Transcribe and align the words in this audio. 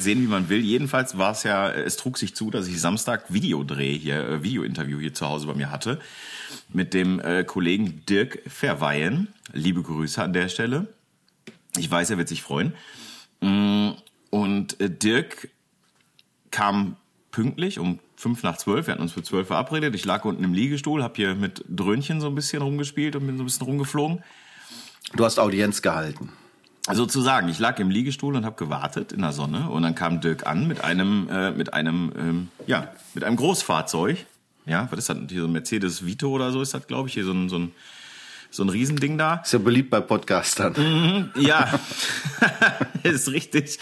jetzt 0.00 0.04
sehen, 0.04 0.22
wie 0.22 0.26
man 0.26 0.48
will. 0.48 0.60
Jedenfalls 0.60 1.18
war 1.18 1.32
es 1.32 1.42
ja, 1.42 1.70
es 1.70 1.96
trug 1.96 2.18
sich 2.18 2.34
zu, 2.34 2.50
dass 2.50 2.66
ich 2.66 2.80
Samstag 2.80 3.32
Videodreh 3.32 3.96
hier, 3.98 4.28
äh, 4.28 4.42
Videointerview 4.42 4.98
hier 4.98 5.14
zu 5.14 5.26
Hause 5.26 5.46
bei 5.46 5.54
mir 5.54 5.70
hatte 5.70 6.00
mit 6.72 6.94
dem 6.94 7.20
äh, 7.20 7.44
Kollegen 7.44 8.04
Dirk 8.08 8.42
Verweyen. 8.46 9.28
Liebe 9.52 9.82
Grüße 9.82 10.22
an 10.22 10.32
der 10.32 10.48
Stelle. 10.48 10.86
Ich 11.76 11.90
weiß, 11.90 12.10
er 12.10 12.18
wird 12.18 12.28
sich 12.28 12.42
freuen. 12.42 12.74
Mm, 13.40 13.90
und 14.30 14.80
äh, 14.80 14.90
Dirk 14.90 15.48
kam 16.50 16.96
pünktlich 17.30 17.78
um 17.78 18.00
fünf 18.16 18.42
nach 18.42 18.56
zwölf. 18.56 18.86
Wir 18.86 18.92
hatten 18.92 19.02
uns 19.02 19.12
für 19.12 19.22
zwölf 19.22 19.48
verabredet. 19.48 19.94
Ich 19.94 20.04
lag 20.04 20.24
unten 20.24 20.42
im 20.42 20.52
Liegestuhl, 20.52 21.02
habe 21.02 21.14
hier 21.16 21.34
mit 21.34 21.64
Dröhnchen 21.68 22.20
so 22.20 22.26
ein 22.26 22.34
bisschen 22.34 22.62
rumgespielt 22.62 23.16
und 23.16 23.26
bin 23.26 23.36
so 23.36 23.42
ein 23.42 23.46
bisschen 23.46 23.66
rumgeflogen. 23.66 24.22
Du 25.14 25.24
hast 25.24 25.38
Audienz 25.38 25.82
gehalten. 25.82 26.32
Sozusagen, 26.86 27.48
ich 27.48 27.58
lag 27.58 27.78
im 27.78 27.90
Liegestuhl 27.90 28.34
und 28.36 28.44
habe 28.44 28.56
gewartet 28.56 29.12
in 29.12 29.20
der 29.20 29.32
Sonne 29.32 29.68
und 29.68 29.82
dann 29.82 29.94
kam 29.94 30.20
Dirk 30.20 30.46
an 30.46 30.66
mit 30.66 30.82
einem 30.82 31.28
äh, 31.30 31.50
mit 31.50 31.74
einem 31.74 32.12
ähm, 32.16 32.48
ja 32.66 32.88
mit 33.14 33.22
einem 33.22 33.36
Großfahrzeug. 33.36 34.24
Ja, 34.66 34.88
was 34.90 35.00
ist 35.00 35.08
das? 35.10 35.18
Hier 35.28 35.42
so 35.42 35.46
ein 35.48 35.52
Mercedes 35.52 36.06
Vito 36.06 36.30
oder 36.30 36.52
so 36.52 36.62
ist 36.62 36.72
das, 36.72 36.86
glaube 36.86 37.08
ich, 37.08 37.14
hier 37.14 37.24
so 37.24 37.32
ein 37.32 37.48
so 37.48 37.58
ein 37.58 37.72
so 38.50 38.64
ein 38.64 38.68
Riesending 38.68 39.16
da. 39.16 39.42
Ist 39.44 39.52
ja 39.52 39.58
beliebt 39.58 39.90
bei 39.90 40.00
Podcastern. 40.00 40.74
Mhm, 40.76 41.30
ja, 41.40 41.80
ist 43.02 43.30
richtig. 43.30 43.78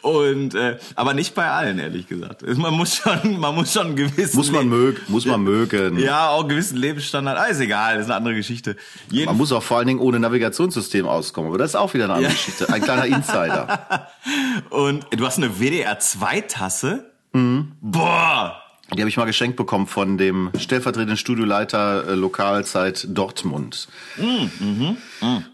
Und 0.00 0.54
äh, 0.54 0.78
aber 0.94 1.14
nicht 1.14 1.34
bei 1.34 1.48
allen, 1.48 1.78
ehrlich 1.78 2.06
gesagt. 2.06 2.42
Man 2.56 2.74
muss 2.74 2.96
schon, 2.96 3.40
man 3.40 3.54
muss 3.54 3.72
schon 3.72 3.96
gewissen 3.96 4.36
muss 4.36 4.50
man 4.50 4.68
mögen, 4.68 5.00
muss 5.08 5.26
man 5.26 5.42
mögen. 5.42 5.98
Ja, 5.98 6.28
auch 6.28 6.40
einen 6.40 6.50
gewissen 6.50 6.76
Lebensstandard. 6.76 7.38
Ah, 7.38 7.44
ist 7.44 7.60
egal, 7.60 7.98
ist 7.98 8.06
eine 8.06 8.14
andere 8.14 8.34
Geschichte. 8.34 8.76
Jeden 9.10 9.26
man 9.26 9.36
muss 9.36 9.52
auch 9.52 9.62
vor 9.62 9.78
allen 9.78 9.88
Dingen 9.88 10.00
ohne 10.00 10.20
Navigationssystem 10.20 11.06
auskommen. 11.06 11.50
Aber 11.50 11.58
das 11.58 11.70
ist 11.70 11.76
auch 11.76 11.92
wieder 11.94 12.04
eine 12.04 12.14
andere 12.14 12.32
ja. 12.32 12.36
Geschichte. 12.36 12.72
Ein 12.72 12.82
kleiner 12.82 13.06
Insider. 13.06 14.08
Und 14.70 15.06
du 15.10 15.26
hast 15.26 15.38
eine 15.38 15.58
WDR 15.60 15.98
2 15.98 16.42
Tasse. 16.42 17.12
Mhm. 17.32 17.72
Boah, 17.80 18.61
die 18.94 19.00
habe 19.00 19.08
ich 19.08 19.16
mal 19.16 19.24
geschenkt 19.24 19.56
bekommen 19.56 19.86
von 19.86 20.18
dem 20.18 20.50
stellvertretenden 20.58 21.16
Studioleiter 21.16 22.08
äh, 22.08 22.14
Lokalzeit 22.14 23.06
Dortmund. 23.08 23.88
Mm, 24.18 24.64
mhm, 24.64 24.96
mm. 25.20 25.44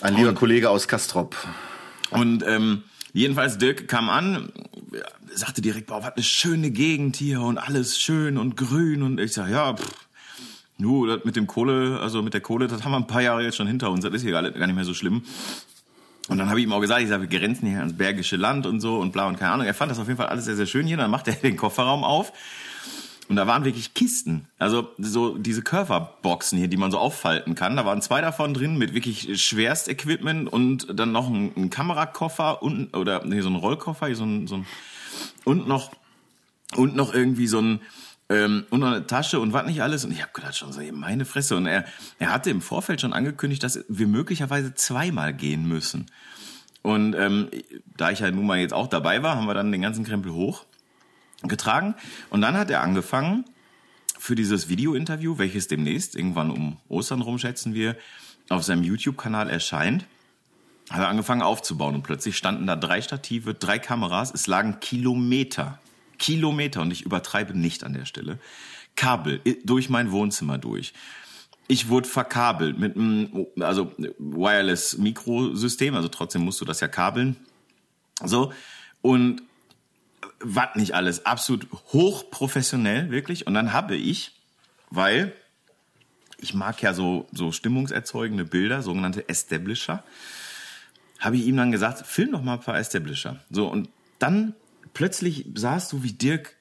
Ein 0.00 0.14
lieber 0.14 0.30
und, 0.30 0.34
Kollege 0.36 0.70
aus 0.70 0.88
Kastrop. 0.88 1.36
Und 2.10 2.44
ähm, 2.46 2.84
jedenfalls 3.12 3.58
Dirk 3.58 3.88
kam 3.88 4.08
an, 4.08 4.52
sagte 5.34 5.60
direkt, 5.60 5.88
boah, 5.88 6.02
was 6.02 6.14
eine 6.14 6.22
schöne 6.22 6.70
Gegend 6.70 7.16
hier 7.16 7.42
und 7.42 7.58
alles 7.58 7.98
schön 7.98 8.38
und 8.38 8.56
grün. 8.56 9.02
Und 9.02 9.20
ich 9.20 9.34
sag, 9.34 9.50
ja, 9.50 9.74
pff, 9.74 10.06
nu, 10.78 11.06
das 11.06 11.24
mit 11.24 11.36
dem 11.36 11.46
Kohle, 11.46 11.98
also 12.00 12.22
mit 12.22 12.32
der 12.32 12.40
Kohle, 12.40 12.68
das 12.68 12.84
haben 12.84 12.92
wir 12.92 12.98
ein 12.98 13.06
paar 13.06 13.22
Jahre 13.22 13.42
jetzt 13.42 13.56
schon 13.56 13.66
hinter 13.66 13.90
uns. 13.90 14.04
Das 14.04 14.14
ist 14.14 14.22
hier 14.22 14.32
gar 14.32 14.42
nicht 14.42 14.74
mehr 14.74 14.84
so 14.84 14.94
schlimm. 14.94 15.22
Und 16.28 16.38
dann 16.38 16.48
habe 16.48 16.60
ich 16.60 16.66
ihm 16.66 16.72
auch 16.72 16.80
gesagt, 16.80 17.02
ich 17.02 17.08
sage, 17.08 17.28
wir 17.28 17.38
grenzen 17.38 17.68
hier 17.68 17.78
ans 17.78 17.96
Bergische 17.96 18.36
Land 18.36 18.66
und 18.66 18.80
so 18.80 18.98
und 18.98 19.12
bla 19.12 19.26
und 19.26 19.38
keine 19.38 19.52
Ahnung. 19.52 19.66
Er 19.66 19.74
fand 19.74 19.90
das 19.90 19.98
auf 19.98 20.06
jeden 20.06 20.18
Fall 20.18 20.26
alles 20.26 20.44
sehr, 20.44 20.56
sehr 20.56 20.66
schön 20.66 20.86
hier. 20.86 20.96
Dann 20.96 21.10
macht 21.10 21.28
er 21.28 21.34
den 21.42 21.56
Kofferraum 21.56 22.04
auf 22.04 22.32
und 23.28 23.36
da 23.36 23.46
waren 23.46 23.64
wirklich 23.64 23.92
Kisten. 23.92 24.48
Also 24.58 24.88
so 24.96 25.36
diese 25.36 25.62
Körperboxen 25.62 26.58
hier, 26.58 26.68
die 26.68 26.78
man 26.78 26.90
so 26.90 26.98
auffalten 26.98 27.54
kann. 27.54 27.76
Da 27.76 27.84
waren 27.84 28.00
zwei 28.00 28.22
davon 28.22 28.54
drin 28.54 28.78
mit 28.78 28.94
wirklich 28.94 29.42
Schwerstequipment 29.42 30.50
und 30.50 30.98
dann 30.98 31.12
noch 31.12 31.28
ein, 31.28 31.52
ein 31.54 31.70
Kamerakoffer 31.70 32.62
und 32.62 32.96
oder 32.96 33.24
nee, 33.24 33.42
so 33.42 33.50
ein 33.50 33.56
Rollkoffer, 33.56 34.06
hier 34.06 34.16
so 34.16 34.24
ein, 34.24 34.46
so 34.46 34.56
ein 34.56 34.66
und 35.44 35.68
noch 35.68 35.92
und 36.74 36.96
noch 36.96 37.12
irgendwie 37.12 37.46
so 37.46 37.60
ein 37.60 37.80
ähm, 38.30 38.64
und 38.70 38.80
noch 38.80 38.88
eine 38.88 39.06
Tasche 39.06 39.40
und 39.40 39.52
was 39.52 39.66
nicht 39.66 39.82
alles. 39.82 40.06
Und 40.06 40.12
ich 40.12 40.22
habe 40.22 40.32
gedacht 40.32 40.56
schon 40.56 40.72
so, 40.72 40.80
meine 40.92 41.26
Fresse. 41.26 41.56
Und 41.56 41.66
er, 41.66 41.84
er 42.18 42.32
hatte 42.32 42.48
im 42.48 42.62
Vorfeld 42.62 43.02
schon 43.02 43.12
angekündigt, 43.12 43.62
dass 43.62 43.84
wir 43.88 44.06
möglicherweise 44.06 44.74
zweimal 44.74 45.34
gehen 45.34 45.68
müssen. 45.68 46.06
Und 46.80 47.14
ähm, 47.14 47.48
da 47.96 48.10
ich 48.10 48.22
halt 48.22 48.34
nun 48.34 48.46
mal 48.46 48.58
jetzt 48.58 48.72
auch 48.72 48.86
dabei 48.86 49.22
war, 49.22 49.36
haben 49.36 49.46
wir 49.46 49.54
dann 49.54 49.72
den 49.72 49.82
ganzen 49.82 50.04
Krempel 50.04 50.32
hoch 50.32 50.64
getragen. 51.42 51.94
Und 52.30 52.40
dann 52.40 52.56
hat 52.56 52.70
er 52.70 52.82
angefangen, 52.82 53.44
für 54.18 54.34
dieses 54.34 54.68
Video-Interview, 54.68 55.38
welches 55.38 55.68
demnächst 55.68 56.16
irgendwann 56.16 56.50
um 56.50 56.78
Ostern 56.88 57.22
rum, 57.22 57.38
schätzen 57.38 57.74
wir, 57.74 57.96
auf 58.48 58.64
seinem 58.64 58.82
YouTube-Kanal 58.82 59.48
erscheint, 59.48 60.06
hat 60.90 61.00
er 61.00 61.08
angefangen 61.08 61.42
aufzubauen. 61.42 61.94
Und 61.94 62.02
plötzlich 62.02 62.36
standen 62.36 62.66
da 62.66 62.74
drei 62.76 63.00
Stative, 63.00 63.54
drei 63.54 63.78
Kameras. 63.78 64.32
Es 64.34 64.46
lagen 64.46 64.80
Kilometer, 64.80 65.78
Kilometer, 66.18 66.82
und 66.82 66.90
ich 66.90 67.02
übertreibe 67.02 67.56
nicht 67.56 67.84
an 67.84 67.92
der 67.92 68.06
Stelle, 68.06 68.38
Kabel 68.96 69.40
durch 69.64 69.88
mein 69.88 70.10
Wohnzimmer 70.10 70.58
durch. 70.58 70.92
Ich 71.68 71.88
wurde 71.88 72.08
verkabelt 72.08 72.78
mit 72.78 72.96
einem, 72.96 73.46
also 73.60 73.92
Wireless-Mikrosystem, 74.18 75.94
also 75.94 76.08
trotzdem 76.08 76.42
musst 76.42 76.60
du 76.60 76.64
das 76.64 76.80
ja 76.80 76.88
kabeln. 76.88 77.36
So. 78.24 78.52
Und 79.02 79.42
was 80.40 80.74
nicht 80.74 80.94
alles, 80.94 81.26
absolut 81.26 81.66
hochprofessionell, 81.92 83.10
wirklich. 83.10 83.46
Und 83.46 83.54
dann 83.54 83.72
habe 83.72 83.96
ich, 83.96 84.32
weil 84.90 85.32
ich 86.38 86.54
mag 86.54 86.80
ja 86.82 86.94
so, 86.94 87.26
so 87.32 87.52
stimmungserzeugende 87.52 88.44
Bilder, 88.44 88.82
sogenannte 88.82 89.28
Establisher, 89.28 90.04
habe 91.18 91.36
ich 91.36 91.46
ihm 91.46 91.56
dann 91.56 91.72
gesagt, 91.72 92.06
film 92.06 92.32
doch 92.32 92.42
mal 92.42 92.54
ein 92.54 92.60
paar 92.60 92.78
Establisher. 92.78 93.40
So, 93.50 93.68
und 93.68 93.88
dann 94.18 94.54
plötzlich 94.94 95.46
sahst 95.54 95.92
du, 95.92 96.02
wie 96.02 96.12
Dirk 96.12 96.54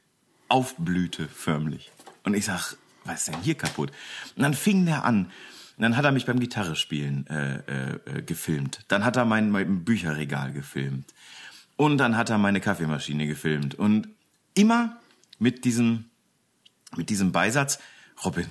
aufblühte, 0.49 1.27
förmlich. 1.27 1.91
Und 2.23 2.33
ich 2.33 2.45
sag, 2.45 2.75
was 3.05 3.19
ist 3.19 3.27
denn 3.27 3.41
hier 3.41 3.55
kaputt? 3.55 3.91
Und 4.35 4.43
dann 4.43 4.53
fing 4.53 4.85
der 4.85 5.05
an. 5.05 5.25
Und 5.77 5.83
dann 5.83 5.95
hat 5.95 6.05
er 6.05 6.11
mich 6.11 6.25
beim 6.25 6.39
Gitarrespielen 6.39 7.27
äh, 7.27 7.57
äh, 7.57 7.99
äh 8.05 8.21
gefilmt. 8.23 8.83
Dann 8.87 9.05
hat 9.05 9.15
er 9.15 9.25
mein, 9.25 9.51
mein 9.51 9.83
Bücherregal 9.83 10.51
gefilmt. 10.51 11.13
Und 11.77 11.99
dann 11.99 12.17
hat 12.17 12.29
er 12.29 12.37
meine 12.37 12.59
Kaffeemaschine 12.59 13.27
gefilmt. 13.27 13.75
Und 13.75 14.09
immer 14.55 14.97
mit 15.39 15.63
diesem, 15.63 16.05
mit 16.95 17.09
diesem 17.09 17.31
Beisatz, 17.31 17.79
Robin, 18.25 18.47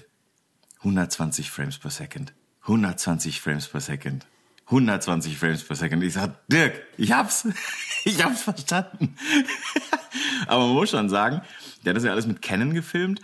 120 0.78 1.50
Frames 1.50 1.78
per 1.78 1.90
Second. 1.90 2.32
120 2.62 3.40
Frames 3.40 3.68
per 3.68 3.80
Second. 3.80 4.26
120 4.66 5.38
Frames 5.38 5.62
per 5.62 5.76
Second. 5.76 6.02
Ich 6.02 6.14
sag, 6.14 6.46
Dirk, 6.48 6.82
ich 6.96 7.12
hab's. 7.12 7.46
Ich 8.04 8.22
hab's 8.22 8.42
verstanden. 8.42 9.16
Aber 10.46 10.66
man 10.66 10.74
muss 10.74 10.90
schon 10.90 11.08
sagen, 11.08 11.42
der 11.84 11.90
hat 11.90 11.96
das 11.96 12.04
ja 12.04 12.12
alles 12.12 12.28
mit 12.28 12.40
Canon 12.40 12.72
gefilmt. 12.72 13.20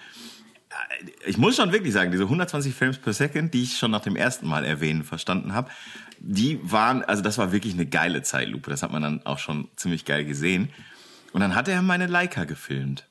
Ich 1.24 1.38
muss 1.38 1.54
schon 1.54 1.70
wirklich 1.70 1.92
sagen, 1.92 2.10
diese 2.10 2.24
120 2.24 2.74
Frames 2.74 2.98
per 2.98 3.12
Second, 3.12 3.54
die 3.54 3.62
ich 3.62 3.78
schon 3.78 3.92
nach 3.92 4.00
dem 4.00 4.16
ersten 4.16 4.48
Mal 4.48 4.64
erwähnen 4.64 5.04
verstanden 5.04 5.54
habe, 5.54 5.70
die 6.24 6.60
waren, 6.62 7.02
also 7.02 7.20
das 7.20 7.36
war 7.36 7.50
wirklich 7.50 7.74
eine 7.74 7.86
geile 7.86 8.22
Zeitlupe. 8.22 8.70
Das 8.70 8.82
hat 8.84 8.92
man 8.92 9.02
dann 9.02 9.26
auch 9.26 9.38
schon 9.38 9.68
ziemlich 9.74 10.04
geil 10.04 10.24
gesehen. 10.24 10.70
Und 11.32 11.40
dann 11.40 11.54
hat 11.56 11.66
er 11.66 11.82
meine 11.82 12.06
Leica 12.06 12.44
gefilmt. 12.44 13.08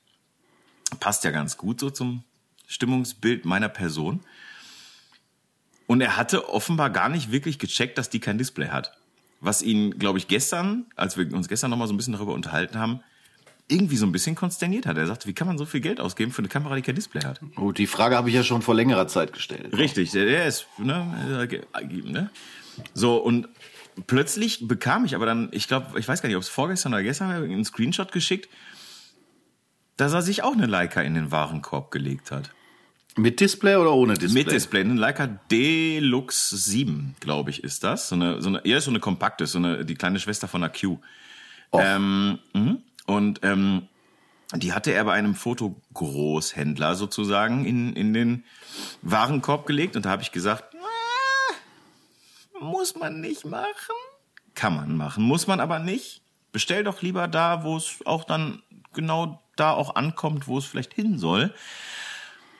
Passt 1.00 1.26
ja 1.26 1.32
ganz 1.32 1.58
gut 1.58 1.80
so 1.80 1.90
zum 1.90 2.24
Stimmungsbild 2.68 3.44
meiner 3.44 3.68
Person. 3.68 4.22
Und 5.88 6.00
er 6.00 6.16
hatte 6.16 6.50
offenbar 6.50 6.90
gar 6.90 7.10
nicht 7.10 7.34
wirklich 7.34 7.60
gecheckt, 7.60 7.98
dass 7.98 8.10
die 8.10 8.22
kein 8.22 8.38
Display 8.38 8.70
hat. 8.70 8.98
Was 9.42 9.62
ihn, 9.62 9.98
glaube 10.00 10.18
ich, 10.18 10.30
gestern, 10.30 10.86
als 10.96 11.18
wir 11.18 11.34
uns 11.34 11.50
gestern 11.50 11.72
noch 11.72 11.78
mal 11.78 11.88
so 11.88 11.94
ein 11.94 11.98
bisschen 11.98 12.14
darüber 12.14 12.34
unterhalten 12.34 12.78
haben, 12.78 13.02
irgendwie 13.68 13.98
so 13.98 14.06
ein 14.06 14.14
bisschen 14.14 14.36
konsterniert 14.36 14.86
hat. 14.86 14.98
Er 14.98 15.08
sagte, 15.08 15.28
wie 15.28 15.34
kann 15.34 15.48
man 15.48 15.58
so 15.58 15.66
viel 15.66 15.82
Geld 15.82 16.00
ausgeben 16.00 16.32
für 16.32 16.40
eine 16.40 16.48
Kamera, 16.48 16.76
die 16.76 16.82
kein 16.82 16.96
Display 16.96 17.24
hat? 17.24 17.42
Oh, 17.58 17.72
die 17.72 17.88
Frage 17.88 18.16
habe 18.16 18.30
ich 18.30 18.36
ja 18.36 18.44
schon 18.44 18.62
vor 18.62 18.76
längerer 18.76 19.08
Zeit 19.08 19.34
gestellt. 19.34 19.76
Richtig, 19.78 20.12
der, 20.12 20.26
der 20.26 20.46
ist, 20.46 20.68
ne, 20.78 21.58
ne? 22.04 22.30
So, 22.94 23.18
und 23.18 23.48
plötzlich 24.08 24.68
bekam 24.68 25.06
ich 25.06 25.16
aber 25.16 25.26
dann, 25.26 25.50
ich 25.52 25.68
glaube, 25.68 26.00
ich 26.00 26.08
weiß 26.08 26.22
gar 26.22 26.28
nicht, 26.28 26.36
ob 26.36 26.44
es 26.44 26.50
vorgestern 26.50 26.94
oder 26.94 27.04
gestern 27.04 27.32
einen 27.32 27.66
Screenshot 27.66 28.12
geschickt, 28.12 28.50
dass 29.98 30.14
er 30.14 30.22
sich 30.22 30.44
auch 30.44 30.54
eine 30.54 30.66
Leica 30.66 31.02
in 31.02 31.14
den 31.14 31.32
Warenkorb 31.32 31.92
gelegt 31.92 32.32
hat. 32.32 32.52
Mit 33.18 33.40
Display 33.40 33.76
oder 33.76 33.94
ohne 33.94 34.14
Display? 34.14 34.44
Mit 34.44 34.52
Display. 34.52 34.82
Eine 34.82 34.94
Leica 34.94 35.28
Deluxe 35.28 36.56
7, 36.56 37.16
glaube 37.20 37.50
ich, 37.50 37.64
ist 37.64 37.84
das. 37.84 38.10
So 38.10 38.16
eine, 38.16 38.42
so 38.42 38.50
eine, 38.50 38.66
eher 38.66 38.80
so 38.80 38.90
eine 38.90 39.00
kompakte, 39.00 39.46
so 39.48 39.58
eine, 39.58 39.84
die 39.84 39.96
kleine 39.96 40.20
Schwester 40.20 40.48
von 40.48 40.62
der 40.62 40.72
Q. 40.72 40.98
Ähm, 41.74 42.40
mh. 42.54 42.78
und 43.06 43.40
ähm, 43.44 43.88
die 44.56 44.74
hatte 44.74 44.92
er 44.92 45.06
bei 45.06 45.14
einem 45.14 45.36
Fotogroßhändler 45.36 46.96
sozusagen 46.96 47.66
in, 47.66 47.94
in 47.94 48.14
den 48.14 48.44
Warenkorb 49.02 49.66
gelegt. 49.66 49.96
Und 49.96 50.06
da 50.06 50.10
habe 50.10 50.22
ich 50.22 50.32
gesagt, 50.32 50.71
muss 52.62 52.96
man 52.96 53.20
nicht 53.20 53.46
machen. 53.46 53.96
Kann 54.54 54.76
man 54.76 54.96
machen, 54.96 55.24
muss 55.24 55.48
man 55.48 55.60
aber 55.60 55.80
nicht. 55.80 56.22
Bestell 56.52 56.84
doch 56.84 57.02
lieber 57.02 57.28
da, 57.28 57.64
wo 57.64 57.78
es 57.78 58.00
auch 58.06 58.24
dann 58.24 58.62
genau 58.94 59.42
da 59.56 59.72
auch 59.72 59.96
ankommt, 59.96 60.48
wo 60.48 60.58
es 60.58 60.66
vielleicht 60.66 60.94
hin 60.94 61.18
soll. 61.18 61.54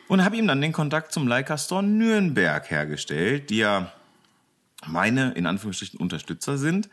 Und 0.08 0.24
habe 0.24 0.38
ihm 0.38 0.48
dann 0.48 0.62
den 0.62 0.74
Kontakt 0.74 1.12
zum 1.12 1.28
Leica 1.28 1.58
Store 1.58 1.84
Nürnberg 1.84 2.70
hergestellt, 2.70 3.50
die 3.50 3.58
ja 3.58 3.92
meine, 4.86 5.32
in 5.34 5.46
Anführungsstrichen, 5.46 6.00
Unterstützer 6.00 6.58
sind. 6.58 6.90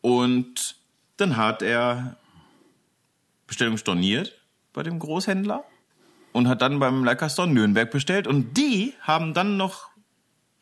Und 0.00 0.76
dann 1.16 1.36
hat 1.36 1.62
er 1.62 2.16
Bestellung 3.46 3.76
storniert 3.76 4.38
bei 4.72 4.82
dem 4.82 4.98
Großhändler 4.98 5.64
und 6.32 6.48
hat 6.48 6.62
dann 6.62 6.78
beim 6.78 7.04
Leica 7.04 7.28
Store 7.28 7.48
Nürnberg 7.48 7.90
bestellt. 7.90 8.26
Und 8.26 8.56
die 8.56 8.94
haben 9.00 9.32
dann 9.34 9.56
noch 9.56 9.90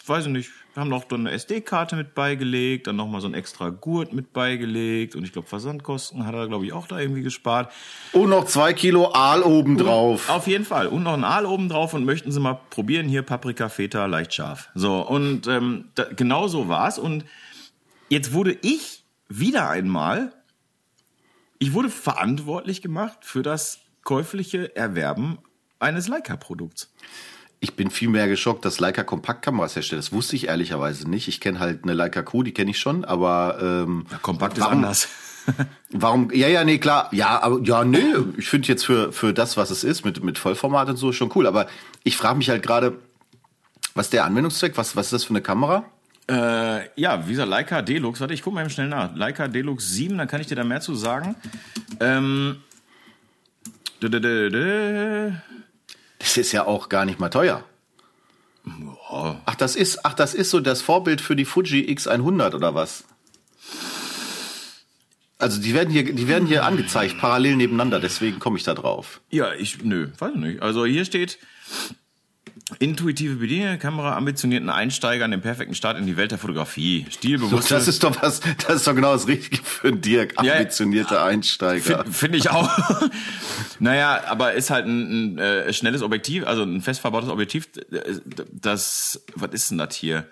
weiß 0.07 0.27
ich 0.27 0.33
nicht, 0.33 0.51
wir 0.75 0.81
haben 0.81 0.91
noch 0.91 1.09
eine 1.09 1.31
SD-Karte 1.31 1.95
mit 1.95 2.15
beigelegt, 2.15 2.89
dann 2.89 2.97
nochmal 2.97 3.21
so 3.21 3.29
ein 3.29 3.35
extra 3.35 3.71
Gurt 3.71 4.13
mit 4.13 4.33
beigelegt 4.33 5.15
und 5.15 5.23
ich 5.23 5.33
glaube 5.33 5.47
Versandkosten 5.47 6.27
hat 6.27 6.35
er, 6.35 6.49
glaube 6.49 6.67
ich, 6.67 6.73
auch 6.73 6.89
da 6.89 6.99
irgendwie 6.99 7.23
gespart. 7.23 7.73
Und 8.13 8.31
noch 8.31 8.45
zwei 8.47 8.73
Kilo 8.73 9.13
Aal 9.13 9.43
obendrauf. 9.45 10.29
Auf 10.29 10.49
jeden 10.49 10.65
Fall. 10.65 10.89
Und 10.89 11.05
noch 11.05 11.15
ein 11.15 11.23
Aal 11.23 11.47
oben 11.47 11.69
drauf 11.69 11.95
und 11.95 12.05
möchten 12.05 12.33
Sie 12.33 12.41
mal 12.41 12.59
probieren. 12.71 13.09
Hier 13.09 13.23
Paprika, 13.23 13.69
Feta, 13.69 14.07
leicht 14.07 14.35
scharf. 14.35 14.69
So, 14.75 15.01
und 15.01 15.47
ähm, 15.47 15.91
da, 15.95 16.05
genau 16.05 16.49
so 16.49 16.69
war's. 16.69 16.99
Und 16.99 17.25
jetzt 18.09 18.33
wurde 18.33 18.59
ich 18.63 19.05
wieder 19.29 19.71
einmal, 19.71 20.33
ich 21.61 21.73
wurde 21.73 21.89
verantwortlich 21.89 22.83
gemacht 22.83 23.19
für 23.23 23.43
das 23.43 23.79
käufliche 24.03 24.75
Erwerben 24.75 25.39
eines 25.79 26.09
Leica-Produkts. 26.09 26.93
Ich 27.65 27.77
bin 27.77 27.91
viel 27.91 28.11
mehr 28.11 28.29
geschockt, 28.29 28.67
dass 28.67 28.79
Leica 28.79 29.05
Kompaktkameras 29.05 29.75
herstellt. 29.75 29.99
Das 30.01 30.13
wusste 30.13 30.37
ich 30.37 30.49
ehrlicherweise 30.49 31.09
nicht. 31.09 31.29
Ich 31.29 31.41
kenne 31.41 31.61
halt 31.61 31.85
eine 31.85 31.95
Leica 31.95 32.21
Q, 32.21 32.43
die 32.43 32.53
kenne 32.53 32.73
ich 32.73 32.79
schon, 32.79 33.07
aber 33.07 33.57
ähm, 33.59 34.05
Ja, 34.11 34.19
kompakt 34.19 34.59
ist 34.59 34.65
warum, 34.65 34.77
anders. 34.85 35.09
Warum? 35.91 36.31
Ja, 36.31 36.49
ja, 36.49 36.63
nee, 36.63 36.77
klar. 36.77 37.09
Ja, 37.13 37.41
aber 37.43 37.61
ja, 37.63 37.83
nee. 37.85 38.05
Ich 38.37 38.51
finde 38.51 38.69
jetzt 38.69 38.85
für 38.85 39.13
für 39.13 39.33
das, 39.33 39.57
was 39.57 39.71
es 39.71 39.83
ist, 39.83 40.05
mit 40.05 40.23
mit 40.23 40.37
Vollformat 40.37 40.91
und 40.91 40.97
so 40.97 41.11
schon 41.13 41.31
cool. 41.35 41.47
Aber 41.47 41.67
ich 42.03 42.19
frage 42.19 42.37
mich 42.37 42.51
halt 42.51 42.63
gerade, 42.63 42.99
was 43.95 44.07
ist 44.07 44.13
der 44.13 44.27
Anwendungszweck? 44.27 44.77
Was 44.77 44.95
was 44.95 45.07
ist 45.07 45.13
das 45.15 45.25
für 45.25 45.31
eine 45.31 45.41
Kamera? 45.41 45.85
Äh, 46.31 46.89
ja, 47.01 47.27
wie 47.27 47.31
gesagt, 47.31 47.49
Leica 47.49 47.81
Deluxe. 47.81 48.21
Warte, 48.21 48.35
ich 48.35 48.43
gucke 48.43 48.55
mal 48.57 48.61
eben 48.61 48.71
schnell 48.71 48.89
nach. 48.89 49.17
Leica 49.17 49.49
Deluxe 49.49 49.87
7, 49.87 50.19
dann 50.19 50.29
kann 50.29 50.43
ich 50.43 50.47
dir 50.49 50.57
da 50.57 50.65
mehr 50.65 50.83
zu 50.83 50.95
sagen. 50.95 51.35
Ähm, 52.01 52.57
Das 56.25 56.39
ist 56.39 56.53
ja 56.53 56.67
auch 56.67 56.89
gar 56.89 57.05
nicht 57.05 57.21
mal 57.21 57.29
teuer. 57.29 57.65
Oh, 59.11 59.35
Ach, 59.45 59.55
das 59.55 59.77
ist 59.77 60.05
ach, 60.07 60.15
das 60.15 60.33
ist 60.33 60.51
so 60.51 60.59
das 60.59 60.81
Vorbild 60.81 61.21
für 61.21 61.37
die 61.37 61.45
Fuji 61.45 61.83
X100 61.95 62.55
oder 62.55 62.75
was? 62.75 63.05
Also 65.39 65.61
die 65.61 65.75
werden 65.75 65.91
hier 65.91 66.15
die 66.15 66.27
werden 66.27 66.49
hier 66.49 66.65
angezeigt 66.65 67.19
parallel 67.19 67.57
nebeneinander. 67.57 68.01
Deswegen 68.01 68.39
komme 68.39 68.57
ich 68.57 68.65
da 68.65 68.73
drauf. 68.73 69.21
Ja, 69.31 69.53
ich, 69.53 69.85
nö, 69.85 70.09
weiß 70.19 70.33
ich 70.35 70.41
nicht. 70.41 70.63
Also 70.63 70.87
hier 70.87 71.05
steht, 71.05 71.39
intuitive 72.79 73.37
Bedienung 73.37 73.67
der 73.69 73.79
Kamera, 73.79 74.17
ambitionierten 74.17 74.71
Einsteigern, 74.71 75.31
den 75.31 75.43
perfekten 75.43 75.75
Start 75.75 75.99
in 75.99 76.07
die 76.07 76.17
Welt 76.17 76.31
der 76.31 76.39
Fotografie, 76.39 77.05
So, 77.05 77.11
stilbewusste... 77.19 77.75
das 77.75 77.89
ist 77.89 78.03
doch 78.03 78.23
was, 78.23 78.41
das 78.67 78.77
ist 78.77 78.87
doch 78.87 78.95
genau 78.95 79.13
das 79.13 79.29
Richtige 79.29 79.63
für 79.63 79.89
einen 79.89 80.01
Dirk, 80.01 80.35
Ja, 80.43 80.55
ambitionierte 80.55 81.23
Einsteiger. 81.23 81.83
Finde 81.83 82.13
find 82.13 82.35
ich 82.37 82.51
auch. 82.51 82.71
naja, 83.79 84.23
aber 84.29 84.55
ist 84.55 84.71
halt 84.71 84.87
ein, 84.87 85.35
ein 85.35 85.39
äh, 85.39 85.73
schnelles 85.73 86.03
Objektiv, 86.03 86.47
also 86.47 86.63
ein 86.63 86.81
fest 86.81 87.01
verbautes 87.01 87.29
Objektiv. 87.29 87.69
äh, 87.91 88.15
Das, 88.53 89.23
was 89.35 89.53
ist 89.53 89.71
denn 89.71 89.79
das 89.79 89.95
hier? 89.95 90.27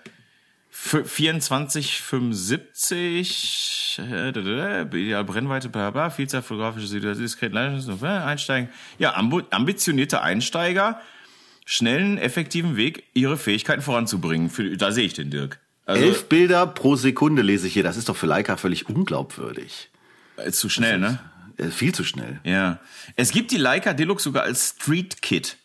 F 0.71 1.03
24, 1.05 2.01
75, 2.01 3.99
äh, 3.99 4.29
ideal 4.29 5.23
Brennweite, 5.23 5.69
bla 5.69 5.91
bla, 5.91 6.09
Vielzahl 6.09 6.41
fotografische 6.41 6.87
Situation, 6.87 7.23
diskret, 7.23 7.55
Einsteigen. 7.55 8.69
Ja, 8.97 9.15
ambitionierte 9.15 10.23
Einsteiger, 10.23 10.99
schnellen, 11.65 12.17
effektiven 12.17 12.75
Weg, 12.75 13.03
ihre 13.13 13.37
Fähigkeiten 13.37 13.81
voranzubringen. 13.81 14.49
Für, 14.49 14.75
da 14.77 14.91
sehe 14.91 15.05
ich 15.05 15.13
den 15.13 15.29
Dirk. 15.31 15.59
Also, 15.85 16.01
Elf 16.03 16.29
Bilder 16.29 16.65
pro 16.67 16.95
Sekunde 16.95 17.41
lese 17.41 17.67
ich 17.67 17.73
hier. 17.73 17.83
Das 17.83 17.97
ist 17.97 18.07
doch 18.09 18.15
für 18.15 18.27
Leica 18.27 18.55
völlig 18.57 18.87
unglaubwürdig. 18.89 19.89
ist 20.45 20.59
zu 20.59 20.69
schnell, 20.69 20.99
ne? 20.99 21.19
Äh, 21.57 21.67
Viel 21.67 21.93
zu 21.93 22.03
schnell. 22.03 22.39
Ja. 22.43 22.79
Es 23.15 23.31
gibt 23.31 23.51
die 23.51 23.57
Leica 23.57 23.93
Deluxe 23.93 24.23
sogar 24.23 24.43
als 24.43 24.75
Street 24.79 25.21
Kit. 25.21 25.57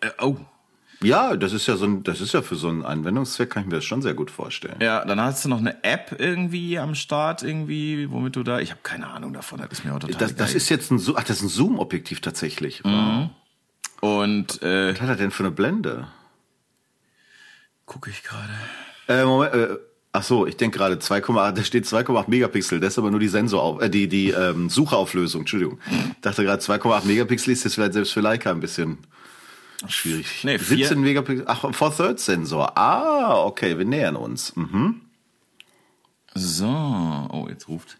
Äh, 0.00 0.10
Oh. 0.18 0.36
Ja, 1.04 1.34
das 1.36 1.52
ist 1.52 1.66
ja 1.66 1.76
so 1.76 1.84
ein, 1.84 2.04
das 2.04 2.20
ist 2.20 2.32
ja 2.32 2.42
für 2.42 2.54
so 2.54 2.68
einen 2.68 2.84
Anwendungszweck 2.84 3.50
kann 3.50 3.64
ich 3.64 3.68
mir 3.68 3.74
das 3.74 3.84
schon 3.84 4.02
sehr 4.02 4.14
gut 4.14 4.30
vorstellen. 4.30 4.76
Ja, 4.80 5.04
dann 5.04 5.20
hast 5.20 5.44
du 5.44 5.48
noch 5.48 5.58
eine 5.58 5.82
App 5.82 6.14
irgendwie 6.18 6.78
am 6.78 6.94
Start 6.94 7.42
irgendwie, 7.42 8.08
womit 8.08 8.36
du 8.36 8.44
da. 8.44 8.60
Ich 8.60 8.70
habe 8.70 8.82
keine 8.84 9.08
Ahnung 9.08 9.32
davon, 9.32 9.58
das 9.60 9.68
ist 9.72 9.84
mir 9.84 9.92
auch 9.94 9.98
total 9.98 10.16
Das, 10.16 10.36
das 10.36 10.54
ist 10.54 10.68
jetzt 10.68 10.92
ein, 10.92 11.00
Zo- 11.00 11.16
ach, 11.16 11.24
das 11.24 11.38
ist 11.38 11.42
ein 11.42 11.48
Zoom-Objektiv 11.48 12.20
tatsächlich. 12.20 12.84
Mhm. 12.84 13.30
Und 14.02 14.60
äh, 14.62 14.92
Was 14.94 15.00
hat 15.00 15.08
er 15.10 15.16
denn 15.16 15.30
für 15.30 15.44
eine 15.44 15.52
Blende? 15.52 16.08
gucke 17.86 18.10
ich 18.10 18.22
gerade. 18.22 18.52
Äh, 19.06 19.24
Moment, 19.24 19.54
äh, 19.54 19.76
ach 20.12 20.22
so, 20.22 20.46
ich 20.46 20.56
denke 20.56 20.78
gerade 20.78 20.94
2,8, 20.96 21.52
da 21.52 21.62
steht 21.62 21.84
2,8 21.84 22.24
Megapixel, 22.30 22.80
das 22.80 22.94
ist 22.94 22.98
aber 22.98 23.10
nur 23.10 23.20
die 23.20 23.28
Sensor, 23.28 23.82
äh, 23.82 23.90
die, 23.90 24.08
die 24.08 24.30
ähm, 24.30 24.70
Suchauflösung, 24.70 25.42
Entschuldigung. 25.42 25.78
Ich 26.14 26.20
dachte 26.22 26.42
gerade 26.42 26.62
2,8 26.62 27.04
Megapixel 27.06 27.52
ist 27.52 27.64
jetzt 27.64 27.74
vielleicht 27.74 27.92
selbst 27.92 28.12
für 28.12 28.20
Leica 28.20 28.50
ein 28.50 28.60
bisschen 28.60 28.98
schwierig. 29.88 30.42
Nee, 30.42 30.58
vier- 30.58 30.78
17 30.88 31.00
Megapixel, 31.00 31.44
ach, 31.46 31.72
For-Third-Sensor. 31.74 32.78
Ah, 32.78 33.36
okay, 33.44 33.76
wir 33.76 33.84
nähern 33.84 34.16
uns. 34.16 34.56
Mhm. 34.56 35.02
So, 36.34 36.66
oh, 37.30 37.46
jetzt 37.50 37.68
ruft. 37.68 37.98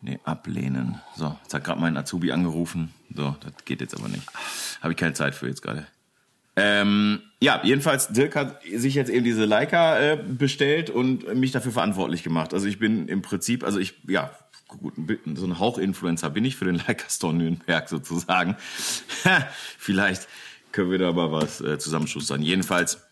Nee, 0.00 0.20
ablehnen. 0.24 1.00
So, 1.16 1.36
jetzt 1.42 1.52
hat 1.52 1.64
gerade 1.64 1.80
mein 1.80 1.96
Azubi 1.98 2.32
angerufen. 2.32 2.94
So, 3.14 3.36
das 3.40 3.52
geht 3.66 3.80
jetzt 3.82 3.94
aber 3.98 4.08
nicht. 4.08 4.22
Habe 4.80 4.92
ich 4.92 4.96
keine 4.96 5.14
Zeit 5.14 5.34
für 5.34 5.48
jetzt 5.48 5.62
gerade. 5.62 5.86
Ähm, 6.56 7.22
ja, 7.40 7.60
jedenfalls, 7.62 8.08
Dirk 8.08 8.34
hat 8.34 8.62
sich 8.64 8.94
jetzt 8.94 9.10
eben 9.10 9.24
diese 9.24 9.44
Leica 9.44 9.98
äh, 10.00 10.16
bestellt 10.16 10.90
und 10.90 11.32
mich 11.36 11.52
dafür 11.52 11.70
verantwortlich 11.72 12.24
gemacht. 12.24 12.52
Also 12.52 12.66
ich 12.66 12.78
bin 12.80 13.06
im 13.06 13.22
Prinzip, 13.22 13.62
also 13.62 13.78
ich, 13.78 13.94
ja, 14.08 14.30
gut, 14.66 14.94
so 15.34 15.46
ein 15.46 15.58
Hauchinfluencer 15.60 16.30
bin 16.30 16.44
ich 16.44 16.56
für 16.56 16.64
den 16.64 16.76
Leica 16.86 17.08
Store 17.08 17.32
Nürnberg 17.32 17.88
sozusagen. 17.88 18.56
Vielleicht 19.78 20.26
können 20.72 20.90
wir 20.90 20.98
da 20.98 21.12
mal 21.12 21.30
was 21.30 21.60
äh, 21.60 21.78
zusammenschustern. 21.78 22.42
Jedenfalls, 22.42 23.02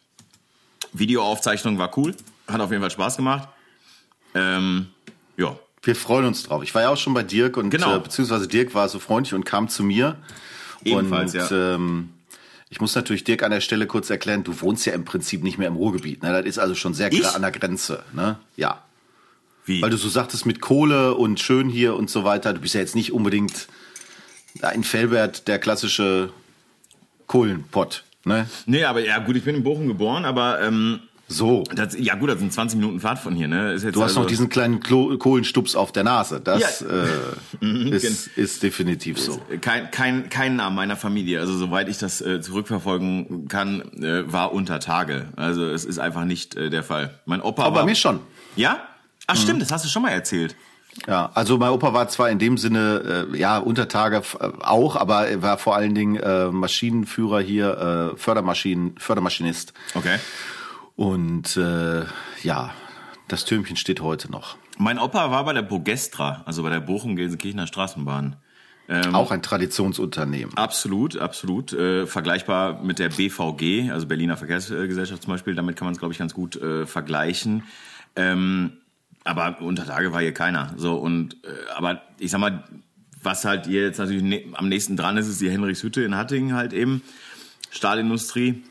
Videoaufzeichnung 0.93 1.79
war 1.79 1.97
cool, 1.99 2.15
hat 2.49 2.61
auf 2.61 2.71
jeden 2.71 2.83
Fall 2.83 2.91
Spaß 2.91 3.17
gemacht. 3.17 3.49
Ähm, 4.35 4.89
ja, 5.37 5.57
Wir 5.83 5.95
freuen 5.95 6.25
uns 6.27 6.43
drauf. 6.43 6.63
Ich 6.65 6.75
war 6.75 6.83
ja 6.83 6.89
auch 6.89 6.97
schon 6.97 7.15
bei 7.15 7.23
Dirk 7.23 7.57
und 7.57 7.71
Genau. 7.71 7.97
äh, 7.97 8.01
beziehungsweise 8.01 8.49
Dirk 8.49 8.75
war 8.75 8.89
so 8.89 8.99
freundlich 8.99 9.35
und 9.35 9.45
kam 9.45 9.69
zu 9.69 9.85
mir. 9.85 10.17
Ebenfalls, 10.85 11.35
und, 11.35 11.51
ja. 11.51 11.75
ähm, 11.75 12.11
ich 12.69 12.81
muss 12.81 12.95
natürlich 12.95 13.25
Dirk 13.25 13.43
an 13.43 13.51
der 13.51 13.61
Stelle 13.61 13.87
kurz 13.87 14.11
erklären, 14.11 14.45
du 14.45 14.61
wohnst 14.61 14.87
ja 14.87 14.93
im 14.93 15.05
Prinzip 15.05 15.43
nicht 15.43 15.59
mehr 15.59 15.69
im 15.69 15.77
Ruhrgebiet. 15.77 16.23
Ne? 16.23 16.33
Das 16.33 16.45
ist 16.45 16.59
also 16.59 16.75
schon 16.75 16.95
sehr 16.95 17.13
Ich? 17.13 17.21
klar 17.21 17.35
an 17.35 17.43
der 17.43 17.53
Grenze. 17.53 18.03
Ne? 18.13 18.39
Ja. 18.57 18.83
wie? 19.65 19.83
Weil 19.83 19.91
du 19.91 19.97
so 19.97 20.09
sagtest 20.09 20.47
mit 20.47 20.61
Kohle 20.61 21.15
und 21.15 21.41
schön 21.41 21.69
hier 21.69 21.95
und 21.97 22.11
so 22.11 22.25
weiter. 22.25 22.53
Du 22.53 22.61
bist 22.61 22.75
ja 22.75 22.81
jetzt 22.81 22.95
nicht 22.95 23.13
unbedingt 23.13 23.69
in 24.75 24.85
Felbert 24.85 25.49
der 25.49 25.59
klassische 25.59 26.31
Kohlenpott. 27.27 28.05
Ne? 28.25 28.49
Nee, 28.67 28.85
aber 28.85 29.01
ja 29.05 29.19
gut, 29.19 29.37
ich 29.37 29.45
bin 29.45 29.55
in 29.55 29.63
Bochum 29.63 29.87
geboren, 29.87 30.25
aber 30.25 30.61
ähm, 30.61 31.01
So. 31.29 31.65
das, 31.75 31.97
ja 31.99 32.15
gut, 32.15 32.31
das 32.31 32.39
sind 32.39 32.53
20 32.53 32.79
Minuten 32.79 33.01
Fahrt 33.01 33.19
von 33.19 33.35
hier, 33.35 33.49
ne? 33.49 33.77
Du 33.79 34.03
hast 34.03 34.11
also, 34.11 34.21
noch 34.21 34.27
diesen 34.27 34.49
kleinen 34.49 34.81
Klo 34.81 35.17
Kohlenstups 35.19 35.75
auf 35.75 35.91
der 35.93 36.05
Nase. 36.05 36.41
Das 36.41 36.81
Ja. 36.81 36.87
Mhm, 37.61 37.93
äh, 37.93 37.97
ist, 37.97 38.29
ist 38.37 38.63
definitiv 38.63 39.19
so. 39.19 39.41
kein, 39.61 39.91
kein, 39.91 40.29
kein 40.29 40.57
Name 40.57 40.77
meiner 40.77 40.97
Familie. 40.97 41.41
Also 41.41 41.57
soweit 41.57 41.89
ich 41.89 41.99
das 41.99 42.21
äh, 42.21 42.41
zurückverfolgen 42.41 43.49
kann, 43.49 43.81
äh, 44.03 44.31
war 44.31 44.53
unter 44.53 44.79
Tage. 44.79 45.27
Also 45.37 45.67
es 45.67 45.85
ist 45.85 45.99
einfach 45.99 46.25
nicht 46.25 46.55
äh, 46.55 46.71
der 46.71 46.83
Fall. 46.83 47.19
Mein 47.25 47.41
Opa 47.41 47.65
Aber 47.65 47.77
war. 47.77 47.83
bei 47.83 47.91
mir 47.91 47.95
schon. 47.97 48.21
Ja? 48.57 48.81
Ach 49.27 49.37
stimmt, 49.37 49.63
das 49.63 49.73
hast 49.73 49.85
du 49.85 49.89
schon 49.89 50.03
mal 50.03 50.11
erzählt. 50.11 50.55
Ja, 51.07 51.31
also 51.35 51.59
mein 51.59 51.71
Opa 51.71 51.93
war 51.93 52.09
zwar 52.09 52.31
in 52.31 52.39
dem 52.39 52.57
Sinne, 52.57 53.27
äh, 53.33 53.39
ja, 53.39 53.59
Untertage 53.59 54.23
äh, 54.41 54.49
auch, 54.63 54.97
aber 54.97 55.29
er 55.29 55.43
war 55.43 55.59
vor 55.59 55.77
allen 55.77 55.95
Dingen 55.95 56.17
äh, 56.17 56.47
Maschinenführer 56.47 57.41
hier, 57.41 58.13
äh, 58.15 58.17
Fördermaschinen, 58.17 58.95
Fördermaschinist. 58.99 59.73
Okay. 59.95 60.19
Und 60.97 61.57
äh, 61.57 62.05
ja, 62.43 62.73
das 63.29 63.45
Türmchen 63.45 63.77
steht 63.77 64.01
heute 64.01 64.31
noch. 64.31 64.57
Mein 64.79 64.99
Opa 64.99 65.31
war 65.31 65.45
bei 65.45 65.53
der 65.53 65.63
Bogestra, 65.63 66.43
also 66.47 66.63
bei 66.63 66.71
der 66.71 66.81
Bochum-Gelsenkirchener 66.81 67.67
Straßenbahn. 67.67 68.37
Ähm, 68.89 69.15
Auch 69.15 69.31
ein 69.31 69.43
Traditionsunternehmen. 69.43 70.57
Absolut, 70.57 71.17
absolut. 71.19 71.73
Äh, 71.73 72.07
vergleichbar 72.07 72.83
mit 72.83 72.99
der 72.99 73.09
BVG, 73.09 73.91
also 73.91 74.07
Berliner 74.07 74.37
Verkehrsgesellschaft 74.37 75.23
zum 75.23 75.33
Beispiel. 75.33 75.55
Damit 75.55 75.77
kann 75.77 75.87
man 75.87 75.93
es, 75.93 75.99
glaube 75.99 76.13
ich, 76.13 76.19
ganz 76.19 76.35
gut 76.35 76.57
äh, 76.57 76.87
vergleichen. 76.87 77.65
Ähm, 78.15 78.73
aber 79.25 79.61
unter 79.61 79.85
Tage 79.85 80.13
war 80.13 80.21
hier 80.21 80.33
keiner. 80.33 80.73
So 80.77 80.97
und 80.97 81.35
äh, 81.45 81.49
aber 81.75 82.03
ich 82.19 82.31
sag 82.31 82.39
mal, 82.39 82.63
was 83.23 83.45
halt 83.45 83.67
hier 83.67 83.83
jetzt 83.83 83.99
natürlich 83.99 84.23
ne 84.23 84.45
am 84.53 84.69
nächsten 84.69 84.97
dran 84.97 85.17
ist, 85.17 85.27
ist 85.27 85.41
die 85.41 85.51
Henrichshütte 85.51 86.03
in 86.03 86.17
Hattingen 86.17 86.55
halt 86.55 86.73
eben 86.73 87.03
Stahlindustrie. 87.71 88.63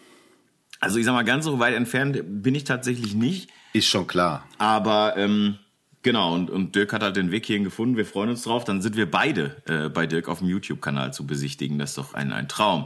Also 0.85 0.99
ich 0.99 1.05
sag 1.05 1.13
mal, 1.13 1.23
ganz 1.23 1.45
so 1.45 1.57
weit 1.57 1.73
entfernt 1.73 2.21
bin 2.23 2.53
ich 2.53 2.63
tatsächlich 2.63 3.15
nicht. 3.15 3.49
Ist 3.73 3.87
schon 3.87 4.05
klar. 4.05 4.45
Aber 4.59 5.17
ähm, 5.17 5.57
genau, 6.03 6.35
und, 6.35 6.51
und 6.51 6.75
Dirk 6.75 6.93
hat 6.93 7.01
halt 7.01 7.15
den 7.15 7.31
Weg 7.31 7.47
hierhin 7.47 7.63
gefunden. 7.63 7.97
Wir 7.97 8.05
freuen 8.05 8.29
uns 8.29 8.43
drauf. 8.43 8.65
Dann 8.65 8.83
sind 8.83 8.95
wir 8.95 9.09
beide 9.09 9.63
äh, 9.65 9.89
bei 9.89 10.05
Dirk 10.05 10.29
auf 10.29 10.39
dem 10.39 10.47
YouTube-Kanal 10.47 11.11
zu 11.11 11.25
besichtigen. 11.25 11.79
Das 11.79 11.89
ist 11.89 11.97
doch 11.97 12.13
ein, 12.13 12.31
ein 12.31 12.47
Traum. 12.47 12.85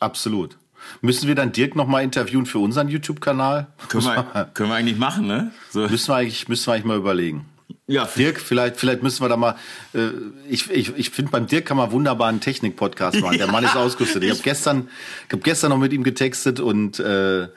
Absolut. 0.00 0.58
Müssen 1.00 1.26
wir 1.26 1.34
dann 1.34 1.52
Dirk 1.52 1.76
noch 1.76 1.86
mal 1.86 2.02
interviewen 2.02 2.44
für 2.44 2.58
unseren 2.58 2.88
YouTube-Kanal? 2.88 3.68
Können 3.88 4.04
wir, 4.04 4.50
können 4.52 4.68
wir 4.68 4.76
eigentlich 4.76 4.98
machen, 4.98 5.26
ne? 5.26 5.50
So, 5.70 5.88
Müssen 5.88 6.08
wir 6.08 6.16
eigentlich, 6.16 6.46
müssen 6.50 6.66
wir 6.66 6.74
eigentlich 6.74 6.84
mal 6.84 6.98
überlegen. 6.98 7.46
Ja, 7.86 8.06
Dirk, 8.06 8.40
vielleicht, 8.40 8.78
vielleicht 8.78 9.02
müssen 9.02 9.22
wir 9.22 9.28
da 9.28 9.36
mal. 9.36 9.56
Äh, 9.92 10.08
ich 10.48 10.70
ich, 10.70 10.96
ich 10.96 11.10
finde, 11.10 11.30
beim 11.30 11.46
Dirk 11.46 11.66
kann 11.66 11.76
man 11.76 11.92
wunderbar 11.92 12.28
einen 12.28 12.40
Technik-Podcast 12.40 13.20
machen. 13.20 13.36
Der 13.36 13.46
Mann 13.46 13.62
ist 13.62 13.76
ausgerüstet. 13.76 14.24
Ich 14.24 14.30
habe 14.30 14.40
gestern, 14.42 14.88
ich 15.28 15.34
hab 15.34 15.44
gestern 15.44 15.68
noch 15.68 15.76
mit 15.76 15.92
ihm 15.92 16.02
getextet 16.02 16.60
und 16.60 16.98
äh, 16.98 17.48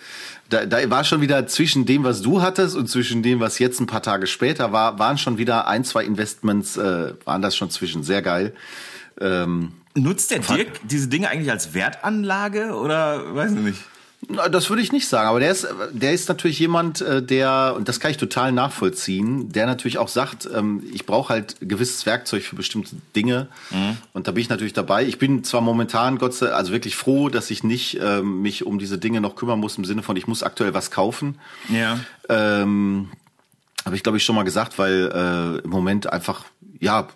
da, 0.49 0.65
da 0.65 0.89
war 0.89 1.05
schon 1.05 1.21
wieder 1.21 1.47
zwischen 1.47 1.85
dem, 1.85 2.03
was 2.03 2.21
du 2.21 2.41
hattest 2.41 2.75
und 2.75 2.89
zwischen 2.89 3.23
dem, 3.23 3.39
was 3.39 3.57
jetzt 3.59 3.79
ein 3.79 3.87
paar 3.87 4.01
Tage 4.01 4.27
später 4.27 4.73
war, 4.73 4.99
waren 4.99 5.17
schon 5.17 5.37
wieder 5.37 5.67
ein, 5.67 5.85
zwei 5.85 6.03
Investments, 6.03 6.75
äh, 6.75 7.13
waren 7.23 7.41
das 7.41 7.55
schon 7.55 7.69
zwischen. 7.69 8.03
Sehr 8.03 8.21
geil. 8.21 8.53
Ähm, 9.21 9.71
Nutzt 9.95 10.31
der 10.31 10.39
Dirk 10.39 10.81
diese 10.83 11.07
Dinge 11.07 11.29
eigentlich 11.29 11.51
als 11.51 11.73
Wertanlage 11.73 12.73
oder 12.73 13.33
weiß 13.33 13.53
ich 13.53 13.59
nicht? 13.59 13.79
Das 14.51 14.69
würde 14.69 14.81
ich 14.81 14.91
nicht 14.91 15.07
sagen, 15.07 15.29
aber 15.29 15.39
der 15.39 15.51
ist, 15.51 15.67
der 15.91 16.11
ist 16.11 16.27
natürlich 16.27 16.57
jemand, 16.57 17.01
äh, 17.01 17.21
der, 17.21 17.75
und 17.77 17.87
das 17.87 17.99
kann 17.99 18.09
ich 18.09 18.17
total 18.17 18.51
nachvollziehen, 18.51 19.51
der 19.51 19.67
natürlich 19.67 19.99
auch 19.99 20.07
sagt, 20.07 20.49
ähm, 20.53 20.83
ich 20.91 21.05
brauche 21.05 21.29
halt 21.29 21.57
gewisses 21.61 22.05
Werkzeug 22.07 22.43
für 22.43 22.55
bestimmte 22.55 22.95
Dinge. 23.15 23.47
Mhm. 23.69 23.97
Und 24.13 24.27
da 24.27 24.31
bin 24.31 24.41
ich 24.41 24.49
natürlich 24.49 24.73
dabei. 24.73 25.05
Ich 25.05 25.19
bin 25.19 25.43
zwar 25.43 25.61
momentan, 25.61 26.17
Gott 26.17 26.33
sei 26.33 26.49
also 26.49 26.71
wirklich 26.71 26.95
froh, 26.95 27.29
dass 27.29 27.51
ich 27.51 27.63
nicht 27.63 27.99
ähm, 28.01 28.41
mich 28.41 28.65
um 28.65 28.79
diese 28.79 28.97
Dinge 28.97 29.21
noch 29.21 29.35
kümmern 29.35 29.59
muss, 29.59 29.77
im 29.77 29.85
Sinne 29.85 30.01
von, 30.01 30.17
ich 30.17 30.27
muss 30.27 30.41
aktuell 30.41 30.73
was 30.73 30.89
kaufen. 30.89 31.37
Ja. 31.69 31.99
Ähm, 32.27 33.09
habe 33.85 33.95
ich, 33.95 34.03
glaube 34.03 34.17
ich, 34.17 34.25
schon 34.25 34.35
mal 34.35 34.43
gesagt, 34.43 34.79
weil 34.79 35.11
äh, 35.13 35.63
im 35.63 35.69
Moment 35.69 36.11
einfach, 36.11 36.43
ja, 36.79 37.07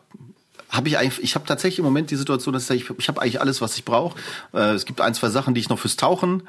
habe 0.72 0.88
ich 0.88 0.98
eigentlich, 0.98 1.24
ich 1.24 1.36
habe 1.36 1.46
tatsächlich 1.46 1.80
im 1.80 1.86
Moment 1.86 2.10
die 2.10 2.16
Situation, 2.16 2.54
dass 2.54 2.70
ich, 2.70 2.90
ich 2.98 3.08
habe 3.08 3.22
eigentlich 3.22 3.40
alles, 3.40 3.62
was 3.62 3.78
ich 3.78 3.86
brauche. 3.86 4.18
Äh, 4.54 4.72
es 4.72 4.86
gibt 4.86 5.02
ein, 5.02 5.14
zwei 5.14 5.30
Sachen, 5.30 5.54
die 5.54 5.62
ich 5.62 5.70
noch 5.70 5.80
fürs 5.80 5.98
Tauchen 5.98 6.44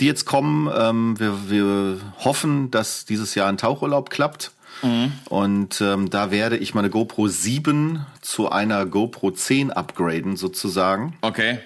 die 0.00 0.06
jetzt 0.06 0.24
kommen. 0.24 0.70
Ähm, 0.76 1.18
wir, 1.18 1.50
wir 1.50 2.00
hoffen, 2.18 2.70
dass 2.70 3.04
dieses 3.04 3.34
Jahr 3.34 3.48
ein 3.48 3.56
Tauchurlaub 3.56 4.10
klappt. 4.10 4.52
Mhm. 4.82 5.12
Und 5.28 5.80
ähm, 5.80 6.10
da 6.10 6.30
werde 6.30 6.56
ich 6.56 6.74
meine 6.74 6.90
GoPro 6.90 7.28
7 7.28 8.04
zu 8.20 8.50
einer 8.50 8.84
GoPro 8.86 9.30
10 9.30 9.70
upgraden, 9.70 10.36
sozusagen. 10.36 11.16
Okay. 11.20 11.60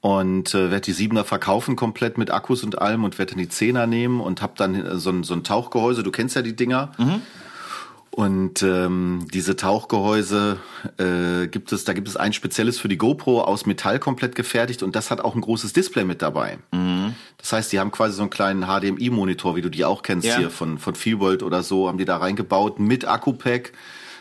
Und 0.00 0.54
äh, 0.54 0.70
werde 0.70 0.82
die 0.82 0.94
7er 0.94 1.24
verkaufen 1.24 1.76
komplett 1.76 2.18
mit 2.18 2.30
Akkus 2.30 2.62
und 2.62 2.80
allem 2.80 3.04
und 3.04 3.18
werde 3.18 3.34
dann 3.34 3.42
die 3.42 3.48
10er 3.48 3.86
nehmen 3.86 4.20
und 4.20 4.42
habe 4.42 4.52
dann 4.56 4.74
äh, 4.74 4.96
so, 4.96 5.10
ein, 5.10 5.24
so 5.24 5.34
ein 5.34 5.42
Tauchgehäuse. 5.42 6.02
Du 6.02 6.12
kennst 6.12 6.36
ja 6.36 6.42
die 6.42 6.54
Dinger. 6.54 6.92
Mhm. 6.98 7.22
Und 8.14 8.62
ähm, 8.62 9.26
diese 9.34 9.56
Tauchgehäuse 9.56 10.58
äh, 10.98 11.48
gibt 11.48 11.72
es, 11.72 11.82
da 11.82 11.94
gibt 11.94 12.06
es 12.06 12.16
ein 12.16 12.32
spezielles 12.32 12.78
für 12.78 12.86
die 12.86 12.96
GoPro 12.96 13.40
aus 13.40 13.66
Metall 13.66 13.98
komplett 13.98 14.36
gefertigt 14.36 14.84
und 14.84 14.94
das 14.94 15.10
hat 15.10 15.20
auch 15.20 15.34
ein 15.34 15.40
großes 15.40 15.72
Display 15.72 16.04
mit 16.04 16.22
dabei. 16.22 16.58
Mhm. 16.70 17.16
Das 17.38 17.52
heißt, 17.52 17.72
die 17.72 17.80
haben 17.80 17.90
quasi 17.90 18.14
so 18.14 18.22
einen 18.22 18.30
kleinen 18.30 18.66
HDMI-Monitor, 18.66 19.56
wie 19.56 19.62
du 19.62 19.68
die 19.68 19.84
auch 19.84 20.02
kennst 20.02 20.28
ja. 20.28 20.36
hier 20.36 20.50
von 20.50 20.78
von 20.78 20.94
Feelworld 20.94 21.42
oder 21.42 21.64
so, 21.64 21.88
haben 21.88 21.98
die 21.98 22.04
da 22.04 22.18
reingebaut 22.18 22.78
mit 22.78 23.04
Akku-Pack, 23.04 23.72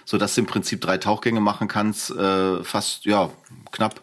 so 0.05 0.17
dass 0.17 0.33
du 0.33 0.41
im 0.41 0.47
Prinzip 0.47 0.81
drei 0.81 0.97
Tauchgänge 0.97 1.39
machen 1.39 1.67
kannst, 1.67 2.09
äh, 2.09 2.63
fast 2.63 3.05
ja 3.05 3.29
knapp 3.71 4.01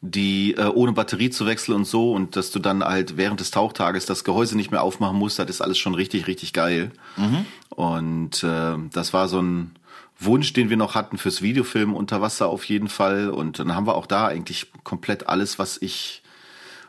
die 0.00 0.54
äh, 0.54 0.66
ohne 0.66 0.92
Batterie 0.92 1.30
zu 1.30 1.46
wechseln 1.46 1.74
und 1.74 1.84
so 1.84 2.12
und 2.12 2.36
dass 2.36 2.50
du 2.50 2.60
dann 2.60 2.84
halt 2.84 3.16
während 3.16 3.40
des 3.40 3.50
Tauchtages 3.50 4.06
das 4.06 4.22
Gehäuse 4.22 4.56
nicht 4.56 4.70
mehr 4.70 4.82
aufmachen 4.82 5.16
musst, 5.16 5.38
das 5.38 5.50
ist 5.50 5.60
alles 5.60 5.78
schon 5.78 5.94
richtig, 5.94 6.26
richtig 6.28 6.52
geil. 6.52 6.92
Mhm. 7.16 7.44
Und 7.70 8.44
äh, 8.44 8.76
das 8.92 9.12
war 9.12 9.28
so 9.28 9.40
ein 9.42 9.72
Wunsch, 10.20 10.52
den 10.52 10.70
wir 10.70 10.76
noch 10.76 10.94
hatten 10.94 11.18
fürs 11.18 11.42
Videofilm 11.42 11.94
unter 11.94 12.20
Wasser 12.20 12.48
auf 12.48 12.64
jeden 12.64 12.88
Fall. 12.88 13.30
Und 13.30 13.58
dann 13.58 13.74
haben 13.74 13.86
wir 13.86 13.94
auch 13.94 14.06
da 14.06 14.26
eigentlich 14.26 14.66
komplett 14.84 15.28
alles, 15.28 15.58
was 15.58 15.80
ich, 15.80 16.22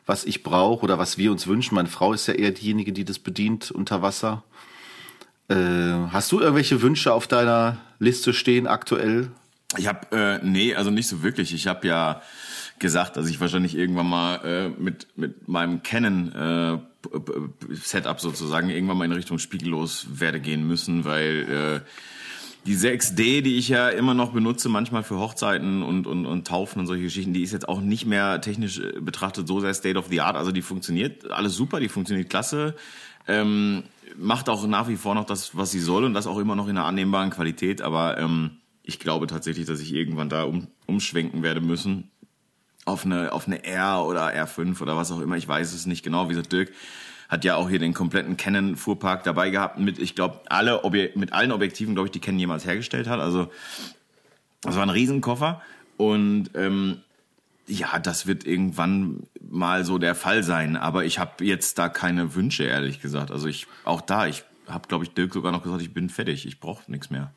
was 0.05 0.25
ich 0.25 0.43
brauche 0.43 0.83
oder 0.83 0.97
was 0.99 1.17
wir 1.17 1.31
uns 1.31 1.47
wünschen. 1.47 1.75
Meine 1.75 1.89
Frau 1.89 2.13
ist 2.13 2.27
ja 2.27 2.33
eher 2.33 2.51
diejenige, 2.51 2.91
die 2.91 3.05
das 3.05 3.19
bedient 3.19 3.71
unter 3.71 4.01
Wasser. 4.01 4.43
Äh, 5.47 5.55
hast 6.11 6.31
du 6.31 6.39
irgendwelche 6.39 6.81
Wünsche 6.81 7.13
auf 7.13 7.27
deiner 7.27 7.77
Liste 7.99 8.33
stehen 8.33 8.67
aktuell? 8.67 9.31
Ich 9.77 9.87
habe 9.87 10.15
äh, 10.15 10.45
nee, 10.45 10.73
also 10.73 10.89
nicht 10.89 11.07
so 11.07 11.21
wirklich. 11.21 11.53
Ich 11.53 11.67
habe 11.67 11.87
ja 11.87 12.21
gesagt, 12.79 13.17
dass 13.17 13.29
ich 13.29 13.39
wahrscheinlich 13.39 13.75
irgendwann 13.75 14.09
mal 14.09 14.35
äh, 14.45 14.69
mit 14.69 15.07
mit 15.15 15.47
meinem 15.47 15.83
Canon 15.83 16.31
äh, 16.33 16.77
Setup 17.73 18.19
sozusagen 18.19 18.69
irgendwann 18.69 18.97
mal 18.97 19.05
in 19.05 19.11
Richtung 19.11 19.39
spiegellos 19.39 20.07
werde 20.11 20.39
gehen 20.39 20.67
müssen, 20.67 21.05
weil 21.05 21.83
äh, 21.85 21.89
die 22.65 22.75
6D, 22.75 23.41
die 23.41 23.57
ich 23.57 23.69
ja 23.69 23.89
immer 23.89 24.13
noch 24.13 24.33
benutze, 24.33 24.67
manchmal 24.69 25.03
für 25.03 25.17
Hochzeiten 25.17 25.81
und, 25.81 26.05
und, 26.07 26.25
und 26.25 26.45
Taufen 26.45 26.79
und 26.79 26.87
solche 26.87 27.03
Geschichten, 27.03 27.33
die 27.33 27.41
ist 27.41 27.53
jetzt 27.53 27.69
auch 27.69 27.79
nicht 27.79 28.05
mehr 28.05 28.41
technisch 28.41 28.79
äh, 28.79 28.99
betrachtet 28.99 29.47
so 29.47 29.59
sehr 29.59 29.73
State 29.73 29.97
of 29.97 30.07
the 30.09 30.21
Art. 30.21 30.35
Also 30.35 30.51
die 30.51 30.61
funktioniert 30.61 31.31
alles 31.31 31.55
super, 31.55 31.79
die 31.79 31.89
funktioniert 31.89 32.29
klasse. 32.29 32.75
Ähm, 33.27 33.83
macht 34.17 34.49
auch 34.49 34.67
nach 34.67 34.89
wie 34.89 34.97
vor 34.97 35.15
noch 35.15 35.25
das, 35.25 35.55
was 35.55 35.71
sie 35.71 35.79
soll 35.79 36.03
und 36.03 36.13
das 36.13 36.27
auch 36.27 36.37
immer 36.37 36.55
noch 36.55 36.67
in 36.67 36.77
einer 36.77 36.85
annehmbaren 36.85 37.29
Qualität. 37.29 37.81
Aber 37.81 38.17
ähm, 38.17 38.57
ich 38.83 38.99
glaube 38.99 39.27
tatsächlich, 39.27 39.65
dass 39.65 39.79
ich 39.79 39.93
irgendwann 39.93 40.29
da 40.29 40.43
um, 40.43 40.67
umschwenken 40.85 41.43
werde 41.43 41.61
müssen 41.61 42.11
auf 42.85 43.05
eine, 43.05 43.31
auf 43.31 43.47
eine 43.47 43.63
R 43.63 44.05
oder 44.05 44.27
R5 44.29 44.81
oder 44.81 44.97
was 44.97 45.11
auch 45.11 45.19
immer. 45.19 45.37
Ich 45.37 45.47
weiß 45.47 45.73
es 45.73 45.85
nicht 45.85 46.03
genau. 46.03 46.29
Wie 46.29 46.33
gesagt, 46.33 46.51
Dirk 46.51 46.71
hat 47.29 47.45
ja 47.45 47.55
auch 47.55 47.69
hier 47.69 47.79
den 47.79 47.93
kompletten 47.93 48.37
Canon 48.37 48.75
Fuhrpark 48.75 49.23
dabei 49.23 49.51
gehabt 49.51 49.77
mit, 49.77 49.99
ich 49.99 50.15
glaube, 50.15 50.41
alle 50.47 50.83
Obje 50.83 51.11
mit 51.15 51.31
allen 51.31 51.51
Objektiven, 51.51 51.93
glaube 51.93 52.07
ich, 52.07 52.11
die 52.11 52.19
Canon 52.19 52.39
jemals 52.39 52.65
hergestellt 52.65 53.07
hat. 53.07 53.19
Also 53.19 53.51
das 54.61 54.75
war 54.75 54.83
ein 54.83 54.89
Riesenkoffer 54.89 55.61
und 55.97 56.49
ähm, 56.55 57.01
ja, 57.67 57.99
das 57.99 58.25
wird 58.25 58.45
irgendwann 58.45 59.23
mal 59.47 59.85
so 59.85 59.99
der 59.99 60.15
Fall 60.15 60.43
sein. 60.43 60.75
Aber 60.75 61.05
ich 61.05 61.19
habe 61.19 61.45
jetzt 61.45 61.77
da 61.77 61.87
keine 61.87 62.33
Wünsche, 62.33 62.63
ehrlich 62.63 62.99
gesagt. 62.99 63.29
Also 63.29 63.47
ich 63.47 63.67
auch 63.85 64.01
da, 64.01 64.25
ich 64.25 64.43
habe, 64.67 64.87
glaube 64.87 65.03
ich, 65.03 65.13
Dirk 65.13 65.33
sogar 65.33 65.51
noch 65.51 65.61
gesagt, 65.61 65.83
ich 65.83 65.93
bin 65.93 66.09
fertig, 66.09 66.47
ich 66.47 66.59
brauche 66.59 66.91
nichts 66.91 67.11
mehr. 67.11 67.31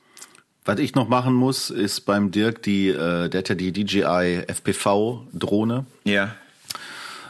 Was 0.64 0.78
ich 0.78 0.94
noch 0.94 1.08
machen 1.08 1.34
muss, 1.34 1.70
ist 1.70 2.02
beim 2.02 2.30
Dirk 2.30 2.62
die, 2.62 2.88
äh, 2.88 3.28
der 3.28 3.38
hat 3.38 3.48
ja 3.48 3.54
die 3.54 3.72
DJI 3.72 4.44
FPV 4.46 5.26
Drohne. 5.32 5.86
Ja. 6.04 6.34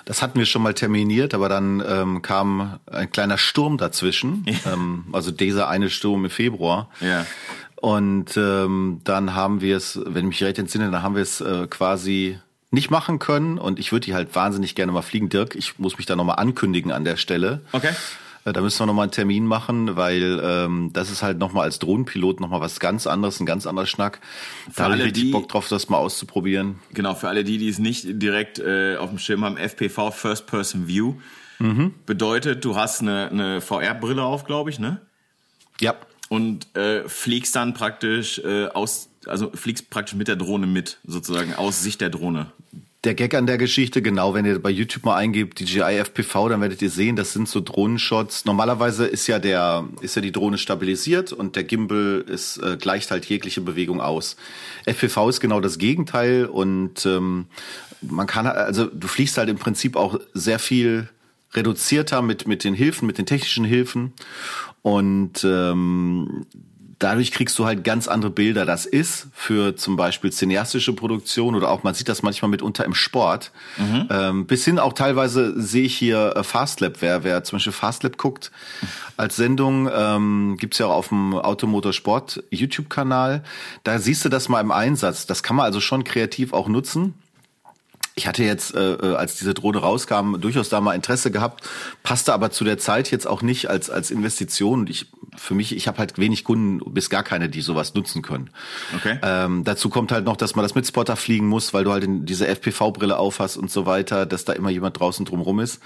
Das 0.04 0.20
hatten 0.20 0.38
wir 0.38 0.46
schon 0.46 0.62
mal 0.62 0.74
terminiert, 0.74 1.32
aber 1.32 1.48
dann 1.48 1.82
ähm, 1.86 2.22
kam 2.22 2.80
ein 2.86 3.10
kleiner 3.10 3.38
Sturm 3.38 3.78
dazwischen. 3.78 4.44
Ja. 4.46 4.72
Ähm, 4.74 5.04
also 5.12 5.30
dieser 5.30 5.68
eine 5.68 5.88
Sturm 5.88 6.24
im 6.24 6.30
Februar. 6.30 6.90
Ja. 7.00 7.24
Und 7.76 8.36
ähm, 8.36 9.00
dann 9.04 9.34
haben 9.34 9.60
wir 9.60 9.76
es, 9.76 9.98
wenn 10.04 10.26
ich 10.26 10.40
mich 10.40 10.44
recht 10.44 10.58
entsinne, 10.58 10.90
dann 10.90 11.02
haben 11.02 11.14
wir 11.14 11.22
es 11.22 11.40
äh, 11.40 11.66
quasi 11.68 12.38
nicht 12.70 12.90
machen 12.90 13.18
können. 13.18 13.58
Und 13.58 13.78
ich 13.78 13.92
würde 13.92 14.04
die 14.04 14.14
halt 14.14 14.34
wahnsinnig 14.34 14.74
gerne 14.74 14.92
mal 14.92 15.02
fliegen, 15.02 15.28
Dirk. 15.28 15.54
Ich 15.54 15.78
muss 15.78 15.96
mich 15.96 16.06
da 16.06 16.16
nochmal 16.16 16.36
ankündigen 16.36 16.92
an 16.92 17.04
der 17.04 17.16
Stelle. 17.16 17.60
Okay. 17.72 17.92
Äh, 18.44 18.52
da 18.52 18.60
müssen 18.60 18.80
wir 18.80 18.86
nochmal 18.86 19.04
einen 19.04 19.12
Termin 19.12 19.46
machen, 19.46 19.96
weil 19.96 20.40
ähm, 20.42 20.90
das 20.92 21.10
ist 21.10 21.22
halt 21.22 21.38
nochmal 21.38 21.64
als 21.64 21.78
Drohnenpilot 21.78 22.40
nochmal 22.40 22.60
was 22.60 22.80
ganz 22.80 23.06
anderes, 23.06 23.40
ein 23.40 23.46
ganz 23.46 23.66
anderer 23.66 23.86
Schnack. 23.86 24.20
Da 24.74 24.84
habe 24.84 24.96
ich 24.96 25.04
richtig 25.04 25.24
die, 25.24 25.30
Bock 25.30 25.48
drauf, 25.48 25.68
das 25.68 25.88
mal 25.88 25.98
auszuprobieren. 25.98 26.80
Genau, 26.92 27.14
für 27.14 27.28
alle 27.28 27.44
die, 27.44 27.58
die 27.58 27.68
es 27.68 27.78
nicht 27.78 28.04
direkt 28.06 28.58
äh, 28.58 28.96
auf 28.96 29.10
dem 29.10 29.18
Schirm 29.18 29.44
haben, 29.44 29.56
FPV, 29.56 30.10
First 30.10 30.46
Person 30.46 30.88
View, 30.88 31.14
mhm. 31.58 31.94
bedeutet, 32.06 32.64
du 32.64 32.76
hast 32.76 33.00
eine, 33.00 33.30
eine 33.30 33.60
VR-Brille 33.60 34.22
auf, 34.22 34.44
glaube 34.44 34.70
ich, 34.70 34.78
ne? 34.78 35.00
Ja. 35.80 35.94
Und 36.28 36.74
äh, 36.76 37.08
fliegst 37.08 37.54
dann 37.56 37.74
praktisch 37.74 38.38
äh, 38.38 38.66
aus, 38.68 39.10
also 39.26 39.50
fliegst 39.52 39.90
praktisch 39.90 40.14
mit 40.14 40.28
der 40.28 40.36
Drohne 40.36 40.66
mit, 40.66 40.98
sozusagen 41.04 41.54
aus 41.54 41.82
Sicht 41.82 42.00
der 42.00 42.10
Drohne 42.10 42.52
der 43.04 43.14
Gag 43.14 43.34
an 43.34 43.46
der 43.46 43.58
Geschichte, 43.58 44.00
genau, 44.00 44.32
wenn 44.32 44.44
ihr 44.44 44.60
bei 44.62 44.70
YouTube 44.70 45.04
mal 45.04 45.16
eingebt, 45.16 45.58
DJI 45.58 45.98
FPV, 46.04 46.50
dann 46.50 46.60
werdet 46.60 46.82
ihr 46.82 46.90
sehen, 46.90 47.16
das 47.16 47.32
sind 47.32 47.48
so 47.48 47.60
Drohnenshots. 47.60 48.44
Normalerweise 48.44 49.06
ist 49.06 49.26
ja 49.26 49.40
der, 49.40 49.88
ist 50.00 50.14
ja 50.14 50.22
die 50.22 50.30
Drohne 50.30 50.56
stabilisiert 50.56 51.32
und 51.32 51.56
der 51.56 51.64
Gimbal 51.64 52.24
ist, 52.28 52.58
äh, 52.58 52.76
gleicht 52.80 53.10
halt 53.10 53.24
jegliche 53.24 53.60
Bewegung 53.60 54.00
aus. 54.00 54.36
FPV 54.86 55.30
ist 55.30 55.40
genau 55.40 55.60
das 55.60 55.78
Gegenteil 55.78 56.46
und 56.46 57.04
ähm, 57.04 57.46
man 58.02 58.28
kann, 58.28 58.46
also 58.46 58.86
du 58.86 59.08
fliegst 59.08 59.36
halt 59.36 59.48
im 59.48 59.58
Prinzip 59.58 59.96
auch 59.96 60.20
sehr 60.32 60.60
viel 60.60 61.08
reduzierter 61.54 62.22
mit, 62.22 62.46
mit 62.46 62.62
den 62.62 62.74
Hilfen, 62.74 63.06
mit 63.06 63.18
den 63.18 63.26
technischen 63.26 63.64
Hilfen. 63.64 64.12
Und 64.82 65.44
ähm, 65.44 66.46
dadurch 67.02 67.32
kriegst 67.32 67.58
du 67.58 67.64
halt 67.64 67.84
ganz 67.84 68.08
andere 68.08 68.30
Bilder. 68.30 68.64
Das 68.64 68.86
ist 68.86 69.26
für 69.34 69.76
zum 69.76 69.96
Beispiel 69.96 70.32
cineastische 70.32 70.92
Produktion 70.92 71.54
oder 71.54 71.70
auch 71.70 71.82
man 71.82 71.94
sieht 71.94 72.08
das 72.08 72.22
manchmal 72.22 72.50
mitunter 72.50 72.84
im 72.84 72.94
Sport. 72.94 73.50
Mhm. 73.76 74.08
Ähm, 74.10 74.46
bis 74.46 74.64
hin 74.64 74.78
auch 74.78 74.92
teilweise 74.92 75.60
sehe 75.60 75.84
ich 75.84 75.96
hier 75.96 76.34
äh, 76.36 76.44
Fastlab. 76.44 76.96
Wer, 77.00 77.24
wer 77.24 77.42
zum 77.44 77.56
Beispiel 77.56 77.72
Fastlab 77.72 78.16
guckt 78.16 78.50
als 79.16 79.36
Sendung, 79.36 79.90
ähm, 79.92 80.56
gibt's 80.58 80.78
ja 80.78 80.86
auch 80.86 80.94
auf 80.94 81.08
dem 81.08 81.34
Automotorsport 81.34 82.44
YouTube-Kanal. 82.50 83.42
Da 83.84 83.98
siehst 83.98 84.24
du 84.24 84.28
das 84.28 84.48
mal 84.48 84.60
im 84.60 84.70
Einsatz. 84.70 85.26
Das 85.26 85.42
kann 85.42 85.56
man 85.56 85.66
also 85.66 85.80
schon 85.80 86.04
kreativ 86.04 86.52
auch 86.52 86.68
nutzen. 86.68 87.14
Ich 88.14 88.26
hatte 88.26 88.44
jetzt, 88.44 88.74
äh, 88.74 88.92
äh, 88.92 89.14
als 89.14 89.36
diese 89.38 89.54
Drohne 89.54 89.78
rauskam, 89.78 90.36
durchaus 90.38 90.68
da 90.68 90.80
mal 90.80 90.94
Interesse 90.94 91.30
gehabt, 91.30 91.66
passte 92.02 92.34
aber 92.34 92.50
zu 92.50 92.62
der 92.62 92.76
Zeit 92.76 93.10
jetzt 93.10 93.26
auch 93.26 93.40
nicht 93.40 93.70
als 93.70 93.88
als 93.88 94.10
Investition. 94.10 94.80
Und 94.80 94.90
ich 94.90 95.06
für 95.36 95.54
mich, 95.54 95.74
ich 95.74 95.88
habe 95.88 95.98
halt 95.98 96.18
wenig 96.18 96.44
Kunden, 96.44 96.80
bis 96.92 97.08
gar 97.08 97.22
keine, 97.22 97.48
die 97.48 97.62
sowas 97.62 97.94
nutzen 97.94 98.22
können. 98.22 98.50
Okay. 98.94 99.18
Ähm, 99.22 99.64
dazu 99.64 99.88
kommt 99.88 100.12
halt 100.12 100.24
noch, 100.24 100.36
dass 100.36 100.54
man 100.56 100.62
das 100.62 100.74
mit 100.74 100.86
Spotter 100.86 101.16
fliegen 101.16 101.46
muss, 101.48 101.72
weil 101.72 101.84
du 101.84 101.92
halt 101.92 102.04
diese 102.06 102.46
FPV-Brille 102.46 103.16
aufhast 103.18 103.56
und 103.56 103.70
so 103.70 103.86
weiter, 103.86 104.26
dass 104.26 104.44
da 104.44 104.52
immer 104.52 104.70
jemand 104.70 104.98
draußen 105.00 105.24
drumrum 105.24 105.60
ist. 105.60 105.80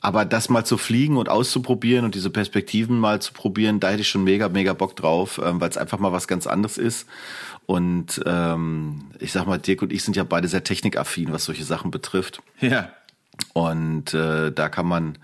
aber 0.00 0.24
das 0.24 0.48
mal 0.48 0.64
zu 0.64 0.78
fliegen 0.78 1.16
und 1.16 1.28
auszuprobieren 1.28 2.04
und 2.04 2.14
diese 2.14 2.30
Perspektiven 2.30 2.98
mal 2.98 3.20
zu 3.20 3.32
probieren, 3.32 3.80
da 3.80 3.90
hätte 3.90 4.00
ich 4.00 4.08
schon 4.08 4.24
mega, 4.24 4.48
mega 4.48 4.72
Bock 4.72 4.96
drauf, 4.96 5.40
ähm, 5.44 5.60
weil 5.60 5.70
es 5.70 5.76
einfach 5.76 5.98
mal 5.98 6.12
was 6.12 6.26
ganz 6.26 6.46
anderes 6.46 6.78
ist. 6.78 7.06
Und 7.66 8.20
ähm, 8.26 9.10
ich 9.20 9.30
sag 9.32 9.46
mal, 9.46 9.58
Dirk 9.58 9.82
und 9.82 9.92
ich 9.92 10.02
sind 10.02 10.16
ja 10.16 10.24
beide 10.24 10.48
sehr 10.48 10.64
technikaffin, 10.64 11.32
was 11.32 11.44
solche 11.44 11.64
Sachen 11.64 11.90
betrifft. 11.90 12.42
Ja. 12.60 12.90
Und 13.52 14.14
äh, 14.14 14.52
da 14.52 14.68
kann 14.68 14.86
man 14.86 15.18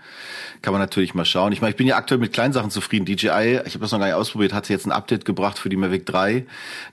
kann 0.61 0.73
man 0.73 0.81
natürlich 0.81 1.13
mal 1.13 1.25
schauen. 1.25 1.51
Ich 1.53 1.61
meine, 1.61 1.71
ich 1.71 1.77
bin 1.77 1.87
ja 1.87 1.95
aktuell 1.95 2.19
mit 2.19 2.33
kleinen 2.33 2.53
Sachen 2.53 2.71
zufrieden. 2.71 3.05
DJI, 3.05 3.61
ich 3.65 3.73
habe 3.73 3.79
das 3.79 3.91
noch 3.91 3.99
gar 3.99 4.07
nicht 4.07 4.15
ausprobiert, 4.15 4.53
hat 4.53 4.69
jetzt 4.69 4.85
ein 4.85 4.91
Update 4.91 5.25
gebracht 5.25 5.59
für 5.59 5.69
die 5.69 5.77
Mavic 5.77 6.05
3, 6.05 6.45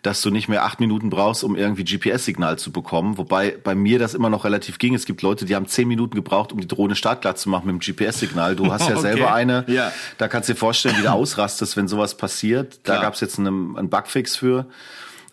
dass 0.03 0.23
du 0.23 0.31
nicht 0.31 0.49
mehr 0.49 0.65
acht 0.65 0.81
Minuten 0.81 1.11
brauchst, 1.11 1.45
um 1.45 1.57
irgendwie 1.57 1.85
GPS-Signal 1.85 2.59
zu 2.59 2.73
bekommen. 2.73 3.19
Wobei 3.19 3.57
bei 3.63 3.75
mir 3.75 3.99
das 3.99 4.15
immer 4.15 4.31
noch 4.31 4.45
relativ 4.45 4.79
ging. 4.79 4.95
Es 4.95 5.07
gibt 5.07 5.23
Leute, 5.23 5.45
die 5.45 5.57
haben 5.57 5.67
zehn 5.67 5.89
Minuten 5.89 6.15
gebraucht, 6.15 6.53
um 6.53 6.61
die 6.61 6.69
Drohne 6.69 6.95
startklar 6.95 7.37
zu 7.37 7.49
machen 7.49 7.67
mit 7.67 7.75
dem 7.75 7.97
GPS-Signal. 7.97 8.57
Du 8.57 8.73
hast 8.73 8.89
ja 8.89 8.95
okay. 8.97 9.03
selber 9.03 9.35
eine. 9.35 9.65
Ja. 9.67 9.93
Da 10.19 10.29
kannst 10.29 10.49
du 10.49 10.53
dir 10.53 10.59
vorstellen, 10.59 10.97
wie 10.99 11.03
du 11.03 11.11
ausrastest, 11.13 11.77
wenn 11.77 11.89
sowas 11.89 12.17
passiert. 12.17 12.81
Da 12.85 13.01
gab 13.01 13.15
es 13.15 13.21
jetzt 13.21 13.39
einen, 13.39 13.77
einen 13.77 13.89
Bugfix 13.89 14.37
für. 14.37 14.67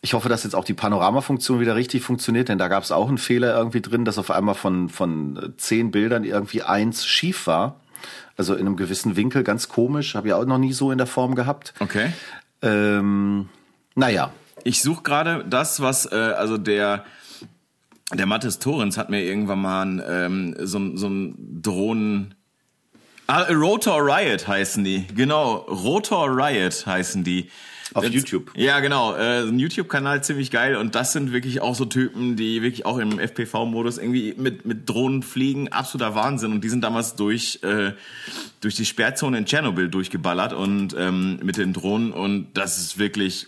Ich 0.04 0.14
hoffe, 0.14 0.30
dass 0.30 0.44
jetzt 0.44 0.56
auch 0.56 0.66
die 0.66 0.74
Panoramafunktion 0.74 1.60
wieder 1.60 1.76
richtig 1.76 2.02
funktioniert, 2.02 2.50
denn 2.50 2.58
da 2.58 2.68
gab 2.68 2.82
es 2.82 2.92
auch 2.92 3.08
einen 3.08 3.20
Fehler 3.20 3.56
irgendwie 3.56 3.82
drin, 3.82 4.04
dass 4.04 4.18
auf 4.18 4.32
einmal 4.32 4.56
von, 4.56 4.90
von 4.90 5.54
zehn 5.58 5.92
Bildern 5.92 6.24
irgendwie 6.24 6.64
eins 6.64 7.06
schief 7.06 7.46
war. 7.46 7.80
Also 8.36 8.56
in 8.56 8.62
einem 8.62 8.78
gewissen 8.78 9.16
Winkel, 9.16 9.44
ganz 9.44 9.70
komisch. 9.70 10.16
Habe 10.16 10.30
ich 10.30 10.34
auch 10.34 10.46
noch 10.46 10.58
nie 10.58 10.74
so 10.74 10.92
in 10.92 10.98
der 10.98 11.06
Form 11.06 11.36
gehabt. 11.36 11.76
Okay. 11.80 12.12
Ähm, 12.64 13.50
naja. 13.94 14.32
Ich 14.64 14.82
suche 14.82 15.04
gerade 15.04 15.46
das, 15.48 15.82
was, 15.82 16.12
äh, 16.12 16.16
also 16.16 16.58
der, 16.58 17.06
der 18.12 18.26
Mathis 18.26 18.58
Torrens 18.58 18.98
hat 18.98 19.12
mir 19.12 19.22
irgendwann 19.22 19.62
mal 19.62 19.86
ein, 19.86 20.04
ähm, 20.08 20.56
so, 20.60 20.98
so 20.98 21.10
ein 21.10 21.62
Drohnen... 21.62 22.34
Ah, 23.28 23.44
Rotor 23.52 24.02
Riot 24.02 24.48
heißen 24.48 24.84
die. 24.84 25.06
Genau, 25.16 25.58
Rotor 25.58 26.28
Riot 26.28 26.86
heißen 26.88 27.24
die. 27.24 27.50
Auf 27.94 28.06
Jetzt, 28.06 28.14
YouTube. 28.14 28.52
Ja, 28.56 28.80
genau. 28.80 29.16
Äh, 29.16 29.42
ein 29.42 29.60
YouTube-Kanal 29.60 30.24
ziemlich 30.24 30.50
geil. 30.50 30.78
Und 30.78 30.96
das 30.96 31.12
sind 31.12 31.34
wirklich 31.34 31.62
auch 31.62 31.76
so 31.76 31.86
Typen, 31.86 32.38
die 32.38 32.62
wirklich 32.62 32.86
auch 32.86 32.98
im 32.98 33.20
FPV-Modus 33.20 33.98
irgendwie 33.98 34.34
mit, 34.38 34.66
mit 34.66 34.88
Drohnen 34.88 35.24
fliegen. 35.24 35.70
Absoluter 35.70 36.16
Wahnsinn. 36.16 36.54
Und 36.54 36.64
die 36.64 36.70
sind 36.70 36.84
damals 36.84 37.16
durch, 37.16 37.60
äh, 37.64 37.92
durch 38.62 38.76
die 38.76 38.86
Sperrzone 38.86 39.38
in 39.38 39.46
Tschernobyl 39.46 39.90
durchgeballert 39.90 40.54
und 40.54 40.96
ähm, 40.98 41.40
mit 41.44 41.58
den 41.58 41.74
Drohnen. 41.74 42.14
Und 42.14 42.48
das 42.54 42.78
ist 42.78 42.98
wirklich 42.98 43.48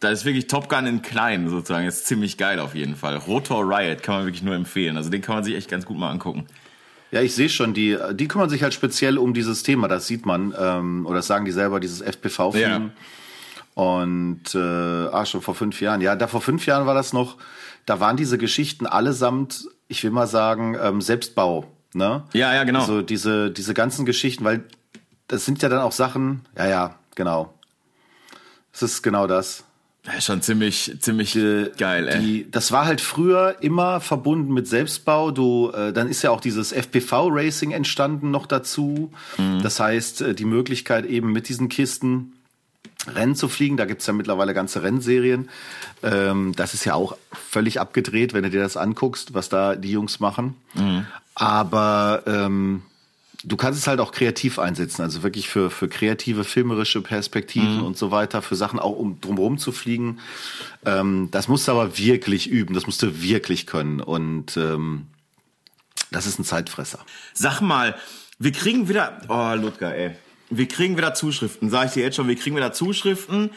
das 0.00 0.20
ist 0.20 0.24
wirklich 0.24 0.46
Top 0.46 0.70
Gun 0.70 0.86
in 0.86 1.02
klein 1.02 1.48
sozusagen. 1.48 1.86
ist 1.86 2.06
ziemlich 2.06 2.38
geil 2.38 2.58
auf 2.58 2.74
jeden 2.74 2.96
Fall. 2.96 3.16
Rotor 3.16 3.68
Riot 3.68 4.02
kann 4.02 4.14
man 4.16 4.24
wirklich 4.24 4.42
nur 4.42 4.54
empfehlen. 4.54 4.96
Also 4.96 5.10
den 5.10 5.20
kann 5.20 5.34
man 5.34 5.44
sich 5.44 5.54
echt 5.54 5.70
ganz 5.70 5.84
gut 5.84 5.98
mal 5.98 6.10
angucken. 6.10 6.46
Ja, 7.12 7.20
ich 7.20 7.34
sehe 7.34 7.48
schon, 7.48 7.74
die, 7.74 7.98
die 8.14 8.28
kümmern 8.28 8.48
sich 8.48 8.62
halt 8.62 8.72
speziell 8.72 9.18
um 9.18 9.34
dieses 9.34 9.62
Thema, 9.62 9.88
das 9.88 10.06
sieht 10.06 10.26
man, 10.26 10.54
ähm, 10.58 11.06
oder 11.06 11.16
das 11.16 11.26
sagen 11.26 11.44
die 11.44 11.50
selber, 11.50 11.80
dieses 11.80 12.00
FPV-Film. 12.00 12.82
Ja. 12.82 12.90
Und 13.74 14.54
äh, 14.54 14.58
ah, 14.58 15.24
schon 15.24 15.42
vor 15.42 15.54
fünf 15.54 15.80
Jahren. 15.80 16.00
Ja, 16.00 16.16
da 16.16 16.26
vor 16.26 16.40
fünf 16.40 16.66
Jahren 16.66 16.86
war 16.86 16.94
das 16.94 17.12
noch, 17.12 17.36
da 17.86 18.00
waren 18.00 18.16
diese 18.16 18.36
Geschichten 18.36 18.86
allesamt, 18.86 19.68
ich 19.88 20.02
will 20.04 20.10
mal 20.10 20.26
sagen, 20.26 20.76
ähm, 20.80 21.00
Selbstbau. 21.00 21.66
Ne? 21.92 22.22
Ja, 22.32 22.54
ja, 22.54 22.64
genau. 22.64 22.80
Also 22.80 23.02
diese, 23.02 23.50
diese 23.50 23.74
ganzen 23.74 24.04
Geschichten, 24.04 24.44
weil 24.44 24.64
das 25.28 25.44
sind 25.44 25.62
ja 25.62 25.68
dann 25.68 25.80
auch 25.80 25.92
Sachen, 25.92 26.42
ja, 26.56 26.68
ja, 26.68 26.94
genau. 27.14 27.54
Es 28.72 28.82
ist 28.82 29.02
genau 29.02 29.26
das. 29.26 29.64
Ja, 30.06 30.18
schon 30.20 30.40
ziemlich, 30.40 30.96
ziemlich 31.00 31.32
die, 31.32 31.70
geil, 31.76 32.08
ey. 32.08 32.20
Die, 32.20 32.50
das 32.50 32.72
war 32.72 32.86
halt 32.86 33.00
früher 33.00 33.56
immer 33.60 34.00
verbunden 34.00 34.52
mit 34.52 34.66
Selbstbau. 34.66 35.30
Du, 35.30 35.70
äh, 35.72 35.92
dann 35.92 36.08
ist 36.08 36.22
ja 36.22 36.30
auch 36.30 36.40
dieses 36.40 36.72
FPV-Racing 36.72 37.72
entstanden 37.72 38.30
noch 38.30 38.46
dazu. 38.46 39.12
Mhm. 39.36 39.62
Das 39.62 39.78
heißt, 39.78 40.22
äh, 40.22 40.34
die 40.34 40.46
Möglichkeit 40.46 41.04
eben 41.04 41.32
mit 41.32 41.48
diesen 41.48 41.68
Kisten 41.68 42.32
Rennen 43.06 43.34
zu 43.34 43.48
fliegen. 43.48 43.76
Da 43.76 43.84
gibt's 43.86 44.06
ja 44.06 44.12
mittlerweile 44.12 44.54
ganze 44.54 44.82
Rennserien. 44.82 45.48
Ähm, 46.02 46.52
das 46.56 46.74
ist 46.74 46.84
ja 46.84 46.94
auch 46.94 47.16
völlig 47.32 47.80
abgedreht, 47.80 48.34
wenn 48.34 48.42
du 48.42 48.50
dir 48.50 48.60
das 48.60 48.76
anguckst, 48.76 49.34
was 49.34 49.48
da 49.48 49.76
die 49.76 49.90
Jungs 49.90 50.20
machen. 50.20 50.54
Mhm. 50.74 51.06
Aber 51.34 52.22
ähm, 52.26 52.82
du 53.44 53.56
kannst 53.56 53.80
es 53.80 53.86
halt 53.86 54.00
auch 54.00 54.12
kreativ 54.12 54.58
einsetzen, 54.58 55.02
also 55.02 55.22
wirklich 55.22 55.48
für, 55.48 55.70
für 55.70 55.88
kreative 55.88 56.44
filmerische 56.44 57.00
Perspektiven 57.00 57.78
mhm. 57.78 57.84
und 57.84 57.96
so 57.96 58.10
weiter, 58.10 58.42
für 58.42 58.56
Sachen 58.56 58.78
auch 58.78 58.96
um 58.96 59.20
drumherum 59.20 59.56
zu 59.56 59.72
fliegen. 59.72 60.18
Ähm, 60.84 61.28
das 61.30 61.48
musst 61.48 61.68
du 61.68 61.72
aber 61.72 61.96
wirklich 61.96 62.48
üben, 62.48 62.74
das 62.74 62.86
musst 62.86 63.02
du 63.02 63.22
wirklich 63.22 63.66
können. 63.66 64.00
Und 64.00 64.56
ähm, 64.56 65.06
das 66.10 66.26
ist 66.26 66.38
ein 66.38 66.44
Zeitfresser. 66.44 66.98
Sag 67.32 67.60
mal, 67.60 67.94
wir 68.38 68.52
kriegen 68.52 68.88
wieder. 68.88 69.20
Oh, 69.28 69.54
Ludger, 69.54 69.94
ey 69.94 70.16
wir 70.50 70.68
kriegen 70.68 70.96
wieder 70.96 71.14
Zuschriften, 71.14 71.70
sage 71.70 71.86
ich 71.86 71.92
dir 71.92 72.02
jetzt 72.02 72.16
schon, 72.16 72.28
wir 72.28 72.36
kriegen 72.36 72.56
wieder 72.56 72.72
Zuschriften. 72.72 73.50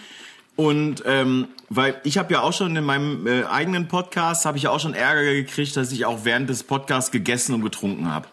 Und 0.55 1.03
ähm, 1.07 1.47
weil 1.69 1.99
ich 2.03 2.19
habe 2.19 2.31
ja 2.31 2.41
auch 2.41 2.53
schon 2.53 2.75
in 2.75 2.83
meinem 2.83 3.25
äh, 3.25 3.43
eigenen 3.45 3.87
Podcast, 3.87 4.45
habe 4.45 4.57
ich 4.57 4.63
ja 4.63 4.69
auch 4.69 4.79
schon 4.79 4.93
Ärger 4.93 5.23
gekriegt, 5.23 5.75
dass 5.75 5.91
ich 5.91 6.05
auch 6.05 6.25
während 6.25 6.49
des 6.49 6.63
Podcasts 6.63 7.09
gegessen 7.09 7.55
und 7.55 7.63
getrunken 7.63 8.11
habe. 8.11 8.27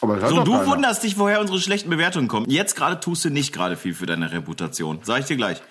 Aber 0.00 0.16
das 0.16 0.30
so, 0.30 0.42
du 0.42 0.52
keiner. 0.52 0.66
wunderst 0.66 1.04
dich, 1.04 1.16
woher 1.18 1.40
unsere 1.40 1.60
schlechten 1.60 1.88
Bewertungen 1.90 2.26
kommen. 2.26 2.50
Jetzt 2.50 2.74
gerade 2.74 2.98
tust 2.98 3.24
du 3.24 3.30
nicht 3.30 3.52
gerade 3.52 3.76
viel 3.76 3.94
für 3.94 4.06
deine 4.06 4.32
Reputation. 4.32 4.98
Sag 5.02 5.20
ich 5.20 5.26
dir 5.26 5.36
gleich. 5.36 5.62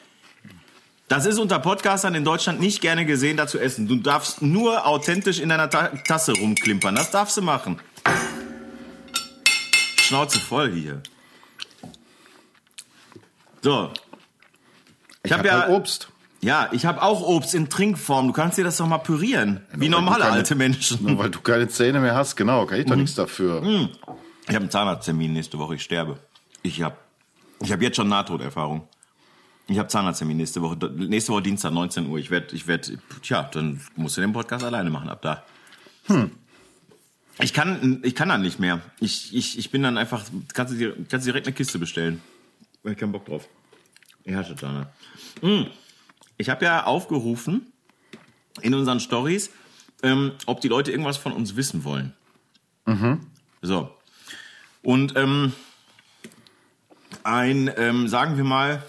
Das 1.09 1.25
ist 1.25 1.39
unter 1.39 1.57
Podcastern 1.59 2.13
in 2.13 2.23
Deutschland 2.23 2.59
nicht 2.59 2.81
gerne 2.81 3.05
gesehen, 3.05 3.35
da 3.35 3.47
zu 3.47 3.57
essen. 3.59 3.87
Du 3.87 3.95
darfst 3.95 4.43
nur 4.43 4.85
authentisch 4.85 5.39
in 5.39 5.49
deiner 5.49 5.69
Ta 5.69 5.87
Tasse 6.07 6.33
rumklimpern. 6.33 6.95
Das 6.95 7.09
darfst 7.09 7.35
du 7.35 7.41
machen. 7.41 7.79
Schnauze 9.97 10.39
voll 10.39 10.71
hier. 10.71 11.01
So. 13.61 13.91
Ich, 15.23 15.31
ich 15.31 15.31
habe 15.31 15.51
hab 15.51 15.69
ja 15.69 15.75
Obst. 15.75 16.09
Ja, 16.41 16.69
ich 16.71 16.85
habe 16.85 17.01
auch 17.01 17.21
Obst 17.21 17.53
in 17.53 17.69
Trinkform. 17.69 18.27
Du 18.27 18.33
kannst 18.33 18.57
dir 18.57 18.63
das 18.63 18.77
doch 18.77 18.87
mal 18.87 18.99
pürieren, 18.99 19.61
ja, 19.73 19.81
wie 19.81 19.89
normale 19.89 20.23
keine, 20.23 20.35
alte 20.35 20.55
Menschen. 20.55 21.05
Nur 21.05 21.17
weil 21.17 21.29
du 21.29 21.41
keine 21.41 21.67
Zähne 21.67 21.99
mehr 21.99 22.15
hast, 22.15 22.37
genau, 22.37 22.65
kann 22.65 22.79
ich 22.79 22.85
doch 22.85 22.95
mhm. 22.95 23.01
nichts 23.01 23.15
dafür. 23.15 23.61
Mhm. 23.61 23.89
Ich 24.47 24.55
habe 24.55 24.63
einen 24.63 24.71
Zahnarzttermin 24.71 25.33
nächste 25.33 25.59
Woche, 25.59 25.75
ich 25.75 25.83
sterbe. 25.83 26.17
Ich 26.63 26.81
habe 26.81 26.95
ich 27.61 27.71
hab 27.71 27.81
jetzt 27.81 27.97
schon 27.97 28.07
Nahtoderfahrung. 28.07 28.87
Ich 29.67 29.77
habe 29.77 29.89
Zahnarzttermin 29.89 30.37
nächste 30.37 30.61
Woche, 30.61 30.77
nächste 30.95 31.33
Woche 31.33 31.43
Dienstag 31.43 31.71
19 31.71 32.07
Uhr. 32.07 32.17
Ich 32.17 32.31
werde, 32.31 32.55
ich 32.55 32.65
werde, 32.67 32.97
tja, 33.21 33.49
dann 33.51 33.81
musst 33.95 34.17
du 34.17 34.21
den 34.21 34.33
Podcast 34.33 34.63
alleine 34.63 34.89
machen 34.89 35.09
ab 35.09 35.21
da. 35.21 35.43
Hm. 36.07 36.31
Ich 37.39 37.53
kann, 37.53 37.99
ich 38.03 38.15
kann 38.15 38.29
dann 38.29 38.41
nicht 38.41 38.59
mehr. 38.59 38.81
Ich, 38.99 39.35
ich, 39.35 39.59
ich 39.59 39.71
bin 39.71 39.83
dann 39.83 39.97
einfach, 39.97 40.23
kannst 40.53 40.73
du 40.73 40.77
dir, 40.77 40.95
kannst 41.09 41.27
du 41.27 41.31
direkt 41.31 41.47
eine 41.47 41.55
Kiste 41.55 41.77
bestellen. 41.79 42.21
Ich 42.83 42.97
keinen 42.97 43.11
Bock 43.11 43.25
drauf. 43.25 43.47
Herrschetane. 44.25 44.89
Mm. 45.41 45.63
Ich 46.37 46.49
habe 46.49 46.63
ja 46.65 46.85
aufgerufen 46.85 47.71
in 48.61 48.73
unseren 48.73 48.99
Stories, 48.99 49.51
ähm, 50.03 50.33
ob 50.45 50.61
die 50.61 50.67
Leute 50.67 50.91
irgendwas 50.91 51.17
von 51.17 51.33
uns 51.33 51.55
wissen 51.55 51.83
wollen. 51.83 52.13
Mhm. 52.85 53.27
So. 53.61 53.93
Und 54.81 55.15
ähm, 55.17 55.53
ein, 57.23 57.69
ähm, 57.75 58.07
sagen 58.07 58.37
wir 58.37 58.43
mal, 58.45 58.83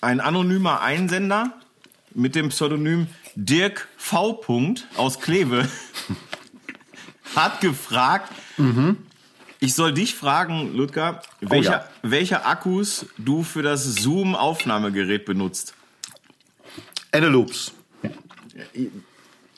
ein 0.00 0.20
anonymer 0.20 0.80
Einsender 0.80 1.52
mit 2.14 2.34
dem 2.34 2.50
Pseudonym 2.50 3.08
Dirk 3.34 3.88
V. 3.96 4.40
aus 4.96 5.20
Kleve 5.20 5.68
hat 7.36 7.60
gefragt, 7.60 8.32
mhm. 8.56 9.07
Ich 9.60 9.74
soll 9.74 9.92
dich 9.92 10.14
fragen, 10.14 10.76
Ludger, 10.76 11.20
welcher, 11.40 11.84
oh 11.84 12.06
ja. 12.06 12.10
welche 12.10 12.44
Akkus 12.44 13.06
du 13.16 13.42
für 13.42 13.62
das 13.62 13.84
Zoom-Aufnahmegerät 13.96 15.24
benutzt. 15.24 15.74
Eneloops. 17.10 17.72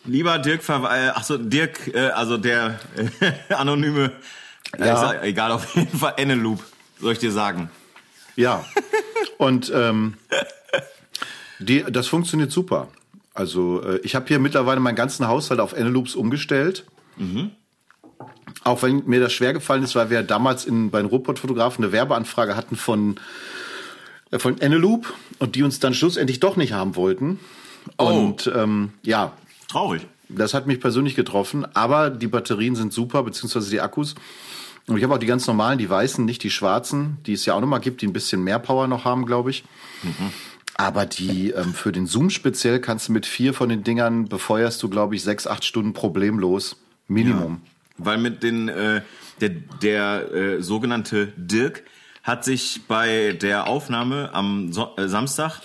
Lieber 0.06 0.38
Dirk, 0.38 0.66
äh, 0.68 0.72
achso, 1.08 1.36
Dirk, 1.36 1.88
äh, 1.94 2.08
also 2.08 2.38
der 2.38 2.80
äh, 3.20 3.32
anonyme, 3.54 4.12
äh, 4.78 4.86
ja. 4.86 5.12
Äh, 5.12 5.28
egal, 5.28 5.52
auf 5.52 5.74
jeden 5.74 5.98
Fall 5.98 6.14
Eneloop, 6.16 6.64
soll 6.98 7.12
ich 7.12 7.18
dir 7.18 7.32
sagen. 7.32 7.70
Ja. 8.36 8.64
Und 9.36 9.70
ähm, 9.74 10.14
die, 11.58 11.82
das 11.82 12.06
funktioniert 12.08 12.50
super. 12.50 12.88
Also 13.34 13.98
ich 14.02 14.14
habe 14.14 14.26
hier 14.28 14.38
mittlerweile 14.38 14.80
meinen 14.80 14.96
ganzen 14.96 15.28
Haushalt 15.28 15.60
auf 15.60 15.72
Eneloops 15.72 16.14
umgestellt. 16.14 16.84
Mhm. 17.16 17.52
Auch 18.62 18.82
wenn 18.82 19.04
mir 19.06 19.20
das 19.20 19.32
schwer 19.32 19.52
gefallen 19.52 19.82
ist, 19.82 19.94
weil 19.94 20.10
wir 20.10 20.22
damals 20.22 20.64
in, 20.66 20.90
bei 20.90 21.00
den 21.00 21.08
Ruhrpott-Fotografen 21.08 21.84
eine 21.84 21.92
Werbeanfrage 21.92 22.56
hatten 22.56 22.76
von, 22.76 23.16
äh, 24.30 24.38
von 24.38 24.60
Eneloop 24.60 25.12
und 25.38 25.54
die 25.54 25.62
uns 25.62 25.80
dann 25.80 25.94
schlussendlich 25.94 26.40
doch 26.40 26.56
nicht 26.56 26.72
haben 26.72 26.96
wollten. 26.96 27.40
Oh. 27.96 28.04
Und 28.04 28.50
ähm, 28.54 28.92
ja. 29.02 29.32
Traurig. 29.68 30.06
Das 30.28 30.54
hat 30.54 30.66
mich 30.66 30.80
persönlich 30.80 31.16
getroffen, 31.16 31.66
aber 31.74 32.10
die 32.10 32.28
Batterien 32.28 32.76
sind 32.76 32.92
super, 32.92 33.22
beziehungsweise 33.22 33.70
die 33.70 33.80
Akkus. 33.80 34.14
Und 34.86 34.96
ich 34.96 35.02
habe 35.02 35.14
auch 35.14 35.18
die 35.18 35.26
ganz 35.26 35.46
normalen, 35.46 35.78
die 35.78 35.90
weißen, 35.90 36.24
nicht 36.24 36.42
die 36.42 36.50
schwarzen, 36.50 37.18
die 37.26 37.32
es 37.32 37.46
ja 37.46 37.54
auch 37.54 37.60
nochmal 37.60 37.80
gibt, 37.80 38.02
die 38.02 38.06
ein 38.06 38.12
bisschen 38.12 38.42
mehr 38.44 38.58
Power 38.58 38.86
noch 38.86 39.04
haben, 39.04 39.26
glaube 39.26 39.50
ich. 39.50 39.64
Mhm. 40.02 40.30
Aber 40.76 41.04
die 41.04 41.50
ähm, 41.50 41.74
für 41.74 41.92
den 41.92 42.06
Zoom 42.06 42.30
speziell 42.30 42.80
kannst 42.80 43.08
du 43.08 43.12
mit 43.12 43.26
vier 43.26 43.54
von 43.54 43.68
den 43.68 43.84
Dingern 43.84 44.28
befeuerst 44.28 44.82
du, 44.82 44.88
glaube 44.88 45.14
ich, 45.14 45.22
sechs, 45.22 45.46
acht 45.46 45.64
Stunden 45.64 45.92
problemlos. 45.92 46.76
Minimum. 47.06 47.60
Weil 48.04 48.18
mit 48.18 48.42
den 48.42 48.68
äh, 48.68 49.02
der, 49.40 49.50
der 49.82 50.32
äh, 50.32 50.62
sogenannte 50.62 51.32
Dirk 51.36 51.82
hat 52.22 52.44
sich 52.44 52.82
bei 52.86 53.32
der 53.32 53.66
Aufnahme 53.66 54.30
am 54.32 54.72
so 54.72 54.94
äh, 54.96 55.08
Samstag 55.08 55.60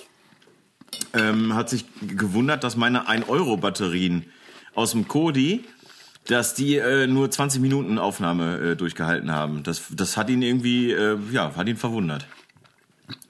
ähm, 1.14 1.54
hat 1.54 1.70
sich 1.70 1.86
gewundert, 2.02 2.64
dass 2.64 2.76
meine 2.78 3.08
1-Euro-Batterien 3.10 4.26
aus 4.74 4.92
dem 4.92 5.08
Kodi, 5.08 5.66
dass 6.28 6.54
die 6.54 6.78
äh, 6.78 7.08
nur 7.08 7.30
20 7.30 7.62
Minuten 7.62 7.98
Aufnahme 7.98 8.58
äh, 8.58 8.76
durchgehalten 8.76 9.32
haben. 9.32 9.64
Das, 9.64 9.84
das 9.92 10.18
hat 10.18 10.30
ihn 10.30 10.42
irgendwie, 10.42 10.92
äh, 10.92 11.18
ja, 11.32 11.56
hat 11.56 11.68
ihn 11.68 11.78
verwundert. 11.78 12.26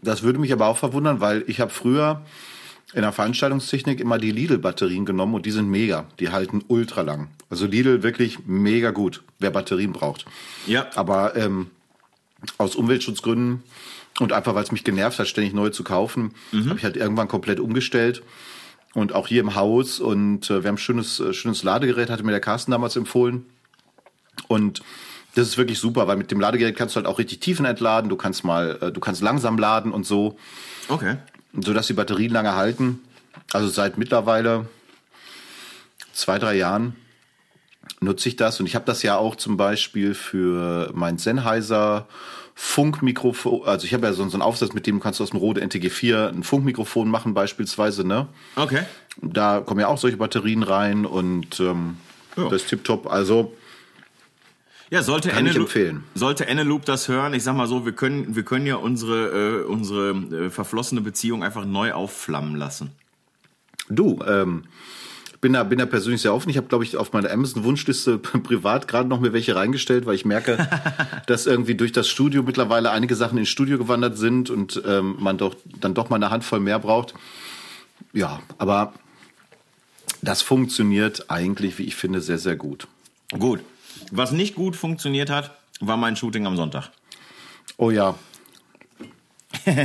Das 0.01 0.23
würde 0.23 0.39
mich 0.39 0.53
aber 0.53 0.67
auch 0.67 0.77
verwundern, 0.77 1.19
weil 1.19 1.43
ich 1.47 1.59
habe 1.59 1.71
früher 1.71 2.23
in 2.93 3.01
der 3.01 3.11
Veranstaltungstechnik 3.11 3.99
immer 3.99 4.17
die 4.17 4.31
Lidl-Batterien 4.31 5.05
genommen 5.05 5.33
und 5.33 5.45
die 5.45 5.51
sind 5.51 5.69
mega. 5.69 6.05
Die 6.19 6.29
halten 6.29 6.63
ultra 6.67 7.01
lang. 7.01 7.29
Also 7.49 7.65
Lidl 7.65 8.03
wirklich 8.03 8.39
mega 8.45 8.91
gut, 8.91 9.23
wer 9.39 9.51
Batterien 9.51 9.91
braucht. 9.91 10.25
Ja. 10.67 10.87
Aber 10.95 11.35
ähm, 11.35 11.71
aus 12.57 12.75
Umweltschutzgründen 12.75 13.63
und 14.19 14.33
einfach 14.33 14.55
weil 14.55 14.63
es 14.63 14.71
mich 14.71 14.83
genervt 14.83 15.19
hat, 15.19 15.27
ständig 15.27 15.53
neu 15.53 15.69
zu 15.69 15.83
kaufen, 15.83 16.33
mhm. 16.51 16.69
habe 16.69 16.79
ich 16.79 16.85
halt 16.85 16.97
irgendwann 16.97 17.27
komplett 17.27 17.59
umgestellt. 17.59 18.23
Und 18.93 19.13
auch 19.13 19.27
hier 19.27 19.41
im 19.41 19.55
Haus 19.55 19.99
und 19.99 20.49
äh, 20.49 20.63
wir 20.63 20.69
haben 20.69 20.75
ein 20.75 20.77
schönes, 20.77 21.19
äh, 21.19 21.33
schönes 21.33 21.63
Ladegerät, 21.63 22.09
hatte 22.09 22.23
mir 22.23 22.31
der 22.31 22.39
Carsten 22.39 22.71
damals 22.71 22.95
empfohlen. 22.95 23.45
Und 24.47 24.81
das 25.33 25.47
ist 25.49 25.57
wirklich 25.57 25.79
super, 25.79 26.07
weil 26.07 26.15
mit 26.15 26.31
dem 26.31 26.39
Ladegerät 26.39 26.77
kannst 26.77 26.95
du 26.95 26.97
halt 26.97 27.07
auch 27.07 27.19
richtig 27.19 27.41
tiefen 27.41 27.65
entladen, 27.65 28.09
du 28.09 28.15
kannst 28.15 28.45
mal, 28.45 28.77
äh, 28.81 28.91
du 28.93 29.01
kannst 29.01 29.21
langsam 29.21 29.57
laden 29.57 29.91
und 29.91 30.05
so. 30.05 30.37
Okay. 30.87 31.17
Sodass 31.59 31.87
die 31.87 31.93
Batterien 31.93 32.31
lange 32.31 32.55
halten. 32.55 32.99
Also 33.53 33.67
seit 33.67 33.97
mittlerweile 33.97 34.67
zwei, 36.13 36.39
drei 36.39 36.55
Jahren 36.55 36.95
nutze 37.99 38.29
ich 38.29 38.35
das. 38.35 38.59
Und 38.59 38.65
ich 38.65 38.75
habe 38.75 38.85
das 38.85 39.03
ja 39.03 39.17
auch 39.17 39.35
zum 39.35 39.57
Beispiel 39.57 40.13
für 40.13 40.91
mein 40.93 41.17
Sennheiser 41.17 42.07
Funkmikrofon, 42.57 43.63
also 43.65 43.85
ich 43.85 43.93
habe 43.93 44.07
ja 44.07 44.13
so, 44.13 44.27
so 44.29 44.35
einen 44.35 44.41
Aufsatz, 44.41 44.71
mit 44.71 44.87
dem 44.87 45.01
kannst 45.01 45.19
du 45.19 45.25
aus 45.25 45.31
dem 45.31 45.39
Rode 45.39 45.61
NTG4 45.61 46.29
ein 46.29 46.43
Funkmikrofon 46.43 47.09
machen 47.09 47.33
beispielsweise, 47.33 48.07
ne? 48.07 48.27
Okay. 48.55 48.83
Da 49.21 49.59
kommen 49.59 49.81
ja 49.81 49.87
auch 49.87 49.97
solche 49.97 50.15
Batterien 50.15 50.63
rein 50.63 51.05
und 51.05 51.59
ähm, 51.59 51.97
ja. 52.37 52.45
das 52.45 52.61
ist 52.61 52.69
tipptopp. 52.69 53.11
Also 53.11 53.53
ja, 54.89 55.01
sollte 55.01 55.29
Kann 55.29 55.39
Eneloop, 55.39 55.67
empfehlen. 55.67 56.03
Sollte 56.13 56.47
Eneloop 56.47 56.85
das 56.85 57.07
hören, 57.07 57.33
ich 57.33 57.43
sag 57.43 57.55
mal 57.55 57.67
so, 57.67 57.85
wir 57.85 57.93
können, 57.93 58.35
wir 58.35 58.43
können 58.43 58.65
ja 58.65 58.75
unsere, 58.75 59.61
äh, 59.61 59.63
unsere 59.63 60.11
äh, 60.11 60.49
verflossene 60.49 61.01
Beziehung 61.01 61.43
einfach 61.43 61.65
neu 61.65 61.93
aufflammen 61.93 62.55
lassen. 62.55 62.91
Du, 63.89 64.19
ähm, 64.27 64.63
bin 65.41 65.53
da, 65.53 65.63
bin 65.63 65.79
da 65.79 65.85
persönlich 65.85 66.21
sehr 66.21 66.33
offen. 66.33 66.49
Ich 66.49 66.57
habe, 66.57 66.67
glaube 66.67 66.83
ich, 66.83 66.97
auf 66.97 67.13
meiner 67.13 67.31
Amazon-Wunschliste 67.31 68.17
privat 68.43 68.87
gerade 68.87 69.09
noch 69.09 69.19
mir 69.19 69.33
welche 69.33 69.55
reingestellt, 69.55 70.05
weil 70.05 70.15
ich 70.15 70.25
merke, 70.25 70.67
dass 71.27 71.45
irgendwie 71.45 71.75
durch 71.75 71.91
das 71.91 72.07
Studio 72.07 72.43
mittlerweile 72.43 72.91
einige 72.91 73.15
Sachen 73.15 73.37
ins 73.37 73.49
Studio 73.49 73.77
gewandert 73.77 74.17
sind 74.17 74.49
und 74.49 74.81
ähm, 74.87 75.17
man 75.19 75.37
doch 75.37 75.55
dann 75.79 75.93
doch 75.93 76.09
mal 76.09 76.17
eine 76.17 76.29
Handvoll 76.29 76.59
mehr 76.59 76.79
braucht. 76.79 77.13
Ja, 78.13 78.41
aber 78.57 78.93
das 80.21 80.41
funktioniert 80.41 81.29
eigentlich, 81.29 81.77
wie 81.77 81.83
ich 81.83 81.95
finde, 81.95 82.21
sehr, 82.21 82.37
sehr 82.39 82.55
gut. 82.55 82.87
Gut. 83.31 83.59
Was 84.11 84.31
nicht 84.31 84.55
gut 84.55 84.75
funktioniert 84.75 85.29
hat, 85.29 85.51
war 85.79 85.97
mein 85.97 86.15
Shooting 86.15 86.45
am 86.45 86.55
Sonntag. 86.55 86.89
Oh 87.77 87.91
ja. 87.91 88.15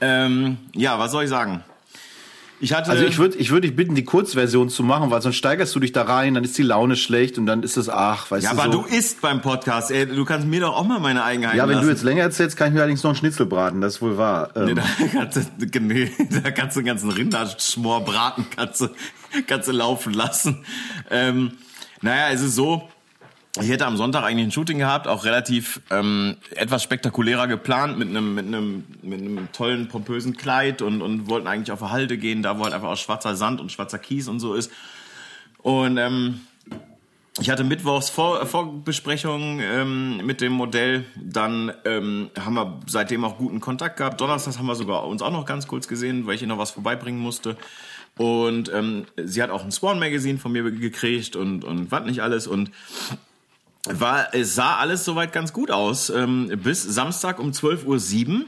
ähm, 0.00 0.58
ja, 0.74 0.98
was 0.98 1.12
soll 1.12 1.24
ich 1.24 1.30
sagen? 1.30 1.62
Ich 2.60 2.72
hatte 2.72 2.90
also 2.90 3.04
ich 3.04 3.18
würde 3.18 3.36
ich 3.36 3.50
würde 3.50 3.66
dich 3.66 3.76
bitten, 3.76 3.94
die 3.94 4.04
Kurzversion 4.04 4.70
zu 4.70 4.84
machen, 4.84 5.10
weil 5.10 5.20
sonst 5.20 5.36
steigerst 5.36 5.74
du 5.74 5.80
dich 5.80 5.92
da 5.92 6.02
rein, 6.02 6.34
dann 6.34 6.44
ist 6.44 6.56
die 6.56 6.62
Laune 6.62 6.96
schlecht 6.96 7.36
und 7.36 7.46
dann 7.46 7.62
ist 7.62 7.76
es 7.76 7.90
ach, 7.90 8.30
weißt 8.30 8.44
ja, 8.44 8.52
du 8.52 8.56
Ja, 8.56 8.62
aber 8.62 8.72
so. 8.72 8.82
du 8.82 8.88
isst 8.88 9.20
beim 9.20 9.42
Podcast, 9.42 9.90
ey, 9.90 10.06
du 10.06 10.24
kannst 10.24 10.46
mir 10.46 10.60
doch 10.60 10.74
auch 10.74 10.86
mal 10.86 11.00
meine 11.00 11.24
Eigenheiten 11.24 11.58
Ja, 11.58 11.64
wenn 11.64 11.74
lassen. 11.74 11.86
du 11.88 11.92
jetzt 11.92 12.04
länger 12.04 12.22
erzählst, 12.22 12.56
kann 12.56 12.68
ich 12.68 12.74
mir 12.74 12.80
allerdings 12.80 13.02
noch 13.02 13.10
einen 13.10 13.16
Schnitzel 13.16 13.46
braten, 13.46 13.80
das 13.80 13.96
ist 13.96 14.02
wohl 14.02 14.16
wahr. 14.16 14.50
Ähm, 14.56 14.64
nee, 14.66 14.74
da 14.74 14.84
kannst 15.12 15.36
du, 15.36 15.80
nee, 15.80 16.10
da 16.42 16.50
kannst 16.52 16.76
du 16.76 16.80
den 16.80 16.86
ganzen 16.86 17.10
Rinderschmor 17.10 18.02
braten, 18.04 18.46
kannst 18.56 18.80
du, 18.80 18.88
kannst 19.46 19.68
du 19.68 19.72
laufen 19.72 20.14
lassen. 20.14 20.64
Ähm, 21.10 21.52
naja, 22.00 22.30
es 22.32 22.40
ist 22.40 22.54
so, 22.54 22.88
ich 23.60 23.68
hätte 23.68 23.86
am 23.86 23.96
Sonntag 23.96 24.24
eigentlich 24.24 24.48
ein 24.48 24.52
Shooting 24.52 24.78
gehabt, 24.78 25.06
auch 25.06 25.24
relativ 25.24 25.80
ähm, 25.90 26.36
etwas 26.56 26.82
spektakulärer 26.82 27.46
geplant 27.46 27.98
mit 27.98 28.08
einem 28.08 28.34
mit 28.34 28.46
einem 28.46 28.84
mit 29.02 29.20
einem 29.20 29.48
tollen 29.52 29.86
pompösen 29.86 30.36
Kleid 30.36 30.82
und 30.82 31.02
und 31.02 31.28
wollten 31.28 31.46
eigentlich 31.46 31.70
auf 31.70 31.82
eine 31.82 31.92
Halde 31.92 32.18
gehen, 32.18 32.42
da 32.42 32.58
wo 32.58 32.64
halt 32.64 32.74
einfach 32.74 32.88
aus 32.88 33.00
schwarzer 33.00 33.36
Sand 33.36 33.60
und 33.60 33.70
schwarzer 33.70 33.98
Kies 33.98 34.26
und 34.26 34.40
so 34.40 34.54
ist. 34.54 34.72
Und 35.58 35.98
ähm, 35.98 36.40
ich 37.40 37.48
hatte 37.48 37.62
mittwochs 37.62 38.10
Vor 38.10 38.44
Vorbesprechungen 38.44 39.60
ähm, 39.60 40.26
mit 40.26 40.40
dem 40.40 40.52
Modell. 40.52 41.04
Dann 41.16 41.72
ähm, 41.84 42.30
haben 42.38 42.54
wir 42.54 42.80
seitdem 42.86 43.24
auch 43.24 43.38
guten 43.38 43.60
Kontakt 43.60 43.98
gehabt. 43.98 44.20
Donnerstags 44.20 44.58
haben 44.58 44.66
wir 44.66 44.74
sogar 44.74 45.06
uns 45.06 45.22
auch 45.22 45.32
noch 45.32 45.44
ganz 45.44 45.68
kurz 45.68 45.86
gesehen, 45.86 46.26
weil 46.26 46.34
ich 46.34 46.42
ihr 46.42 46.48
noch 46.48 46.58
was 46.58 46.72
vorbeibringen 46.72 47.20
musste. 47.20 47.56
Und 48.16 48.70
ähm, 48.72 49.06
sie 49.16 49.42
hat 49.42 49.50
auch 49.50 49.64
ein 49.64 49.72
Swan 49.72 49.98
Magazine 49.98 50.38
von 50.38 50.52
mir 50.52 50.68
gekriegt 50.70 51.36
und 51.36 51.64
und 51.64 51.92
was 51.92 52.04
nicht 52.04 52.20
alles 52.20 52.46
und 52.46 52.70
war, 53.86 54.34
es 54.34 54.54
sah 54.54 54.76
alles 54.76 55.04
soweit 55.04 55.32
ganz 55.32 55.52
gut 55.52 55.70
aus, 55.70 56.10
ähm, 56.10 56.50
bis 56.62 56.82
Samstag 56.82 57.38
um 57.38 57.50
12.07 57.50 58.28
Uhr. 58.28 58.44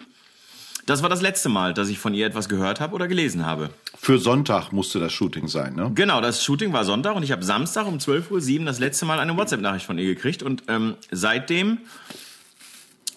Das 0.86 1.02
war 1.02 1.08
das 1.08 1.20
letzte 1.20 1.48
Mal, 1.48 1.74
dass 1.74 1.88
ich 1.88 1.98
von 1.98 2.14
ihr 2.14 2.26
etwas 2.26 2.48
gehört 2.48 2.80
habe 2.80 2.94
oder 2.94 3.08
gelesen 3.08 3.44
habe. 3.44 3.70
Für 3.98 4.18
Sonntag 4.18 4.70
musste 4.70 5.00
das 5.00 5.12
Shooting 5.12 5.48
sein, 5.48 5.74
ne? 5.74 5.90
Genau, 5.94 6.20
das 6.20 6.44
Shooting 6.44 6.72
war 6.72 6.84
Sonntag 6.84 7.16
und 7.16 7.24
ich 7.24 7.32
habe 7.32 7.44
Samstag 7.44 7.86
um 7.86 7.98
12.07 7.98 8.60
Uhr 8.60 8.66
das 8.66 8.78
letzte 8.78 9.04
Mal 9.04 9.18
eine 9.18 9.36
WhatsApp-Nachricht 9.36 9.84
von 9.84 9.98
ihr 9.98 10.06
gekriegt 10.06 10.44
und 10.44 10.62
ähm, 10.68 10.94
seitdem 11.10 11.78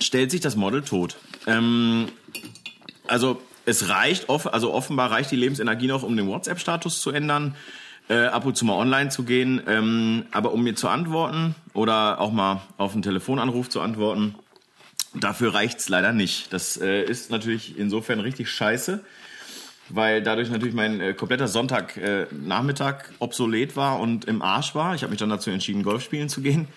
stellt 0.01 0.31
sich 0.31 0.41
das 0.41 0.55
Model 0.55 0.81
tot. 0.81 1.17
Ähm, 1.45 2.07
also 3.07 3.39
es 3.65 3.89
reicht, 3.89 4.29
also 4.29 4.73
offenbar 4.73 5.11
reicht 5.11 5.29
die 5.29 5.35
Lebensenergie 5.35 5.87
noch, 5.87 6.01
um 6.01 6.17
den 6.17 6.27
WhatsApp-Status 6.27 7.01
zu 7.01 7.11
ändern 7.11 7.55
äh, 8.09 8.25
ab 8.25 8.45
und 8.45 8.57
zu 8.57 8.65
mal 8.65 8.73
online 8.73 9.09
zu 9.09 9.23
gehen. 9.23 9.61
Ähm, 9.67 10.25
aber 10.31 10.51
um 10.51 10.63
mir 10.63 10.75
zu 10.75 10.89
antworten 10.89 11.55
oder 11.73 12.19
auch 12.19 12.31
mal 12.31 12.61
auf 12.77 12.93
einen 12.93 13.01
Telefonanruf 13.01 13.69
zu 13.69 13.81
antworten, 13.81 14.35
dafür 15.13 15.53
reicht's 15.53 15.89
leider 15.89 16.11
nicht. 16.11 16.51
Das 16.51 16.77
äh, 16.77 17.03
ist 17.03 17.31
natürlich 17.31 17.77
insofern 17.77 18.19
richtig 18.19 18.49
scheiße, 18.49 19.03
weil 19.89 20.21
dadurch 20.21 20.49
natürlich 20.49 20.75
mein 20.75 20.99
äh, 20.99 21.13
kompletter 21.13 21.47
Sonntagnachmittag 21.47 22.93
äh, 22.93 23.13
obsolet 23.19 23.75
war 23.75 23.99
und 23.99 24.25
im 24.25 24.41
Arsch 24.41 24.75
war. 24.75 24.95
Ich 24.95 25.03
habe 25.03 25.11
mich 25.11 25.19
dann 25.19 25.29
dazu 25.29 25.49
entschieden, 25.49 25.83
Golf 25.83 26.03
spielen 26.03 26.29
zu 26.29 26.41
gehen. 26.41 26.67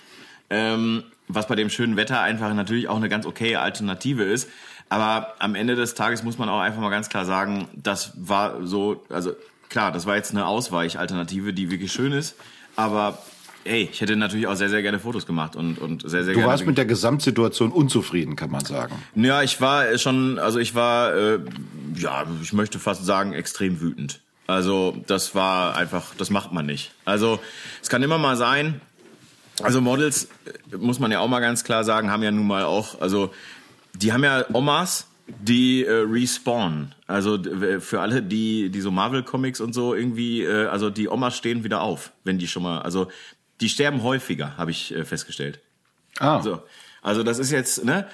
Ähm, 0.50 1.04
was 1.28 1.46
bei 1.46 1.54
dem 1.54 1.70
schönen 1.70 1.96
Wetter 1.96 2.20
einfach 2.20 2.52
natürlich 2.52 2.88
auch 2.88 2.96
eine 2.96 3.08
ganz 3.08 3.24
okay 3.24 3.56
Alternative 3.56 4.24
ist. 4.24 4.50
Aber 4.90 5.34
am 5.38 5.54
Ende 5.54 5.76
des 5.76 5.94
Tages 5.94 6.22
muss 6.22 6.36
man 6.36 6.50
auch 6.50 6.60
einfach 6.60 6.82
mal 6.82 6.90
ganz 6.90 7.08
klar 7.08 7.24
sagen, 7.24 7.68
das 7.72 8.12
war 8.16 8.66
so, 8.66 9.02
also 9.08 9.32
klar, 9.72 9.90
das 9.90 10.06
war 10.06 10.16
jetzt 10.16 10.30
eine 10.30 10.46
Ausweichalternative, 10.46 11.52
die 11.52 11.70
wirklich 11.70 11.92
schön 11.92 12.12
ist, 12.12 12.36
aber 12.76 13.18
ey, 13.64 13.88
ich 13.90 14.00
hätte 14.00 14.16
natürlich 14.16 14.46
auch 14.46 14.54
sehr, 14.54 14.68
sehr 14.68 14.82
gerne 14.82 14.98
Fotos 14.98 15.26
gemacht 15.26 15.56
und, 15.56 15.78
und 15.78 16.02
sehr, 16.02 16.24
sehr 16.24 16.34
du 16.34 16.40
gerne. 16.40 16.42
Du 16.42 16.48
warst 16.48 16.66
mit 16.66 16.78
der 16.78 16.84
Gesamtsituation 16.84 17.72
unzufrieden, 17.72 18.36
kann 18.36 18.50
man 18.50 18.64
sagen. 18.64 18.94
Ja, 19.14 19.42
ich 19.42 19.60
war 19.60 19.96
schon, 19.98 20.38
also 20.38 20.58
ich 20.58 20.74
war, 20.74 21.14
äh, 21.14 21.38
ja, 21.96 22.24
ich 22.42 22.52
möchte 22.52 22.78
fast 22.78 23.04
sagen, 23.04 23.32
extrem 23.32 23.80
wütend. 23.80 24.20
Also 24.46 24.96
das 25.06 25.34
war 25.34 25.76
einfach, 25.76 26.14
das 26.16 26.30
macht 26.30 26.52
man 26.52 26.66
nicht. 26.66 26.92
Also 27.04 27.40
es 27.80 27.88
kann 27.88 28.02
immer 28.02 28.18
mal 28.18 28.36
sein, 28.36 28.80
also 29.62 29.80
Models, 29.80 30.28
äh, 30.70 30.76
muss 30.76 30.98
man 30.98 31.10
ja 31.10 31.20
auch 31.20 31.28
mal 31.28 31.40
ganz 31.40 31.64
klar 31.64 31.84
sagen, 31.84 32.10
haben 32.10 32.22
ja 32.22 32.30
nun 32.30 32.46
mal 32.46 32.64
auch, 32.64 33.00
also 33.00 33.32
die 33.94 34.12
haben 34.12 34.24
ja 34.24 34.44
Omas, 34.52 35.06
die 35.40 35.84
äh, 35.84 36.04
respawnen. 36.06 36.94
Also 37.06 37.38
für 37.80 38.00
alle, 38.00 38.22
die 38.22 38.70
die 38.70 38.80
so 38.80 38.90
Marvel 38.90 39.22
Comics 39.22 39.60
und 39.60 39.72
so 39.72 39.94
irgendwie, 39.94 40.42
äh, 40.42 40.66
also 40.66 40.90
die 40.90 41.08
Omas 41.08 41.36
stehen 41.36 41.64
wieder 41.64 41.82
auf, 41.82 42.12
wenn 42.24 42.38
die 42.38 42.48
schon 42.48 42.62
mal, 42.62 42.80
also 42.82 43.08
die 43.60 43.68
sterben 43.68 44.02
häufiger, 44.02 44.56
habe 44.56 44.70
ich 44.70 44.94
äh, 44.94 45.04
festgestellt. 45.04 45.60
Ah. 46.18 46.42
So, 46.42 46.62
also 47.02 47.22
das 47.22 47.38
ist 47.38 47.50
jetzt 47.50 47.84
ne 47.84 48.06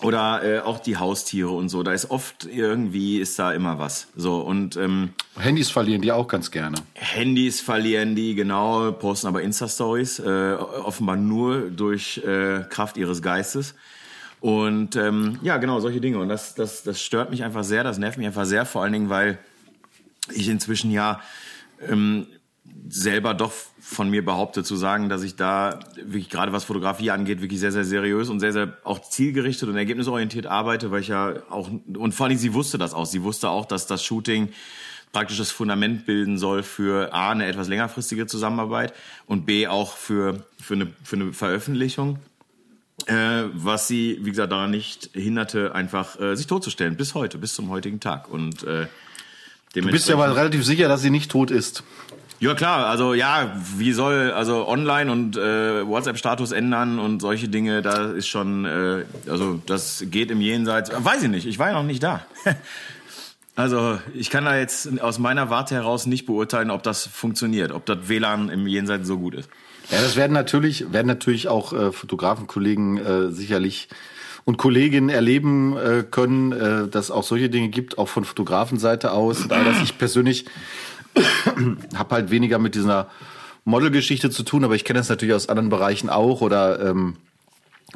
oder 0.00 0.42
äh, 0.42 0.60
auch 0.60 0.80
die 0.80 0.96
Haustiere 0.96 1.50
und 1.50 1.68
so. 1.68 1.82
Da 1.82 1.92
ist 1.92 2.10
oft 2.10 2.46
irgendwie 2.46 3.18
ist 3.18 3.38
da 3.38 3.52
immer 3.52 3.78
was. 3.78 4.08
So 4.16 4.40
und 4.40 4.76
ähm, 4.76 5.10
Handys 5.36 5.70
verlieren 5.70 6.02
die 6.02 6.12
auch 6.12 6.28
ganz 6.28 6.50
gerne. 6.50 6.78
Handys 6.94 7.60
verlieren 7.60 8.14
die 8.14 8.34
genau, 8.34 8.92
posten 8.92 9.28
aber 9.28 9.42
Insta 9.42 9.68
Stories 9.68 10.18
äh, 10.18 10.54
offenbar 10.54 11.16
nur 11.16 11.70
durch 11.70 12.18
äh, 12.18 12.64
Kraft 12.68 12.96
ihres 12.96 13.22
Geistes. 13.22 13.74
Und 14.44 14.94
ähm, 14.96 15.38
ja, 15.40 15.56
genau, 15.56 15.80
solche 15.80 16.02
Dinge. 16.02 16.18
Und 16.18 16.28
das, 16.28 16.54
das, 16.54 16.82
das 16.82 17.00
stört 17.00 17.30
mich 17.30 17.44
einfach 17.44 17.64
sehr, 17.64 17.82
das 17.82 17.96
nervt 17.96 18.18
mich 18.18 18.26
einfach 18.26 18.44
sehr, 18.44 18.66
vor 18.66 18.82
allen 18.82 18.92
Dingen, 18.92 19.08
weil 19.08 19.38
ich 20.34 20.50
inzwischen 20.50 20.90
ja 20.90 21.22
ähm, 21.88 22.26
selber 22.86 23.32
doch 23.32 23.52
von 23.80 24.10
mir 24.10 24.22
behaupte 24.22 24.62
zu 24.62 24.76
sagen, 24.76 25.08
dass 25.08 25.22
ich 25.22 25.36
da 25.36 25.80
wirklich 25.96 26.28
gerade 26.28 26.52
was 26.52 26.64
Fotografie 26.64 27.10
angeht, 27.10 27.40
wirklich 27.40 27.58
sehr, 27.58 27.72
sehr 27.72 27.84
seriös 27.84 28.28
und 28.28 28.38
sehr, 28.38 28.52
sehr 28.52 28.76
auch 28.84 29.00
zielgerichtet 29.00 29.70
und 29.70 29.78
ergebnisorientiert 29.78 30.44
arbeite, 30.44 30.90
weil 30.90 31.00
ich 31.00 31.08
ja 31.08 31.36
auch, 31.48 31.70
und 31.96 32.12
vor 32.12 32.26
allem 32.26 32.36
sie 32.36 32.52
wusste 32.52 32.76
das 32.76 32.92
auch, 32.92 33.06
sie 33.06 33.22
wusste 33.22 33.48
auch, 33.48 33.64
dass 33.64 33.86
das 33.86 34.04
Shooting 34.04 34.50
praktisch 35.10 35.38
das 35.38 35.52
Fundament 35.52 36.04
bilden 36.04 36.36
soll 36.36 36.62
für 36.62 37.14
A, 37.14 37.30
eine 37.30 37.46
etwas 37.46 37.68
längerfristige 37.68 38.26
Zusammenarbeit 38.26 38.92
und 39.24 39.46
B, 39.46 39.68
auch 39.68 39.96
für, 39.96 40.44
für, 40.60 40.74
eine, 40.74 40.88
für 41.02 41.16
eine 41.16 41.32
Veröffentlichung. 41.32 42.18
Äh, 43.06 43.44
was 43.52 43.86
sie, 43.86 44.18
wie 44.22 44.30
gesagt, 44.30 44.50
daran 44.50 44.70
nicht 44.70 45.10
hinderte, 45.12 45.74
einfach 45.74 46.18
äh, 46.18 46.36
sich 46.36 46.46
totzustellen, 46.46 46.96
bis 46.96 47.14
heute, 47.14 47.38
bis 47.38 47.54
zum 47.54 47.68
heutigen 47.68 48.00
Tag. 48.00 48.30
Und 48.30 48.62
äh, 48.64 48.86
Du 49.74 49.82
bist 49.82 50.08
ja 50.08 50.14
aber 50.14 50.36
relativ 50.36 50.64
sicher, 50.64 50.86
dass 50.88 51.02
sie 51.02 51.10
nicht 51.10 51.30
tot 51.30 51.50
ist. 51.50 51.82
Ja 52.38 52.54
klar, 52.54 52.86
also 52.86 53.14
ja, 53.14 53.56
wie 53.76 53.92
soll 53.92 54.30
also 54.32 54.68
online 54.68 55.10
und 55.10 55.36
äh, 55.36 55.86
WhatsApp-Status 55.86 56.52
ändern 56.52 56.98
und 56.98 57.20
solche 57.20 57.48
Dinge, 57.48 57.80
da 57.80 58.12
ist 58.12 58.28
schon, 58.28 58.64
äh, 58.64 59.04
also 59.28 59.60
das 59.66 60.04
geht 60.10 60.30
im 60.30 60.40
Jenseits. 60.40 60.90
Weiß 60.96 61.22
ich 61.22 61.28
nicht, 61.28 61.46
ich 61.46 61.58
war 61.58 61.68
ja 61.68 61.74
noch 61.74 61.84
nicht 61.84 62.02
da. 62.02 62.26
also 63.56 63.98
ich 64.14 64.30
kann 64.30 64.44
da 64.44 64.56
jetzt 64.58 65.00
aus 65.00 65.18
meiner 65.18 65.50
Warte 65.50 65.74
heraus 65.74 66.06
nicht 66.06 66.26
beurteilen, 66.26 66.70
ob 66.70 66.82
das 66.82 67.06
funktioniert, 67.06 67.72
ob 67.72 67.86
das 67.86 68.08
WLAN 68.08 68.48
im 68.48 68.66
Jenseits 68.66 69.06
so 69.06 69.18
gut 69.18 69.34
ist. 69.34 69.48
Ja, 69.90 70.00
das 70.00 70.16
werden 70.16 70.32
natürlich, 70.32 70.92
werden 70.92 71.06
natürlich 71.06 71.48
auch 71.48 71.72
äh, 71.72 71.92
Fotografenkollegen 71.92 72.98
äh, 72.98 73.30
sicherlich 73.30 73.88
und 74.44 74.56
Kolleginnen 74.56 75.08
erleben 75.08 75.76
äh, 75.76 76.04
können, 76.08 76.52
äh, 76.52 76.88
dass 76.88 77.10
auch 77.10 77.22
solche 77.22 77.48
Dinge 77.48 77.68
gibt, 77.68 77.98
auch 77.98 78.08
von 78.08 78.24
Fotografenseite 78.24 79.12
aus. 79.12 79.46
Da 79.48 79.62
dass 79.62 79.82
ich 79.82 79.98
persönlich 79.98 80.46
habe 81.94 82.14
halt 82.14 82.30
weniger 82.30 82.58
mit 82.58 82.74
dieser 82.74 83.08
Modelgeschichte 83.64 84.30
zu 84.30 84.42
tun, 84.42 84.64
aber 84.64 84.74
ich 84.74 84.84
kenne 84.84 84.98
das 84.98 85.08
natürlich 85.08 85.34
aus 85.34 85.48
anderen 85.48 85.70
Bereichen 85.70 86.10
auch 86.10 86.40
oder 86.40 86.80
ähm, 86.80 87.16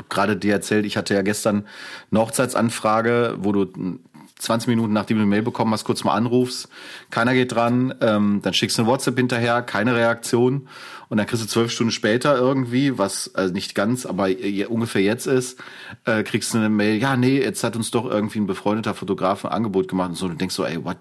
gerade 0.09 0.37
dir 0.37 0.53
erzählt, 0.53 0.87
ich 0.87 0.97
hatte 0.97 1.15
ja 1.15 1.23
gestern 1.23 1.67
eine 2.11 2.21
Hochzeitsanfrage, 2.21 3.37
wo 3.39 3.53
du 3.53 3.99
20 4.39 4.69
Minuten 4.69 4.93
nachdem 4.93 5.17
du 5.17 5.23
eine 5.23 5.31
Mail 5.31 5.43
bekommen 5.43 5.73
hast, 5.73 5.85
kurz 5.85 6.05
mal 6.05 6.15
anrufst, 6.15 6.69
keiner 7.11 7.35
geht 7.35 7.53
dran, 7.53 7.95
ähm, 8.01 8.41
dann 8.43 8.55
schickst 8.55 8.79
du 8.79 8.83
eine 8.83 8.91
WhatsApp 8.91 9.17
hinterher, 9.17 9.63
keine 9.63 9.95
Reaktion 9.95 10.69
und 11.09 11.17
dann 11.17 11.27
kriegst 11.27 11.43
du 11.43 11.49
zwölf 11.49 11.71
Stunden 11.73 11.91
später 11.91 12.37
irgendwie, 12.37 12.99
was 12.99 13.35
also 13.35 13.53
nicht 13.53 13.75
ganz, 13.75 14.07
aber 14.07 14.29
ungefähr 14.69 15.03
jetzt 15.03 15.27
ist, 15.27 15.59
äh, 16.05 16.23
kriegst 16.23 16.53
du 16.53 16.59
eine 16.59 16.69
Mail, 16.69 17.01
ja, 17.01 17.17
nee, 17.17 17.41
jetzt 17.41 17.65
hat 17.65 17.77
uns 17.77 17.91
doch 17.91 18.05
irgendwie 18.05 18.41
ein 18.41 18.47
befreundeter 18.47 18.95
Fotograf 18.95 19.45
ein 19.45 19.53
Angebot 19.53 19.89
gemacht 19.89 20.11
und 20.11 20.15
so. 20.17 20.27
Und 20.27 20.33
du 20.33 20.39
denkst 20.39 20.55
so, 20.55 20.65
ey, 20.65 20.85
what, 20.85 20.99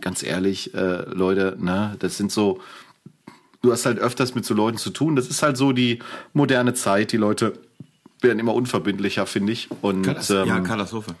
ganz 0.00 0.22
ehrlich, 0.22 0.74
äh, 0.74 1.02
Leute, 1.08 1.56
ne, 1.58 1.96
das 1.98 2.18
sind 2.18 2.32
so, 2.32 2.60
du 3.62 3.72
hast 3.72 3.86
halt 3.86 3.98
öfters 3.98 4.34
mit 4.34 4.44
so 4.44 4.54
Leuten 4.54 4.78
zu 4.78 4.90
tun. 4.90 5.16
Das 5.16 5.28
ist 5.28 5.42
halt 5.42 5.56
so 5.56 5.72
die 5.72 6.00
moderne 6.32 6.74
Zeit. 6.74 7.12
Die 7.12 7.16
Leute 7.16 7.54
werden 8.20 8.38
immer 8.38 8.54
unverbindlicher, 8.54 9.26
finde 9.26 9.52
ich. 9.52 9.68
Und, 9.82 10.02
Katast 10.02 10.30
ja, 10.30 10.44
ähm, 10.44 10.64
Katastrophe. 10.64 11.14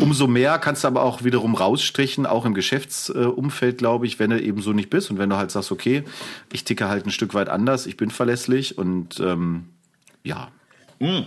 Umso 0.00 0.26
mehr 0.26 0.58
kannst 0.58 0.84
du 0.84 0.88
aber 0.88 1.02
auch 1.02 1.24
wiederum 1.24 1.54
rausstrichen, 1.54 2.26
auch 2.26 2.44
im 2.44 2.54
Geschäftsumfeld, 2.54 3.78
glaube 3.78 4.06
ich, 4.06 4.18
wenn 4.18 4.30
du 4.30 4.40
eben 4.40 4.62
so 4.62 4.72
nicht 4.72 4.90
bist 4.90 5.10
und 5.10 5.18
wenn 5.18 5.30
du 5.30 5.36
halt 5.36 5.50
sagst, 5.50 5.70
okay, 5.70 6.04
ich 6.52 6.64
ticke 6.64 6.88
halt 6.88 7.06
ein 7.06 7.10
Stück 7.10 7.34
weit 7.34 7.48
anders, 7.48 7.86
ich 7.86 7.96
bin 7.96 8.10
verlässlich 8.10 8.78
und 8.78 9.20
ähm, 9.20 9.68
ja. 10.24 10.48
Mhm. 10.98 11.26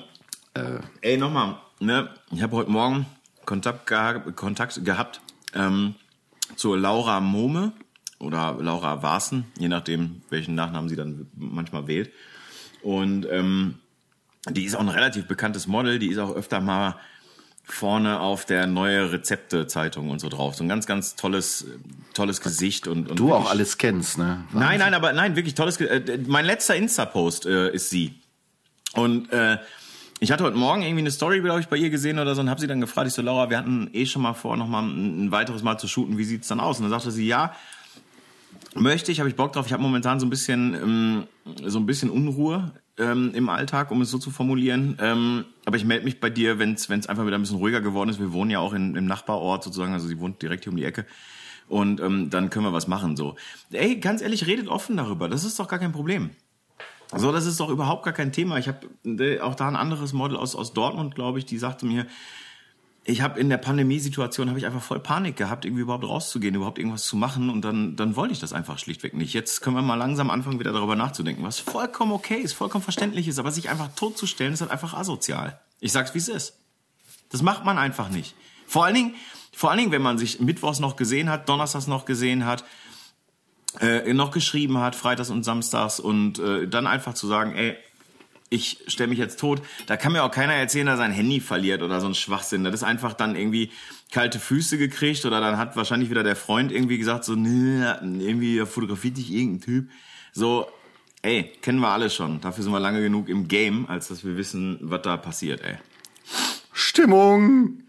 Äh, 0.54 0.80
Ey, 1.02 1.18
nochmal, 1.18 1.58
ne? 1.80 2.10
ich 2.32 2.42
habe 2.42 2.56
heute 2.56 2.72
Morgen 2.72 3.06
Kontakt, 3.46 3.88
geha 3.88 4.20
Kontakt 4.20 4.84
gehabt 4.84 5.22
ähm, 5.54 5.96
zur 6.56 6.78
Laura 6.78 7.20
Mohme 7.20 7.74
oder 8.20 8.58
Laura 8.60 9.04
Waaßen, 9.04 9.46
je 9.60 9.68
nachdem, 9.68 10.22
welchen 10.30 10.56
Nachnamen 10.56 10.90
sie 10.90 10.96
dann 10.96 11.28
manchmal 11.36 11.88
wählt. 11.88 12.12
Und 12.82 13.28
ähm, 13.30 13.76
die 14.50 14.66
ist 14.66 14.76
auch 14.76 14.82
ein 14.82 14.90
relativ 14.90 15.28
bekanntes 15.28 15.68
Model, 15.68 16.00
die 16.00 16.08
ist 16.08 16.20
auch 16.20 16.36
öfter 16.36 16.62
mal 16.62 16.96
vorne 17.68 18.20
auf 18.20 18.46
der 18.46 18.68
neue 18.68 19.12
Rezepte-Zeitung 19.12 20.10
und 20.10 20.20
so 20.20 20.30
drauf. 20.30 20.56
So 20.56 20.64
ein 20.64 20.70
ganz, 20.70 20.86
ganz 20.86 21.16
tolles, 21.16 21.66
tolles 22.14 22.42
Gesicht 22.42 22.88
und, 22.88 23.10
und 23.10 23.20
du 23.20 23.34
auch 23.34 23.50
alles 23.50 23.78
kennst, 23.80 24.20
ne? 24.20 24.44
Wahnsinn. 24.52 24.60
Nein, 24.60 24.80
nein, 24.80 24.94
aber 24.94 25.14
nein, 25.14 25.36
wirklich 25.36 25.56
tolles. 25.56 25.82
Äh, 25.82 26.20
mein 26.28 26.46
letzter 26.46 26.76
Insta-Post 26.76 27.48
äh, 27.48 27.74
ist 27.74 27.90
sie. 27.90 28.14
Und 28.94 29.32
äh, 29.34 29.58
ich 30.20 30.32
hatte 30.32 30.44
heute 30.44 30.58
Morgen 30.58 30.84
irgendwie 30.84 31.02
eine 31.02 31.12
Story, 31.12 31.42
glaube 31.42 31.60
ich, 31.60 31.68
bei 31.68 31.76
ihr 31.76 31.90
gesehen 31.90 32.20
oder 32.20 32.36
so 32.36 32.42
und 32.42 32.50
habe 32.50 32.62
sie 32.62 32.68
dann 32.68 32.82
gefragt, 32.82 33.08
ich 33.08 33.14
so, 33.14 33.22
Laura, 33.22 33.50
wir 33.50 33.58
hatten 33.58 33.90
eh 33.94 34.06
schon 34.06 34.22
mal 34.22 34.34
vor, 34.34 34.56
noch 34.58 34.68
mal 34.68 34.84
ein, 34.84 35.26
ein 35.26 35.32
weiteres 35.32 35.64
Mal 35.64 35.78
zu 35.78 35.88
shooten, 35.88 36.18
wie 36.18 36.24
sieht's 36.24 36.48
dann 36.48 36.60
aus? 36.60 36.78
Und 36.78 36.84
dann 36.84 36.92
sagte 36.92 37.12
sie, 37.12 37.28
ja, 37.28 37.54
möchte 38.76 39.12
ich, 39.12 39.20
habe 39.20 39.30
ich 39.30 39.36
Bock 39.36 39.54
drauf. 39.54 39.66
Ich 39.66 39.74
habe 39.74 39.82
momentan 39.82 40.20
so 40.20 40.26
ein 40.26 40.30
bisschen, 40.30 40.74
ähm, 40.76 41.24
so 41.66 41.80
ein 41.80 41.86
bisschen 41.86 42.10
Unruhe 42.10 42.74
ähm, 42.98 43.32
im 43.34 43.50
Alltag, 43.50 43.92
um 43.92 44.02
es 44.02 44.12
so 44.12 44.18
zu 44.18 44.32
formulieren. 44.32 44.98
Ähm, 45.02 45.46
aber 45.66 45.78
ich 45.78 45.86
melde 45.86 46.06
mich 46.06 46.20
bei 46.20 46.30
dir, 46.30 46.60
wenn 46.60 46.74
es 46.74 46.90
einfach 46.90 47.26
wieder 47.26 47.38
ein 47.38 47.42
bisschen 47.42 47.58
ruhiger 47.58 47.82
geworden 47.82 48.10
ist. 48.10 48.20
Wir 48.20 48.34
wohnen 48.34 48.52
ja 48.52 48.60
auch 48.60 48.74
in, 48.74 48.96
im 48.96 49.06
Nachbarort 49.06 49.64
sozusagen, 49.64 49.94
also 49.94 50.08
sie 50.08 50.20
wohnt 50.20 50.42
direkt 50.42 50.66
hier 50.66 50.72
um 50.72 50.78
die 50.78 50.86
Ecke. 50.86 51.06
Und 51.68 52.00
ähm, 52.00 52.30
dann 52.30 52.52
können 52.52 52.66
wir 52.66 52.74
was 52.74 52.88
machen. 52.88 53.16
So, 53.16 53.36
ey, 53.72 53.96
ganz 54.00 54.22
ehrlich, 54.22 54.46
redet 54.46 54.68
offen 54.68 54.98
darüber. 54.98 55.28
Das 55.30 55.44
ist 55.44 55.60
doch 55.60 55.68
gar 55.68 55.80
kein 55.80 55.92
Problem. 55.92 56.30
So, 57.16 57.32
das 57.32 57.46
ist 57.46 57.60
doch 57.60 57.70
überhaupt 57.70 58.04
gar 58.04 58.14
kein 58.14 58.32
Thema. 58.32 58.58
Ich 58.58 58.68
habe 58.68 58.88
äh, 59.06 59.40
auch 59.40 59.56
da 59.56 59.68
ein 59.68 59.76
anderes 59.76 60.14
Model 60.14 60.38
aus 60.38 60.56
aus 60.56 60.74
Dortmund, 60.74 61.16
glaube 61.16 61.40
ich, 61.40 61.46
die 61.46 61.58
sagte 61.58 61.86
mir, 61.86 62.06
ich 63.08 63.22
habe 63.22 63.40
in 63.40 63.50
der 63.50 63.58
Pandemiesituation 63.58 64.50
habe 64.50 64.58
ich 64.58 64.66
einfach 64.66 64.82
voll 64.82 65.00
Panik 65.00 65.38
gehabt, 65.38 65.64
irgendwie 65.64 65.84
überhaupt 65.84 66.04
rauszugehen, 66.04 66.56
überhaupt 66.56 66.80
irgendwas 66.80 67.06
zu 67.06 67.16
machen 67.16 67.52
und 67.52 67.62
dann 67.62 67.96
dann 67.96 68.16
wollte 68.16 68.34
ich 68.34 68.40
das 68.40 68.52
einfach 68.52 68.80
schlichtweg 68.80 69.14
nicht. 69.14 69.32
Jetzt 69.34 69.62
können 69.62 69.76
wir 69.76 69.84
mal 69.84 69.94
langsam 69.94 70.32
anfangen 70.32 70.60
wieder 70.60 70.74
darüber 70.74 70.96
nachzudenken, 70.96 71.44
was 71.44 71.60
vollkommen 71.60 72.12
okay 72.12 72.38
ist, 72.38 72.54
vollkommen 72.54 72.84
verständlich 72.84 73.28
ist, 73.28 73.38
aber 73.38 73.52
sich 73.52 73.70
einfach 73.70 73.90
totzustellen 73.96 74.54
ist 74.54 74.62
halt 74.62 74.72
einfach 74.72 74.96
asozial. 74.96 75.60
Ich 75.80 75.92
sag's 75.92 76.16
wie 76.16 76.18
es 76.18 76.28
ist. 76.28 76.58
Das 77.30 77.44
macht 77.44 77.64
man 77.64 77.78
einfach 77.78 78.10
nicht. 78.10 78.34
Vor 78.66 78.86
allen 78.86 78.96
Dingen, 78.96 79.16
vor 79.54 79.70
allen 79.70 79.80
Dingen, 79.80 79.92
wenn 79.92 80.02
man 80.02 80.18
sich 80.18 80.40
mittwochs 80.40 80.80
noch 80.80 80.96
gesehen 80.96 81.30
hat, 81.30 81.48
donnerstags 81.48 81.86
noch 81.86 82.06
gesehen 82.06 82.46
hat, 82.46 82.66
äh, 83.82 84.12
noch 84.14 84.32
geschrieben 84.32 84.80
hat, 84.80 84.96
freitags 84.96 85.30
und 85.30 85.44
samstags 85.44 86.00
und 86.00 86.40
äh, 86.40 86.68
dann 86.68 86.88
einfach 86.88 87.14
zu 87.14 87.28
sagen, 87.28 87.54
ey, 87.54 87.78
ich 88.50 88.84
stelle 88.88 89.10
mich 89.10 89.20
jetzt 89.20 89.40
tot. 89.40 89.62
Da 89.88 89.98
kann 89.98 90.12
mir 90.12 90.24
auch 90.24 90.32
keiner 90.32 90.54
erzählen, 90.54 90.86
dass 90.86 90.96
er 90.96 91.06
sein 91.06 91.12
Handy 91.12 91.40
verliert 91.40 91.82
oder 91.82 92.00
so 92.00 92.08
ein 92.08 92.16
Schwachsinn. 92.16 92.64
Das 92.64 92.74
ist 92.74 92.84
einfach 92.84 93.14
dann 93.14 93.36
irgendwie 93.36 93.72
kalte 94.12 94.40
Füße 94.40 94.78
gekriegt 94.78 95.26
oder 95.26 95.42
dann 95.42 95.58
hat 95.58 95.76
wahrscheinlich 95.76 96.10
wieder 96.10 96.24
der 96.24 96.36
Freund 96.36 96.72
irgendwie 96.72 96.98
gesagt, 96.98 97.26
so, 97.26 97.36
nee, 97.36 97.82
irgendwie 98.02 98.66
fotografiert 98.66 99.18
dich 99.18 99.32
irgendein 99.32 99.62
Typ. 99.62 99.90
So, 100.32 100.68
ey, 101.22 101.52
kennen 101.62 101.80
wir 101.80 101.90
alle 101.90 102.10
schon. 102.10 102.40
Dafür 102.42 102.64
sind 102.64 102.72
wir 102.72 102.80
lange 102.80 103.02
genug 103.02 103.30
im 103.30 103.48
Game, 103.48 103.90
als 103.90 104.10
dass 104.10 104.24
wir 104.24 104.38
wissen, 104.38 104.78
was 104.82 105.02
da 105.02 105.18
passiert, 105.18 105.62
ey. 105.62 105.78
Stimmung! 106.72 107.84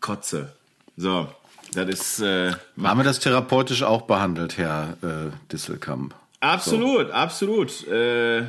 Kotze. 0.00 0.54
So, 0.96 1.28
das 1.72 1.88
ist. 1.88 2.20
Äh, 2.20 2.52
Haben 2.82 3.00
wir 3.00 3.04
das 3.04 3.20
therapeutisch 3.20 3.82
auch 3.82 4.02
behandelt, 4.02 4.58
Herr 4.58 4.96
äh, 5.02 5.30
Disselkamp? 5.52 6.14
Absolut, 6.40 7.08
so. 7.08 7.12
absolut. 7.12 7.86
Äh, 7.88 8.44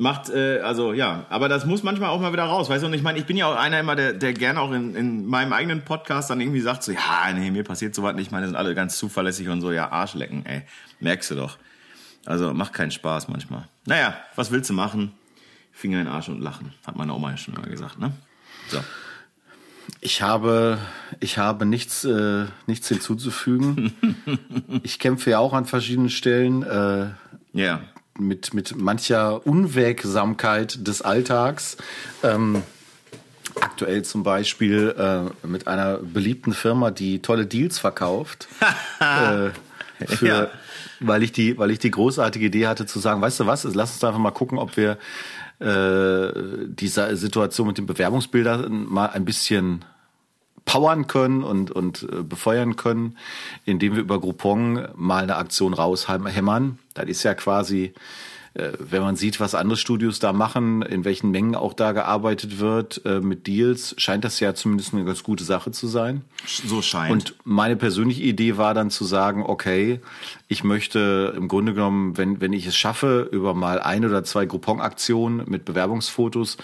macht, 0.00 0.30
äh, 0.30 0.60
also 0.60 0.92
ja, 0.92 1.26
aber 1.28 1.48
das 1.48 1.66
muss 1.66 1.82
manchmal 1.82 2.08
auch 2.08 2.20
mal 2.20 2.32
wieder 2.32 2.44
raus, 2.44 2.68
weißt 2.68 2.82
du? 2.82 2.86
Und 2.86 2.94
ich 2.94 3.02
meine, 3.02 3.18
ich 3.18 3.26
bin 3.26 3.36
ja 3.36 3.46
auch 3.46 3.56
einer 3.56 3.78
immer, 3.78 3.94
der, 3.94 4.14
der 4.14 4.32
gerne 4.32 4.60
auch 4.60 4.72
in, 4.72 4.94
in 4.96 5.26
meinem 5.26 5.52
eigenen 5.52 5.84
Podcast 5.84 6.30
dann 6.30 6.40
irgendwie 6.40 6.60
sagt 6.60 6.82
so, 6.82 6.92
ja, 6.92 7.30
nee, 7.34 7.50
mir 7.50 7.64
passiert 7.64 7.94
sowas 7.94 8.14
nicht, 8.14 8.26
ich 8.26 8.30
meine, 8.32 8.46
sind 8.46 8.56
alle 8.56 8.74
ganz 8.74 8.96
zuverlässig 8.96 9.48
und 9.48 9.60
so, 9.60 9.70
ja, 9.70 9.92
Arschlecken, 9.92 10.46
ey, 10.46 10.62
merkst 11.00 11.30
du 11.30 11.34
doch. 11.34 11.58
Also 12.24 12.52
macht 12.54 12.72
keinen 12.72 12.90
Spaß 12.90 13.28
manchmal. 13.28 13.68
Naja, 13.86 14.16
was 14.36 14.50
willst 14.50 14.70
du 14.70 14.74
machen? 14.74 15.12
Finger 15.70 16.00
in 16.00 16.06
den 16.06 16.12
Arsch 16.12 16.28
und 16.28 16.40
lachen, 16.40 16.72
hat 16.86 16.96
meine 16.96 17.14
Oma 17.14 17.30
ja 17.30 17.36
schon 17.36 17.54
mal 17.54 17.68
gesagt, 17.68 17.98
ne? 17.98 18.12
So. 18.68 18.78
Ich 20.00 20.22
habe, 20.22 20.78
ich 21.18 21.36
habe 21.38 21.66
nichts, 21.66 22.04
äh, 22.04 22.46
nichts 22.66 22.88
hinzuzufügen. 22.88 23.92
ich 24.82 24.98
kämpfe 24.98 25.30
ja 25.30 25.38
auch 25.38 25.52
an 25.52 25.66
verschiedenen 25.66 26.10
Stellen. 26.10 26.62
Äh, 26.62 27.08
ja 27.52 27.80
mit, 28.20 28.54
mit 28.54 28.76
mancher 28.76 29.46
Unwägsamkeit 29.46 30.86
des 30.86 31.02
Alltags. 31.02 31.76
Ähm, 32.22 32.62
aktuell 33.60 34.02
zum 34.02 34.22
Beispiel 34.22 34.94
äh, 34.96 35.46
mit 35.46 35.66
einer 35.66 35.98
beliebten 35.98 36.52
Firma, 36.52 36.90
die 36.90 37.20
tolle 37.20 37.46
Deals 37.46 37.78
verkauft. 37.78 38.48
äh, 39.00 39.50
für, 40.06 40.26
ja. 40.26 40.48
weil 41.00 41.22
ich 41.22 41.32
die, 41.32 41.58
weil 41.58 41.70
ich 41.70 41.78
die 41.78 41.90
großartige 41.90 42.46
Idee 42.46 42.66
hatte 42.66 42.86
zu 42.86 42.98
sagen, 42.98 43.20
weißt 43.20 43.40
du 43.40 43.46
was, 43.46 43.64
lass 43.64 43.94
uns 43.94 44.04
einfach 44.04 44.18
mal 44.18 44.30
gucken, 44.30 44.58
ob 44.58 44.76
wir 44.76 44.98
äh, 45.60 46.32
diese 46.66 47.16
Situation 47.16 47.66
mit 47.66 47.78
den 47.78 47.86
Bewerbungsbildern 47.86 48.86
mal 48.86 49.06
ein 49.06 49.24
bisschen 49.24 49.84
powern 50.70 51.08
können 51.08 51.42
und, 51.42 51.72
und 51.72 52.04
äh, 52.04 52.22
befeuern 52.22 52.76
können, 52.76 53.16
indem 53.64 53.94
wir 53.94 54.02
über 54.02 54.20
Groupon 54.20 54.86
mal 54.94 55.24
eine 55.24 55.34
Aktion 55.34 55.74
raushämmern. 55.74 56.78
Das 56.94 57.08
ist 57.08 57.24
ja 57.24 57.34
quasi 57.34 57.92
wenn 58.54 59.02
man 59.02 59.14
sieht, 59.14 59.38
was 59.38 59.54
andere 59.54 59.76
Studios 59.76 60.18
da 60.18 60.32
machen, 60.32 60.82
in 60.82 61.04
welchen 61.04 61.30
Mengen 61.30 61.54
auch 61.54 61.72
da 61.72 61.92
gearbeitet 61.92 62.58
wird 62.58 63.00
äh, 63.04 63.20
mit 63.20 63.46
Deals, 63.46 63.94
scheint 63.96 64.24
das 64.24 64.40
ja 64.40 64.54
zumindest 64.54 64.92
eine 64.92 65.04
ganz 65.04 65.22
gute 65.22 65.44
Sache 65.44 65.70
zu 65.70 65.86
sein. 65.86 66.22
So 66.46 66.82
scheint. 66.82 67.12
Und 67.12 67.34
meine 67.44 67.76
persönliche 67.76 68.22
Idee 68.22 68.56
war 68.56 68.74
dann 68.74 68.90
zu 68.90 69.04
sagen, 69.04 69.44
okay, 69.46 70.00
ich 70.48 70.64
möchte 70.64 71.32
im 71.36 71.46
Grunde 71.46 71.74
genommen, 71.74 72.16
wenn, 72.16 72.40
wenn 72.40 72.52
ich 72.52 72.66
es 72.66 72.76
schaffe, 72.76 73.28
über 73.30 73.54
mal 73.54 73.78
ein 73.78 74.04
oder 74.04 74.24
zwei 74.24 74.46
Groupon-Aktionen 74.46 75.44
mit 75.46 75.64
Bewerbungsfotos 75.64 76.56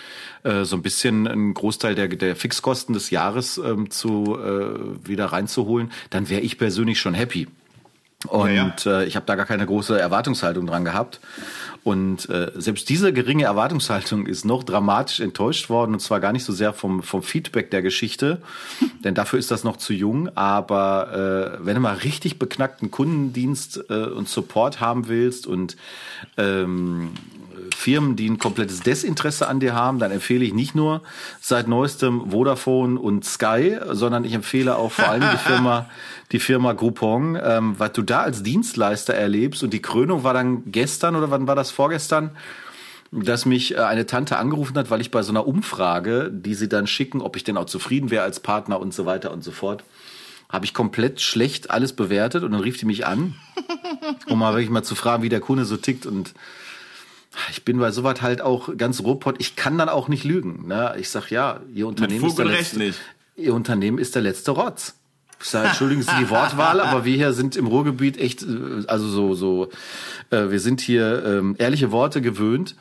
äh, 0.43 0.65
so 0.65 0.75
ein 0.75 0.83
bisschen 0.83 1.29
einen 1.29 1.55
Großteil 1.55 1.95
der, 1.95 2.09
der 2.09 2.35
Fixkosten 2.35 2.95
des 2.95 3.11
Jahres 3.11 3.59
ähm, 3.59 3.91
zu, 3.91 4.37
äh, 4.37 5.07
wieder 5.09 5.27
reinzuholen, 5.27 5.93
dann 6.11 6.29
wäre 6.29 6.41
ich 6.41 6.59
persönlich 6.59 6.99
schon 6.99 7.15
happy. 7.15 7.47
Und 8.29 8.85
Ja, 8.85 9.01
Äh, 9.01 9.05
ich 9.07 9.17
habe 9.17 9.27
da 9.27 9.35
gar 9.35 9.47
keine 9.47 9.67
große 9.67 9.99
Erwartungshaltung 9.99 10.67
dran 10.67 10.85
gehabt. 10.85 11.21
Und 11.87 12.29
äh, 12.31 12.51
selbst 12.57 12.89
diese 12.89 13.13
geringe 13.13 13.45
Erwartungshaltung 13.45 14.27
ist 14.27 14.45
noch 14.45 14.65
dramatisch 14.65 15.21
enttäuscht 15.21 15.71
worden. 15.71 15.93
Und 15.93 16.01
zwar 16.01 16.19
gar 16.19 16.33
nicht 16.33 16.43
so 16.43 16.53
sehr 16.53 16.73
vom, 16.73 17.01
vom 17.01 17.23
Feedback 17.23 17.71
der 17.71 17.81
Geschichte, 17.81 18.43
denn 19.05 19.15
dafür 19.15 19.39
ist 19.39 19.53
das 19.53 19.63
noch 19.63 19.77
zu 19.77 19.93
jung. 19.93 20.29
Aber 20.37 21.59
äh, 21.61 21.65
wenn 21.65 21.77
du 21.77 21.81
mal 21.81 21.95
richtig 21.95 22.41
beknackten 22.41 22.91
Kundendienst 22.91 23.85
äh, 23.89 24.07
und 24.07 24.29
Support 24.29 24.81
haben 24.81 25.07
willst 25.07 25.47
und 25.47 25.77
ähm, 26.37 27.11
Firmen, 27.77 28.17
die 28.17 28.29
ein 28.29 28.39
komplettes 28.39 28.81
Desinteresse 28.81 29.47
an 29.47 29.61
dir 29.61 29.75
haben, 29.75 29.99
dann 29.99 30.11
empfehle 30.11 30.45
ich 30.45 30.55
nicht 30.55 30.75
nur 30.75 31.03
seit 31.41 31.69
neuestem 31.69 32.31
Vodafone 32.31 32.99
und 32.99 33.25
Sky, 33.25 33.79
sondern 33.93 34.25
ich 34.25 34.33
empfehle 34.33 34.77
auch 34.77 34.91
vor 34.91 35.09
allem 35.09 35.25
die 35.31 35.37
Firma, 35.37 35.89
die 36.33 36.41
Firma 36.41 36.73
Groupon, 36.73 37.39
ähm, 37.41 37.75
was 37.79 37.93
du 37.93 38.03
da 38.03 38.23
als 38.23 38.43
Dienstleister 38.43 39.15
erlebst. 39.15 39.63
Und 39.63 39.73
die 39.75 39.83
Krönung 39.83 40.25
war 40.25 40.33
dann 40.33 40.73
gestern 40.73 41.17
oder 41.17 41.31
wann 41.31 41.47
war 41.47 41.55
das 41.55 41.71
vorgestern? 41.71 42.31
dass 43.13 43.47
mich 43.47 43.75
äh, 43.75 43.79
eine 43.79 44.05
Tante 44.05 44.37
angerufen 44.37 44.77
hat, 44.77 44.91
weil 44.91 45.01
ich 45.01 45.13
bei 45.13 45.23
so 45.23 45.31
einer 45.31 45.47
Umfrage, 45.47 46.29
die 46.33 46.55
sie 46.55 46.69
dann 46.69 46.89
schicken, 46.89 47.23
ob 47.23 47.37
ich 47.37 47.45
denn 47.45 47.57
auch 47.57 47.67
zufrieden 47.67 48.11
wäre 48.11 48.25
als 48.25 48.41
Partner 48.41 48.81
und 48.81 48.93
so 48.93 49.07
weiter 49.07 49.31
und 49.31 49.45
so 49.45 49.53
fort, 49.53 49.85
habe 50.49 50.65
ich 50.65 50.75
komplett 50.75 51.21
schlecht 51.21 51.71
alles 51.71 51.93
bewertet 51.93 52.43
und 52.43 52.51
dann 52.51 52.61
rief 52.61 52.79
die 52.79 52.85
mich 52.85 53.07
an, 53.07 53.35
um 54.27 54.41
mal 54.41 54.55
wirklich 54.55 54.71
mal 54.71 54.83
zu 54.83 54.97
fragen, 54.97 55.23
wie 55.23 55.29
der 55.29 55.41
Kunde 55.41 55.65
so 55.65 55.77
tickt 55.77 56.05
und 56.05 56.35
ich 57.51 57.65
bin 57.65 57.79
bei 57.79 57.91
sowas 57.91 58.23
halt 58.23 58.41
auch 58.41 58.77
ganz 58.77 59.03
robot. 59.03 59.37
Ich 59.39 59.57
kann 59.57 59.79
dann 59.79 59.89
auch 59.89 60.09
nicht 60.09 60.25
lügen. 60.25 60.67
Ne? 60.67 60.95
Ich 60.99 61.11
sag 61.11 61.31
ja, 61.31 61.61
ihr 61.75 61.87
Unternehmen 61.87 62.25
ist 62.25 62.39
der 62.39 62.47
letzte, 62.47 62.79
nicht. 62.79 62.99
ihr 63.37 63.55
Unternehmen 63.55 63.99
ist 63.99 64.15
der 64.15 64.23
letzte 64.23 64.53
Rotz. 64.53 64.95
Ich 65.41 65.51
sage, 65.51 65.69
entschuldigen 65.69 66.03
Sie 66.03 66.11
die 66.19 66.31
Wortwahl, 66.31 66.81
aber 66.81 67.05
wir 67.05 67.15
hier 67.15 67.33
sind 67.35 67.57
im 67.57 67.67
Ruhrgebiet 67.67 68.19
echt, 68.19 68.43
äh, 68.43 68.85
also 68.87 69.07
so, 69.09 69.35
so, 69.35 69.69
äh, 70.31 70.51
wir 70.51 70.61
sind 70.61 70.81
hier 70.81 71.25
ähm, 71.25 71.57
ehrliche 71.59 71.93
Worte 71.93 72.23
gewöhnt. 72.23 72.75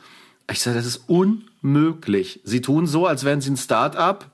Ich 0.50 0.60
sage, 0.60 0.76
das 0.76 0.86
ist 0.86 1.02
unmöglich. 1.06 2.40
Sie 2.44 2.62
tun 2.62 2.86
so, 2.86 3.06
als 3.06 3.24
wären 3.24 3.40
sie 3.40 3.50
ein 3.50 3.56
Start-up. 3.56 4.30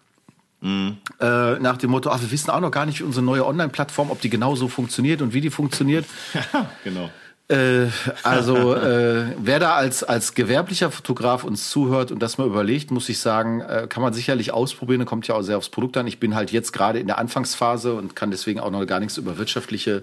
Äh, 0.63 1.59
nach 1.59 1.77
dem 1.77 1.91
Motto, 1.91 2.11
ach, 2.11 2.21
wir 2.21 2.31
wissen 2.31 2.51
auch 2.51 2.61
noch 2.61 2.71
gar 2.71 2.87
nicht, 2.87 3.01
wie 3.01 3.05
unsere 3.05 3.25
neue 3.25 3.45
Online-Plattform, 3.45 4.13
ob 4.13 4.21
die 4.21 4.31
genau 4.31 4.55
so 4.55 4.69
funktioniert 4.69 5.21
und 5.21 5.35
wie 5.35 5.41
die 5.41 5.51
funktioniert. 5.51 6.05
genau. 6.85 7.11
Äh, 7.49 7.89
also 8.23 8.75
äh, 8.75 9.35
wer 9.39 9.59
da 9.59 9.75
als, 9.75 10.05
als 10.05 10.35
gewerblicher 10.35 10.91
Fotograf 10.91 11.45
uns 11.45 11.71
zuhört 11.71 12.11
und 12.11 12.21
das 12.21 12.39
mal 12.39 12.47
überlegt, 12.47 12.91
muss 12.91 13.09
ich 13.09 13.19
sagen, 13.19 13.61
äh, 13.61 13.87
kann 13.89 14.03
man 14.03 14.15
sicherlich 14.15 14.53
ausprobieren, 14.53 15.05
kommt 15.05 15.27
ja 15.29 15.35
auch 15.35 15.43
sehr 15.43 15.59
aufs 15.59 15.69
Produkt 15.69 15.97
an. 15.97 16.07
Ich 16.07 16.21
bin 16.21 16.35
halt 16.35 16.53
jetzt 16.53 16.73
gerade 16.73 16.99
in 16.99 17.07
der 17.07 17.19
Anfangsphase 17.19 17.95
und 17.95 18.17
kann 18.17 18.31
deswegen 18.31 18.61
auch 18.61 18.71
noch 18.71 18.87
gar 18.87 19.01
nichts 19.01 19.17
über 19.17 19.39
wirtschaftliche 19.39 20.03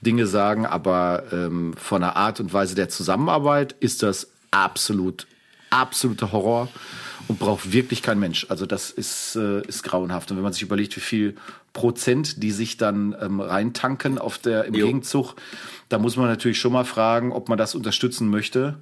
Dinge 0.00 0.26
sagen, 0.26 0.64
aber 0.64 1.24
ähm, 1.32 1.74
von 1.76 2.00
der 2.00 2.16
Art 2.16 2.40
und 2.40 2.52
Weise 2.52 2.74
der 2.74 2.88
Zusammenarbeit 2.88 3.74
ist 3.80 4.02
das 4.02 4.28
absolut, 4.50 5.26
absoluter 5.68 6.32
Horror 6.32 6.68
und 7.28 7.38
braucht 7.38 7.72
wirklich 7.72 8.02
kein 8.02 8.18
Mensch. 8.18 8.46
Also 8.48 8.64
das 8.66 8.90
ist, 8.90 9.36
äh, 9.36 9.60
ist 9.66 9.82
grauenhaft. 9.82 10.30
Und 10.30 10.38
wenn 10.38 10.44
man 10.44 10.52
sich 10.52 10.62
überlegt, 10.62 10.96
wie 10.96 11.00
viel 11.00 11.36
Prozent 11.72 12.42
die 12.42 12.50
sich 12.50 12.76
dann 12.76 13.14
ähm, 13.20 13.40
reintanken 13.40 14.18
auf 14.18 14.38
der, 14.38 14.64
im 14.64 14.74
Jo. 14.74 14.86
Gegenzug, 14.86 15.34
da 15.88 15.98
muss 15.98 16.16
man 16.16 16.26
natürlich 16.26 16.58
schon 16.58 16.72
mal 16.72 16.84
fragen, 16.84 17.32
ob 17.32 17.48
man 17.48 17.58
das 17.58 17.74
unterstützen 17.74 18.28
möchte. 18.28 18.78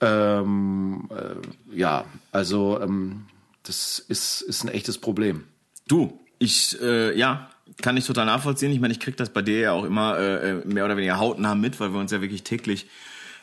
Ähm, 0.00 1.08
äh, 1.10 1.76
ja, 1.76 2.04
also 2.32 2.80
ähm, 2.80 3.26
das 3.62 4.00
ist, 4.00 4.42
ist 4.42 4.64
ein 4.64 4.68
echtes 4.68 4.98
Problem. 4.98 5.44
Du, 5.86 6.18
ich, 6.38 6.80
äh, 6.80 7.16
ja, 7.16 7.50
kann 7.80 7.96
ich 7.96 8.06
total 8.06 8.26
nachvollziehen. 8.26 8.72
Ich 8.72 8.80
meine, 8.80 8.92
ich 8.92 9.00
krieg 9.00 9.16
das 9.16 9.30
bei 9.30 9.42
dir 9.42 9.58
ja 9.58 9.72
auch 9.72 9.84
immer 9.84 10.18
äh, 10.18 10.50
äh, 10.50 10.64
mehr 10.66 10.84
oder 10.84 10.96
weniger 10.96 11.18
hautnah 11.18 11.54
mit, 11.54 11.78
weil 11.80 11.92
wir 11.92 12.00
uns 12.00 12.10
ja 12.10 12.20
wirklich 12.20 12.42
täglich 12.42 12.88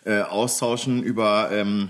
äh, 0.06 0.22
austauschen 0.22 1.02
über, 1.02 1.50
ähm, 1.52 1.90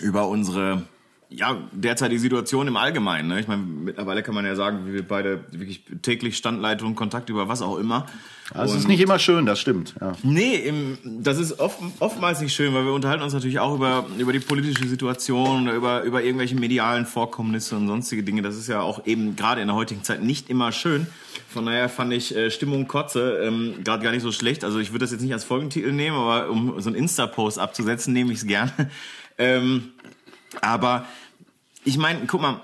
über 0.00 0.28
unsere 0.28 0.82
ja, 1.30 1.58
derzeitige 1.72 2.20
Situation 2.20 2.68
im 2.68 2.76
Allgemeinen. 2.76 3.28
Ne? 3.28 3.40
Ich 3.40 3.48
meine, 3.48 3.62
mittlerweile 3.62 4.22
kann 4.22 4.34
man 4.34 4.46
ja 4.46 4.54
sagen, 4.54 4.92
wir 4.92 5.06
beide 5.06 5.44
wirklich 5.50 5.84
täglich 6.00 6.36
Standleitung, 6.38 6.94
Kontakt 6.94 7.28
über 7.28 7.48
was 7.48 7.60
auch 7.60 7.76
immer. 7.76 8.06
Also 8.54 8.74
es 8.74 8.80
ist 8.80 8.88
nicht 8.88 9.00
immer 9.00 9.18
schön, 9.18 9.44
das 9.44 9.60
stimmt. 9.60 9.94
Ja. 10.00 10.12
Nee, 10.22 10.54
im, 10.54 10.96
das 11.04 11.38
ist 11.38 11.60
oft, 11.60 11.80
oftmals 11.98 12.40
nicht 12.40 12.54
schön, 12.54 12.72
weil 12.72 12.86
wir 12.86 12.94
unterhalten 12.94 13.22
uns 13.22 13.34
natürlich 13.34 13.58
auch 13.58 13.74
über, 13.74 14.06
über 14.16 14.32
die 14.32 14.38
politische 14.38 14.88
Situation 14.88 15.68
über, 15.68 16.02
über 16.04 16.22
irgendwelche 16.22 16.54
medialen 16.54 17.04
Vorkommnisse 17.04 17.76
und 17.76 17.88
sonstige 17.88 18.22
Dinge. 18.22 18.40
Das 18.40 18.56
ist 18.56 18.66
ja 18.66 18.80
auch 18.80 19.04
eben 19.04 19.36
gerade 19.36 19.60
in 19.60 19.66
der 19.66 19.76
heutigen 19.76 20.02
Zeit 20.02 20.22
nicht 20.22 20.48
immer 20.48 20.72
schön. 20.72 21.06
Von 21.50 21.66
daher 21.66 21.90
fand 21.90 22.14
ich 22.14 22.34
äh, 22.34 22.50
Stimmung 22.50 22.88
Kotze 22.88 23.38
ähm, 23.42 23.74
gerade 23.84 24.02
gar 24.02 24.12
nicht 24.12 24.22
so 24.22 24.32
schlecht. 24.32 24.64
Also 24.64 24.78
ich 24.78 24.92
würde 24.92 25.00
das 25.00 25.12
jetzt 25.12 25.20
nicht 25.20 25.34
als 25.34 25.44
Folgentitel 25.44 25.92
nehmen, 25.92 26.16
aber 26.16 26.48
um 26.48 26.80
so 26.80 26.88
einen 26.88 26.96
Insta-Post 26.96 27.58
abzusetzen, 27.58 28.14
nehme 28.14 28.32
ich 28.32 28.38
es 28.38 28.46
gerne. 28.46 28.72
Ähm, 29.40 29.92
aber 30.60 31.06
ich 31.84 31.98
meine, 31.98 32.26
guck 32.26 32.40
mal, 32.40 32.62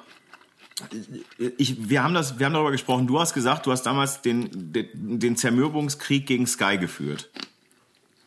ich, 1.57 1.89
wir 1.89 2.03
haben 2.03 2.15
das, 2.15 2.39
wir 2.39 2.47
haben 2.47 2.53
darüber 2.53 2.73
gesprochen. 2.73 3.07
Du 3.07 3.21
hast 3.21 3.33
gesagt, 3.33 3.67
du 3.67 3.73
hast 3.73 3.83
damals 3.83 4.23
den, 4.23 4.49
den, 4.53 5.21
den 5.21 5.37
Zermürbungskrieg 5.37 6.27
gegen 6.27 6.47
Sky 6.47 6.79
geführt. 6.79 7.31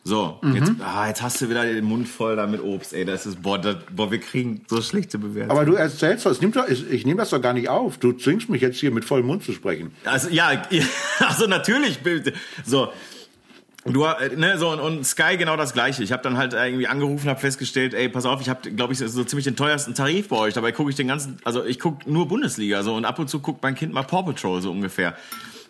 So, 0.04 0.40
jetzt, 0.54 0.72
ah, 0.80 1.06
jetzt 1.06 1.20
hast 1.20 1.42
du 1.42 1.50
wieder 1.50 1.64
den 1.64 1.84
Mund 1.84 2.08
voll 2.08 2.36
da 2.36 2.46
mit 2.46 2.62
Obst, 2.62 2.94
ey. 2.94 3.04
Das 3.04 3.26
ist, 3.26 3.42
boah, 3.42 3.58
das, 3.58 3.76
boah 3.94 4.10
wir 4.10 4.18
kriegen 4.18 4.64
so 4.66 4.80
schlechte 4.80 5.18
Bewertungen. 5.18 5.50
Aber 5.50 5.66
du 5.66 5.74
erzählst 5.74 6.24
das, 6.24 6.40
nimm 6.40 6.50
doch, 6.50 6.66
ich, 6.66 6.90
ich 6.90 7.04
nehme 7.04 7.18
das 7.18 7.28
doch 7.28 7.42
gar 7.42 7.52
nicht 7.52 7.68
auf. 7.68 7.98
Du 7.98 8.14
zwingst 8.14 8.48
mich 8.48 8.62
jetzt 8.62 8.78
hier 8.78 8.90
mit 8.90 9.04
vollem 9.04 9.26
Mund 9.26 9.44
zu 9.44 9.52
sprechen. 9.52 9.92
Also 10.04 10.30
ja, 10.30 10.62
also 11.18 11.46
natürlich. 11.46 11.98
So. 12.64 12.88
Du, 13.92 14.04
äh, 14.04 14.36
ne, 14.36 14.58
so 14.58 14.70
und, 14.70 14.80
und 14.80 15.06
Sky 15.06 15.36
genau 15.36 15.56
das 15.56 15.72
gleiche. 15.72 16.02
Ich 16.02 16.12
habe 16.12 16.22
dann 16.22 16.36
halt 16.36 16.52
irgendwie 16.52 16.86
angerufen, 16.86 17.28
habe 17.28 17.40
festgestellt, 17.40 17.94
ey, 17.94 18.08
pass 18.08 18.26
auf, 18.26 18.40
ich 18.40 18.48
habe, 18.48 18.70
glaube 18.70 18.92
ich, 18.92 18.98
so 18.98 19.24
ziemlich 19.24 19.44
den 19.44 19.56
teuersten 19.56 19.94
Tarif 19.94 20.28
bei 20.28 20.36
euch. 20.36 20.54
Dabei 20.54 20.72
gucke 20.72 20.90
ich 20.90 20.96
den 20.96 21.08
ganzen, 21.08 21.38
also 21.44 21.64
ich 21.64 21.78
gucke 21.78 22.10
nur 22.10 22.28
Bundesliga 22.28 22.82
so 22.82 22.94
und 22.94 23.04
ab 23.04 23.18
und 23.18 23.28
zu 23.28 23.40
guckt 23.40 23.62
mein 23.62 23.74
Kind 23.74 23.92
mal 23.92 24.02
Paw 24.02 24.22
Patrol 24.22 24.60
so 24.62 24.70
ungefähr. 24.70 25.14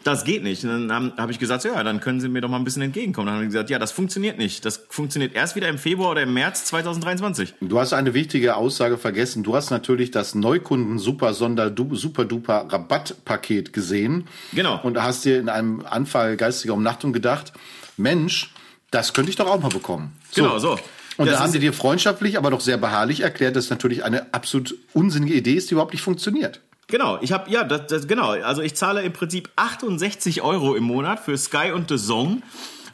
Das 0.05 0.25
geht 0.25 0.43
nicht. 0.43 0.65
Und 0.65 0.89
dann 0.89 0.93
habe 0.93 1.23
hab 1.23 1.31
ich 1.31 1.39
gesagt, 1.39 1.65
ja, 1.65 1.83
dann 1.83 2.01
können 2.01 2.21
Sie 2.21 2.29
mir 2.29 2.41
doch 2.41 2.49
mal 2.49 2.57
ein 2.57 2.65
bisschen 2.65 2.83
entgegenkommen. 2.83 3.27
Dann 3.27 3.35
haben 3.37 3.43
die 3.43 3.49
gesagt, 3.49 3.69
ja, 3.69 3.79
das 3.79 3.93
funktioniert 3.93 4.39
nicht. 4.39 4.65
Das 4.65 4.85
funktioniert 4.89 5.35
erst 5.35 5.57
wieder 5.57 5.69
im 5.69 5.77
Februar 5.77 6.13
oder 6.13 6.23
im 6.23 6.33
März 6.33 6.65
2023. 6.67 7.55
Du 7.61 7.79
hast 7.79 7.93
eine 7.93 8.15
wichtige 8.15 8.57
Aussage 8.57 8.97
vergessen. 8.97 9.43
Du 9.43 9.55
hast 9.55 9.71
natürlich 9.71 10.11
das 10.11 10.35
Neukunden 10.35 10.99
Super 10.99 11.35
Sonder 11.35 11.71
du, 11.71 11.95
Super 11.97 12.25
Duper 12.25 12.67
Rabattpaket 12.69 13.73
gesehen. 13.73 14.29
Genau. 14.53 14.81
Und 14.83 15.03
hast 15.03 15.25
dir 15.25 15.39
in 15.41 15.49
einem 15.49 15.85
Anfall 15.85 16.37
geistiger 16.37 16.75
Umnachtung 16.75 17.13
gedacht, 17.13 17.53
Mensch, 17.99 18.51
das 18.91 19.13
könnte 19.13 19.31
ich 19.31 19.37
doch 19.37 19.47
auch 19.47 19.61
mal 19.61 19.69
bekommen. 19.69 20.13
Genau, 20.35 20.59
so. 20.59 20.79
Und 21.19 21.27
Das 21.27 21.37
da 21.37 21.43
haben 21.43 21.53
sie 21.53 21.59
dir 21.59 21.73
freundschaftlich, 21.73 22.39
aber 22.39 22.51
doch 22.51 22.61
sehr 22.61 22.79
beharrlich 22.79 23.21
erklärt, 23.21 23.57
dass 23.57 23.65
es 23.65 23.71
natürlich 23.71 24.05
eine 24.05 24.33
absolut 24.33 24.77
unsinnige 24.93 25.35
Idee 25.35 25.55
ist, 25.55 25.69
die 25.69 25.75
überhaupt 25.75 25.93
nicht 25.93 26.03
funktioniert. 26.03 26.61
Genau, 26.87 27.19
ich 27.21 27.33
habe 27.33 27.51
ja, 27.51 27.65
das, 27.65 27.87
das, 27.89 28.09
genau. 28.09 28.31
Also 28.31 28.63
ich 28.63 28.75
zahle 28.75 29.03
im 29.03 29.13
Prinzip 29.13 29.51
68 29.57 30.43
Euro 30.43 30.75
im 30.75 30.85
Monat 30.85 31.21
für 31.21 31.37
Sky 31.37 31.73
und 31.73 31.91
The 31.91 31.97
Zone. 31.99 32.41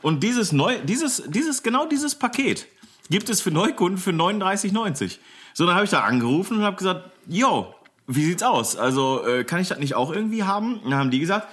Und 0.03 0.23
dieses 0.23 0.53
neu, 0.53 0.79
dieses, 0.83 1.23
dieses, 1.29 1.63
genau 1.63 1.87
dieses 1.87 2.15
Paket 2.15 2.67
gibt 3.11 3.29
es 3.29 3.41
für 3.41 3.51
Neukunden 3.51 3.99
für 3.99 4.11
39,90. 4.11 5.19
So, 5.53 5.67
dann 5.67 5.75
habe 5.75 5.85
ich 5.85 5.91
da 5.91 6.01
angerufen 6.01 6.59
und 6.59 6.65
habe 6.65 6.77
gesagt, 6.77 7.11
yo, 7.29 7.75
wie 8.07 8.25
sieht's 8.25 8.43
aus? 8.43 8.77
Also 8.77 9.25
äh, 9.27 9.45
kann 9.45 9.61
ich 9.61 9.69
das 9.69 9.79
nicht 9.79 9.95
auch 9.95 10.13
irgendwie 10.13 10.43
haben? 10.43 10.79
Und 10.81 10.91
dann 10.91 10.99
haben 10.99 11.11
die 11.11 11.21
gesagt, 11.21 11.47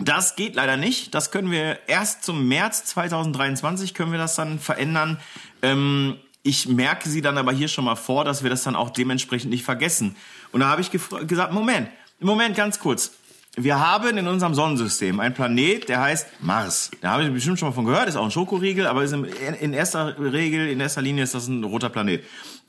das 0.00 0.36
geht 0.36 0.54
leider 0.54 0.76
nicht. 0.76 1.14
Das 1.14 1.30
können 1.30 1.50
wir 1.50 1.78
erst 1.86 2.24
zum 2.24 2.48
März 2.48 2.84
2023 2.86 3.94
können 3.94 4.12
wir 4.12 4.18
das 4.18 4.34
dann 4.34 4.58
verändern. 4.58 5.18
Ähm, 5.62 6.16
ich 6.42 6.68
merke 6.68 7.08
sie 7.08 7.20
dann 7.20 7.36
aber 7.36 7.52
hier 7.52 7.68
schon 7.68 7.84
mal 7.84 7.96
vor, 7.96 8.24
dass 8.24 8.42
wir 8.42 8.50
das 8.50 8.62
dann 8.62 8.76
auch 8.76 8.90
dementsprechend 8.90 9.50
nicht 9.50 9.64
vergessen. 9.64 10.16
Und 10.52 10.60
da 10.60 10.68
habe 10.68 10.80
ich 10.80 10.90
gesagt, 10.90 11.52
Moment, 11.52 11.88
Moment, 12.18 12.56
ganz 12.56 12.78
kurz. 12.78 13.12
Wir 13.56 13.80
haben 13.80 14.16
in 14.16 14.28
unserem 14.28 14.54
Sonnensystem 14.54 15.18
einen 15.18 15.34
Planet, 15.34 15.88
der 15.88 16.00
heißt 16.00 16.26
Mars. 16.40 16.92
Da 17.00 17.10
habe 17.10 17.24
ich 17.24 17.32
bestimmt 17.32 17.58
schon 17.58 17.68
mal 17.68 17.74
von 17.74 17.84
gehört, 17.84 18.08
ist 18.08 18.14
auch 18.14 18.24
ein 18.24 18.30
Schokoriegel, 18.30 18.86
aber 18.86 19.02
ist 19.02 19.12
in, 19.12 19.72
erster 19.72 20.16
Regel, 20.20 20.68
in 20.68 20.78
erster 20.78 21.02
Linie 21.02 21.24
ist 21.24 21.34
das 21.34 21.48
ein 21.48 21.64
roter 21.64 21.88
Planet. 21.88 22.22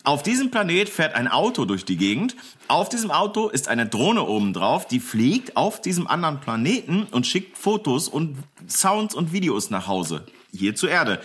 Auf 0.04 0.24
diesem 0.24 0.50
Planet 0.50 0.90
fährt 0.90 1.14
ein 1.14 1.28
Auto 1.28 1.66
durch 1.66 1.86
die 1.86 1.98
Gegend. 1.98 2.36
Auf 2.68 2.90
diesem 2.90 3.12
Auto 3.12 3.50
ist 3.50 3.68
eine 3.68 3.86
Drohne 3.86 4.24
oben 4.24 4.54
drauf, 4.54 4.88
die 4.88 5.00
fliegt 5.00 5.56
auf 5.56 5.80
diesem 5.80 6.08
anderen 6.08 6.40
Planeten 6.40 7.04
und 7.12 7.28
schickt 7.28 7.60
Fotos 7.60 8.08
und 8.08 8.38
Sounds 8.68 9.14
und 9.14 9.32
Videos 9.32 9.70
nach 9.70 9.86
Hause. 9.86 10.26
Hier 10.52 10.74
zur 10.74 10.90
Erde. 10.90 11.22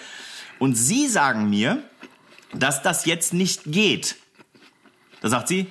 Und 0.59 0.75
sie 0.75 1.09
sagen 1.09 1.49
mir, 1.49 1.83
dass 2.53 2.83
das 2.83 3.07
jetzt 3.07 3.33
nicht 3.33 3.63
geht. 3.65 4.17
Da 5.23 5.31
sagt 5.31 5.49
sie, 5.49 5.67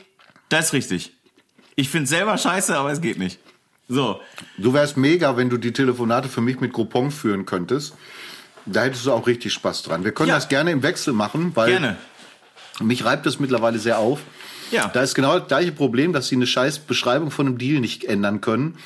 das 0.50 0.68
ist 0.68 0.74
richtig. 0.74 1.12
Ich 1.76 1.90
find's 1.90 2.10
selber 2.10 2.36
scheiße, 2.38 2.76
aber 2.76 2.92
es 2.92 3.02
geht 3.02 3.20
nicht. 3.20 3.40
So. 3.88 4.20
Du 4.58 4.74
wärst 4.74 4.98
mega, 4.98 5.38
wenn 5.38 5.50
du 5.50 5.58
die 5.58 5.72
Telefonate 5.74 6.28
für 6.30 6.42
mich 6.42 6.60
mit 6.60 6.74
Groupon 6.74 7.12
führen 7.12 7.46
könntest. 7.46 7.94
Da 8.66 8.84
hättest 8.84 9.06
du 9.06 9.12
auch 9.12 9.28
richtig 9.28 9.54
Spaß 9.54 9.84
dran. 9.84 10.04
Wir 10.04 10.12
können 10.12 10.30
Ja. 10.30 10.36
das 10.36 10.48
gerne 10.50 10.72
im 10.72 10.82
Wechsel 10.82 11.14
machen, 11.14 11.52
weil 11.56 11.70
Gerne. 11.70 11.98
mich 12.82 13.06
reibt 13.06 13.26
das 13.28 13.40
mittlerweile 13.40 13.78
sehr 13.78 14.00
auf. 14.00 14.20
Ja. 14.72 14.88
Da 14.88 15.02
ist 15.02 15.14
genau 15.14 15.38
das 15.38 15.48
gleiche 15.48 15.72
Problem, 15.72 16.14
dass 16.14 16.28
sie 16.28 16.36
eine 16.36 16.48
scheiß 16.48 16.80
Beschreibung 16.80 17.30
von 17.30 17.46
einem 17.46 17.58
Deal 17.60 17.80
nicht 17.80 18.04
ändern 18.06 18.42
können 18.42 18.78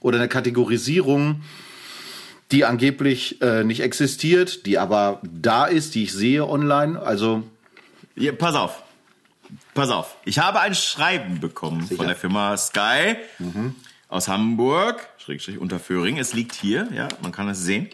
oder 0.00 0.18
eine 0.18 0.28
Kategorisierung 0.28 1.42
die 2.52 2.64
angeblich 2.64 3.42
äh, 3.42 3.64
nicht 3.64 3.80
existiert, 3.80 4.66
die 4.66 4.78
aber 4.78 5.18
da 5.24 5.64
ist, 5.66 5.96
die 5.96 6.04
ich 6.04 6.12
sehe 6.12 6.46
online. 6.46 7.02
Also 7.02 7.42
Ja, 8.14 8.30
pass 8.30 8.54
auf. 8.54 8.84
Pass 9.74 9.90
auf. 9.90 10.16
Ich 10.24 10.38
habe 10.38 10.60
ein 10.60 10.76
Schreiben 10.76 11.40
bekommen 11.40 11.82
von 11.88 12.06
der 12.06 12.14
Firma 12.14 12.56
Sky 12.56 13.16
aus 14.08 14.28
Hamburg, 14.28 15.08
Schrägstrich 15.18 15.58
Unterföhring. 15.58 16.18
Es 16.18 16.32
liegt 16.32 16.54
hier, 16.54 16.88
ja, 16.92 17.08
man 17.22 17.32
kann 17.32 17.48
es 17.48 17.60
sehen. 17.60 17.88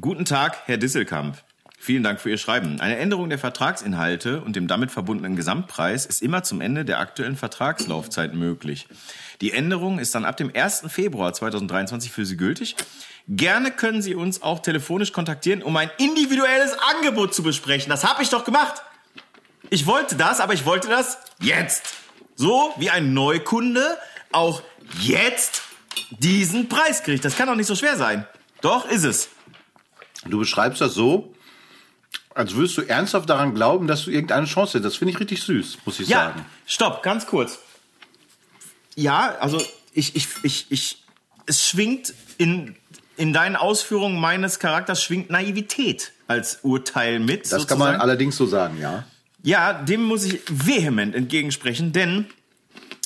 Guten 0.00 0.24
Tag, 0.24 0.62
Herr 0.66 0.76
Disselkamp. 0.76 1.36
Vielen 1.80 2.02
Dank 2.02 2.20
für 2.20 2.30
Ihr 2.30 2.38
Schreiben. 2.38 2.80
Eine 2.80 2.98
Änderung 2.98 3.30
der 3.30 3.38
Vertragsinhalte 3.38 4.40
und 4.40 4.56
dem 4.56 4.66
damit 4.66 4.90
verbundenen 4.90 5.36
Gesamtpreis 5.36 6.06
ist 6.06 6.22
immer 6.22 6.42
zum 6.42 6.60
Ende 6.60 6.84
der 6.84 6.98
aktuellen 6.98 7.36
Vertragslaufzeit 7.36 8.34
möglich. 8.34 8.88
Die 9.40 9.52
Änderung 9.52 9.98
ist 9.98 10.14
dann 10.14 10.24
ab 10.24 10.36
dem 10.36 10.54
1. 10.54 10.84
Februar 10.88 11.32
2023 11.32 12.10
für 12.10 12.26
Sie 12.26 12.36
gültig. 12.36 12.74
Gerne 13.28 13.70
können 13.70 14.02
Sie 14.02 14.16
uns 14.16 14.42
auch 14.42 14.58
telefonisch 14.58 15.12
kontaktieren, 15.12 15.62
um 15.62 15.76
ein 15.76 15.90
individuelles 15.98 16.76
Angebot 16.96 17.32
zu 17.32 17.42
besprechen. 17.42 17.90
Das 17.90 18.04
habe 18.04 18.22
ich 18.22 18.30
doch 18.30 18.44
gemacht. 18.44 18.82
Ich 19.70 19.86
wollte 19.86 20.16
das, 20.16 20.40
aber 20.40 20.54
ich 20.54 20.66
wollte 20.66 20.88
das 20.88 21.18
jetzt. 21.40 21.94
So 22.34 22.72
wie 22.76 22.90
ein 22.90 23.14
Neukunde 23.14 23.96
auch 24.32 24.62
jetzt 25.00 25.62
diesen 26.10 26.68
Preis 26.68 27.02
kriegt. 27.02 27.24
Das 27.24 27.36
kann 27.36 27.46
doch 27.48 27.54
nicht 27.54 27.66
so 27.66 27.74
schwer 27.74 27.96
sein. 27.96 28.26
Doch, 28.60 28.88
ist 28.88 29.04
es. 29.04 29.28
du 30.26 30.38
beschreibst 30.38 30.80
das 30.80 30.94
so, 30.94 31.34
als 32.34 32.54
würdest 32.54 32.76
du 32.78 32.82
ernsthaft 32.82 33.28
daran 33.28 33.54
glauben, 33.54 33.86
dass 33.86 34.04
du 34.04 34.10
irgendeine 34.10 34.46
Chance 34.46 34.78
hättest. 34.78 34.94
Das 34.94 34.96
finde 34.96 35.12
ich 35.14 35.20
richtig 35.20 35.42
süß, 35.42 35.78
muss 35.84 35.98
ich 36.00 36.08
Ja, 36.08 36.26
sagen. 36.26 36.46
stopp, 36.66 37.02
ganz 37.02 37.26
kurz. 37.26 37.58
Ja, 38.94 39.36
also 39.40 39.62
ich, 39.92 40.16
ich, 40.16 40.28
ich, 40.42 40.66
ich, 40.70 41.04
es 41.46 41.68
schwingt 41.68 42.12
in, 42.36 42.76
in 43.16 43.32
deinen 43.32 43.56
Ausführungen 43.56 44.20
meines 44.20 44.58
Charakters 44.58 45.02
schwingt 45.02 45.30
Naivität 45.30 46.12
als 46.26 46.60
Urteil 46.62 47.20
mit. 47.20 47.50
Das 47.50 47.66
kann 47.66 47.78
man 47.78 47.86
sozusagen. 47.88 48.00
allerdings 48.00 48.36
so 48.36 48.46
sagen, 48.46 48.78
ja. 48.80 49.04
Ja, 49.42 49.72
dem 49.72 50.02
muss 50.04 50.24
ich 50.24 50.40
vehement 50.48 51.14
entgegensprechen, 51.14 51.92
denn 51.92 52.26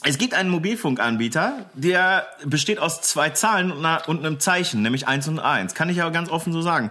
es 0.05 0.19
gibt 0.19 0.35
einen 0.35 0.51
Mobilfunkanbieter, 0.51 1.67
der 1.75 2.27
besteht 2.45 2.79
aus 2.79 3.03
zwei 3.03 3.31
Zahlen 3.31 3.71
und, 3.71 3.85
einer, 3.85 4.09
und 4.09 4.25
einem 4.25 4.41
Zeichen, 4.41 4.83
nämlich 4.83 5.07
1 5.07 5.29
und 5.29 5.39
1. 5.39 5.75
Kann 5.75 5.89
ich 5.89 6.03
aber 6.03 6.11
ganz 6.11 6.29
offen 6.29 6.53
so 6.53 6.63
sagen. 6.63 6.91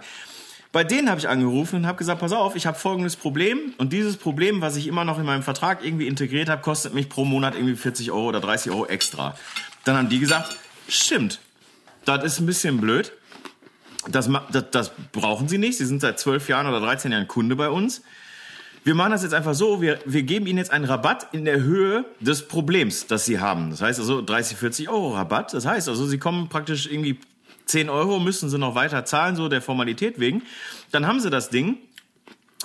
Bei 0.72 0.84
denen 0.84 1.10
habe 1.10 1.20
ich 1.20 1.28
angerufen 1.28 1.76
und 1.76 1.86
habe 1.86 1.98
gesagt, 1.98 2.20
pass 2.20 2.32
auf, 2.32 2.56
ich 2.56 2.66
habe 2.66 2.78
folgendes 2.78 3.16
Problem 3.16 3.74
und 3.76 3.92
dieses 3.92 4.16
Problem, 4.16 4.62
was 4.62 4.76
ich 4.76 4.86
immer 4.86 5.04
noch 5.04 5.18
in 5.18 5.26
meinem 5.26 5.42
Vertrag 5.42 5.84
irgendwie 5.84 6.06
integriert 6.06 6.48
habe, 6.48 6.62
kostet 6.62 6.94
mich 6.94 7.10
pro 7.10 7.26
Monat 7.26 7.54
irgendwie 7.54 7.76
40 7.76 8.10
Euro 8.10 8.28
oder 8.28 8.40
30 8.40 8.72
Euro 8.72 8.86
extra. 8.86 9.36
Dann 9.84 9.96
haben 9.98 10.08
die 10.08 10.18
gesagt, 10.18 10.56
stimmt, 10.88 11.40
das 12.06 12.24
ist 12.24 12.40
ein 12.40 12.46
bisschen 12.46 12.80
blöd. 12.80 13.12
Das, 14.08 14.30
das, 14.50 14.70
das 14.70 14.92
brauchen 15.12 15.46
sie 15.46 15.58
nicht. 15.58 15.76
Sie 15.76 15.84
sind 15.84 16.00
seit 16.00 16.18
12 16.18 16.48
Jahren 16.48 16.66
oder 16.66 16.80
13 16.80 17.12
Jahren 17.12 17.28
Kunde 17.28 17.54
bei 17.54 17.68
uns. 17.68 18.02
Wir 18.84 18.96
machen 18.96 19.12
das 19.12 19.22
jetzt 19.22 19.34
einfach 19.34 19.54
so, 19.54 19.80
wir, 19.80 20.00
wir 20.04 20.24
geben 20.24 20.46
Ihnen 20.46 20.58
jetzt 20.58 20.72
einen 20.72 20.84
Rabatt 20.84 21.28
in 21.32 21.44
der 21.44 21.62
Höhe 21.62 22.04
des 22.18 22.48
Problems, 22.48 23.06
das 23.06 23.24
Sie 23.24 23.38
haben. 23.38 23.70
Das 23.70 23.80
heißt 23.80 24.00
also 24.00 24.22
30, 24.22 24.56
40 24.56 24.88
Euro 24.88 25.14
Rabatt. 25.14 25.54
Das 25.54 25.66
heißt 25.66 25.88
also, 25.88 26.04
Sie 26.04 26.18
kommen 26.18 26.48
praktisch 26.48 26.90
irgendwie 26.90 27.18
10 27.66 27.88
Euro, 27.88 28.18
müssen 28.18 28.50
Sie 28.50 28.58
noch 28.58 28.74
weiter 28.74 29.04
zahlen, 29.04 29.36
so 29.36 29.48
der 29.48 29.62
Formalität 29.62 30.18
wegen. 30.18 30.42
Dann 30.90 31.06
haben 31.06 31.20
Sie 31.20 31.30
das 31.30 31.48
Ding, 31.48 31.78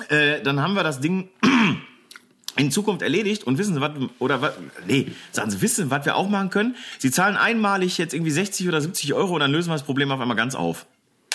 äh, 0.09 0.41
dann 0.41 0.59
haben 0.59 0.73
wir 0.73 0.83
das 0.83 0.99
Ding 0.99 1.29
in 2.57 2.71
Zukunft 2.71 3.03
erledigt 3.03 3.43
und 3.43 3.59
wissen 3.59 3.75
Sie 3.75 3.81
was, 3.81 3.91
oder 4.17 4.41
was, 4.41 4.53
nee, 4.87 5.11
sagen 5.31 5.51
Sie, 5.51 5.61
wissen 5.61 5.85
Sie, 5.85 5.91
was 5.91 6.03
wir 6.05 6.15
auch 6.15 6.29
machen 6.29 6.49
können? 6.49 6.75
Sie 6.97 7.11
zahlen 7.11 7.37
einmalig 7.37 7.99
jetzt 7.99 8.15
irgendwie 8.15 8.31
60 8.31 8.67
oder 8.67 8.81
70 8.81 9.13
Euro 9.13 9.35
und 9.35 9.41
dann 9.41 9.51
lösen 9.51 9.69
wir 9.69 9.75
das 9.75 9.83
Problem 9.83 10.11
auf 10.11 10.19
einmal 10.19 10.37
ganz 10.37 10.55
auf. 10.55 10.87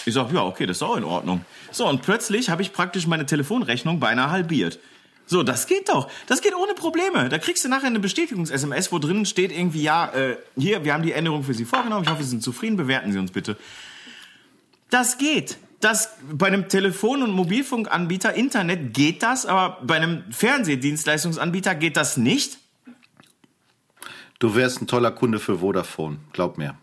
Ich 0.04 0.14
sag, 0.14 0.32
ja, 0.32 0.42
okay, 0.42 0.66
das 0.66 0.78
ist 0.78 0.82
auch 0.82 0.96
in 0.96 1.04
Ordnung. 1.04 1.44
So, 1.70 1.88
und 1.88 2.02
plötzlich 2.02 2.50
habe 2.50 2.62
ich 2.62 2.72
praktisch 2.72 3.06
meine 3.06 3.26
Telefonrechnung 3.26 4.00
beinahe 4.00 4.30
halbiert. 4.30 4.78
So, 5.26 5.42
das 5.42 5.66
geht 5.66 5.88
doch. 5.88 6.10
Das 6.26 6.42
geht 6.42 6.54
ohne 6.54 6.74
Probleme. 6.74 7.28
Da 7.28 7.38
kriegst 7.38 7.64
du 7.64 7.68
nachher 7.68 7.86
eine 7.86 8.00
Bestätigungs-SMS, 8.00 8.92
wo 8.92 8.98
drin 8.98 9.24
steht 9.24 9.52
irgendwie, 9.52 9.82
ja, 9.82 10.12
äh, 10.12 10.36
hier, 10.56 10.84
wir 10.84 10.92
haben 10.92 11.02
die 11.02 11.12
Änderung 11.12 11.44
für 11.44 11.54
Sie 11.54 11.64
vorgenommen. 11.64 12.04
Ich 12.04 12.10
hoffe, 12.10 12.22
Sie 12.22 12.30
sind 12.30 12.42
zufrieden. 12.42 12.76
Bewerten 12.76 13.12
Sie 13.12 13.18
uns 13.18 13.30
bitte. 13.30 13.56
Das 14.90 15.18
geht. 15.18 15.56
Das, 15.80 16.10
bei 16.30 16.46
einem 16.48 16.68
Telefon- 16.68 17.22
und 17.22 17.32
Mobilfunkanbieter, 17.32 18.34
Internet 18.34 18.94
geht 18.94 19.22
das, 19.22 19.46
aber 19.46 19.78
bei 19.82 19.96
einem 19.96 20.22
Fernsehdienstleistungsanbieter 20.30 21.74
geht 21.74 21.96
das 21.96 22.16
nicht. 22.16 22.58
Du 24.38 24.54
wärst 24.54 24.82
ein 24.82 24.86
toller 24.86 25.10
Kunde 25.10 25.38
für 25.38 25.58
Vodafone, 25.58 26.18
glaub 26.32 26.58
mir. 26.58 26.76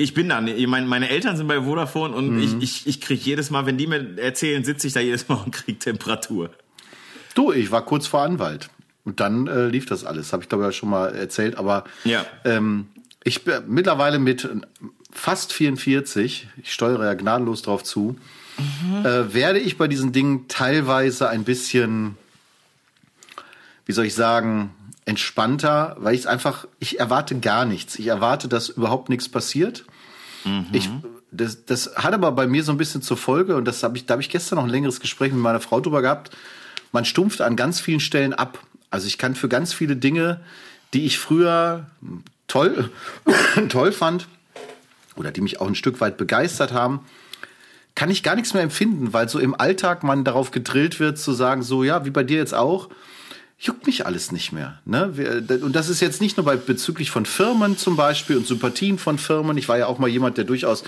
Ich 0.00 0.14
bin 0.14 0.28
da, 0.28 0.40
ich 0.40 0.66
meine, 0.68 0.86
meine 0.86 1.08
Eltern 1.08 1.36
sind 1.36 1.48
bei 1.48 1.60
Vodafone 1.60 2.14
und 2.14 2.38
ich, 2.40 2.54
ich, 2.62 2.86
ich 2.86 3.00
krieg 3.00 3.20
jedes 3.26 3.50
Mal, 3.50 3.66
wenn 3.66 3.76
die 3.76 3.88
mir 3.88 4.16
erzählen, 4.16 4.62
sitze 4.62 4.86
ich 4.86 4.92
da 4.92 5.00
jedes 5.00 5.28
Mal 5.28 5.34
und 5.44 5.50
krieg 5.52 5.80
Temperatur. 5.80 6.50
Du, 7.34 7.50
ich 7.50 7.72
war 7.72 7.84
kurz 7.84 8.06
vor 8.06 8.22
Anwalt. 8.22 8.70
Und 9.04 9.18
dann 9.18 9.48
äh, 9.48 9.66
lief 9.66 9.86
das 9.86 10.04
alles. 10.04 10.32
Habe 10.32 10.44
ich 10.44 10.48
glaube 10.48 10.68
ich 10.70 10.76
schon 10.76 10.90
mal 10.90 11.12
erzählt. 11.16 11.56
Aber 11.58 11.82
Ja. 12.04 12.24
ähm, 12.44 12.86
ich 13.24 13.42
bin 13.42 13.54
mittlerweile 13.66 14.20
mit 14.20 14.48
fast 15.10 15.52
44, 15.52 16.46
ich 16.62 16.72
steuere 16.72 17.04
ja 17.04 17.14
gnadenlos 17.14 17.62
drauf 17.62 17.82
zu, 17.82 18.16
äh, 19.02 19.34
werde 19.34 19.58
ich 19.58 19.78
bei 19.78 19.88
diesen 19.88 20.12
Dingen 20.12 20.46
teilweise 20.46 21.28
ein 21.28 21.42
bisschen, 21.42 22.16
wie 23.84 23.92
soll 23.92 24.04
ich 24.04 24.14
sagen, 24.14 24.70
entspannter, 25.08 25.96
weil 25.98 26.14
ich 26.14 26.20
es 26.20 26.26
einfach, 26.26 26.66
ich 26.78 27.00
erwarte 27.00 27.38
gar 27.38 27.64
nichts. 27.64 27.98
Ich 27.98 28.06
erwarte, 28.06 28.46
dass 28.46 28.68
überhaupt 28.68 29.08
nichts 29.08 29.28
passiert. 29.28 29.84
Ich, 30.72 30.88
das, 31.30 31.64
das 31.64 31.96
hat 31.96 32.12
aber 32.14 32.30
bei 32.32 32.46
mir 32.46 32.62
so 32.62 32.72
ein 32.72 32.78
bisschen 32.78 33.02
zur 33.02 33.16
Folge, 33.16 33.56
und 33.56 33.64
das 33.64 33.82
habe 33.82 33.96
ich, 33.96 34.06
da 34.06 34.12
habe 34.12 34.22
ich 34.22 34.30
gestern 34.30 34.56
noch 34.56 34.64
ein 34.64 34.70
längeres 34.70 35.00
Gespräch 35.00 35.32
mit 35.32 35.42
meiner 35.42 35.60
Frau 35.60 35.80
drüber 35.80 36.02
gehabt. 36.02 36.36
Man 36.92 37.04
stumpft 37.04 37.40
an 37.40 37.56
ganz 37.56 37.80
vielen 37.80 38.00
Stellen 38.00 38.34
ab. 38.34 38.58
Also 38.90 39.06
ich 39.06 39.18
kann 39.18 39.34
für 39.34 39.48
ganz 39.48 39.72
viele 39.72 39.96
Dinge, 39.96 40.40
die 40.94 41.06
ich 41.06 41.18
früher 41.18 41.86
toll, 42.46 42.90
toll 43.68 43.92
fand 43.92 44.28
oder 45.16 45.32
die 45.32 45.40
mich 45.40 45.60
auch 45.60 45.66
ein 45.66 45.74
Stück 45.74 46.00
weit 46.00 46.16
begeistert 46.18 46.72
haben, 46.72 47.00
kann 47.94 48.10
ich 48.10 48.22
gar 48.22 48.36
nichts 48.36 48.54
mehr 48.54 48.62
empfinden, 48.62 49.12
weil 49.12 49.28
so 49.28 49.38
im 49.38 49.58
Alltag 49.58 50.04
man 50.04 50.24
darauf 50.24 50.50
gedrillt 50.50 51.00
wird 51.00 51.18
zu 51.18 51.32
sagen, 51.32 51.62
so 51.62 51.82
ja, 51.82 52.04
wie 52.04 52.10
bei 52.10 52.24
dir 52.24 52.36
jetzt 52.36 52.54
auch, 52.54 52.88
juckt 53.58 53.86
mich 53.86 54.06
alles 54.06 54.30
nicht 54.30 54.52
mehr. 54.52 54.78
Ne? 54.84 55.16
Wir- 55.16 55.62
Und 55.64 55.74
das 55.74 55.88
ist 55.88 56.00
jetzt 56.00 56.20
nicht 56.20 56.36
nur 56.36 56.46
bei 56.46 56.56
bezüglich 56.56 57.10
von 57.10 57.26
Firmen 57.26 57.76
zum 57.76 57.96
Beispiel 57.96 58.36
und 58.36 58.46
Sympathien 58.46 58.98
von 58.98 59.18
Firmen. 59.18 59.56
Ich 59.58 59.68
war 59.68 59.76
ja 59.78 59.86
auch 59.86 59.98
mal 59.98 60.08
jemand, 60.08 60.36
der 60.38 60.44
durchaus 60.44 60.84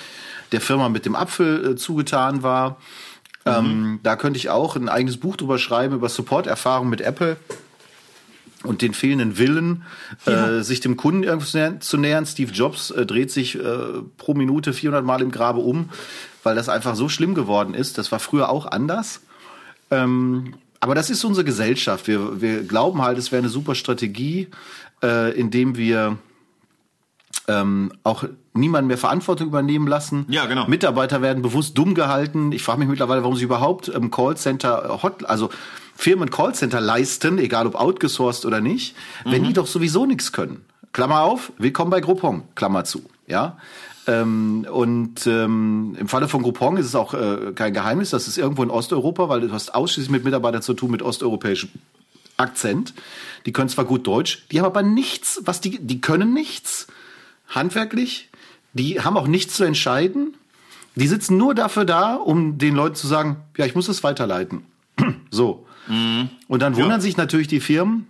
der 0.53 0.61
Firma 0.61 0.89
mit 0.89 1.05
dem 1.05 1.17
Apfel 1.17 1.73
äh, 1.73 1.77
zugetan 1.77 2.43
war. 2.43 2.77
Ähm, 3.47 4.01
da 4.03 4.17
könnte 4.17 4.39
ich 4.39 4.51
auch 4.51 4.77
ein 4.77 4.89
eigenes 4.89 5.17
Buch 5.17 5.37
drüber 5.37 5.59
schreiben, 5.59 5.95
über 5.95 6.09
Support-Erfahrung 6.09 6.89
mit 6.91 7.01
Apple 7.01 7.37
und 8.63 8.83
den 8.83 8.93
fehlenden 8.93 9.39
Willen, 9.39 9.85
äh, 10.27 10.61
sich 10.61 10.81
dem 10.81 10.97
Kunden 10.99 11.23
irgendwas 11.23 11.51
zu 11.53 11.57
nähern- 11.59 11.81
zu 11.81 11.97
nähern. 11.97 12.27
Steve 12.27 12.53
Jobs 12.53 12.91
äh, 12.91 13.07
dreht 13.07 13.31
sich 13.33 13.55
äh, 13.57 13.63
pro 14.19 14.35
Minute 14.35 14.75
400 14.75 15.03
Mal 15.05 15.23
im 15.23 15.31
Grabe 15.31 15.61
um, 15.61 15.89
weil 16.43 16.55
das 16.55 16.69
einfach 16.69 16.95
so 16.95 17.09
schlimm 17.09 17.35
geworden 17.35 17.73
ist. 17.75 17.97
Das 17.97 18.13
war 18.13 18.19
früher 18.21 18.51
auch 18.51 18.67
anders. 18.67 19.23
Ähm, 19.91 20.55
aber 20.81 20.95
das 20.95 21.11
ist 21.11 21.25
unsere 21.25 21.45
Gesellschaft. 21.45 22.09
Wir, 22.09 22.41
wir 22.41 22.63
glauben 22.63 23.03
halt, 23.03 23.19
es 23.19 23.31
wäre 23.31 23.41
eine 23.41 23.51
super 23.51 23.75
Strategie, 23.75 24.49
äh, 25.03 25.39
indem 25.39 25.77
wir 25.77 26.19
ähm, 27.49 27.93
auch 28.03 28.25
niemanden 28.55 28.89
mehr 28.89 28.99
Verantwortung 28.99 29.49
übernehmen 29.49 29.87
lassen. 29.87 30.27
Ja, 30.29 30.47
genau. 30.47 30.67
Mitarbeiter 30.67 31.23
werden 31.23 31.43
bewusst 31.43 31.77
dumm 31.77 31.95
gehalten. 31.95 32.53
Ich 32.53 32.63
frage 32.63 32.81
mich 32.81 32.89
mittlerweile, 32.89 33.23
warum 33.23 33.37
sie 33.37 33.45
überhaupt 33.45 33.89
im 33.89 34.11
Callcenter 34.11 35.03
Hot, 35.03 35.25
also 35.27 35.51
Firmen 35.95 36.31
Callcenter 36.31 36.81
leisten, 36.81 37.39
egal 37.39 37.67
ob 37.67 37.75
outgesourced 37.75 38.47
oder 38.47 38.61
nicht, 38.61 38.97
wenn 39.25 39.45
die 39.45 39.53
doch 39.53 39.67
sowieso 39.67 40.07
nichts 40.07 40.33
können. 40.33 40.65
Klammer 40.93 41.21
auf, 41.21 41.53
willkommen 41.59 41.91
bei 41.91 42.01
Groupon, 42.01 42.43
Klammer 42.55 42.85
zu. 42.85 43.05
Ja. 43.27 43.59
Ähm, 44.11 44.67
und 44.71 45.27
ähm, 45.27 45.97
im 45.99 46.09
Falle 46.09 46.27
von 46.29 46.43
Groupon 46.43 46.77
ist 46.77 46.87
es 46.87 46.95
auch 46.95 47.15
äh, 47.15 47.53
kein 47.55 47.73
Geheimnis, 47.73 48.11
das 48.11 48.27
ist 48.29 48.39
irgendwo 48.39 48.63
in 48.63 48.71
Osteuropa, 48.71 49.29
weil 49.29 49.41
du 49.43 49.53
hast 49.53 49.75
ausschließlich 49.75 50.11
mit 50.11 50.25
Mitarbeitern 50.25 50.63
zu 50.63 50.75
tun 50.75 50.91
mit 50.91 51.03
osteuropäischem 51.03 51.71
Akzent. 52.37 52.95
Die 53.47 53.53
können 53.53 53.69
zwar 53.69 53.85
gut 53.85 54.07
Deutsch, 54.07 54.45
die 54.51 54.59
haben 54.61 54.67
aber 54.67 54.83
nichts, 54.83 55.41
was 55.45 55.61
die, 55.61 55.79
die 55.79 56.01
können 56.01 56.33
nichts 56.33 56.87
handwerklich. 57.49 58.29
Die 58.73 59.01
haben 59.01 59.17
auch 59.17 59.27
nichts 59.27 59.55
zu 59.55 59.65
entscheiden. 59.65 60.35
Die 60.95 61.07
sitzen 61.09 61.37
nur 61.37 61.55
dafür 61.55 61.85
da, 61.85 62.15
um 62.15 62.59
den 62.59 62.75
Leuten 62.75 62.95
zu 62.95 63.07
sagen, 63.07 63.37
ja, 63.57 63.65
ich 63.67 63.75
muss 63.75 63.89
es 63.89 64.03
weiterleiten. 64.03 64.63
so. 65.31 65.67
Und 66.47 66.63
dann 66.63 66.77
wundern 66.77 66.91
Ja. 66.93 67.01
sich 67.01 67.17
natürlich 67.17 67.49
die 67.49 67.59
Firmen, 67.61 68.07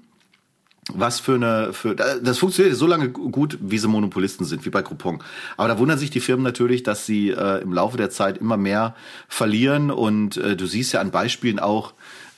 was 0.92 1.20
für 1.20 1.34
eine, 1.34 1.72
für, 1.72 1.94
das 1.94 2.38
funktioniert 2.38 2.76
so 2.76 2.86
lange 2.86 3.10
gut, 3.10 3.58
wie 3.60 3.78
sie 3.78 3.88
Monopolisten 3.88 4.44
sind, 4.44 4.64
wie 4.64 4.70
bei 4.70 4.82
Groupon. 4.82 5.22
Aber 5.56 5.68
da 5.68 5.78
wundern 5.78 5.98
sich 5.98 6.10
die 6.10 6.20
Firmen 6.20 6.42
natürlich, 6.42 6.82
dass 6.82 7.06
sie 7.06 7.30
äh, 7.30 7.62
im 7.62 7.72
Laufe 7.72 7.96
der 7.96 8.10
Zeit 8.10 8.38
immer 8.38 8.56
mehr 8.56 8.94
verlieren 9.28 9.90
und 9.90 10.36
äh, 10.36 10.56
du 10.56 10.66
siehst 10.66 10.92
ja 10.92 11.00
an 11.00 11.10
Beispielen 11.10 11.58
auch 11.58 11.92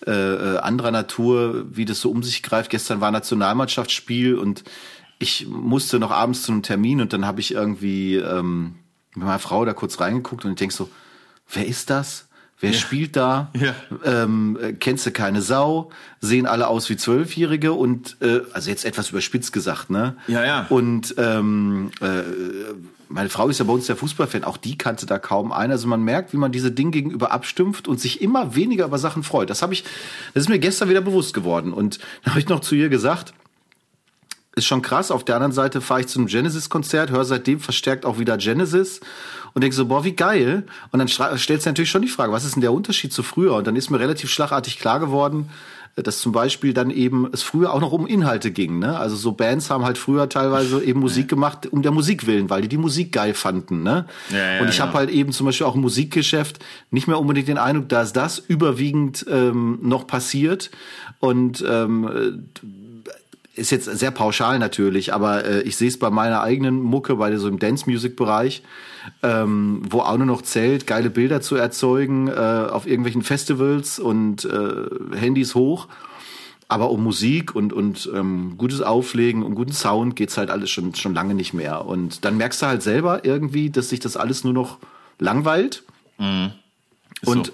äh, 0.07 0.11
äh, 0.11 0.59
anderer 0.59 0.91
Natur, 0.91 1.65
wie 1.71 1.85
das 1.85 2.01
so 2.01 2.11
um 2.11 2.23
sich 2.23 2.43
greift. 2.43 2.71
Gestern 2.71 3.01
war 3.01 3.11
Nationalmannschaftsspiel 3.11 4.35
und 4.35 4.65
ich 5.19 5.47
musste 5.47 6.01
noch 6.01 6.11
abends 6.11 6.43
zu 6.43 6.53
einem 6.53 6.63
Termin 6.63 7.01
und 7.01 7.13
dann 7.13 7.27
habe 7.27 7.41
ich 7.41 7.55
irgendwie 7.55 8.17
ähm, 8.17 8.75
mit 9.15 9.25
meiner 9.25 9.39
Frau 9.39 9.65
da 9.65 9.73
kurz 9.73 10.01
reingeguckt 10.01 10.45
und 10.45 10.53
ich 10.53 10.59
denk 10.59 10.73
so, 10.73 10.91
wer 11.49 11.67
ist 11.67 11.91
das? 11.91 12.29
Wer 12.63 12.71
ja. 12.71 12.79
spielt 12.79 13.17
da? 13.17 13.51
Ja. 13.55 13.75
Ähm, 14.05 14.57
äh, 14.63 14.73
kennst 14.73 15.05
du 15.05 15.11
keine 15.11 15.43
Sau? 15.43 15.91
Sehen 16.21 16.47
alle 16.47 16.69
aus 16.69 16.89
wie 16.89 16.97
Zwölfjährige 16.97 17.73
und 17.73 18.17
äh, 18.21 18.43
also 18.53 18.71
jetzt 18.71 18.85
etwas 18.85 19.11
überspitzt 19.11 19.53
gesagt, 19.53 19.91
ne? 19.91 20.17
Ja, 20.29 20.45
ja. 20.45 20.67
Und 20.69 21.13
ähm, 21.19 21.91
äh, 22.01 22.23
meine 23.09 23.31
Frau 23.31 23.49
ist 23.49 23.59
ja 23.59 23.65
bei 23.65 23.73
uns 23.73 23.87
der 23.87 23.97
Fußballfan, 23.97 24.45
auch 24.45 24.57
die 24.57 24.79
kannte 24.79 25.07
da 25.07 25.19
kaum 25.19 25.51
einen. 25.51 25.73
Also 25.73 25.89
man 25.89 26.03
merkt, 26.03 26.33
wie 26.33 26.37
man 26.37 26.53
diese 26.53 26.71
Dinge 26.71 26.93
gegenüber 26.93 27.33
abstumpft 27.33 27.89
und 27.89 28.01
sich 28.01 28.23
immer 28.23 28.55
weniger 28.55 28.85
über 28.85 28.99
Sachen 28.99 29.25
freut. 29.25 29.51
Das 29.51 29.61
habe 29.61 29.73
ich, 29.73 29.83
das 30.33 30.45
ist 30.45 30.49
mir 30.49 30.61
gestern 30.61 30.89
wieder 30.89 31.01
bewusst 31.01 31.35
geworden. 31.35 31.73
Und 31.73 31.99
da 32.23 32.31
habe 32.31 32.39
ich 32.39 32.49
noch 32.49 32.61
zu 32.61 32.77
ihr 32.77 32.91
gesagt, 32.91 33.35
ist 34.55 34.67
schon 34.67 34.83
krass. 34.83 35.11
Auf 35.11 35.25
der 35.25 35.37
anderen 35.37 35.53
Seite 35.53 35.81
fahre 35.81 36.01
ich 36.01 36.09
zu 36.09 36.19
einem 36.19 36.29
Genesis-Konzert, 36.29 37.11
höre 37.11 37.25
seitdem 37.25 37.61
verstärkt 37.61 38.05
auch 38.05 38.19
wieder 38.19 38.37
Genesis 38.37 39.01
und 39.55 39.63
denke 39.63 39.77
so, 39.77 39.87
boah, 39.87 40.05
wie 40.05 40.13
geil. 40.13 40.65
Und 40.91 40.99
dann 40.99 41.09
stellst 41.09 41.67
du 41.67 41.71
natürlich 41.71 41.91
schon 41.91 42.03
die 42.03 42.09
Frage, 42.09 42.33
was 42.33 42.45
ist 42.45 42.55
denn 42.55 42.63
der 42.63 42.73
Unterschied 42.73 43.13
zu 43.13 43.23
früher? 43.23 43.55
Und 43.55 43.67
dann 43.67 43.77
ist 43.77 43.91
mir 43.91 44.01
relativ 44.01 44.31
schlagartig 44.31 44.79
klar 44.79 45.01
geworden, 45.01 45.49
dass 45.95 46.21
zum 46.21 46.33
Beispiel 46.33 46.73
dann 46.73 46.91
eben 46.91 47.29
es 47.33 47.43
früher 47.43 47.73
auch 47.73 47.81
noch 47.81 47.93
um 47.93 48.07
Inhalte 48.07 48.51
ging. 48.51 48.79
Ne? 48.79 48.99
Also 48.99 49.15
so 49.15 49.33
Bands 49.33 49.69
haben 49.69 49.85
halt 49.85 49.99
früher 49.99 50.29
teilweise 50.29 50.83
eben 50.83 51.01
Musik 51.01 51.29
gemacht 51.29 51.67
um 51.71 51.83
der 51.83 51.93
Musik 51.93 52.27
willen, 52.27 52.49
weil 52.49 52.63
die 52.63 52.69
die 52.69 52.79
Musik 52.79 53.13
geil 53.13 53.35
fanden. 53.35 53.83
Ne? 53.83 54.07
Ja, 54.31 54.55
ja, 54.55 54.61
und 54.63 54.69
ich 54.69 54.79
ja. 54.79 54.87
habe 54.87 54.95
halt 54.95 55.11
eben 55.11 55.33
zum 55.33 55.45
Beispiel 55.45 55.67
auch 55.67 55.75
im 55.75 55.83
Musikgeschäft 55.83 56.65
nicht 56.91 57.09
mehr 57.09 57.19
unbedingt 57.19 57.49
den 57.49 57.59
Eindruck, 57.59 57.91
dass 57.91 58.15
das 58.15 58.39
überwiegend 58.39 59.27
ähm, 59.29 59.81
noch 59.83 60.07
passiert. 60.07 60.71
Und 61.21 61.63
ähm, 61.69 62.49
ist 63.55 63.71
jetzt 63.71 63.85
sehr 63.85 64.11
pauschal 64.11 64.59
natürlich, 64.59 65.13
aber 65.13 65.45
äh, 65.45 65.63
ich 65.63 65.77
sehe 65.77 65.89
es 65.89 65.99
bei 65.99 66.11
meiner 66.11 66.41
eigenen 66.41 66.81
Mucke, 66.81 67.17
bei 67.17 67.37
so 67.37 67.49
im 67.49 67.59
Dance-Music-Bereich, 67.59 68.63
ähm, 69.23 69.83
wo 69.91 70.01
auch 70.01 70.17
nur 70.17 70.27
noch 70.27 70.43
zählt, 70.43 70.87
geile 70.87 71.11
Bilder 71.11 71.41
zu 71.41 71.57
erzeugen 71.57 72.29
äh, 72.29 72.33
auf 72.33 72.87
irgendwelchen 72.87 73.23
Festivals 73.23 73.99
und 73.99 74.45
äh, 74.45 75.17
Handys 75.17 75.55
hoch. 75.55 75.89
Aber 76.69 76.91
um 76.91 77.03
Musik 77.03 77.55
und, 77.55 77.75
und 77.75 78.11
ähm, 78.15 78.55
gutes 78.57 78.81
Auflegen 78.81 79.43
und 79.43 79.55
guten 79.55 79.75
Sound 79.75 80.17
geht's 80.17 80.39
halt 80.39 80.49
alles 80.49 80.71
schon, 80.71 80.95
schon 80.95 81.13
lange 81.13 81.35
nicht 81.35 81.53
mehr. 81.53 81.85
Und 81.85 82.25
dann 82.25 82.39
merkst 82.39 82.63
du 82.63 82.67
halt 82.67 82.83
selber 82.83 83.27
irgendwie, 83.27 83.69
dass 83.69 83.91
sich 83.91 84.01
das 84.01 84.17
alles 84.17 84.45
nur 84.45 84.55
noch 84.55 84.79
langweilt. 85.19 85.83
Mhm. 86.17 86.53
Und 87.27 87.49
so 87.49 87.53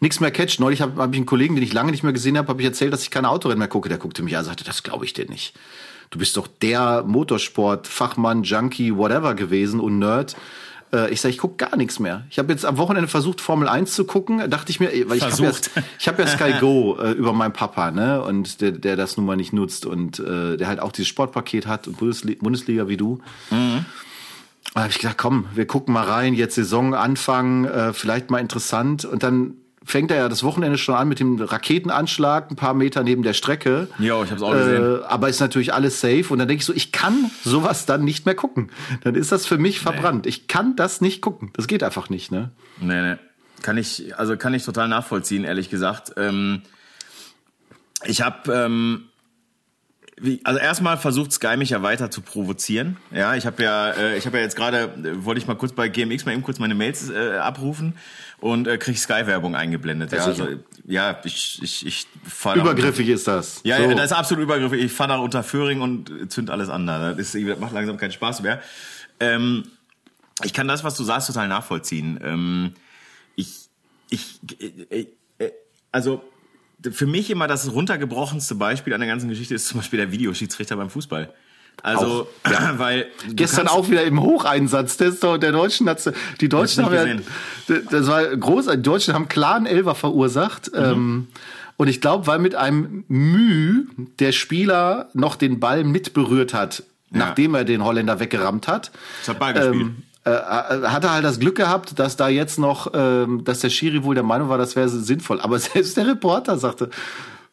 nichts 0.00 0.20
mehr 0.20 0.30
catcht. 0.30 0.60
Neulich 0.60 0.80
habe 0.80 1.00
hab 1.00 1.12
ich 1.12 1.16
einen 1.16 1.26
Kollegen, 1.26 1.54
den 1.54 1.64
ich 1.64 1.72
lange 1.72 1.90
nicht 1.90 2.02
mehr 2.02 2.12
gesehen 2.12 2.38
habe, 2.38 2.48
habe 2.48 2.60
ich 2.60 2.66
erzählt, 2.66 2.92
dass 2.92 3.02
ich 3.02 3.10
keine 3.10 3.28
Autorennen 3.30 3.58
mehr 3.58 3.68
gucke. 3.68 3.88
Der 3.88 3.98
guckte 3.98 4.22
mich 4.22 4.34
an 4.36 4.40
und 4.40 4.46
sagte, 4.46 4.64
das 4.64 4.82
glaube 4.82 5.04
ich 5.04 5.12
dir 5.12 5.28
nicht. 5.28 5.54
Du 6.10 6.18
bist 6.18 6.36
doch 6.36 6.46
der 6.46 7.02
Motorsport-Fachmann, 7.04 8.44
Junkie, 8.44 8.96
whatever 8.96 9.34
gewesen 9.34 9.80
und 9.80 9.98
Nerd. 9.98 10.36
Äh, 10.92 11.12
ich 11.12 11.20
sage, 11.20 11.32
ich 11.32 11.38
gucke 11.38 11.56
gar 11.56 11.76
nichts 11.76 11.98
mehr. 11.98 12.24
Ich 12.30 12.38
habe 12.38 12.52
jetzt 12.52 12.64
am 12.64 12.78
Wochenende 12.78 13.08
versucht, 13.08 13.40
Formel 13.40 13.68
1 13.68 13.92
zu 13.94 14.04
gucken. 14.04 14.48
Dachte 14.48 14.70
ich 14.70 14.80
mir, 14.80 14.90
weil 15.08 15.16
ich 15.16 15.24
habe 15.24 15.42
ja, 15.42 15.52
ich 15.98 16.08
hab 16.08 16.18
ja 16.18 16.26
Sky 16.26 16.54
Go 16.60 16.96
äh, 17.00 17.12
über 17.12 17.32
meinen 17.32 17.52
Papa, 17.52 17.90
ne? 17.90 18.22
Und 18.22 18.60
der, 18.60 18.72
der 18.72 18.96
das 18.96 19.16
nun 19.16 19.26
mal 19.26 19.36
nicht 19.36 19.52
nutzt 19.52 19.86
und 19.86 20.20
äh, 20.20 20.56
der 20.56 20.68
halt 20.68 20.80
auch 20.80 20.92
dieses 20.92 21.08
Sportpaket 21.08 21.66
hat 21.66 21.88
und 21.88 21.98
Bundesliga, 21.98 22.40
Bundesliga 22.42 22.88
wie 22.88 22.96
du. 22.96 23.18
Mhm. 23.50 23.84
Da 24.72 24.82
habe 24.82 24.90
ich 24.90 24.98
gedacht, 24.98 25.18
komm, 25.18 25.46
wir 25.54 25.66
gucken 25.66 25.94
mal 25.94 26.04
rein, 26.04 26.34
jetzt 26.34 26.54
Saison 26.54 26.94
anfangen, 26.94 27.64
äh, 27.64 27.92
vielleicht 27.92 28.30
mal 28.30 28.38
interessant. 28.38 29.04
Und 29.04 29.22
dann 29.22 29.56
fängt 29.84 30.10
er 30.10 30.16
ja 30.16 30.28
das 30.28 30.42
Wochenende 30.42 30.78
schon 30.78 30.94
an 30.94 31.08
mit 31.08 31.20
dem 31.20 31.40
Raketenanschlag, 31.40 32.50
ein 32.50 32.56
paar 32.56 32.74
Meter 32.74 33.02
neben 33.02 33.22
der 33.22 33.34
Strecke. 33.34 33.88
Ja, 33.98 34.22
ich 34.22 34.30
hab's 34.30 34.42
auch 34.42 34.52
gesehen. 34.52 35.00
Äh, 35.00 35.04
aber 35.04 35.28
ist 35.28 35.40
natürlich 35.40 35.74
alles 35.74 36.00
safe. 36.00 36.26
Und 36.30 36.38
dann 36.38 36.48
denke 36.48 36.60
ich 36.60 36.66
so, 36.66 36.72
ich 36.72 36.92
kann 36.92 37.30
sowas 37.44 37.86
dann 37.86 38.04
nicht 38.04 38.26
mehr 38.26 38.34
gucken. 38.34 38.70
Dann 39.02 39.14
ist 39.14 39.30
das 39.30 39.46
für 39.46 39.58
mich 39.58 39.80
verbrannt. 39.80 40.24
Nee. 40.24 40.30
Ich 40.30 40.48
kann 40.48 40.76
das 40.76 41.00
nicht 41.00 41.20
gucken. 41.20 41.50
Das 41.54 41.66
geht 41.66 41.82
einfach 41.82 42.08
nicht, 42.08 42.32
ne? 42.32 42.50
Nee, 42.80 43.02
nee. 43.02 43.16
Kann 43.62 43.78
ich, 43.78 44.18
also 44.18 44.36
kann 44.36 44.54
ich 44.54 44.64
total 44.64 44.88
nachvollziehen, 44.88 45.44
ehrlich 45.44 45.70
gesagt. 45.70 46.12
Ähm, 46.16 46.62
ich 48.04 48.22
habe 48.22 48.52
ähm, 48.52 49.04
also 50.44 50.60
erstmal 50.60 50.96
versucht 50.96 51.32
Sky 51.32 51.56
mich 51.56 51.70
ja 51.70 51.82
weiter 51.82 52.10
zu 52.10 52.20
provozieren. 52.20 52.96
Ja, 53.10 53.34
ich 53.34 53.46
habe 53.46 53.62
ja, 53.62 53.90
äh, 53.90 54.16
ich 54.16 54.26
habe 54.26 54.38
ja 54.38 54.44
jetzt 54.44 54.56
gerade, 54.56 54.94
äh, 55.02 55.24
wollte 55.24 55.40
ich 55.40 55.46
mal 55.46 55.56
kurz 55.56 55.72
bei 55.72 55.88
GMX 55.88 56.24
mal 56.24 56.32
eben 56.32 56.42
kurz 56.42 56.58
meine 56.58 56.74
Mails 56.74 57.10
äh, 57.10 57.36
abrufen 57.38 57.96
und 58.38 58.68
äh, 58.68 58.78
krieg 58.78 58.96
Sky-Werbung 58.96 59.56
eingeblendet. 59.56 60.12
Ja, 60.12 60.24
also, 60.24 60.46
ja, 60.86 61.18
ich, 61.24 61.60
ich, 61.62 61.86
ich 61.86 62.06
fahre 62.22 62.60
Übergriffig 62.60 63.06
unter, 63.06 63.14
ist 63.14 63.26
das. 63.26 63.60
Ja, 63.64 63.78
so. 63.78 63.82
ja, 63.84 63.94
das 63.94 64.06
ist 64.06 64.12
absolut 64.12 64.44
übergriffig. 64.44 64.84
Ich 64.84 64.92
fahre 64.92 65.10
da 65.10 65.16
unter 65.16 65.42
Föhring 65.42 65.80
und 65.80 66.30
zünd 66.30 66.50
alles 66.50 66.68
an. 66.68 66.86
Das, 66.86 67.18
ist, 67.18 67.34
das 67.34 67.58
macht 67.58 67.72
langsam 67.72 67.96
keinen 67.96 68.12
Spaß 68.12 68.42
mehr. 68.42 68.60
Ähm, 69.18 69.64
ich 70.42 70.52
kann 70.52 70.68
das, 70.68 70.84
was 70.84 70.96
du 70.96 71.04
sagst, 71.04 71.26
total 71.26 71.48
nachvollziehen. 71.48 72.20
Ähm, 72.22 72.74
ich, 73.34 73.68
ich, 74.10 74.40
äh, 74.90 75.06
äh, 75.38 75.52
also 75.90 76.22
für 76.90 77.06
mich 77.06 77.30
immer 77.30 77.46
das 77.46 77.72
runtergebrochenste 77.72 78.54
Beispiel 78.54 78.94
an 78.94 79.00
der 79.00 79.08
ganzen 79.08 79.28
Geschichte 79.28 79.54
ist 79.54 79.68
zum 79.68 79.80
Beispiel 79.80 79.98
der 79.98 80.12
Videoschiedsrichter 80.12 80.76
beim 80.76 80.90
Fußball. 80.90 81.32
Also, 81.82 82.28
auch, 82.44 82.50
ja. 82.50 82.78
weil 82.78 83.06
gestern 83.30 83.68
auch 83.68 83.90
wieder 83.90 84.04
im 84.04 84.22
Hocheinsatz 84.22 84.96
der, 84.96 85.10
der 85.10 85.52
Deutschen 85.52 85.88
hat 85.88 86.12
die 86.40 86.48
Deutschen 86.48 86.84
haben 86.84 87.22
ja, 87.68 87.76
das 87.90 88.06
war 88.06 88.24
groß, 88.24 88.66
die 88.68 88.82
Deutschen 88.82 89.14
haben 89.14 89.28
klaren 89.28 89.66
Elfer 89.66 89.94
verursacht. 89.94 90.72
Mhm. 90.72 90.82
Ähm, 90.82 91.28
und 91.76 91.88
ich 91.88 92.00
glaube, 92.00 92.26
weil 92.26 92.38
mit 92.38 92.54
einem 92.54 93.04
Müh 93.08 93.86
der 94.20 94.32
Spieler 94.32 95.08
noch 95.12 95.34
den 95.36 95.58
Ball 95.58 95.82
mitberührt 95.82 96.54
hat, 96.54 96.84
ja. 97.10 97.18
nachdem 97.18 97.54
er 97.54 97.64
den 97.64 97.82
Holländer 97.82 98.20
weggerammt 98.20 98.68
hat. 98.68 98.92
Das 99.20 99.30
hat 99.30 99.38
Ball 99.40 99.54
gespielt. 99.54 99.74
Ähm, 99.74 100.02
äh, 100.24 100.30
äh, 100.30 100.86
hat 100.86 101.04
er 101.04 101.12
halt 101.12 101.24
das 101.24 101.38
Glück 101.38 101.56
gehabt, 101.56 101.98
dass 101.98 102.16
da 102.16 102.28
jetzt 102.28 102.58
noch, 102.58 102.92
ähm, 102.94 103.44
dass 103.44 103.60
der 103.60 103.68
Schiri 103.68 104.04
wohl 104.04 104.14
der 104.14 104.24
Meinung 104.24 104.48
war, 104.48 104.56
das 104.56 104.74
wäre 104.74 104.88
sinnvoll. 104.88 105.40
Aber 105.40 105.58
selbst 105.60 105.96
der 105.96 106.06
Reporter 106.06 106.58
sagte, 106.58 106.88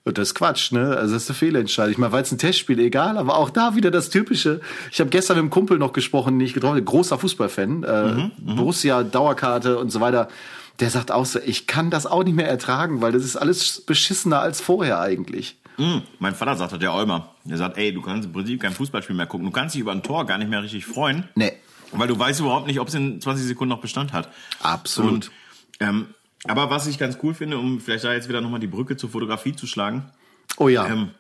das 0.05 0.30
ist 0.30 0.36
Quatsch, 0.36 0.72
ne? 0.72 0.97
Also 0.97 1.13
das 1.13 1.24
ist 1.24 1.30
eine 1.30 1.38
Fehlentscheidung. 1.38 1.91
Ich 1.91 1.97
meine, 1.97 2.11
weil 2.11 2.24
es 2.24 2.32
ein 2.32 2.38
Testspiel, 2.38 2.80
egal, 2.80 3.17
aber 3.17 3.38
auch 3.38 3.51
da 3.51 3.76
wieder 3.76 3.91
das 3.91 4.09
Typische. 4.09 4.61
Ich 4.91 4.99
habe 4.99 5.11
gestern 5.11 5.36
mit 5.36 5.41
einem 5.43 5.49
Kumpel 5.51 5.78
noch 5.78 5.93
gesprochen, 5.93 6.39
den 6.39 6.45
ich 6.45 6.53
getroffen 6.53 6.76
habe, 6.76 6.84
großer 6.84 7.19
Fußballfan, 7.19 7.84
äh, 7.84 8.03
mhm, 8.03 8.32
mhm, 8.43 8.55
Borussia, 8.55 9.03
Dauerkarte 9.03 9.78
und 9.78 9.91
so 9.91 9.99
weiter. 10.01 10.28
Der 10.80 10.89
sagt 10.89 11.11
auch 11.11 11.26
so, 11.26 11.39
ich 11.45 11.67
kann 11.67 11.91
das 11.91 12.07
auch 12.07 12.24
nicht 12.24 12.36
mehr 12.36 12.47
ertragen, 12.47 13.01
weil 13.01 13.11
das 13.11 13.24
ist 13.24 13.36
alles 13.36 13.82
beschissener 13.82 14.39
als 14.39 14.59
vorher 14.59 14.99
eigentlich. 14.99 15.57
Mhm. 15.78 16.01
Mein 16.19 16.34
Vater 16.34 16.55
sagte, 16.55 16.80
der 16.80 16.93
Olmer, 16.93 17.30
der 17.43 17.57
sagt, 17.57 17.78
ey, 17.78 17.93
du 17.93 18.01
kannst 18.01 18.26
im 18.26 18.34
Prinzip 18.34 18.61
kein 18.61 18.74
Fußballspiel 18.74 19.15
mehr 19.15 19.28
gucken. 19.28 19.45
Du 19.45 19.51
kannst 19.51 19.76
dich 19.76 19.82
über 19.82 19.91
ein 19.91 20.01
Tor 20.03 20.26
gar 20.26 20.38
nicht 20.39 20.49
mehr 20.49 20.63
richtig 20.63 20.86
freuen. 20.86 21.26
Nee. 21.36 21.53
Weil 21.92 22.08
du 22.08 22.18
weißt 22.18 22.39
überhaupt 22.39 22.68
nicht, 22.68 22.80
ob 22.80 22.88
es 22.88 22.94
in 22.94 23.20
20 23.20 23.46
Sekunden 23.46 23.70
noch 23.70 23.82
Bestand 23.82 24.14
hat. 24.14 24.30
Absolut. 24.62 25.12
Und, 25.12 25.32
ähm, 25.80 26.08
aber 26.46 26.70
was 26.70 26.88
ich 26.88 26.98
ganz 26.98 27.18
cool 27.22 27.34
finde, 27.34 27.58
um 27.58 27.80
vielleicht 27.80 28.04
da 28.04 28.14
jetzt 28.14 28.30
wieder 28.30 28.42
nochmal 28.42 28.60
die 28.60 28.68
Brücke 28.68 28.98
zur 28.98 29.10
Fotografie 29.10 29.56
zu 29.56 29.68
schlagen. 29.68 30.10
Oh 30.58 30.68
ja. 30.68 30.88
Ähm, 30.88 31.12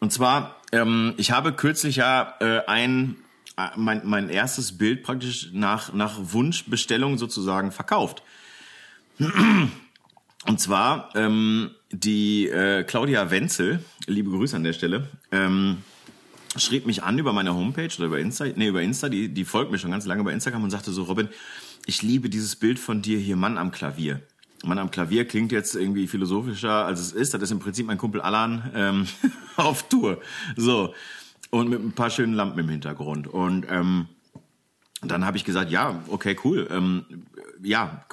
und 0.00 0.12
zwar, 0.12 0.56
ähm, 0.72 1.14
ich 1.16 1.30
habe 1.30 1.52
kürzlich 1.52 1.96
ja 1.96 2.34
äh, 2.40 2.60
ein, 2.66 3.16
äh, 3.56 3.68
mein, 3.76 4.02
mein 4.04 4.28
erstes 4.28 4.76
Bild 4.76 5.02
praktisch 5.02 5.50
nach, 5.52 5.92
nach 5.92 6.14
Wunschbestellung 6.18 7.16
sozusagen 7.16 7.72
verkauft. 7.72 8.22
Und 9.18 10.60
zwar 10.60 11.10
ähm, 11.14 11.70
die 11.90 12.48
äh, 12.48 12.84
Claudia 12.84 13.30
Wenzel, 13.30 13.82
liebe 14.06 14.30
Grüße 14.30 14.54
an 14.54 14.64
der 14.64 14.74
Stelle, 14.74 15.08
ähm, 15.32 15.78
schrieb 16.58 16.86
mich 16.86 17.02
an 17.02 17.18
über 17.18 17.32
meine 17.32 17.54
Homepage 17.54 17.90
oder 17.96 18.06
über 18.06 18.18
Insta, 18.18 18.46
nee, 18.54 18.68
über 18.68 18.82
Insta, 18.82 19.08
die, 19.08 19.28
die 19.28 19.44
folgt 19.44 19.70
mir 19.70 19.78
schon 19.78 19.90
ganz 19.90 20.06
lange 20.06 20.24
bei 20.24 20.32
Instagram 20.32 20.64
und 20.64 20.70
sagte 20.70 20.92
so, 20.92 21.04
Robin, 21.04 21.28
ich 21.86 22.02
liebe 22.02 22.28
dieses 22.28 22.56
Bild 22.56 22.78
von 22.78 23.02
dir 23.02 23.18
hier, 23.18 23.36
Mann 23.36 23.58
am 23.58 23.70
Klavier. 23.70 24.20
Mann 24.64 24.78
am 24.78 24.90
Klavier 24.90 25.26
klingt 25.26 25.52
jetzt 25.52 25.74
irgendwie 25.74 26.06
philosophischer, 26.06 26.86
als 26.86 27.00
es 27.00 27.12
ist. 27.12 27.34
Das 27.34 27.42
ist 27.42 27.50
im 27.50 27.58
Prinzip 27.58 27.86
mein 27.86 27.98
Kumpel 27.98 28.20
Alan 28.20 28.70
ähm, 28.74 29.06
auf 29.56 29.88
Tour. 29.88 30.20
So. 30.56 30.94
Und 31.50 31.68
mit 31.68 31.80
ein 31.80 31.92
paar 31.92 32.10
schönen 32.10 32.34
Lampen 32.34 32.58
im 32.58 32.68
Hintergrund. 32.68 33.28
Und 33.28 33.66
ähm, 33.70 34.08
dann 35.02 35.24
habe 35.24 35.36
ich 35.36 35.44
gesagt, 35.44 35.70
ja, 35.70 36.02
okay, 36.08 36.36
cool. 36.44 36.66
Ähm, 36.70 37.04
ja, 37.62 38.04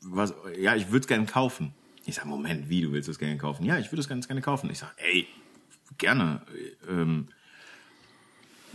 was, 0.00 0.34
ja, 0.58 0.74
ich 0.74 0.86
würde 0.88 1.00
es 1.00 1.06
gerne 1.06 1.26
kaufen. 1.26 1.74
Ich 2.06 2.14
sage, 2.14 2.28
Moment, 2.28 2.70
wie, 2.70 2.80
du 2.80 2.92
willst 2.92 3.08
es 3.08 3.18
gerne 3.18 3.36
kaufen? 3.36 3.64
Ja, 3.64 3.78
ich 3.78 3.92
würde 3.92 4.00
es 4.00 4.08
ganz 4.08 4.26
gerne 4.26 4.40
kaufen. 4.40 4.70
Ich 4.70 4.78
sage, 4.78 4.92
ey, 4.96 5.26
gerne. 5.98 6.40
Ähm, 6.88 7.28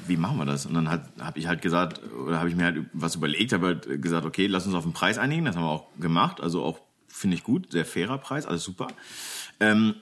wie 0.08 0.18
machen 0.18 0.38
wir 0.38 0.46
das? 0.46 0.66
Und 0.66 0.74
dann 0.74 0.90
habe 0.90 1.40
ich 1.40 1.48
halt 1.48 1.62
gesagt, 1.62 2.02
oder 2.14 2.40
habe 2.40 2.50
ich 2.50 2.56
mir 2.56 2.66
halt 2.66 2.86
was 2.94 3.16
überlegt, 3.16 3.54
habe 3.54 3.68
halt 3.68 4.02
gesagt, 4.02 4.26
okay, 4.26 4.48
lass 4.48 4.66
uns 4.66 4.76
auf 4.76 4.84
den 4.84 4.94
Preis 4.94 5.18
einigen. 5.18 5.46
Das 5.46 5.56
haben 5.56 5.64
wir 5.64 5.70
auch 5.70 5.88
gemacht. 6.00 6.42
Also 6.42 6.64
auch, 6.64 6.80
finde 7.08 7.36
ich 7.36 7.44
gut, 7.44 7.72
sehr 7.72 7.86
fairer 7.86 8.18
Preis, 8.18 8.46
alles 8.46 8.64
super. 8.64 8.88
Ähm, 9.60 9.96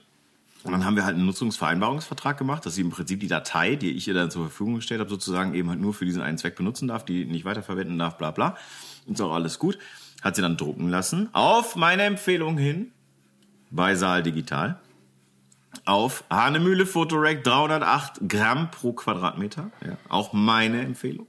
und 0.64 0.70
dann 0.70 0.84
haben 0.84 0.94
wir 0.94 1.04
halt 1.04 1.16
einen 1.16 1.26
Nutzungsvereinbarungsvertrag 1.26 2.38
gemacht, 2.38 2.64
dass 2.64 2.76
sie 2.76 2.82
im 2.82 2.90
Prinzip 2.90 3.20
die 3.20 3.26
Datei, 3.26 3.74
die 3.74 3.90
ich 3.90 4.06
ihr 4.06 4.14
dann 4.14 4.30
zur 4.30 4.42
Verfügung 4.42 4.76
gestellt 4.76 5.00
habe, 5.00 5.10
sozusagen 5.10 5.54
eben 5.54 5.68
halt 5.68 5.80
nur 5.80 5.92
für 5.92 6.04
diesen 6.04 6.22
einen 6.22 6.38
Zweck 6.38 6.54
benutzen 6.54 6.86
darf, 6.86 7.04
die 7.04 7.24
nicht 7.24 7.44
weiterverwenden 7.44 7.98
darf, 7.98 8.16
bla 8.16 8.30
bla. 8.30 8.56
Ist 9.06 9.20
auch 9.20 9.32
alles 9.32 9.58
gut. 9.58 9.78
Hat 10.22 10.36
sie 10.36 10.42
dann 10.42 10.56
drucken 10.56 10.88
lassen. 10.88 11.28
Auf 11.32 11.74
meine 11.74 12.04
Empfehlung 12.04 12.56
hin 12.56 12.92
bei 13.70 13.96
Saal 13.96 14.22
Digital 14.22 14.80
auf 15.84 16.24
Hanemühle 16.30 16.86
Photorec 16.86 17.44
308 17.44 18.20
Gramm 18.28 18.70
pro 18.70 18.92
Quadratmeter. 18.92 19.70
Ja, 19.84 19.96
auch 20.08 20.32
meine 20.32 20.82
Empfehlung. 20.82 21.26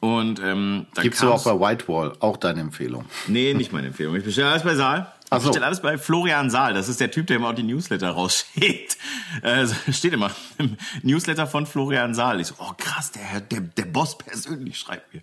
Und 0.00 0.38
ähm, 0.40 0.86
dann 0.94 1.02
Gibt's 1.02 1.24
auch 1.24 1.44
bei 1.44 1.58
Whitewall, 1.58 2.12
auch 2.20 2.36
deine 2.36 2.60
Empfehlung. 2.60 3.06
Nee, 3.26 3.54
nicht 3.54 3.72
meine 3.72 3.86
Empfehlung. 3.86 4.14
Ich 4.16 4.24
bestelle 4.24 4.50
alles 4.50 4.62
bei 4.62 4.74
Saal. 4.74 5.10
Ach 5.30 5.38
Ich 5.38 5.42
so. 5.42 5.48
bestelle 5.48 5.64
alles 5.64 5.80
bei 5.80 5.96
Florian 5.96 6.50
Saal. 6.50 6.74
Das 6.74 6.90
ist 6.90 7.00
der 7.00 7.10
Typ, 7.10 7.26
der 7.26 7.36
immer 7.36 7.48
auch 7.48 7.54
die 7.54 7.62
Newsletter 7.62 8.10
rausschickt. 8.10 8.98
Äh, 9.40 9.66
steht 9.92 10.12
immer 10.12 10.30
im 10.58 10.76
Newsletter 11.02 11.46
von 11.46 11.64
Florian 11.64 12.14
Saal. 12.14 12.38
Ich 12.38 12.48
so, 12.48 12.56
oh 12.58 12.72
krass, 12.76 13.12
der, 13.12 13.40
der, 13.40 13.60
der 13.60 13.86
Boss 13.86 14.18
persönlich 14.18 14.78
schreibt 14.78 15.14
mir. 15.14 15.22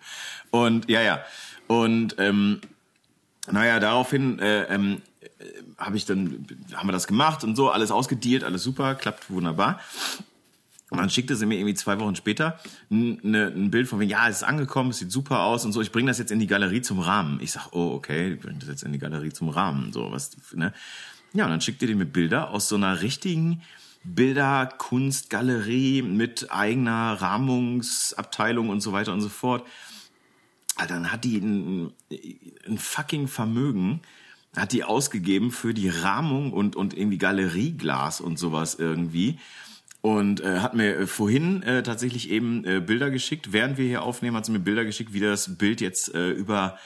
Und 0.50 0.90
ja, 0.90 1.02
ja. 1.02 1.24
Und 1.68 2.16
ähm, 2.18 2.62
naja, 3.52 3.80
daraufhin 3.80 4.40
äh, 4.40 4.64
ähm, 4.64 4.98
äh, 4.98 5.11
habe 5.78 5.98
ich 5.98 6.06
dann, 6.06 6.46
haben 6.74 6.88
wir 6.88 6.94
das 6.94 7.08
gemacht 7.08 7.44
und 7.44 7.56
so, 7.56 7.70
alles 7.70 7.92
ausgedealt, 7.92 8.44
alles 8.44 8.64
super, 8.64 8.96
klappt 8.96 9.30
wunderbar. 9.30 9.80
Und 10.90 10.98
dann 10.98 11.10
schickte 11.10 11.38
sie 11.38 11.46
mir 11.46 11.56
irgendwie 11.56 11.74
zwei 11.74 12.00
Wochen 12.00 12.18
später 12.18 12.60
ein, 12.90 13.20
ne, 13.24 13.48
ein 13.48 13.72
Bild 13.72 13.88
von 13.88 14.02
wegen, 14.02 14.12
ja, 14.12 14.28
es 14.28 14.38
ist 14.38 14.44
angekommen, 14.44 14.90
es 14.90 14.98
sieht 14.98 15.12
super 15.12 15.44
aus 15.44 15.64
und 15.64 15.72
so. 15.72 15.80
Ich 15.82 15.94
bringe 15.94 16.12
das 16.12 16.18
jetzt 16.20 16.32
in 16.32 16.40
die 16.40 16.48
Galerie 16.48 16.82
zum 16.82 17.00
Rahmen. 17.00 17.40
Ich 17.42 17.54
sag, 17.54 17.70
oh, 17.72 17.94
okay, 17.94 18.34
ich 18.34 18.42
bringe 18.42 18.60
das 18.60 18.68
jetzt 18.68 18.84
in 18.84 18.92
die 18.92 19.00
Galerie 19.00 19.32
zum 19.32 19.48
Rahmen. 19.48 19.94
So, 19.94 20.12
was, 20.12 20.32
ne? 20.54 20.74
Ja, 21.34 21.46
und 21.46 21.52
dann 21.52 21.62
schickte 21.62 21.88
die 21.88 21.96
mir 21.96 22.06
Bilder 22.06 22.50
aus 22.50 22.68
so 22.68 22.76
einer 22.76 23.02
richtigen 23.02 23.62
Bilderkunstgalerie 24.04 26.02
mit 26.02 26.52
eigener 26.52 27.14
Rahmungsabteilung 27.22 28.68
und 28.68 28.82
so 28.82 28.92
weiter 28.92 29.14
und 29.14 29.22
so 29.22 29.30
fort. 29.30 29.66
Alter, 30.76 30.96
dann 30.96 31.12
hat 31.14 31.24
die 31.24 31.38
ein, 31.38 31.94
ein 32.68 32.78
fucking 32.78 33.30
Vermögen, 33.30 34.02
hat 34.56 34.74
die 34.74 34.84
ausgegeben 34.84 35.52
für 35.52 35.74
die 35.74 35.90
Rahmung 35.90 36.52
und, 36.52 36.76
und 36.76 36.98
irgendwie 36.98 37.18
Galerieglas 37.18 38.22
und 38.22 38.38
sowas 38.38 38.76
irgendwie. 38.76 39.40
Und 40.02 40.42
äh, 40.42 40.60
hat 40.60 40.74
mir 40.74 40.98
äh, 40.98 41.08
vorhin 41.08 41.64
äh, 41.64 41.84
tatsächlich 41.84 42.30
eben 42.32 42.66
äh, 42.66 42.82
Bilder 42.82 43.12
geschickt. 43.12 43.54
Während 43.54 43.78
wir 43.78 43.86
hier 43.86 44.02
aufnehmen, 44.02 44.36
hat 44.36 44.46
sie 44.46 44.52
mir 44.52 44.60
Bilder 44.60 44.84
geschickt, 44.84 45.14
wie 45.14 45.20
das 45.20 45.58
Bild 45.58 45.80
jetzt 45.80 46.14
äh, 46.16 46.32
über 46.32 46.78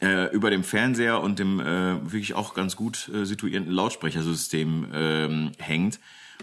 äh, 0.00 0.32
über 0.34 0.50
dem 0.50 0.64
Fernseher 0.64 1.20
und 1.20 1.38
dem 1.38 1.60
äh, 1.60 1.64
wirklich 2.02 2.34
auch 2.34 2.54
ganz 2.54 2.76
gut 2.76 3.08
äh, 3.14 3.24
situierten 3.24 3.70
Lautsprechersystem 3.70 4.86
ähm, 4.92 5.52
hängt. 5.58 6.00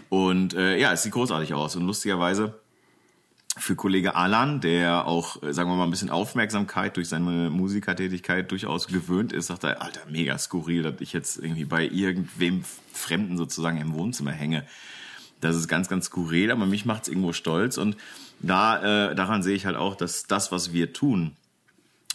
Und 0.08 0.54
äh, 0.54 0.78
ja, 0.78 0.92
es 0.92 1.02
sieht 1.02 1.12
großartig 1.12 1.54
aus. 1.54 1.76
Und 1.76 1.86
lustigerweise 1.86 2.59
für 3.56 3.74
Kollege 3.74 4.14
Alan, 4.14 4.60
der 4.60 5.06
auch, 5.06 5.42
äh, 5.42 5.52
sagen 5.52 5.70
wir 5.70 5.76
mal, 5.76 5.84
ein 5.84 5.90
bisschen 5.90 6.10
Aufmerksamkeit 6.10 6.96
durch 6.96 7.08
seine 7.08 7.50
Musikertätigkeit 7.50 8.50
durchaus 8.50 8.86
gewöhnt 8.86 9.32
ist, 9.32 9.48
sagt 9.48 9.64
er, 9.64 9.82
Alter, 9.82 10.02
mega 10.08 10.38
skurril, 10.38 10.82
dass 10.82 11.00
ich 11.00 11.12
jetzt 11.12 11.38
irgendwie 11.38 11.64
bei 11.64 11.86
irgendwem 11.86 12.64
Fremden 12.92 13.36
sozusagen 13.36 13.80
im 13.80 13.92
Wohnzimmer 13.94 14.32
hänge. 14.32 14.64
Das 15.40 15.56
ist 15.56 15.68
ganz, 15.68 15.88
ganz 15.88 16.06
skurril, 16.06 16.50
aber 16.50 16.66
mich 16.66 16.84
macht's 16.84 17.08
irgendwo 17.08 17.32
stolz. 17.32 17.76
Und 17.76 17.96
da, 18.40 19.10
äh, 19.10 19.14
daran 19.14 19.42
sehe 19.42 19.56
ich 19.56 19.66
halt 19.66 19.76
auch, 19.76 19.96
dass 19.96 20.24
das, 20.24 20.52
was 20.52 20.72
wir 20.72 20.92
tun, 20.92 21.36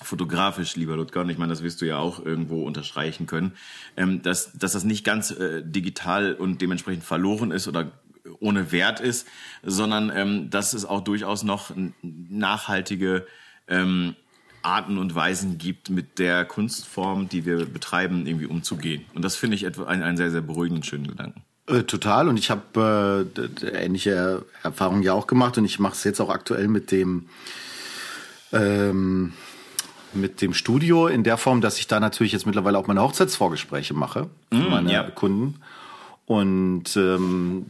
fotografisch, 0.02 0.76
lieber 0.76 0.96
Ludger, 0.96 1.22
und 1.22 1.30
ich 1.30 1.38
meine, 1.38 1.52
das 1.52 1.64
wirst 1.64 1.82
du 1.82 1.86
ja 1.86 1.98
auch 1.98 2.24
irgendwo 2.24 2.64
unterstreichen 2.64 3.26
können, 3.26 3.54
ähm, 3.98 4.22
dass, 4.22 4.54
dass 4.54 4.74
das 4.74 4.84
nicht 4.84 5.04
ganz 5.04 5.32
äh, 5.32 5.64
digital 5.64 6.34
und 6.34 6.62
dementsprechend 6.62 7.04
verloren 7.04 7.52
ist 7.52 7.68
oder 7.68 7.92
ohne 8.40 8.72
Wert 8.72 9.00
ist, 9.00 9.28
sondern 9.64 10.12
ähm, 10.14 10.50
dass 10.50 10.74
es 10.74 10.86
auch 10.86 11.02
durchaus 11.02 11.44
noch 11.44 11.72
nachhaltige 12.02 13.26
ähm, 13.68 14.16
Arten 14.62 14.98
und 14.98 15.14
Weisen 15.14 15.58
gibt, 15.58 15.90
mit 15.90 16.18
der 16.18 16.44
Kunstform, 16.44 17.30
die 17.30 17.46
wir 17.46 17.66
betreiben, 17.66 18.26
irgendwie 18.26 18.48
umzugehen. 18.48 19.06
Und 19.14 19.24
das 19.24 19.36
finde 19.36 19.56
ich 19.56 19.64
etwa 19.64 19.86
einen, 19.86 20.02
einen 20.02 20.18
sehr, 20.18 20.32
sehr 20.32 20.42
beruhigenden, 20.42 20.84
schönen 20.84 21.08
Gedanken. 21.08 21.44
Äh, 21.68 21.84
total. 21.84 22.28
Und 22.28 22.38
ich 22.38 22.50
habe 22.50 23.28
äh, 23.64 23.68
ähnliche 23.68 24.44
Erfahrungen 24.64 25.04
ja 25.04 25.14
auch 25.14 25.28
gemacht 25.28 25.58
und 25.58 25.66
ich 25.66 25.80
mache 25.80 25.94
es 25.94 26.04
jetzt 26.04 26.20
auch 26.20 26.30
aktuell 26.30 26.68
mit 26.68 26.92
dem 26.92 27.28
ähm, 28.52 29.34
mit 30.14 30.42
dem 30.42 30.54
Studio 30.54 31.08
in 31.08 31.24
der 31.24 31.38
Form, 31.38 31.62
dass 31.62 31.78
ich 31.78 31.88
da 31.88 32.00
natürlich 32.00 32.32
jetzt 32.32 32.46
mittlerweile 32.46 32.78
auch 32.78 32.88
meine 32.88 33.02
Hochzeitsvorgespräche 33.02 33.94
mache 33.94 34.30
für 34.50 34.70
meine 34.70 34.94
ja. 34.94 35.04
Kunden. 35.04 35.60
Und 36.26 36.96
ähm, 36.98 37.68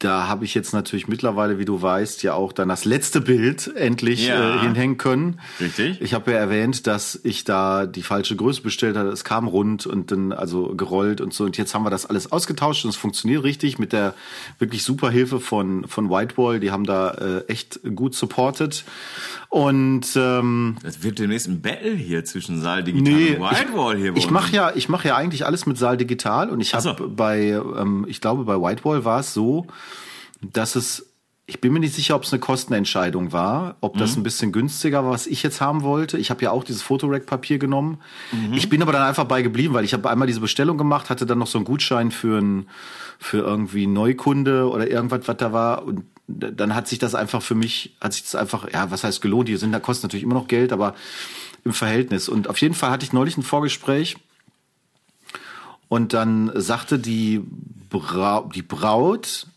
da 0.00 0.26
habe 0.28 0.44
ich 0.44 0.54
jetzt 0.54 0.72
natürlich 0.72 1.08
mittlerweile, 1.08 1.58
wie 1.58 1.64
du 1.64 1.80
weißt, 1.80 2.22
ja 2.22 2.34
auch 2.34 2.52
dann 2.52 2.68
das 2.68 2.84
letzte 2.84 3.20
Bild 3.20 3.70
endlich 3.76 4.26
Ja. 4.26 4.56
äh, 4.56 4.58
hinhängen 4.60 4.96
können. 4.98 5.40
Richtig. 5.60 6.00
Ich 6.00 6.14
habe 6.14 6.32
ja 6.32 6.38
erwähnt, 6.38 6.86
dass 6.86 7.20
ich 7.22 7.44
da 7.44 7.86
die 7.86 8.02
falsche 8.02 8.34
Größe 8.34 8.62
bestellt 8.62 8.96
hatte. 8.96 9.10
Es 9.10 9.24
kam 9.24 9.46
rund 9.46 9.86
und 9.86 10.10
dann 10.10 10.32
also 10.32 10.74
gerollt 10.74 11.20
und 11.20 11.32
so. 11.32 11.44
Und 11.44 11.56
jetzt 11.58 11.74
haben 11.74 11.84
wir 11.84 11.90
das 11.90 12.06
alles 12.06 12.32
ausgetauscht 12.32 12.84
und 12.84 12.90
es 12.90 12.96
funktioniert 12.96 13.44
richtig 13.44 13.78
mit 13.78 13.92
der 13.92 14.14
wirklich 14.58 14.82
super 14.82 15.10
Hilfe 15.10 15.38
von 15.38 15.86
von 15.86 16.10
Whitewall. 16.10 16.60
Die 16.60 16.70
haben 16.70 16.84
da 16.84 17.10
äh, 17.12 17.44
echt 17.48 17.80
gut 17.94 18.14
supported. 18.14 18.84
Und 19.48 20.06
ähm, 20.16 20.76
Das 20.82 21.02
wird 21.02 21.18
demnächst 21.18 21.48
ein 21.48 21.60
Battle 21.60 21.92
hier 21.92 22.24
zwischen 22.24 22.60
Saal 22.60 22.84
Digital 22.84 23.12
Nee, 23.12 23.36
und 23.36 23.42
Whitewall 23.42 23.96
hier. 23.96 24.16
ich 24.16 24.24
uns. 24.26 24.30
mache 24.32 24.54
ja, 24.54 24.72
ich 24.74 24.88
mache 24.88 25.08
ja 25.08 25.16
eigentlich 25.16 25.44
alles 25.44 25.66
mit 25.66 25.76
Saal 25.76 25.96
Digital 25.96 26.50
und 26.50 26.60
ich 26.60 26.72
habe 26.72 26.94
so. 26.96 27.08
bei, 27.08 27.48
ähm, 27.50 28.06
ich 28.08 28.20
glaube 28.20 28.44
bei 28.44 28.54
Whitewall 28.56 29.04
war 29.04 29.20
es 29.20 29.34
so, 29.34 29.66
dass 30.40 30.76
es, 30.76 31.06
ich 31.46 31.60
bin 31.60 31.72
mir 31.72 31.80
nicht 31.80 31.94
sicher, 31.94 32.14
ob 32.16 32.22
es 32.24 32.32
eine 32.32 32.40
Kostenentscheidung 32.40 33.32
war, 33.32 33.76
ob 33.80 33.96
das 33.98 34.12
Mhm. 34.14 34.20
ein 34.20 34.22
bisschen 34.22 34.52
günstiger 34.52 35.04
war, 35.04 35.10
was 35.10 35.26
ich 35.26 35.42
jetzt 35.42 35.60
haben 35.60 35.82
wollte. 35.82 36.16
Ich 36.18 36.30
habe 36.30 36.42
ja 36.42 36.50
auch 36.52 36.62
dieses 36.64 36.82
Fotorack-Papier 36.82 37.58
genommen. 37.58 37.98
Mhm. 38.32 38.54
Ich 38.54 38.68
bin 38.68 38.82
aber 38.82 38.92
dann 38.92 39.02
einfach 39.02 39.24
bei 39.24 39.42
geblieben, 39.42 39.74
weil 39.74 39.84
ich 39.84 39.92
habe 39.92 40.08
einmal 40.08 40.26
diese 40.28 40.40
Bestellung 40.40 40.78
gemacht, 40.78 41.10
hatte 41.10 41.26
dann 41.26 41.38
noch 41.38 41.48
so 41.48 41.58
einen 41.58 41.64
Gutschein 41.64 42.10
für 42.10 42.38
ein, 42.40 42.68
für 43.18 43.38
irgendwie 43.38 43.86
Neukunde 43.86 44.68
oder 44.70 44.88
irgendwas, 44.90 45.26
was 45.26 45.36
da 45.38 45.52
war 45.52 45.84
und 45.84 46.04
dann 46.32 46.76
hat 46.76 46.86
sich 46.86 47.00
das 47.00 47.16
einfach 47.16 47.42
für 47.42 47.56
mich, 47.56 47.96
hat 48.00 48.12
sich 48.12 48.22
das 48.22 48.36
einfach, 48.36 48.72
ja, 48.72 48.92
was 48.92 49.02
heißt 49.02 49.20
gelohnt? 49.20 49.48
Die 49.48 49.56
sind, 49.56 49.72
da 49.72 49.80
kosten 49.80 50.06
natürlich 50.06 50.22
immer 50.22 50.34
noch 50.34 50.46
Geld, 50.46 50.72
aber 50.72 50.94
im 51.64 51.72
Verhältnis. 51.72 52.28
Und 52.28 52.46
auf 52.48 52.60
jeden 52.60 52.74
Fall 52.74 52.90
hatte 52.90 53.04
ich 53.04 53.12
neulich 53.12 53.36
ein 53.36 53.42
Vorgespräch 53.42 54.16
und 55.88 56.12
dann 56.12 56.52
sagte 56.54 57.00
die, 57.00 57.40
Bra 57.88 58.48
die 58.54 58.62
Braut, 58.62 59.48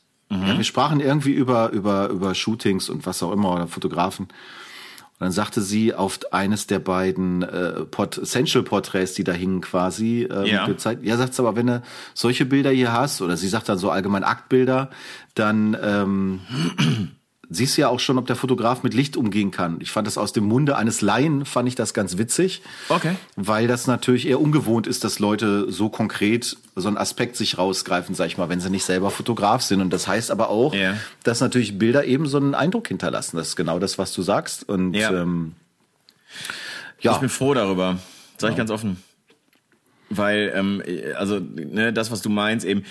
ja, 0.41 0.57
wir 0.57 0.63
sprachen 0.63 0.99
irgendwie 0.99 1.31
über, 1.31 1.69
über, 1.71 2.09
über 2.09 2.33
Shootings 2.35 2.89
und 2.89 3.05
was 3.05 3.21
auch 3.23 3.31
immer 3.31 3.53
oder 3.53 3.67
Fotografen. 3.67 4.25
Und 4.25 5.19
dann 5.27 5.31
sagte 5.31 5.61
sie 5.61 5.93
auf 5.93 6.19
eines 6.31 6.65
der 6.67 6.79
beiden 6.79 7.43
äh, 7.43 7.85
Port 7.85 8.17
Essential 8.17 8.63
Porträts, 8.63 9.13
die 9.13 9.23
da 9.23 9.31
hingen 9.31 9.61
quasi, 9.61 10.23
ähm, 10.29 10.45
Ja. 10.45 10.65
gezeigt. 10.65 11.03
Ja, 11.03 11.17
sagt 11.17 11.33
sie 11.35 11.41
aber, 11.41 11.55
wenn 11.55 11.67
du 11.67 11.81
solche 12.13 12.45
Bilder 12.45 12.71
hier 12.71 12.91
hast, 12.91 13.21
oder 13.21 13.37
sie 13.37 13.47
sagt 13.47 13.69
dann 13.69 13.77
so 13.77 13.91
allgemein 13.91 14.23
Aktbilder, 14.23 14.89
dann 15.35 15.77
ähm, 15.81 16.39
siehst 17.55 17.77
du 17.77 17.81
ja 17.81 17.87
auch 17.89 17.99
schon, 17.99 18.17
ob 18.17 18.25
der 18.27 18.35
Fotograf 18.35 18.83
mit 18.83 18.93
Licht 18.93 19.15
umgehen 19.17 19.51
kann. 19.51 19.77
Ich 19.81 19.91
fand 19.91 20.07
das 20.07 20.17
aus 20.17 20.33
dem 20.33 20.43
Munde 20.45 20.75
eines 20.75 21.01
Laien, 21.01 21.45
fand 21.45 21.67
ich 21.69 21.75
das 21.75 21.93
ganz 21.93 22.17
witzig. 22.17 22.61
Okay. 22.89 23.15
Weil 23.35 23.67
das 23.67 23.87
natürlich 23.87 24.27
eher 24.27 24.41
ungewohnt 24.41 24.87
ist, 24.87 25.03
dass 25.03 25.19
Leute 25.19 25.71
so 25.71 25.89
konkret 25.89 26.57
so 26.75 26.87
einen 26.87 26.97
Aspekt 26.97 27.35
sich 27.35 27.57
rausgreifen, 27.57 28.15
sag 28.15 28.27
ich 28.27 28.37
mal, 28.37 28.49
wenn 28.49 28.59
sie 28.59 28.69
nicht 28.69 28.83
selber 28.85 29.11
Fotograf 29.11 29.61
sind. 29.61 29.81
Und 29.81 29.91
das 29.91 30.07
heißt 30.07 30.31
aber 30.31 30.49
auch, 30.49 30.73
Ja. 30.73 30.97
dass 31.23 31.39
natürlich 31.41 31.77
Bilder 31.77 32.05
eben 32.05 32.27
so 32.27 32.37
einen 32.37 32.55
Eindruck 32.55 32.87
hinterlassen. 32.87 33.37
Das 33.37 33.49
ist 33.49 33.55
genau 33.55 33.79
das, 33.79 33.97
was 33.97 34.13
du 34.13 34.21
sagst. 34.23 34.67
Und 34.67 34.93
Ja. 34.95 35.11
ähm, 35.11 35.53
ja, 36.99 37.13
Ich 37.13 37.17
bin 37.19 37.29
froh 37.29 37.53
darüber, 37.53 37.99
sag 38.37 38.51
ich 38.51 38.57
ganz 38.57 38.71
offen. 38.71 38.97
Weil, 40.09 40.51
ähm, 40.55 40.83
also, 41.17 41.39
ne, 41.39 41.91
das, 41.91 42.11
was 42.11 42.21
du 42.21 42.29
meinst, 42.29 42.65
eben 42.65 42.83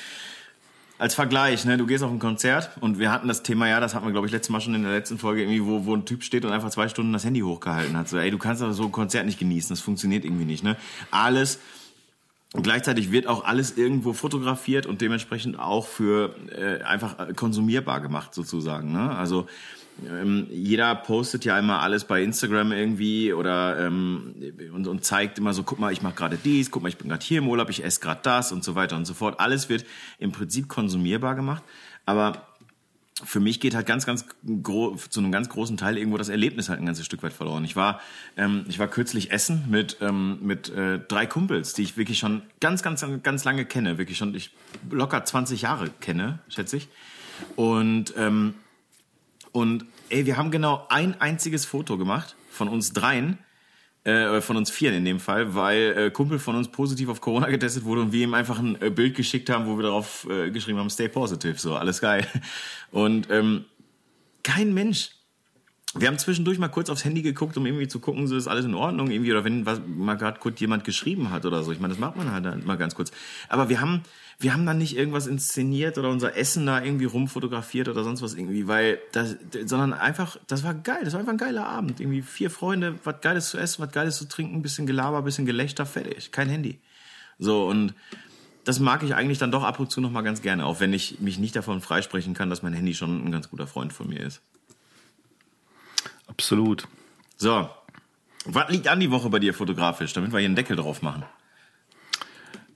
als 1.03 1.17
Vergleich, 1.17 1.65
ne, 1.65 1.77
du 1.77 1.85
gehst 1.85 2.05
auf 2.05 2.13
ein 2.13 2.21
Konzert 2.21 2.71
und 2.79 3.01
wir 3.01 3.11
hatten 3.11 3.27
das 3.27 3.43
Thema, 3.43 3.69
ja, 3.69 3.81
das 3.81 3.93
hatten 3.93 4.07
wir, 4.07 4.13
glaube 4.13 4.29
ich, 4.29 4.33
letztes 4.33 4.51
Mal 4.51 4.61
schon 4.61 4.73
in 4.77 4.85
der 4.85 4.93
letzten 4.93 5.19
Folge, 5.19 5.43
irgendwie, 5.43 5.67
wo, 5.67 5.85
wo 5.85 5.97
ein 5.97 6.05
Typ 6.05 6.23
steht 6.23 6.45
und 6.45 6.53
einfach 6.53 6.71
zwei 6.71 6.89
Stunden 6.89 7.13
das 7.13 7.25
Handy 7.25 7.41
hochgehalten 7.41 7.97
hat. 7.97 8.09
So, 8.09 8.19
ey, 8.19 8.31
du 8.31 8.39
kannst 8.39 8.63
aber 8.63 8.73
so 8.73 8.85
ein 8.85 8.93
Konzert 8.93 9.27
nicht 9.27 9.41
genießen, 9.41 9.71
das 9.71 9.81
funktioniert 9.81 10.25
irgendwie 10.25 10.45
nicht, 10.45 10.63
ne? 10.63 10.77
Alles. 11.11 11.59
Und 12.53 12.63
gleichzeitig 12.65 13.11
wird 13.11 13.27
auch 13.27 13.45
alles 13.45 13.79
irgendwo 13.79 14.13
fotografiert 14.13 14.85
und 14.85 15.01
dementsprechend 15.01 15.59
auch 15.59 15.87
für 15.87 16.35
äh, 16.51 16.83
einfach 16.83 17.19
äh, 17.19 17.33
konsumierbar 17.33 18.01
gemacht 18.03 18.35
sozusagen. 18.35 18.93
Ne? 18.93 19.17
Also 19.17 19.47
ähm, 20.07 20.47
jeder 20.51 20.95
postet 20.95 21.47
ja 21.47 21.59
immer 21.59 21.81
alles 21.81 22.05
bei 22.05 22.23
Instagram 22.23 22.73
irgendwie 22.73 23.33
oder 23.33 23.79
ähm, 23.79 24.35
und, 24.75 24.87
und 24.87 25.05
zeigt 25.05 25.39
immer 25.39 25.55
so, 25.55 25.63
guck 25.63 25.79
mal, 25.79 25.93
ich 25.93 26.03
mache 26.03 26.15
gerade 26.15 26.37
dies, 26.37 26.71
guck 26.71 26.83
mal, 26.83 26.89
ich 26.91 26.99
bin 26.99 27.09
gerade 27.09 27.25
hier 27.25 27.39
im 27.39 27.49
Urlaub, 27.49 27.71
ich 27.71 27.85
esse 27.85 28.01
gerade 28.01 28.21
das 28.23 28.53
und 28.53 28.65
so 28.65 28.75
weiter 28.75 28.97
und 28.97 29.07
so 29.07 29.15
fort. 29.15 29.41
Alles 29.41 29.69
wird 29.71 29.87
im 30.19 30.33
Prinzip 30.33 30.69
konsumierbar 30.69 31.35
gemacht, 31.35 31.63
aber 32.05 32.49
für 33.25 33.41
mich 33.41 33.61
geht 33.61 33.75
halt 33.75 33.87
ganz, 33.87 34.07
ganz 34.07 34.27
zu 34.43 35.21
einem 35.21 35.33
ganz 35.33 35.49
großen 35.49 35.77
Teil 35.77 35.97
irgendwo 35.99 36.19
das 36.19 36.29
Erlebnis 36.29 36.69
halt 36.69 36.81
ein 36.81 36.87
ganzes 36.87 37.07
Stück 37.07 37.23
weit 37.23 37.33
verloren. 37.33 37.65
Ich 37.65 37.77
war, 37.77 38.01
ähm, 38.37 38.65
ich 38.69 38.79
war 38.79 38.89
kürzlich 38.89 39.31
essen 39.31 39.65
mit 39.69 39.99
ähm, 40.01 40.39
mit 40.43 40.69
äh, 40.71 40.99
drei 40.99 41.27
Kumpels, 41.27 41.75
die 41.75 41.83
ich 41.83 41.97
wirklich 41.97 42.19
schon 42.19 42.43
ganz, 42.61 42.83
ganz, 42.83 43.05
ganz 43.23 43.45
lange 43.45 43.65
kenne, 43.65 43.99
wirklich 43.99 44.19
schon 44.19 44.35
ich 44.35 44.53
locker 44.91 45.25
20 45.25 45.63
Jahre 45.63 45.91
kenne, 46.01 46.41
schätze 46.49 46.77
ich. 46.77 46.89
Und 47.57 48.15
ähm, 48.17 48.55
und 49.53 49.85
ey, 50.09 50.27
wir 50.27 50.37
haben 50.37 50.51
genau 50.51 50.87
ein 50.89 51.21
einziges 51.21 51.65
Foto 51.65 51.99
gemacht 51.99 52.37
von 52.51 52.69
uns 52.69 52.93
dreien, 52.93 53.39
äh, 54.05 54.41
von 54.41 54.57
uns 54.57 54.71
vieren 54.71 54.95
in 54.97 55.05
dem 55.05 55.21
Fall, 55.21 55.55
weil 55.55 55.95
äh, 55.97 56.11
Kumpel 56.11 56.39
von 56.39 56.57
uns 56.57 56.69
positiv 56.69 57.09
auf 57.09 57.21
Corona 57.21 57.49
getestet 57.49 57.85
wurde 57.85 58.01
und 58.01 58.13
wir 58.13 58.25
ihm 58.25 58.35
einfach 58.35 58.59
ein 58.59 58.81
äh, 58.83 58.91
Bild 58.91 59.15
geschickt 59.15 59.49
haben, 59.49 59.67
wo 59.67 59.77
wir 59.77 59.85
darauf 59.85 60.27
äh, 60.29 60.51
geschrieben 60.51 60.79
haben, 60.79 60.91
stay 60.91 61.09
positive, 61.09 61.59
so, 61.59 61.77
alles 61.77 62.01
geil. 62.01 62.27
Und 62.91 63.31
ähm, 63.31 63.65
kein 64.43 64.75
Mensch 64.75 65.11
wir 65.95 66.09
haben 66.09 66.19
zwischendurch 66.19 66.59
mal 66.59 66.69
kurz 66.69 66.89
aufs 66.89 67.05
Handy 67.05 67.21
geguckt, 67.21 67.57
um 67.59 67.67
irgendwie 67.67 67.87
zu 67.87 68.01
gucken, 68.01 68.27
so 68.27 68.37
ist 68.37 68.49
alles 68.49 68.65
in 68.65 68.75
Ordnung 68.75 69.11
irgendwie 69.11 69.31
oder 69.31 69.45
wenn 69.45 69.67
was, 69.67 69.81
mal 69.87 70.15
gerade 70.15 70.41
kurz 70.41 70.59
jemand 70.59 70.85
geschrieben 70.85 71.31
hat 71.31 71.45
oder 71.45 71.63
so. 71.63 71.71
Ich 71.71 71.81
meine, 71.81 71.93
das 71.93 72.01
macht 72.01 72.17
man 72.17 72.31
halt 72.31 72.65
mal 72.65 72.79
ganz 72.79 72.95
kurz. 72.95 73.13
Aber 73.49 73.69
wir 73.69 73.81
haben, 73.81 74.03
wir 74.39 74.55
haben 74.55 74.65
dann 74.65 74.79
nicht 74.79 74.97
irgendwas 74.97 75.27
inszeniert 75.27 75.99
oder 75.99 76.09
unser 76.09 76.35
Essen 76.35 76.65
da 76.65 76.83
irgendwie 76.83 77.05
rumfotografiert 77.05 77.89
oder 77.89 78.05
sonst 78.05 78.23
was 78.23 78.35
irgendwie, 78.35 78.67
weil 78.69 79.01
das, 79.13 79.37
sondern 79.67 79.93
einfach, 79.93 80.39
das 80.47 80.65
war 80.65 80.73
geil. 80.73 81.03
Das 81.05 81.13
war 81.13 81.21
einfach 81.21 81.33
ein 81.33 81.39
geiler 81.39 81.67
Abend. 81.67 82.01
Irgendwie 82.01 82.23
vier 82.23 82.51
Freunde, 82.51 82.99
was 83.05 83.21
Geiles 83.21 83.51
zu 83.51 83.59
essen, 83.59 83.83
was 83.83 83.93
Geiles 83.93 84.17
zu 84.17 84.27
trinken, 84.27 84.63
bisschen 84.63 84.87
Gelaber, 84.87 85.21
bisschen 85.21 85.45
Gelächter, 85.45 85.85
fertig. 85.85 86.33
Kein 86.33 86.49
Handy. 86.49 86.81
So 87.39 87.67
und 87.67 87.95
das 88.65 88.81
mag 88.81 89.03
ich 89.03 89.15
eigentlich 89.15 89.39
dann 89.39 89.51
doch 89.51 89.65
ab 89.65 89.79
und 89.79 89.91
zu 89.91 90.01
noch 90.01 90.11
mal 90.11 90.23
ganz 90.23 90.41
gerne, 90.41 90.65
auch 90.65 90.81
wenn 90.81 90.93
ich 90.93 91.21
mich 91.21 91.39
nicht 91.39 91.57
davon 91.57 91.81
freisprechen 91.81 92.33
kann, 92.33 92.49
dass 92.49 92.63
mein 92.63 92.73
Handy 92.73 92.95
schon 92.95 93.27
ein 93.27 93.33
ganz 93.33 93.51
guter 93.51 93.67
Freund 93.67 93.93
von 93.93 94.09
mir 94.09 94.21
ist. 94.21 94.41
Absolut. 96.33 96.89
So. 97.37 97.69
Was 98.47 98.71
liegt 98.71 98.89
an 98.89 99.01
die 99.01 99.11
Woche 99.11 99.29
bei 99.29 99.39
dir 99.39 99.55
fotografisch, 99.55 100.13
damit 100.15 100.33
wir 100.33 100.39
hier 100.39 100.47
einen 100.47 100.57
Deckel 100.57 100.77
drauf 100.77 101.03
machen? 101.03 101.25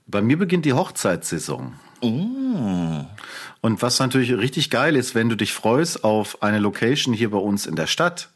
Bei 0.05 0.21
mir 0.21 0.37
beginnt 0.37 0.65
die 0.65 0.73
Hochzeitssaison. 0.73 1.73
Oh. 1.99 3.05
Und 3.61 3.81
was 3.81 3.99
natürlich 3.99 4.31
richtig 4.37 4.69
geil 4.69 4.95
ist, 4.95 5.15
wenn 5.15 5.27
du 5.27 5.35
dich 5.35 5.53
freust 5.53 6.03
auf 6.03 6.43
eine 6.43 6.59
Location 6.59 7.13
hier 7.13 7.31
bei 7.31 7.39
uns 7.39 7.65
in 7.65 7.75
der 7.75 7.87
Stadt, 7.87 8.29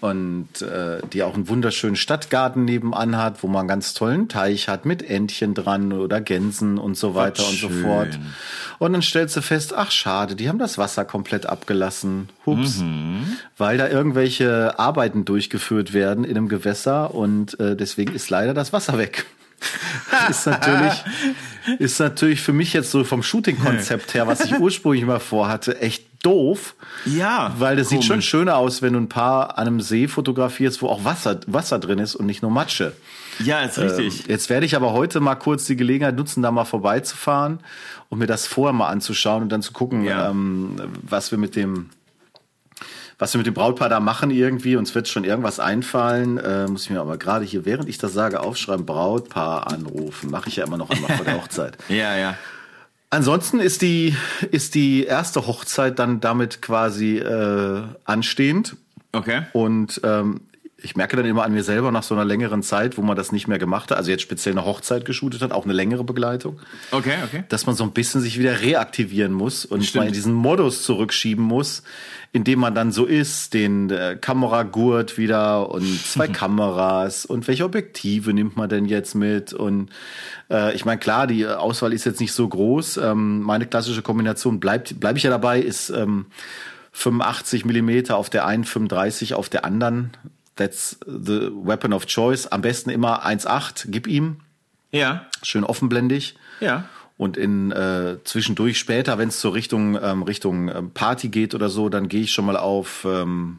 und 0.00 0.62
äh, 0.62 1.00
die 1.12 1.22
auch 1.22 1.34
einen 1.34 1.48
wunderschönen 1.48 1.96
Stadtgarten 1.96 2.64
nebenan 2.64 3.16
hat, 3.16 3.42
wo 3.42 3.48
man 3.48 3.60
einen 3.60 3.68
ganz 3.68 3.94
tollen 3.94 4.28
Teich 4.28 4.68
hat 4.68 4.86
mit 4.86 5.02
Entchen 5.02 5.54
dran 5.54 5.92
oder 5.92 6.20
Gänsen 6.20 6.78
und 6.78 6.96
so 6.96 7.14
weiter 7.14 7.42
Ach, 7.44 7.50
und 7.50 7.58
so 7.58 7.68
fort. 7.68 8.18
Und 8.78 8.92
dann 8.92 9.02
stellst 9.02 9.36
du 9.36 9.42
fest, 9.42 9.74
ach 9.74 9.90
schade, 9.90 10.36
die 10.36 10.48
haben 10.48 10.58
das 10.58 10.78
Wasser 10.78 11.04
komplett 11.04 11.46
abgelassen. 11.46 12.28
Hups. 12.46 12.82
Weil 13.56 13.76
da 13.76 13.88
irgendwelche 13.88 14.78
Arbeiten 14.78 15.24
durchgeführt 15.24 15.92
werden 15.92 16.24
in 16.24 16.36
einem 16.36 16.48
Gewässer 16.48 17.14
und 17.14 17.58
äh, 17.58 17.74
deswegen 17.74 18.14
ist 18.14 18.30
leider 18.30 18.54
das 18.54 18.72
Wasser 18.72 18.98
weg. 18.98 19.26
ist 20.30 20.46
natürlich, 20.46 21.04
ist 21.78 21.98
natürlich 21.98 22.40
für 22.40 22.52
mich 22.52 22.72
jetzt 22.72 22.92
so 22.92 23.02
vom 23.02 23.24
Shooting-Konzept 23.24 24.14
her, 24.14 24.28
was 24.28 24.44
ich 24.44 24.58
ursprünglich 24.58 25.04
mal 25.04 25.18
vorhatte, 25.18 25.80
echt 25.80 26.07
doof. 26.22 26.74
Ja. 27.04 27.54
Weil 27.58 27.76
das 27.76 27.88
sieht 27.88 27.98
komisch. 27.98 28.06
schon 28.08 28.22
schöner 28.22 28.56
aus, 28.56 28.82
wenn 28.82 28.92
du 28.94 28.98
ein 28.98 29.08
paar 29.08 29.58
an 29.58 29.66
einem 29.66 29.80
See 29.80 30.08
fotografierst, 30.08 30.82
wo 30.82 30.88
auch 30.88 31.04
Wasser, 31.04 31.40
Wasser 31.46 31.78
drin 31.78 31.98
ist 31.98 32.14
und 32.16 32.26
nicht 32.26 32.42
nur 32.42 32.50
Matsche. 32.50 32.92
Ja, 33.38 33.60
ist 33.60 33.78
richtig. 33.78 34.20
Ähm, 34.20 34.24
jetzt 34.28 34.50
werde 34.50 34.66
ich 34.66 34.74
aber 34.74 34.92
heute 34.92 35.20
mal 35.20 35.36
kurz 35.36 35.64
die 35.66 35.76
Gelegenheit 35.76 36.16
nutzen, 36.16 36.42
da 36.42 36.50
mal 36.50 36.64
vorbeizufahren 36.64 37.60
und 38.08 38.18
mir 38.18 38.26
das 38.26 38.46
vorher 38.46 38.72
mal 38.72 38.88
anzuschauen 38.88 39.42
und 39.44 39.48
dann 39.50 39.62
zu 39.62 39.72
gucken, 39.72 40.02
Ja. 40.04 40.30
ähm, 40.30 40.76
was 41.02 41.30
wir 41.30 41.38
mit 41.38 41.54
dem 41.56 41.90
was 43.20 43.34
wir 43.34 43.38
mit 43.38 43.48
dem 43.48 43.54
Brautpaar 43.54 43.88
da 43.88 43.98
machen 43.98 44.30
irgendwie, 44.30 44.76
uns 44.76 44.94
wird 44.94 45.08
schon 45.08 45.24
irgendwas 45.24 45.58
einfallen. 45.58 46.38
Äh, 46.38 46.68
muss 46.68 46.84
ich 46.84 46.90
mir 46.90 47.00
aber 47.00 47.16
gerade 47.18 47.44
hier, 47.44 47.64
während 47.64 47.88
ich 47.88 47.98
das 47.98 48.12
sage, 48.12 48.38
aufschreiben, 48.38 48.86
Brautpaar 48.86 49.66
anrufen. 49.72 50.30
Mache 50.30 50.48
ich 50.48 50.54
ja 50.54 50.64
immer 50.64 50.76
noch 50.76 50.88
einmal 50.90 51.16
vor 51.16 51.24
der 51.24 51.36
Hochzeit. 51.42 51.76
ja, 51.88 52.16
ja. 52.16 52.36
Ansonsten 53.10 53.58
ist 53.58 53.80
die, 53.82 54.14
ist 54.50 54.74
die 54.74 55.04
erste 55.04 55.46
Hochzeit 55.46 55.98
dann 55.98 56.20
damit 56.20 56.60
quasi 56.60 57.18
äh, 57.18 57.82
anstehend. 58.04 58.76
Okay. 59.12 59.42
Und 59.54 60.00
ähm, 60.04 60.42
ich 60.80 60.94
merke 60.94 61.16
dann 61.16 61.26
immer 61.26 61.42
an 61.42 61.52
mir 61.52 61.64
selber 61.64 61.90
nach 61.90 62.04
so 62.04 62.14
einer 62.14 62.24
längeren 62.24 62.62
Zeit, 62.62 62.96
wo 62.96 63.02
man 63.02 63.16
das 63.16 63.32
nicht 63.32 63.48
mehr 63.48 63.58
gemacht 63.58 63.90
hat, 63.90 63.98
also 63.98 64.12
jetzt 64.12 64.22
speziell 64.22 64.56
eine 64.56 64.64
Hochzeit 64.64 65.04
geshootet 65.04 65.42
hat, 65.42 65.50
auch 65.50 65.64
eine 65.64 65.72
längere 65.72 66.04
Begleitung, 66.04 66.60
Okay, 66.92 67.14
okay. 67.24 67.44
dass 67.48 67.66
man 67.66 67.74
so 67.74 67.82
ein 67.82 67.90
bisschen 67.90 68.20
sich 68.20 68.38
wieder 68.38 68.60
reaktivieren 68.60 69.32
muss 69.32 69.64
und 69.64 69.82
Stimmt. 69.84 70.02
mal 70.02 70.06
in 70.06 70.12
diesen 70.12 70.32
Modus 70.32 70.84
zurückschieben 70.84 71.44
muss, 71.44 71.82
in 72.32 72.44
dem 72.44 72.60
man 72.60 72.76
dann 72.76 72.92
so 72.92 73.06
ist, 73.06 73.54
den 73.54 73.90
äh, 73.90 74.16
Kameragurt 74.20 75.18
wieder 75.18 75.68
und 75.68 76.00
zwei 76.00 76.28
Kameras 76.28 77.26
und 77.26 77.48
welche 77.48 77.64
Objektive 77.64 78.32
nimmt 78.32 78.56
man 78.56 78.68
denn 78.68 78.84
jetzt 78.84 79.16
mit 79.16 79.52
und 79.52 79.90
äh, 80.48 80.74
ich 80.76 80.84
meine 80.84 81.00
klar, 81.00 81.26
die 81.26 81.44
Auswahl 81.44 81.92
ist 81.92 82.04
jetzt 82.04 82.20
nicht 82.20 82.32
so 82.32 82.46
groß. 82.46 82.98
Ähm, 82.98 83.42
meine 83.42 83.66
klassische 83.66 84.02
Kombination 84.02 84.60
bleibt, 84.60 85.00
bleibe 85.00 85.18
ich 85.18 85.24
ja 85.24 85.30
dabei, 85.30 85.60
ist 85.60 85.90
ähm, 85.90 86.26
85 86.92 87.64
Millimeter 87.64 88.16
auf 88.16 88.30
der 88.30 88.46
einen, 88.46 88.64
35 88.64 89.34
auf 89.34 89.48
der 89.48 89.64
anderen. 89.64 90.10
That's 90.58 90.98
the 91.06 91.50
weapon 91.52 91.92
of 91.94 92.04
choice. 92.06 92.46
Am 92.46 92.60
besten 92.60 92.90
immer 92.90 93.24
1,8, 93.26 93.86
gib 93.88 94.06
ihm. 94.06 94.40
Ja, 94.92 95.26
Schön 95.42 95.64
offenblendig. 95.64 96.36
ja. 96.60 96.84
Und 97.16 97.36
in 97.36 97.72
äh, 97.72 98.18
zwischendurch 98.22 98.78
später, 98.78 99.18
wenn 99.18 99.28
es 99.30 99.40
zur 99.40 99.52
Richtung 99.54 99.98
ähm, 100.00 100.22
Richtung 100.22 100.68
ähm, 100.68 100.90
Party 100.92 101.28
geht 101.30 101.52
oder 101.52 101.68
so, 101.68 101.88
dann 101.88 102.08
gehe 102.08 102.20
ich 102.22 102.32
schon 102.32 102.44
mal 102.46 102.56
auf 102.56 103.04
ähm, 103.04 103.58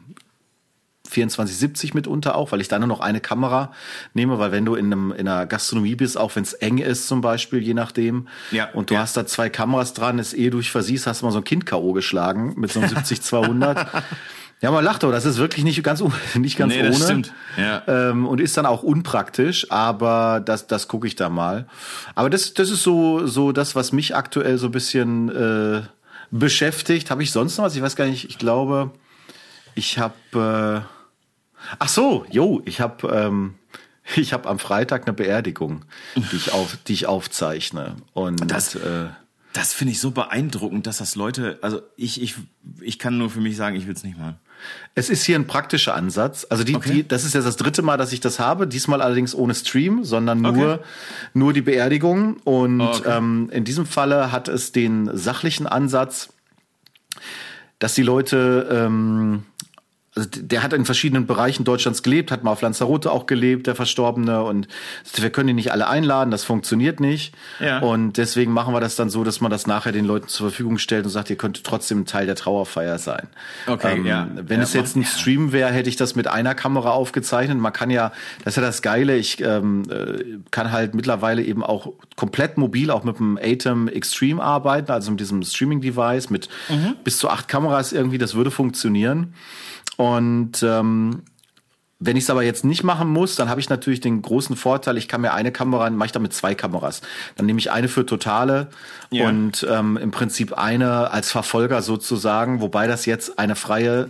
2470 1.04 1.92
mitunter 1.92 2.36
auch, 2.36 2.52
weil 2.52 2.60
ich 2.62 2.68
dann 2.68 2.80
nur 2.80 2.88
noch 2.88 3.00
eine 3.00 3.20
Kamera 3.20 3.72
nehme, 4.14 4.38
weil 4.38 4.52
wenn 4.52 4.64
du 4.64 4.76
in, 4.76 4.86
einem, 4.86 5.12
in 5.12 5.28
einer 5.28 5.44
Gastronomie 5.44 5.94
bist, 5.94 6.16
auch 6.16 6.34
wenn 6.36 6.42
es 6.44 6.52
eng 6.54 6.78
ist 6.78 7.06
zum 7.08 7.20
Beispiel, 7.20 7.60
je 7.62 7.74
nachdem, 7.74 8.28
Ja, 8.50 8.70
und 8.72 8.88
du 8.90 8.94
ja. 8.94 9.00
hast 9.00 9.16
da 9.16 9.26
zwei 9.26 9.50
Kameras 9.50 9.92
dran, 9.92 10.18
ist 10.18 10.32
eh 10.34 10.48
durch 10.50 10.70
versiehst, 10.70 11.06
hast 11.06 11.20
du 11.20 11.26
mal 11.26 11.32
so 11.32 11.38
ein 11.38 11.44
Kind 11.44 11.66
K.O. 11.66 11.92
geschlagen 11.92 12.54
mit 12.56 12.72
so 12.72 12.80
einem 12.80 12.88
70-200. 12.96 13.86
Ja, 14.62 14.70
man 14.70 14.84
lacht 14.84 15.02
doch, 15.02 15.10
das 15.10 15.24
ist 15.24 15.38
wirklich 15.38 15.64
nicht 15.64 15.82
ganz, 15.82 16.02
nicht 16.34 16.56
ganz 16.58 16.72
Nee, 16.74 16.80
ohne. 16.80 16.90
das 16.90 17.02
stimmt. 17.04 17.32
Ja. 17.56 17.82
Ähm, 17.88 18.26
und 18.26 18.40
ist 18.40 18.56
dann 18.56 18.66
auch 18.66 18.82
unpraktisch, 18.82 19.70
aber 19.70 20.40
das, 20.44 20.66
das 20.66 20.86
gucke 20.86 21.06
ich 21.06 21.16
da 21.16 21.28
mal. 21.30 21.66
Aber 22.14 22.28
das, 22.28 22.52
das 22.54 22.68
ist 22.70 22.82
so, 22.82 23.26
so 23.26 23.52
das, 23.52 23.74
was 23.74 23.92
mich 23.92 24.14
aktuell 24.14 24.58
so 24.58 24.66
ein 24.66 24.72
bisschen 24.72 25.28
äh, 25.34 25.82
beschäftigt. 26.30 27.10
Habe 27.10 27.22
ich 27.22 27.32
sonst 27.32 27.56
noch 27.56 27.64
was? 27.64 27.74
Ich 27.76 27.82
weiß 27.82 27.96
gar 27.96 28.06
nicht. 28.06 28.28
Ich 28.28 28.38
glaube, 28.38 28.90
ich 29.74 29.98
habe. 29.98 30.84
Äh, 30.86 31.64
ach 31.78 31.88
so, 31.88 32.26
jo, 32.30 32.60
ich 32.66 32.80
habe. 32.80 33.08
Ähm, 33.08 33.54
ich 34.16 34.32
habe 34.32 34.48
am 34.48 34.58
Freitag 34.58 35.06
eine 35.06 35.12
Beerdigung, 35.14 35.84
die 36.16 36.36
ich, 36.36 36.52
auf, 36.52 36.76
die 36.86 36.92
ich 36.94 37.06
aufzeichne. 37.06 37.96
Und 38.12 38.50
Das- 38.50 38.74
äh, 38.74 39.06
Das 39.52 39.72
finde 39.74 39.92
ich 39.92 40.00
so 40.00 40.12
beeindruckend, 40.12 40.86
dass 40.86 40.98
das 40.98 41.16
Leute, 41.16 41.58
also 41.60 41.82
ich, 41.96 42.22
ich, 42.22 42.36
ich 42.80 42.98
kann 43.00 43.18
nur 43.18 43.30
für 43.30 43.40
mich 43.40 43.56
sagen, 43.56 43.74
ich 43.76 43.86
will 43.86 43.94
es 43.94 44.04
nicht 44.04 44.16
machen. 44.18 44.36
Es 44.94 45.08
ist 45.10 45.24
hier 45.24 45.36
ein 45.36 45.46
praktischer 45.46 45.94
Ansatz. 45.94 46.46
Also 46.50 46.62
die, 46.64 46.76
Okay. 46.76 46.92
die, 46.92 47.08
das 47.08 47.24
ist 47.24 47.34
jetzt 47.34 47.46
das 47.46 47.56
dritte 47.56 47.82
Mal, 47.82 47.96
dass 47.96 48.12
ich 48.12 48.20
das 48.20 48.38
habe. 48.38 48.66
Diesmal 48.68 49.00
allerdings 49.02 49.34
ohne 49.34 49.54
Stream, 49.54 50.04
sondern 50.04 50.40
nur, 50.42 50.50
Okay. 50.74 50.78
nur 51.34 51.52
die 51.52 51.62
Beerdigung. 51.62 52.36
Und 52.44 52.80
Oh, 52.80 52.90
okay. 52.90 53.16
ähm, 53.16 53.48
in 53.52 53.64
diesem 53.64 53.86
Falle 53.86 54.30
hat 54.30 54.48
es 54.48 54.70
den 54.72 55.10
sachlichen 55.16 55.66
Ansatz, 55.66 56.28
dass 57.78 57.94
die 57.94 58.02
Leute, 58.02 58.68
ähm, 58.70 59.44
also 60.16 60.28
der 60.32 60.64
hat 60.64 60.72
in 60.72 60.84
verschiedenen 60.84 61.26
Bereichen 61.26 61.62
Deutschlands 61.62 62.02
gelebt, 62.02 62.32
hat 62.32 62.42
mal 62.42 62.50
auf 62.50 62.62
Lanzarote 62.62 63.12
auch 63.12 63.26
gelebt, 63.26 63.68
der 63.68 63.76
Verstorbene. 63.76 64.42
Und 64.42 64.66
wir 65.14 65.30
können 65.30 65.46
die 65.46 65.52
nicht 65.54 65.70
alle 65.70 65.86
einladen, 65.86 66.32
das 66.32 66.42
funktioniert 66.42 66.98
nicht. 66.98 67.32
Ja. 67.60 67.78
Und 67.78 68.16
deswegen 68.16 68.52
machen 68.52 68.74
wir 68.74 68.80
das 68.80 68.96
dann 68.96 69.08
so, 69.08 69.22
dass 69.22 69.40
man 69.40 69.52
das 69.52 69.68
nachher 69.68 69.92
den 69.92 70.04
Leuten 70.04 70.26
zur 70.26 70.50
Verfügung 70.50 70.78
stellt 70.78 71.04
und 71.04 71.10
sagt, 71.10 71.30
ihr 71.30 71.36
könnt 71.36 71.62
trotzdem 71.62 72.06
Teil 72.06 72.26
der 72.26 72.34
Trauerfeier 72.34 72.98
sein. 72.98 73.28
Okay, 73.68 74.02
ja. 74.04 74.28
Wenn 74.34 74.58
Ja, 74.58 74.64
es 74.64 74.72
jetzt 74.72 74.96
ein. 74.96 75.04
Stream 75.04 75.52
wäre, 75.52 75.70
hätte 75.70 75.88
ich 75.88 75.96
das 75.96 76.16
mit 76.16 76.26
einer 76.26 76.56
Kamera 76.56 76.90
aufgezeichnet. 76.90 77.58
Man 77.58 77.72
kann 77.72 77.90
ja, 77.90 78.10
das 78.44 78.54
ist 78.54 78.56
ja 78.56 78.62
das 78.62 78.82
Geile, 78.82 79.16
ich 79.16 79.40
ähm, 79.40 79.84
äh, 79.90 80.24
kann 80.50 80.72
halt 80.72 80.94
mittlerweile 80.94 81.42
eben 81.42 81.62
auch 81.62 81.92
komplett 82.16 82.58
mobil, 82.58 82.90
auch 82.90 83.04
mit 83.04 83.18
dem 83.18 83.38
Atem 83.40 83.86
Extreme 83.86 84.42
arbeiten, 84.42 84.90
also 84.90 85.12
mit 85.12 85.20
diesem 85.20 85.42
Streaming-Device 85.42 86.30
mit 86.30 86.48
Mhm. 86.68 86.96
bis 87.04 87.18
zu 87.18 87.28
acht 87.30 87.46
Kameras 87.46 87.92
irgendwie, 87.92 88.18
das 88.18 88.34
würde 88.34 88.50
funktionieren. 88.50 89.34
Und 90.00 90.62
ähm, 90.62 91.24
wenn 91.98 92.16
ich 92.16 92.24
es 92.24 92.30
aber 92.30 92.42
jetzt 92.42 92.64
nicht 92.64 92.82
machen 92.84 93.08
muss, 93.08 93.36
dann 93.36 93.50
habe 93.50 93.60
ich 93.60 93.68
natürlich 93.68 94.00
den 94.00 94.22
großen 94.22 94.56
Vorteil, 94.56 94.96
ich 94.96 95.08
kann 95.08 95.20
mir 95.20 95.34
eine 95.34 95.52
Kamera, 95.52 95.90
mache 95.90 96.06
ich 96.06 96.12
damit 96.12 96.32
zwei 96.32 96.54
Kameras. 96.54 97.02
Dann 97.36 97.44
nehme 97.44 97.58
ich 97.58 97.70
eine 97.70 97.86
für 97.88 98.06
Totale 98.06 98.68
Ja. 99.10 99.28
und 99.28 99.66
ähm, 99.68 99.98
im 99.98 100.10
Prinzip 100.10 100.54
eine 100.56 101.10
als 101.10 101.30
Verfolger 101.30 101.82
sozusagen, 101.82 102.62
wobei 102.62 102.86
das 102.86 103.04
jetzt 103.04 103.38
eine 103.38 103.56
freie 103.56 104.08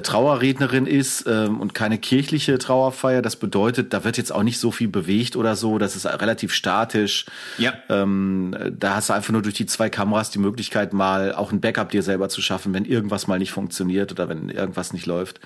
Trauerrednerin 0.00 0.86
ist 0.86 1.26
ähm, 1.26 1.60
und 1.60 1.74
keine 1.74 1.98
kirchliche 1.98 2.56
Trauerfeier. 2.58 3.20
Das 3.20 3.36
bedeutet, 3.36 3.92
da 3.92 4.04
wird 4.04 4.16
jetzt 4.16 4.32
auch 4.32 4.42
nicht 4.42 4.58
so 4.58 4.70
viel 4.70 4.88
bewegt 4.88 5.36
oder 5.36 5.56
so. 5.56 5.78
Das 5.78 5.96
ist 5.96 6.06
relativ 6.06 6.54
statisch. 6.54 7.26
Ja. 7.58 7.74
Ähm, 7.90 8.56
da 8.78 8.96
hast 8.96 9.10
du 9.10 9.12
einfach 9.12 9.32
nur 9.32 9.42
durch 9.42 9.54
die 9.54 9.66
zwei 9.66 9.90
Kameras 9.90 10.30
die 10.30 10.38
Möglichkeit, 10.38 10.92
mal 10.92 11.34
auch 11.34 11.52
ein 11.52 11.60
Backup 11.60 11.90
dir 11.90 12.02
selber 12.02 12.28
zu 12.28 12.40
schaffen, 12.40 12.72
wenn 12.72 12.84
irgendwas 12.84 13.26
mal 13.26 13.38
nicht 13.38 13.52
funktioniert 13.52 14.12
oder 14.12 14.28
wenn 14.28 14.48
irgendwas 14.48 14.92
nicht 14.92 15.06
läuft. 15.06 15.40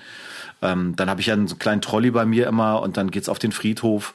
Ähm, 0.61 0.95
dann 0.95 1.09
habe 1.09 1.21
ich 1.21 1.27
ja 1.27 1.33
einen 1.33 1.59
kleinen 1.59 1.81
Trolley 1.81 2.11
bei 2.11 2.25
mir 2.25 2.47
immer 2.47 2.81
und 2.81 2.97
dann 2.97 3.11
geht's 3.11 3.29
auf 3.29 3.39
den 3.39 3.51
Friedhof 3.51 4.13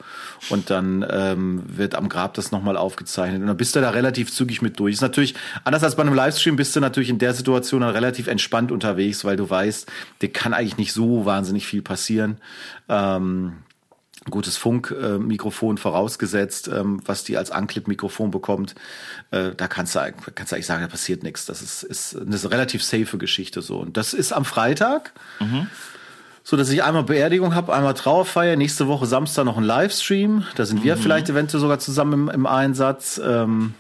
und 0.50 0.70
dann 0.70 1.06
ähm, 1.08 1.62
wird 1.66 1.94
am 1.94 2.08
Grab 2.08 2.34
das 2.34 2.50
nochmal 2.50 2.76
aufgezeichnet. 2.76 3.40
Und 3.40 3.46
dann 3.46 3.56
bist 3.56 3.76
du 3.76 3.80
da 3.80 3.90
relativ 3.90 4.32
zügig 4.32 4.60
mit 4.60 4.78
durch. 4.78 4.94
Ist 4.94 5.02
natürlich, 5.02 5.34
anders 5.64 5.84
als 5.84 5.96
bei 5.96 6.02
einem 6.02 6.14
Livestream, 6.14 6.56
bist 6.56 6.74
du 6.74 6.80
natürlich 6.80 7.10
in 7.10 7.18
der 7.18 7.34
Situation 7.34 7.82
dann 7.82 7.90
relativ 7.90 8.26
entspannt 8.26 8.72
unterwegs, 8.72 9.24
weil 9.24 9.36
du 9.36 9.48
weißt, 9.48 9.90
dir 10.20 10.32
kann 10.32 10.52
eigentlich 10.54 10.78
nicht 10.78 10.92
so 10.92 11.24
wahnsinnig 11.24 11.66
viel 11.66 11.82
passieren. 11.82 12.38
Ähm, 12.88 13.52
gutes 14.30 14.56
Funkmikrofon 14.56 15.78
vorausgesetzt, 15.78 16.68
ähm, 16.68 17.00
was 17.04 17.24
die 17.24 17.36
als 17.36 17.50
Anklipp-Mikrofon 17.50 18.30
bekommt. 18.30 18.74
Äh, 19.30 19.50
da 19.56 19.66
kannst 19.68 19.94
du, 19.94 20.00
kannst 20.34 20.52
du 20.52 20.56
eigentlich 20.56 20.66
sagen, 20.66 20.82
da 20.82 20.88
passiert 20.88 21.22
nichts. 21.22 21.46
Das 21.46 21.62
ist, 21.62 21.82
ist 21.82 22.16
eine 22.16 22.50
relativ 22.50 22.84
safe 22.84 23.18
Geschichte 23.18 23.62
so. 23.62 23.78
Und 23.78 23.96
das 23.96 24.14
ist 24.14 24.32
am 24.32 24.44
Freitag. 24.44 25.12
Mhm. 25.40 25.66
So 26.44 26.56
dass 26.56 26.70
ich 26.70 26.82
einmal 26.82 27.04
Beerdigung 27.04 27.54
habe, 27.54 27.72
einmal 27.72 27.94
Trauerfeier, 27.94 28.56
nächste 28.56 28.88
Woche 28.88 29.06
Samstag 29.06 29.44
noch 29.44 29.56
ein 29.56 29.64
Livestream. 29.64 30.44
Da 30.56 30.66
sind 30.66 30.80
mhm. 30.80 30.84
wir 30.84 30.96
vielleicht 30.96 31.28
eventuell 31.28 31.60
sogar 31.60 31.78
zusammen 31.78 32.12
im, 32.12 32.28
im 32.28 32.46
Einsatz. 32.46 33.20
Ähm, 33.24 33.74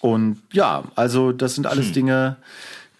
und 0.00 0.42
ja, 0.52 0.84
also 0.96 1.32
das 1.32 1.54
sind 1.54 1.66
alles 1.66 1.86
hm. 1.86 1.92
Dinge, 1.94 2.36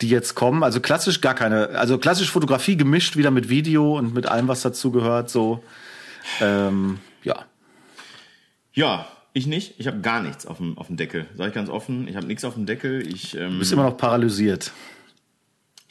die 0.01 0.09
jetzt 0.09 0.35
kommen. 0.35 0.63
Also 0.63 0.81
klassisch 0.81 1.21
gar 1.21 1.35
keine, 1.35 1.69
also 1.71 1.99
klassisch 1.99 2.31
Fotografie 2.31 2.77
gemischt 2.77 3.17
wieder 3.17 3.31
mit 3.31 3.51
Video 3.51 3.99
und 3.99 4.15
mit 4.15 4.27
allem, 4.27 4.49
was 4.49 4.63
dazu 4.63 4.91
gehört. 4.91 5.29
So, 5.29 5.63
ähm, 6.41 7.01
ja. 7.23 7.45
Ja, 8.73 9.07
ich 9.35 9.47
nicht. 9.47 9.75
Ich 9.79 9.87
habe 9.87 10.01
gar 10.01 10.23
nichts 10.23 10.47
auf 10.47 10.57
dem, 10.57 10.79
auf 10.79 10.87
dem 10.87 10.97
Deckel. 10.97 11.27
Sag 11.37 11.49
ich 11.49 11.55
ganz 11.55 11.69
offen. 11.69 12.09
Ich 12.09 12.17
habe 12.17 12.27
nichts 12.27 12.45
auf 12.45 12.55
dem 12.55 12.65
Deckel. 12.65 13.07
Ich, 13.07 13.37
ähm, 13.37 13.53
du 13.53 13.59
bist 13.59 13.73
immer 13.73 13.85
noch 13.85 13.97
paralysiert. 13.97 14.73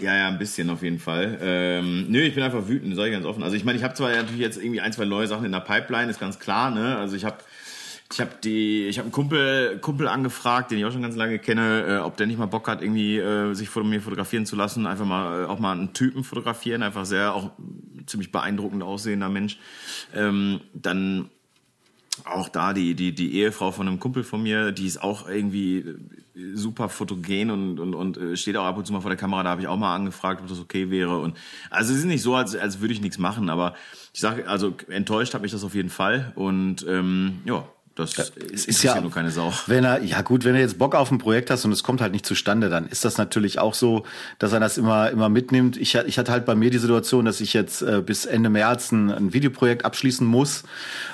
Ja, 0.02 0.16
ja, 0.16 0.28
ein 0.28 0.39
bisschen 0.39 0.70
auf 0.70 0.82
jeden 0.82 1.00
Fall. 1.00 1.38
Ähm, 1.41 2.08
nö, 2.10 2.20
ich 2.20 2.34
bin 2.34 2.44
einfach 2.44 2.68
wütend, 2.68 2.96
sage 2.96 3.10
ich 3.10 3.14
ganz 3.14 3.26
offen. 3.26 3.44
Also 3.44 3.56
ich 3.56 3.64
meine, 3.64 3.78
ich 3.78 3.84
habe 3.84 3.94
zwar 3.94 4.10
natürlich 4.10 4.39
jetzt 4.39 4.58
irgendwie 4.58 4.82
ein, 4.82 4.91
zwei 4.91 5.06
neue 5.06 5.28
Sachen 5.28 5.46
in 5.46 5.52
der 5.52 5.60
Pipeline, 5.60 6.10
ist 6.10 6.20
ganz 6.20 6.39
klar, 6.39 6.72
ne? 6.72 6.98
Also 6.98 7.16
ich 7.16 7.26
habe 7.26 7.38
ich 8.12 8.22
habe 8.22 8.32
die, 8.44 8.91
einen 9.00 9.12
Kumpel, 9.12 9.80
Kumpel 9.80 10.08
angefragt, 10.08 10.70
den 10.70 10.78
ich 10.78 10.86
auch 10.86 10.91
schon 10.91 11.02
ganz 11.02 11.16
lange 11.16 11.39
kenne, 11.39 11.86
äh, 11.88 11.98
ob 11.98 12.16
der 12.18 12.28
nicht 12.28 12.38
mal 12.38 12.46
Bock 12.46 12.68
hat, 12.68 12.82
irgendwie 12.82 13.18
äh, 13.18 13.54
sich 13.54 13.70
von 13.70 13.89
mir 13.89 14.02
fotografieren 14.02 14.46
zu 14.46 14.56
lassen, 14.56 14.86
einfach 14.86 15.06
mal 15.06 15.44
äh, 15.44 15.46
auch 15.46 15.58
mal 15.58 15.72
einen 15.72 15.94
Typen 15.94 16.24
fotografieren, 16.24 16.84
einfach 16.84 17.06
sehr 17.06 17.34
auch 17.34 17.52
ziemlich 18.06 18.32
beeindruckend 18.32 18.84
aussehender 18.84 19.30
Mensch. 19.30 19.58
Ähm, 20.14 20.62
dann 20.74 21.30
auch 22.26 22.50
da 22.50 22.74
die, 22.74 22.94
die, 22.94 23.14
die 23.14 23.36
Ehefrau 23.36 23.72
von 23.72 23.88
einem 23.88 24.00
Kumpel 24.00 24.24
von 24.24 24.44
mir, 24.44 24.72
die 24.72 24.86
ist 24.86 25.02
auch 25.02 25.28
irgendwie 25.28 25.96
super 26.54 26.90
fotogen 26.90 27.52
und, 27.52 27.80
und, 27.80 27.94
und 27.94 28.18
äh, 28.18 28.36
steht 28.36 28.58
auch 28.58 28.66
ab 28.66 28.78
und 28.78 28.86
zu 28.86 28.94
mal 28.94 29.02
vor 29.02 29.12
der 29.12 29.18
Kamera. 29.18 29.44
Da 29.44 29.50
habe 29.52 29.62
ich 29.62 29.68
auch 29.68 29.78
mal 29.78 29.96
angefragt, 29.96 30.42
ob 30.42 30.48
das 30.48 30.60
okay 30.60 30.90
wäre. 30.90 31.20
Und 31.20 31.38
also 31.70 31.94
es 31.94 32.00
ist 32.00 32.06
nicht 32.06 32.22
so, 32.22 32.36
als, 32.36 32.56
als 32.56 32.80
würde 32.80 32.94
ich 32.94 33.02
nichts 33.02 33.18
machen, 33.18 33.50
aber 33.50 33.76
ich 34.14 34.20
sage, 34.20 34.48
also 34.48 34.74
enttäuscht 34.90 35.34
hat 35.34 35.42
mich 35.42 35.52
das 35.52 35.64
auf 35.64 35.76
jeden 35.76 35.90
Fall. 35.90 36.34
Und 36.36 36.86
ähm, 36.88 37.42
ja, 37.46 37.66
das 37.96 38.18
ja, 38.18 38.24
ist, 38.52 38.68
ist 38.68 38.82
ja 38.82 39.00
nur 39.00 39.12
keine 39.12 39.30
Sau. 39.30 39.54
Wenn 39.68 39.84
er, 39.84 40.02
ja 40.04 40.22
gut, 40.24 40.46
wenn 40.46 40.56
er 40.56 40.62
jetzt 40.62 40.80
Bock 40.80 40.96
auf 40.96 41.12
ein 41.12 41.20
Projekt 41.20 41.52
hast 41.52 41.64
und 41.64 41.72
es 41.72 41.84
kommt 41.84 42.02
halt 42.02 42.12
nicht 42.12 42.26
zustande, 42.26 42.70
dann 42.70 42.88
ist 42.88 43.06
das 43.06 43.20
natürlich 43.20 43.60
auch 43.60 43.76
so, 43.76 44.04
dass 44.39 44.52
er 44.52 44.60
das 44.60 44.80
immer, 44.80 45.12
immer 45.12 45.30
mitnimmt. 45.30 45.78
Ich, 45.78 45.94
ich 45.94 46.18
hatte 46.18 46.32
halt 46.32 46.46
bei 46.46 46.56
mir 46.56 46.72
die 46.72 46.80
Situation, 46.80 47.24
dass 47.24 47.39
ich 47.39 47.54
jetzt 47.54 47.84
äh, 47.84 48.02
bis 48.04 48.26
Ende 48.26 48.50
März 48.50 48.91
ein, 48.91 49.12
ein 49.12 49.34
Videoprojekt 49.34 49.86
abschließen 49.86 50.26
muss, 50.26 50.64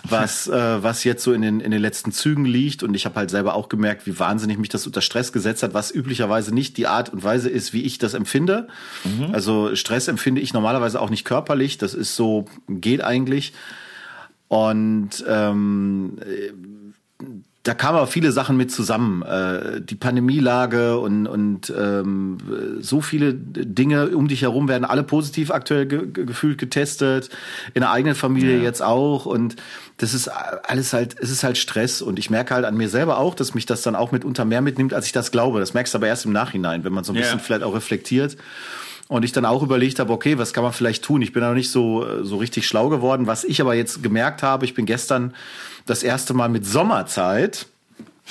was, 0.04 0.48
äh, 0.48 0.82
was 0.82 1.04
jetzt 1.04 1.22
so 1.22 1.34
in 1.34 1.42
den, 1.42 1.60
in 1.60 1.72
den 1.72 1.82
letzten 1.82 2.14
Zügen 2.14 2.46
liegt. 2.46 2.82
Und 2.82 2.94
ich 2.94 3.04
habe 3.06 3.16
halt 3.16 3.30
selber 3.30 3.56
auch 3.56 3.68
gemerkt, 3.68 4.08
wie 4.08 4.18
wahnsinnig 4.18 4.58
mich 4.58 4.70
das 4.70 4.88
unter 4.88 5.02
Stress 5.02 5.34
gesetzt 5.34 5.64
hat, 5.64 5.74
was 5.74 5.94
üblicherweise 5.94 6.54
nicht 6.56 6.78
die 6.78 6.88
Art 6.88 7.10
und 7.10 7.26
Weise 7.26 7.50
ist, 7.50 7.74
wie 7.74 7.82
ich 7.82 7.98
das 7.98 8.14
empfinde. 8.14 8.70
Mhm. 9.04 9.34
Also 9.34 9.76
Stress 9.76 10.08
empfinde 10.08 10.40
ich 10.40 10.54
normalerweise 10.54 11.02
auch 11.02 11.10
nicht 11.10 11.26
körperlich. 11.26 11.78
Das 11.78 11.94
ist 11.94 12.16
so, 12.16 12.46
geht 12.70 13.04
eigentlich. 13.04 13.52
Und 14.50 15.24
ähm, 15.28 16.18
da 17.64 17.76
kamen 17.76 17.98
aber 17.98 18.08
viele 18.08 18.32
Sachen 18.32 18.58
mit 18.58 18.72
zusammen. 18.72 19.22
Äh, 19.22 19.82
die 19.82 19.96
Pandemielage 19.96 20.98
und, 20.98 21.28
und 21.28 21.72
ähm, 21.78 22.38
so 22.80 23.00
viele 23.00 23.34
Dinge 23.34 24.10
um 24.10 24.28
dich 24.28 24.42
herum 24.42 24.68
werden 24.68 24.86
alle 24.86 25.04
positiv 25.04 25.52
aktuell 25.52 25.86
ge 25.86 26.08
gefühlt 26.12 26.58
getestet. 26.58 27.30
In 27.76 27.82
der 27.82 27.92
eigenen 27.92 28.16
Familie 28.16 28.58
ja. 28.58 28.64
jetzt 28.64 28.82
auch. 28.82 29.28
Und 29.28 29.56
das 29.98 30.16
ist 30.16 30.30
alles 30.30 30.94
halt, 30.94 31.16
es 31.20 31.30
ist 31.30 31.44
halt 31.44 31.60
Stress. 31.60 32.02
Und 32.02 32.18
ich 32.18 32.32
merke 32.32 32.56
halt 32.56 32.66
an 32.66 32.76
mir 32.76 32.90
selber 32.90 33.20
auch, 33.20 33.36
dass 33.36 33.54
mich 33.54 33.68
das 33.68 33.84
dann 33.84 33.96
auch 33.96 34.12
mitunter 34.12 34.46
mehr 34.46 34.62
mitnimmt, 34.62 34.94
als 34.94 35.06
ich 35.06 35.12
das 35.12 35.30
glaube. 35.30 35.60
Das 35.60 35.76
merkst 35.76 35.94
du 35.94 36.00
aber 36.00 36.08
erst 36.08 36.26
im 36.26 36.32
Nachhinein, 36.32 36.84
wenn 36.84 36.94
man 36.94 37.04
so 37.04 37.12
ein 37.12 37.18
ja. 37.18 37.22
bisschen 37.22 37.40
vielleicht 37.40 37.64
auch 37.64 37.76
reflektiert. 37.76 38.36
Und 39.10 39.26
ich 39.26 39.32
dann 39.32 39.44
auch 39.44 39.64
überlegt 39.64 39.98
habe, 39.98 40.14
okay, 40.14 40.38
was 40.38 40.54
kann 40.54 40.64
man 40.64 40.72
vielleicht 40.72 41.04
tun? 41.04 41.24
Ich 41.24 41.34
bin 41.34 41.42
noch 41.42 41.56
nicht 41.56 41.72
so, 41.72 42.24
so 42.24 42.38
richtig 42.38 42.68
schlau 42.68 42.90
geworden. 42.90 43.26
Was 43.26 43.44
ich 43.44 43.60
aber 43.60 43.74
jetzt 43.74 44.04
gemerkt 44.04 44.44
habe, 44.44 44.66
ich 44.66 44.76
bin 44.76 44.86
gestern 44.86 45.34
das 45.88 46.04
erste 46.04 46.36
Mal 46.36 46.48
mit 46.48 46.64
Sommerzeit 46.64 47.66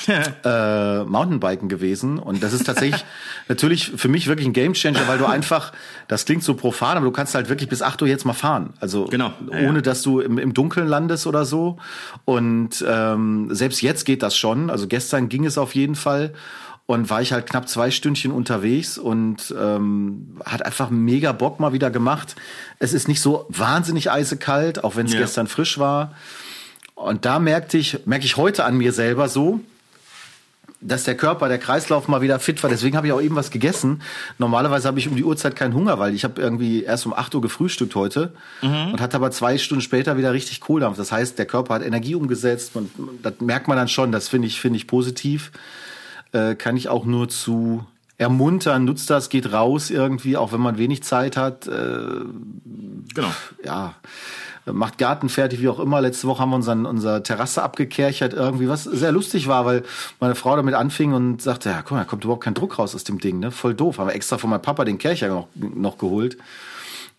äh, 0.45 1.03
Mountainbiken 1.03 1.69
gewesen. 1.69 2.21
Und 2.21 2.45
das 2.45 2.53
ist 2.53 2.65
tatsächlich 2.65 3.05
natürlich 3.49 3.91
für 3.97 4.07
mich 4.07 4.29
wirklich 4.29 4.47
ein 4.47 4.53
Gamechanger, 4.53 5.09
weil 5.09 5.19
du 5.19 5.27
einfach, 5.27 5.73
das 6.07 6.25
klingt 6.25 6.45
so 6.45 6.55
profan, 6.55 6.97
aber 6.97 7.07
du 7.07 7.13
kannst 7.13 7.35
halt 7.35 7.49
wirklich 7.49 7.69
bis 7.69 7.83
8 7.83 8.01
Uhr 8.03 8.09
jetzt 8.09 8.25
mal 8.25 8.33
fahren. 8.33 8.75
Also 8.79 9.07
genau. 9.07 9.33
ohne 9.49 9.79
ja. 9.79 9.81
dass 9.81 10.03
du 10.03 10.21
im, 10.21 10.39
im 10.39 10.55
Dunkeln 10.55 10.87
landest 10.87 11.27
oder 11.27 11.45
so. 11.45 11.79
Und 12.25 12.85
ähm, 12.87 13.49
selbst 13.51 13.83
jetzt 13.83 14.05
geht 14.05 14.23
das 14.23 14.37
schon. 14.37 14.71
Also 14.71 14.87
gestern 14.87 15.29
ging 15.29 15.45
es 15.45 15.59
auf 15.59 15.75
jeden 15.75 15.97
Fall 15.97 16.33
und 16.89 17.11
war 17.11 17.21
ich 17.21 17.35
halt 17.35 17.45
knapp 17.45 17.69
zwei 17.69 17.91
Stündchen 17.91 18.33
unterwegs 18.33 18.97
und 18.97 19.55
ähm, 19.61 20.39
hat 20.47 20.65
einfach 20.65 20.89
mega 20.89 21.33
Bock 21.33 21.61
mal 21.61 21.75
wieder 21.75 21.91
gemacht. 21.91 22.35
Es 22.79 22.95
ist 22.95 23.09
nicht 23.09 23.21
so 23.21 23.45
wahnsinnig 23.51 24.11
eisekalt, 24.11 24.83
auch 24.83 24.97
wenn 24.97 25.05
es 25.05 25.13
ja. 25.13 25.21
gestern 25.21 25.49
frisch 25.49 25.79
war. 25.79 26.15
Und 26.95 27.27
da 27.27 27.41
merkte 27.41 27.77
ich, 27.77 28.07
merke 28.07 28.25
ich 28.25 28.39
heute 28.39 28.65
an 28.65 28.79
mir 28.79 28.95
selber 28.95 29.29
so, 29.29 29.61
dass 30.81 31.05
der 31.05 31.15
Körper, 31.15 31.49
der 31.49 31.59
Kreislauf 31.59 32.09
mal 32.09 32.23
wieder 32.23 32.39
fit 32.39 32.63
war. 32.63 32.71
Deswegen 32.71 32.97
habe 32.97 33.07
ich 33.07 33.13
auch 33.13 33.21
eben 33.21 33.37
was 33.37 33.51
gegessen. 33.51 34.01
Normalerweise 34.39 34.89
habe 34.89 34.99
ich 34.99 35.09
um 35.09 35.15
die 35.15 35.25
Uhrzeit 35.25 35.57
keinen 35.57 35.75
Hunger, 35.75 35.99
weil 35.99 36.15
ich 36.15 36.25
habe 36.25 36.41
irgendwie 36.41 36.85
erst 36.85 37.05
um 37.05 37.13
8 37.13 37.35
Uhr 37.35 37.43
gefrühstückt 37.43 37.97
heute 37.97 38.33
mhm. 38.63 38.93
und 38.93 39.01
hatte 39.03 39.19
aber 39.19 39.31
zwei 39.31 39.59
Stunden 39.59 39.83
später 39.83 40.17
wieder 40.17 40.33
richtig 40.33 40.63
Kohldampf. 40.63 40.97
Das 40.97 41.13
heißt, 41.13 41.39
der 41.39 41.45
Körper 41.45 41.75
hat 41.75 41.83
Energie 41.83 42.15
umgesetzt 42.15 42.77
und 42.77 42.91
das 43.23 43.35
merkt 43.41 43.69
man 43.69 43.77
dann 43.77 43.89
schon. 43.89 44.11
Das 44.11 44.29
finde 44.29 44.49
ich, 44.49 44.59
finde 44.59 44.79
ich 44.79 44.87
positiv 44.87 45.53
äh, 46.33 46.55
kann 46.55 46.77
ich 46.77 46.89
auch 46.89 47.05
nur 47.05 47.29
zu 47.29 47.85
ermuntern, 48.19 48.85
nutzt 48.85 49.11
das, 49.11 49.29
geht 49.29 49.53
raus 49.53 49.91
irgendwie, 49.91 50.37
auch 50.37 50.53
wenn 50.53 50.61
man 50.61 50.77
wenig 50.77 51.03
Zeit 51.05 51.37
hat. 51.37 51.67
Äh, 51.69 51.71
genau. 53.15 53.33
Ja, 53.65 53.95
macht 54.73 54.99
Garten 54.99 55.29
fertig, 55.29 55.61
wie 55.61 55.69
auch 55.69 55.79
immer. 55.79 56.01
Letzte 56.01 56.27
Woche 56.27 56.41
haben 56.41 56.51
wir 56.51 56.57
unseren, 56.57 56.87
unsere 56.87 57.23
Terrasse 57.23 57.63
abgekerchert 57.63 58.35
irgendwie, 58.35 58.69
was 58.69 58.85
sehr 58.85 59.13
lustig 59.13 59.49
war, 59.49 59.65
weil 59.65 59.85
meine 60.21 60.35
Frau 60.35 60.57
damit 60.57 60.75
anfing 60.75 61.13
und 61.13 61.43
sagte, 61.43 61.71
ja, 61.71 61.83
guck 61.83 61.93
mal, 61.93 61.99
da 61.99 62.05
kommt 62.05 62.25
überhaupt 62.25 62.45
kein 62.45 62.55
Druck 62.55 62.79
raus 62.79 62.95
aus 62.95 63.05
dem 63.05 63.19
Ding, 63.19 63.39
ne? 63.39 63.51
Voll 63.51 63.75
doof. 63.75 63.99
Haben 63.99 64.09
wir 64.09 64.15
extra 64.15 64.39
von 64.39 64.51
meinem 64.51 64.63
Papa 64.63 64.85
den 64.85 64.99
Kercher 64.99 65.29
noch, 65.29 65.49
noch 65.55 65.99
geholt. 65.99 66.37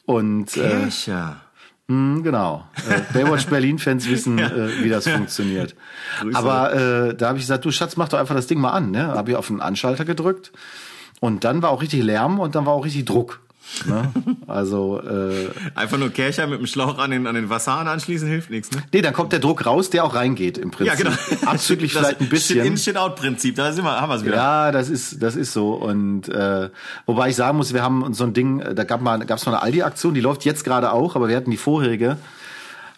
Und, 0.05 0.57
äh, 0.57 0.70
Kercher. 0.70 1.38
Äh, 1.41 1.48
Mm, 1.89 2.21
genau. 2.21 2.65
Äh, 2.87 3.01
Baywatch 3.13 3.47
Berlin-Fans 3.47 4.07
wissen, 4.07 4.37
ja. 4.37 4.47
äh, 4.55 4.83
wie 4.83 4.89
das 4.89 5.07
funktioniert. 5.07 5.75
Grüße. 6.21 6.37
Aber 6.37 6.73
äh, 6.73 7.15
da 7.15 7.29
habe 7.29 7.39
ich 7.39 7.43
gesagt, 7.43 7.65
du 7.65 7.71
Schatz, 7.71 7.97
mach 7.97 8.09
doch 8.09 8.19
einfach 8.19 8.35
das 8.35 8.45
Ding 8.45 8.59
mal 8.59 8.71
an. 8.71 8.91
Ne? 8.91 9.07
Habe 9.07 9.31
ich 9.31 9.37
auf 9.37 9.47
den 9.47 9.59
Anschalter 9.59 10.05
gedrückt 10.05 10.51
und 11.19 11.43
dann 11.43 11.63
war 11.63 11.71
auch 11.71 11.81
richtig 11.81 12.03
Lärm 12.03 12.39
und 12.39 12.53
dann 12.53 12.67
war 12.67 12.73
auch 12.73 12.85
richtig 12.85 13.05
Druck. 13.05 13.41
Ne? 13.86 14.11
Also 14.47 15.01
äh, 15.01 15.49
einfach 15.76 15.97
nur 15.97 16.09
Kercher 16.09 16.47
mit 16.47 16.59
dem 16.59 16.67
Schlauch 16.67 16.97
an 16.97 17.11
den 17.11 17.28
an 17.28 17.36
den 17.36 17.49
Wasserhahn 17.49 17.88
anschließen 17.88 18.28
hilft 18.28 18.49
nichts. 18.49 18.72
Ne? 18.72 18.84
Nee, 18.91 19.01
dann 19.01 19.13
kommt 19.13 19.32
der 19.32 19.39
Druck 19.39 19.65
raus, 19.65 19.89
der 19.89 20.03
auch 20.03 20.15
reingeht 20.15 20.57
im 20.57 20.72
Prinzip. 20.72 20.99
Ja, 20.99 21.11
genau. 21.11 21.15
Abzüglich 21.45 21.93
vielleicht 21.93 22.20
ein 22.20 22.30
bisschen. 22.30 22.65
In 22.65 22.78
Shit 22.78 22.97
Out 22.97 23.15
Prinzip, 23.15 23.55
da 23.55 23.72
sind 23.72 23.86
wir, 23.86 24.01
haben 24.01 24.09
wir 24.09 24.15
es 24.15 24.26
wieder. 24.26 24.36
Ja, 24.36 24.72
das 24.72 24.89
ist 24.89 25.22
das 25.22 25.36
ist 25.36 25.53
so 25.53 25.74
und 25.74 26.30
äh, 26.30 26.70
wobei 27.05 27.30
ich 27.30 27.36
sagen 27.36 27.57
muss, 27.57 27.74
wir 27.74 27.84
haben 27.84 28.13
so 28.13 28.24
ein 28.24 28.34
Ding, 28.34 28.63
da 28.76 28.84
gab 28.84 29.01
mal 29.01 29.20
gab's 29.26 29.45
mal 29.45 29.53
eine 29.53 29.61
Aldi 29.61 29.84
Aktion, 29.84 30.13
die 30.13 30.22
läuft 30.22 30.45
jetzt 30.45 30.63
gerade 30.63 30.91
auch, 30.91 31.15
aber 31.15 31.28
wir 31.28 31.36
hatten 31.36 31.51
die 31.51 31.57
vorherige 31.57 32.17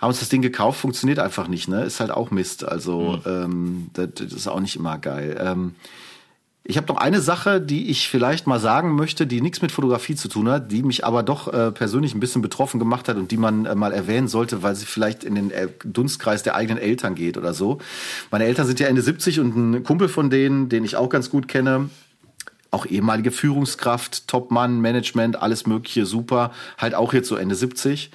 haben 0.02 0.10
uns 0.10 0.20
das 0.20 0.30
Ding 0.30 0.42
gekauft, 0.42 0.80
funktioniert 0.80 1.20
einfach 1.20 1.48
nicht, 1.48 1.68
ne? 1.68 1.84
Ist 1.84 2.00
halt 2.00 2.10
auch 2.10 2.32
Mist. 2.32 2.68
Also 2.68 3.22
mhm. 3.24 3.32
ähm, 3.32 3.90
das, 3.94 4.10
das 4.16 4.34
ist 4.34 4.48
auch 4.48 4.60
nicht 4.60 4.76
immer 4.76 4.98
geil. 4.98 5.40
Ähm, 5.40 5.76
ich 6.64 6.78
habe 6.78 6.88
noch 6.88 6.98
eine 6.98 7.22
Sache, 7.22 7.60
die 7.60 7.90
ich 7.90 8.08
vielleicht 8.08 8.46
mal 8.46 8.60
sagen 8.60 8.96
möchte, 8.96 9.26
die 9.26 9.42
nichts 9.42 9.64
mit 9.64 9.72
Fotografie 9.72 10.16
zu 10.16 10.28
tun 10.28 10.48
hat, 10.48 10.72
die 10.72 10.84
mich 10.84 11.04
aber 11.04 11.24
doch 11.24 11.52
äh, 11.52 11.72
persönlich 11.72 12.14
ein 12.14 12.20
bisschen 12.20 12.44
betroffen 12.44 12.80
gemacht 12.80 13.08
hat 13.08 13.18
und 13.18 13.32
die 13.32 13.38
man 13.38 13.66
äh, 13.66 13.74
mal 13.74 13.92
erwähnen 13.92 14.28
sollte, 14.28 14.62
weil 14.62 14.76
sie 14.76 14.86
vielleicht 14.86 15.24
in 15.24 15.34
den 15.34 15.50
äh, 15.50 15.70
Dunstkreis 15.84 16.44
der 16.44 16.56
eigenen 16.56 16.78
Eltern 16.78 17.16
geht 17.16 17.38
oder 17.38 17.56
so. 17.56 17.80
Meine 18.30 18.46
Eltern 18.46 18.68
sind 18.68 18.80
ja 18.80 18.88
Ende 18.88 19.02
70 19.02 19.40
und 19.40 19.56
ein 19.56 19.84
Kumpel 19.84 20.08
von 20.08 20.30
denen, 20.30 20.70
den 20.70 20.86
ich 20.86 20.96
auch 20.96 21.10
ganz 21.10 21.32
gut 21.32 21.48
kenne, 21.48 21.90
auch 22.72 22.86
ehemalige 22.86 23.32
Führungskraft, 23.32 24.28
Topmann, 24.28 24.80
Management, 24.80 25.42
alles 25.42 25.68
Mögliche, 25.68 26.06
super, 26.06 26.52
halt 26.78 26.96
auch 26.96 27.14
jetzt 27.14 27.28
so 27.28 27.36
Ende 27.36 27.56
70 27.56 28.12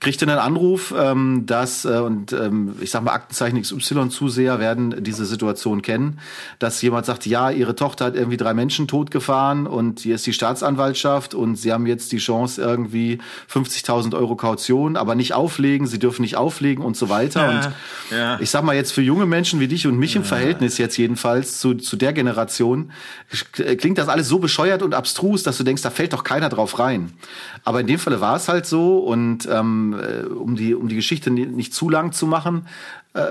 kriegte 0.00 0.26
einen 0.26 0.38
Anruf, 0.38 0.94
ähm, 0.96 1.44
dass, 1.46 1.84
äh, 1.84 1.98
und 1.98 2.32
ähm, 2.32 2.74
ich 2.80 2.90
sag 2.90 3.02
mal, 3.02 3.12
Aktenzeichen 3.12 3.60
XY-Zuseher 3.60 4.58
werden 4.58 5.02
diese 5.02 5.24
Situation 5.24 5.82
kennen, 5.82 6.18
dass 6.58 6.80
jemand 6.82 7.06
sagt, 7.06 7.26
ja, 7.26 7.50
ihre 7.50 7.74
Tochter 7.74 8.06
hat 8.06 8.14
irgendwie 8.14 8.36
drei 8.36 8.54
Menschen 8.54 8.88
totgefahren 8.88 9.66
und 9.66 10.00
hier 10.00 10.14
ist 10.14 10.26
die 10.26 10.32
Staatsanwaltschaft 10.32 11.34
und 11.34 11.56
sie 11.56 11.72
haben 11.72 11.86
jetzt 11.86 12.12
die 12.12 12.18
Chance 12.18 12.60
irgendwie 12.60 13.18
50.000 13.50 14.14
Euro 14.14 14.36
Kaution, 14.36 14.96
aber 14.96 15.14
nicht 15.14 15.34
auflegen, 15.34 15.86
sie 15.86 15.98
dürfen 15.98 16.22
nicht 16.22 16.36
auflegen 16.36 16.84
und 16.84 16.96
so 16.96 17.08
weiter. 17.08 17.40
Ja, 17.40 17.50
und 17.50 18.16
ja. 18.16 18.40
ich 18.40 18.50
sag 18.50 18.64
mal 18.64 18.76
jetzt 18.76 18.92
für 18.92 19.02
junge 19.02 19.26
Menschen 19.26 19.60
wie 19.60 19.68
dich 19.68 19.86
und 19.86 19.98
mich 19.98 20.16
im 20.16 20.24
Verhältnis 20.24 20.78
jetzt 20.78 20.96
jedenfalls 20.96 21.58
zu, 21.58 21.74
zu 21.74 21.96
der 21.96 22.12
Generation, 22.12 22.92
klingt 23.52 23.95
klingt 23.96 24.08
das 24.08 24.12
alles 24.12 24.28
so 24.28 24.38
bescheuert 24.38 24.82
und 24.82 24.94
abstrus, 24.94 25.42
dass 25.42 25.56
du 25.56 25.64
denkst, 25.64 25.82
da 25.82 25.90
fällt 25.90 26.12
doch 26.12 26.22
keiner 26.22 26.48
drauf 26.48 26.78
rein. 26.78 27.12
Aber 27.64 27.80
in 27.80 27.86
dem 27.86 27.98
Falle 27.98 28.20
war 28.20 28.36
es 28.36 28.48
halt 28.48 28.66
so 28.66 28.98
und 28.98 29.48
ähm, 29.50 29.96
äh, 29.98 30.26
um 30.26 30.54
die 30.54 30.74
um 30.74 30.88
die 30.88 30.96
Geschichte 30.96 31.30
nicht 31.30 31.72
zu 31.72 31.88
lang 31.88 32.12
zu 32.12 32.26
machen, 32.26 32.66
äh, 33.14 33.22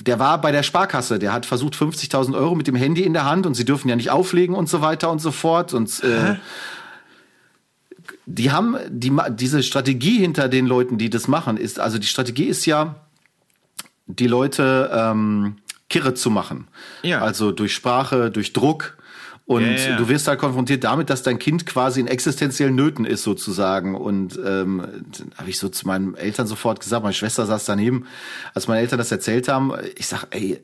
der 0.00 0.18
war 0.18 0.40
bei 0.40 0.50
der 0.50 0.64
Sparkasse, 0.64 1.18
der 1.18 1.32
hat 1.32 1.46
versucht 1.46 1.74
50.000 1.74 2.34
Euro 2.34 2.54
mit 2.54 2.66
dem 2.66 2.74
Handy 2.74 3.02
in 3.02 3.12
der 3.12 3.24
Hand 3.24 3.46
und 3.46 3.54
sie 3.54 3.64
dürfen 3.64 3.88
ja 3.88 3.96
nicht 3.96 4.10
auflegen 4.10 4.56
und 4.56 4.68
so 4.68 4.80
weiter 4.80 5.10
und 5.10 5.20
so 5.20 5.30
fort 5.30 5.72
und 5.72 6.02
äh, 6.02 6.34
die 8.26 8.50
haben 8.50 8.76
die 8.88 9.12
diese 9.30 9.62
Strategie 9.62 10.18
hinter 10.18 10.48
den 10.48 10.66
Leuten, 10.66 10.98
die 10.98 11.10
das 11.10 11.28
machen, 11.28 11.56
ist 11.56 11.78
also 11.78 11.98
die 11.98 12.08
Strategie 12.08 12.46
ist 12.46 12.66
ja 12.66 12.96
die 14.06 14.26
Leute 14.26 14.90
ähm, 14.92 15.58
kirre 15.88 16.14
zu 16.14 16.30
machen. 16.30 16.66
Ja. 17.02 17.20
Also 17.20 17.52
durch 17.52 17.72
Sprache, 17.72 18.32
durch 18.32 18.52
Druck. 18.52 18.96
Und 19.44 19.64
ja, 19.64 19.72
ja. 19.72 19.96
du 19.96 20.08
wirst 20.08 20.28
halt 20.28 20.38
konfrontiert 20.38 20.84
damit, 20.84 21.10
dass 21.10 21.22
dein 21.22 21.38
Kind 21.38 21.66
quasi 21.66 22.00
in 22.00 22.06
existenziellen 22.06 22.74
Nöten 22.74 23.04
ist 23.04 23.22
sozusagen. 23.22 23.94
Und 23.94 24.38
ähm, 24.44 24.82
habe 25.36 25.50
ich 25.50 25.58
so 25.58 25.68
zu 25.68 25.86
meinen 25.86 26.14
Eltern 26.14 26.46
sofort 26.46 26.80
gesagt, 26.80 27.02
meine 27.02 27.14
Schwester 27.14 27.44
saß 27.46 27.64
daneben, 27.64 28.06
als 28.54 28.68
meine 28.68 28.80
Eltern 28.80 28.98
das 28.98 29.10
erzählt 29.10 29.48
haben, 29.48 29.72
ich 29.96 30.06
sag, 30.06 30.26
ey, 30.30 30.60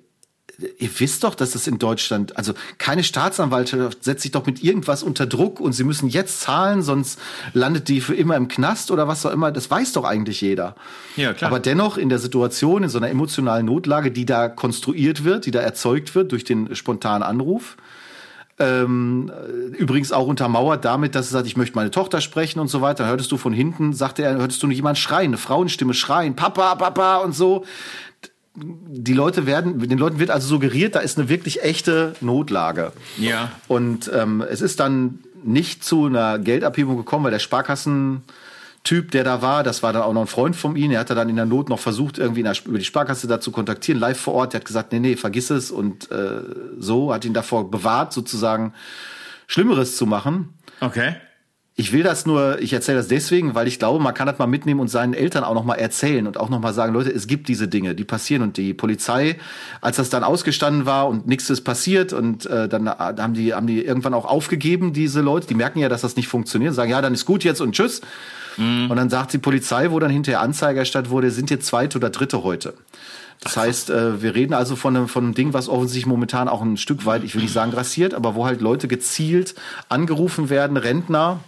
ihr 0.78 0.90
wisst 0.98 1.22
doch, 1.22 1.34
dass 1.34 1.54
es 1.54 1.66
in 1.66 1.78
Deutschland, 1.78 2.36
also 2.36 2.52
keine 2.78 3.04
Staatsanwaltschaft 3.04 4.02
setzt 4.02 4.22
sich 4.22 4.32
doch 4.32 4.44
mit 4.44 4.62
irgendwas 4.62 5.04
unter 5.04 5.26
Druck 5.26 5.60
und 5.60 5.72
sie 5.72 5.84
müssen 5.84 6.08
jetzt 6.08 6.40
zahlen, 6.40 6.82
sonst 6.82 7.18
landet 7.52 7.88
die 7.88 8.00
für 8.00 8.14
immer 8.14 8.36
im 8.36 8.48
Knast 8.48 8.90
oder 8.90 9.06
was 9.06 9.24
auch 9.24 9.30
immer. 9.30 9.52
Das 9.52 9.70
weiß 9.70 9.92
doch 9.92 10.04
eigentlich 10.04 10.40
jeder. 10.40 10.74
Ja, 11.16 11.32
klar. 11.32 11.50
Aber 11.50 11.60
dennoch 11.60 11.96
in 11.96 12.08
der 12.08 12.18
Situation, 12.18 12.82
in 12.82 12.88
so 12.88 12.98
einer 12.98 13.08
emotionalen 13.08 13.66
Notlage, 13.66 14.10
die 14.10 14.26
da 14.26 14.48
konstruiert 14.48 15.22
wird, 15.22 15.46
die 15.46 15.52
da 15.52 15.60
erzeugt 15.60 16.14
wird 16.16 16.32
durch 16.32 16.42
den 16.42 16.74
spontanen 16.74 17.22
Anruf, 17.22 17.76
ähm, 18.58 19.30
übrigens 19.76 20.12
auch 20.12 20.26
untermauert 20.26 20.84
damit, 20.84 21.14
dass 21.14 21.28
er 21.28 21.32
sagt, 21.32 21.46
ich 21.46 21.56
möchte 21.56 21.76
meine 21.76 21.90
Tochter 21.90 22.20
sprechen 22.20 22.58
und 22.58 22.68
so 22.68 22.80
weiter. 22.80 23.04
Dann 23.04 23.10
hörtest 23.10 23.30
du 23.30 23.36
von 23.36 23.52
hinten, 23.52 23.92
sagte 23.92 24.22
er, 24.22 24.36
hörtest 24.36 24.62
du 24.62 24.66
nicht 24.66 24.78
jemand 24.78 24.98
schreien, 24.98 25.28
eine 25.28 25.38
Frauenstimme 25.38 25.94
schreien, 25.94 26.36
Papa, 26.36 26.74
Papa 26.74 27.18
und 27.18 27.34
so 27.34 27.64
die 28.60 29.12
Leute 29.12 29.46
werden, 29.46 29.78
den 29.78 29.98
Leuten 29.98 30.18
wird 30.18 30.30
also 30.30 30.48
suggeriert, 30.48 30.94
da 30.94 31.00
ist 31.00 31.18
eine 31.18 31.28
wirklich 31.28 31.62
echte 31.62 32.14
Notlage. 32.20 32.92
Ja. 33.16 33.52
Und 33.68 34.10
ähm, 34.12 34.42
es 34.48 34.60
ist 34.60 34.80
dann 34.80 35.20
nicht 35.44 35.84
zu 35.84 36.06
einer 36.06 36.38
Geldabhebung 36.38 36.96
gekommen, 36.96 37.24
weil 37.24 37.30
der 37.30 37.38
Sparkassentyp, 38.88 39.10
der 39.10 39.24
da 39.24 39.42
war, 39.42 39.62
das 39.62 39.82
war 39.82 39.92
dann 39.92 40.02
auch 40.02 40.12
noch 40.12 40.22
ein 40.22 40.26
Freund 40.26 40.56
von 40.56 40.76
ihm, 40.76 40.90
er 40.90 41.00
hat 41.00 41.10
dann 41.10 41.28
in 41.28 41.36
der 41.36 41.44
Not 41.44 41.68
noch 41.68 41.78
versucht, 41.78 42.18
irgendwie 42.18 42.42
der, 42.42 42.54
über 42.64 42.78
die 42.78 42.84
Sparkasse 42.84 43.26
da 43.26 43.40
zu 43.40 43.50
kontaktieren, 43.50 44.00
live 44.00 44.18
vor 44.18 44.34
Ort, 44.34 44.52
der 44.52 44.60
hat 44.60 44.66
gesagt, 44.66 44.92
nee, 44.92 45.00
nee, 45.00 45.16
vergiss 45.16 45.50
es 45.50 45.70
und 45.70 46.10
äh, 46.10 46.40
so, 46.78 47.12
hat 47.12 47.24
ihn 47.24 47.34
davor 47.34 47.70
bewahrt, 47.70 48.12
sozusagen 48.12 48.72
Schlimmeres 49.46 49.96
zu 49.96 50.06
machen. 50.06 50.54
Okay. 50.80 51.16
Ich 51.80 51.92
will 51.92 52.02
das 52.02 52.26
nur, 52.26 52.60
ich 52.60 52.72
erzähle 52.72 52.98
das 52.98 53.06
deswegen, 53.06 53.54
weil 53.54 53.68
ich 53.68 53.78
glaube, 53.78 54.02
man 54.02 54.12
kann 54.12 54.26
das 54.26 54.36
mal 54.36 54.48
mitnehmen 54.48 54.80
und 54.80 54.88
seinen 54.88 55.14
Eltern 55.14 55.44
auch 55.44 55.54
noch 55.54 55.62
mal 55.62 55.76
erzählen 55.76 56.26
und 56.26 56.36
auch 56.36 56.48
noch 56.48 56.58
mal 56.58 56.74
sagen, 56.74 56.92
Leute, 56.92 57.12
es 57.12 57.28
gibt 57.28 57.46
diese 57.46 57.68
Dinge, 57.68 57.94
die 57.94 58.02
passieren 58.02 58.42
und 58.42 58.56
die 58.56 58.74
Polizei, 58.74 59.38
als 59.80 59.94
das 59.94 60.10
dann 60.10 60.24
ausgestanden 60.24 60.86
war 60.86 61.06
und 61.06 61.28
nichts 61.28 61.48
ist 61.50 61.60
passiert 61.60 62.12
und 62.12 62.46
äh, 62.46 62.68
dann 62.68 62.88
haben 62.88 63.34
die 63.34 63.54
haben 63.54 63.68
die 63.68 63.84
irgendwann 63.84 64.12
auch 64.12 64.24
aufgegeben, 64.24 64.92
diese 64.92 65.20
Leute, 65.20 65.46
die 65.46 65.54
merken 65.54 65.78
ja, 65.78 65.88
dass 65.88 66.00
das 66.00 66.16
nicht 66.16 66.26
funktioniert, 66.26 66.74
sagen 66.74 66.90
ja, 66.90 67.00
dann 67.00 67.14
ist 67.14 67.26
gut 67.26 67.44
jetzt 67.44 67.60
und 67.60 67.76
tschüss. 67.76 68.00
Mhm. 68.56 68.90
Und 68.90 68.96
dann 68.96 69.08
sagt 69.08 69.32
die 69.32 69.38
Polizei, 69.38 69.92
wo 69.92 70.00
dann 70.00 70.10
hinterher 70.10 70.40
Anzeige 70.40 70.80
erstattet 70.80 71.10
wurde, 71.10 71.30
sind 71.30 71.48
jetzt 71.48 71.66
zweite 71.66 71.98
oder 71.98 72.10
dritte 72.10 72.42
heute. 72.42 72.74
Das 73.38 73.56
heißt, 73.56 73.90
äh, 73.90 74.20
wir 74.20 74.34
reden 74.34 74.52
also 74.52 74.74
von 74.74 74.96
einem, 74.96 75.06
von 75.06 75.22
einem 75.22 75.34
Ding, 75.34 75.52
was 75.52 75.68
offensichtlich 75.68 76.06
momentan 76.06 76.48
auch 76.48 76.60
ein 76.60 76.76
Stück 76.76 77.06
weit, 77.06 77.22
ich 77.22 77.36
will 77.36 77.42
nicht 77.42 77.54
sagen 77.54 77.70
grassiert, 77.70 78.14
aber 78.14 78.34
wo 78.34 78.46
halt 78.46 78.60
Leute 78.60 78.88
gezielt 78.88 79.54
angerufen 79.88 80.50
werden, 80.50 80.76
Rentner, 80.76 81.38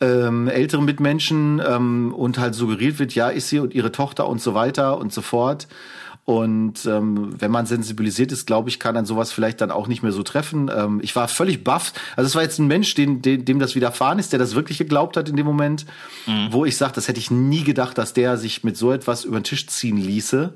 ähm, 0.00 0.48
ältere 0.48 0.82
Mitmenschen 0.82 1.60
ähm, 1.66 2.14
und 2.14 2.38
halt 2.38 2.54
suggeriert 2.54 2.98
wird, 2.98 3.14
ja, 3.14 3.28
ist 3.28 3.48
sie 3.48 3.58
und 3.58 3.74
ihre 3.74 3.92
Tochter 3.92 4.28
und 4.28 4.40
so 4.40 4.54
weiter 4.54 4.98
und 4.98 5.12
so 5.12 5.22
fort. 5.22 5.66
Und 6.28 6.84
ähm, 6.84 7.40
wenn 7.40 7.50
man 7.50 7.64
sensibilisiert 7.64 8.32
ist, 8.32 8.46
glaube 8.46 8.68
ich, 8.68 8.78
kann 8.78 8.94
dann 8.94 9.06
sowas 9.06 9.32
vielleicht 9.32 9.62
dann 9.62 9.70
auch 9.70 9.88
nicht 9.88 10.02
mehr 10.02 10.12
so 10.12 10.22
treffen. 10.22 10.70
Ähm, 10.74 11.00
ich 11.02 11.16
war 11.16 11.26
völlig 11.26 11.64
baff. 11.64 11.94
Also 12.16 12.26
es 12.26 12.34
war 12.34 12.42
jetzt 12.42 12.58
ein 12.58 12.66
Mensch, 12.66 12.94
den, 12.94 13.22
dem, 13.22 13.46
dem 13.46 13.58
das 13.58 13.74
widerfahren 13.74 14.18
ist, 14.18 14.32
der 14.32 14.38
das 14.38 14.54
wirklich 14.54 14.76
geglaubt 14.76 15.16
hat 15.16 15.30
in 15.30 15.36
dem 15.36 15.46
Moment, 15.46 15.86
mhm. 16.26 16.48
wo 16.50 16.66
ich 16.66 16.76
sage, 16.76 16.92
das 16.94 17.08
hätte 17.08 17.18
ich 17.18 17.30
nie 17.30 17.64
gedacht, 17.64 17.96
dass 17.96 18.12
der 18.12 18.36
sich 18.36 18.62
mit 18.62 18.76
so 18.76 18.92
etwas 18.92 19.24
über 19.24 19.40
den 19.40 19.44
Tisch 19.44 19.68
ziehen 19.68 19.96
ließe. 19.96 20.52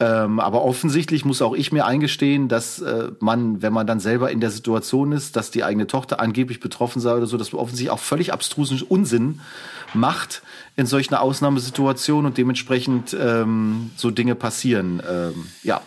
Ähm, 0.00 0.38
aber 0.38 0.62
offensichtlich 0.62 1.24
muss 1.24 1.42
auch 1.42 1.54
ich 1.54 1.72
mir 1.72 1.84
eingestehen, 1.84 2.48
dass 2.48 2.80
äh, 2.80 3.10
man, 3.18 3.62
wenn 3.62 3.72
man 3.72 3.86
dann 3.86 3.98
selber 3.98 4.30
in 4.30 4.40
der 4.40 4.52
Situation 4.52 5.10
ist, 5.10 5.34
dass 5.34 5.50
die 5.50 5.64
eigene 5.64 5.88
Tochter 5.88 6.20
angeblich 6.20 6.60
betroffen 6.60 7.00
sei 7.00 7.14
oder 7.16 7.26
so, 7.26 7.36
dass 7.36 7.52
man 7.52 7.60
offensichtlich 7.60 7.90
auch 7.90 7.98
völlig 7.98 8.32
abstrusen 8.32 8.80
Unsinn 8.82 9.40
macht 9.94 10.42
in 10.76 10.86
solchen 10.86 11.14
Ausnahmesituationen 11.14 12.26
und 12.26 12.38
dementsprechend 12.38 13.16
ähm, 13.18 13.90
so 13.96 14.12
Dinge 14.12 14.36
passieren. 14.36 15.02
Ähm, 15.08 15.46
ja, 15.64 15.80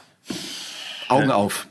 Augen 1.07 1.29
äh, 1.29 1.33
auf. 1.33 1.67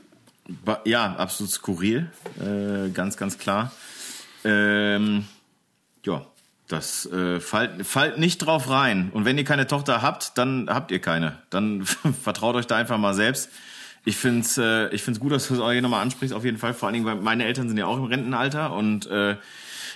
Ja, 0.85 1.15
absolut 1.15 1.51
skurril, 1.51 2.11
äh, 2.39 2.89
ganz, 2.89 3.17
ganz 3.17 3.37
klar. 3.37 3.71
Ähm, 4.43 5.25
ja, 6.03 6.25
das 6.71 7.05
äh, 7.11 7.39
fallt, 7.39 7.85
fallt 7.85 8.17
nicht 8.17 8.39
drauf 8.39 8.69
rein. 8.69 9.09
Und 9.13 9.25
wenn 9.25 9.37
ihr 9.37 9.43
keine 9.43 9.67
Tochter 9.67 10.01
habt, 10.01 10.37
dann 10.37 10.69
habt 10.69 10.91
ihr 10.91 10.99
keine. 10.99 11.37
Dann 11.49 11.83
vertraut 12.23 12.55
euch 12.55 12.67
da 12.67 12.77
einfach 12.77 12.97
mal 12.97 13.13
selbst. 13.13 13.49
Ich 14.03 14.17
finde 14.17 14.41
es 14.41 14.57
äh, 14.57 15.13
gut, 15.19 15.31
dass 15.31 15.47
du 15.47 15.53
es 15.53 15.71
hier 15.71 15.81
nochmal 15.81 16.01
ansprichst, 16.01 16.35
auf 16.35 16.43
jeden 16.43 16.57
Fall. 16.57 16.73
Vor 16.73 16.87
allen 16.87 16.93
Dingen, 16.93 17.05
weil 17.05 17.15
meine 17.15 17.45
Eltern 17.45 17.67
sind 17.67 17.77
ja 17.77 17.85
auch 17.85 17.97
im 17.97 18.05
Rentenalter. 18.05 18.73
Und 18.73 19.05
äh, 19.07 19.35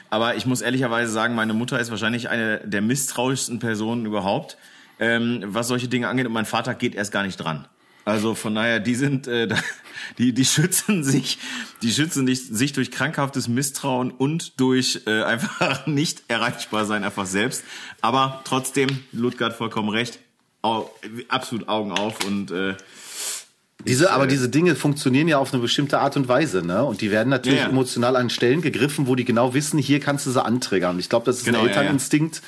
aber 0.10 0.36
ich 0.36 0.46
muss 0.46 0.62
ehrlicherweise 0.62 1.12
sagen, 1.12 1.36
meine 1.36 1.54
Mutter 1.54 1.80
ist 1.80 1.90
wahrscheinlich 1.90 2.30
eine 2.30 2.60
der 2.60 2.82
misstrauischsten 2.82 3.60
Personen 3.60 4.06
überhaupt, 4.06 4.58
ähm, 5.00 5.44
was 5.48 5.68
solche 5.68 5.88
Dinge 5.88 6.08
angeht. 6.08 6.28
Und 6.28 6.34
mein 6.34 6.46
Vater 6.46 6.76
geht 6.76 6.94
erst 6.94 7.12
gar 7.12 7.24
nicht 7.24 7.38
dran. 7.38 7.68
Also 8.06 8.36
von 8.36 8.54
daher, 8.54 8.80
die 8.80 8.96
sind, 8.96 9.28
äh, 9.28 9.48
die, 10.18 10.34
die 10.34 10.46
schützen 10.46 11.04
sich, 11.04 11.38
die 11.82 11.92
schützen 11.92 12.28
sich 12.28 12.74
durch 12.74 12.92
krankhaftes 12.92 13.48
Misstrauen 13.48 14.12
und 14.12 14.60
durch 14.60 15.02
äh, 15.06 15.24
einfach 15.24 15.88
nicht 15.88 16.24
erreichbar 16.28 16.86
sein, 16.86 17.04
einfach 17.04 17.26
selbst. 17.26 17.64
Aber 18.02 18.42
trotzdem, 18.46 19.04
Ludgard 19.12 19.54
vollkommen 19.54 19.90
recht, 19.90 20.20
Au, 20.62 20.90
absolut 21.30 21.70
Augen 21.70 21.92
auf 21.92 22.26
und 22.26 22.50
äh, 22.50 22.76
diese, 23.86 24.12
aber 24.12 24.26
diese 24.26 24.50
Dinge 24.50 24.76
funktionieren 24.76 25.28
ja 25.28 25.38
auf 25.38 25.54
eine 25.54 25.62
bestimmte 25.62 26.00
Art 26.00 26.18
und 26.18 26.28
Weise, 26.28 26.66
ne? 26.66 26.84
Und 26.84 27.02
die 27.02 27.12
werden 27.12 27.30
natürlich 27.30 27.60
ja, 27.60 27.66
ja. 27.66 27.70
emotional 27.70 28.16
an 28.16 28.32
Stellen 28.32 28.62
gegriffen, 28.62 29.06
wo 29.06 29.14
die 29.14 29.26
genau 29.26 29.54
wissen, 29.54 29.78
hier 29.78 30.00
kannst 30.00 30.26
du 30.26 30.32
sie 30.32 30.44
anträgern. 30.44 30.98
Ich 30.98 31.08
glaube, 31.08 31.26
das 31.26 31.38
ist 31.38 31.46
genau, 31.46 31.60
ein 31.60 31.68
Elterninstinkt. 31.68 32.38
Ja, 32.38 32.42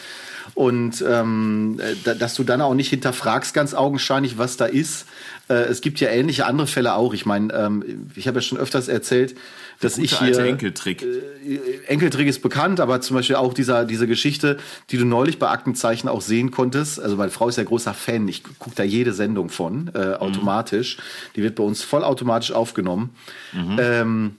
und 0.55 1.03
ähm, 1.07 1.79
dass 2.03 2.33
du 2.33 2.43
dann 2.43 2.61
auch 2.61 2.73
nicht 2.73 2.89
hinterfragst, 2.89 3.53
ganz 3.53 3.73
augenscheinlich, 3.73 4.37
was 4.37 4.57
da 4.57 4.65
ist. 4.65 5.05
Äh, 5.49 5.53
es 5.53 5.81
gibt 5.81 5.99
ja 5.99 6.09
ähnliche 6.09 6.45
andere 6.45 6.67
Fälle 6.67 6.95
auch. 6.95 7.13
Ich 7.13 7.25
meine, 7.25 7.53
ähm, 7.53 8.09
ich 8.15 8.27
habe 8.27 8.37
ja 8.37 8.41
schon 8.41 8.57
öfters 8.57 8.87
erzählt, 8.87 9.35
dass 9.79 9.97
ich 9.97 10.17
hier 10.17 10.37
Enkeltrick. 10.39 11.03
Äh, 11.03 11.85
Enkeltrick 11.87 12.27
ist 12.27 12.41
bekannt, 12.41 12.79
aber 12.79 13.01
zum 13.01 13.15
Beispiel 13.15 13.35
auch 13.35 13.53
dieser 13.53 13.85
diese 13.85 14.07
Geschichte, 14.07 14.57
die 14.89 14.97
du 14.97 15.05
neulich 15.05 15.39
bei 15.39 15.49
Aktenzeichen 15.49 16.07
auch 16.09 16.21
sehen 16.21 16.51
konntest. 16.51 16.99
Also 16.99 17.15
meine 17.15 17.31
Frau 17.31 17.47
ist 17.47 17.57
ja 17.57 17.63
großer 17.63 17.93
Fan. 17.93 18.27
Ich 18.27 18.43
gucke 18.43 18.75
da 18.75 18.83
jede 18.83 19.13
Sendung 19.13 19.49
von 19.49 19.91
äh, 19.93 20.13
automatisch. 20.13 20.97
Mhm. 20.97 21.01
Die 21.35 21.43
wird 21.43 21.55
bei 21.55 21.63
uns 21.63 21.83
vollautomatisch 21.83 22.51
aufgenommen. 22.51 23.15
Mhm. 23.53 23.77
Ähm, 23.79 24.35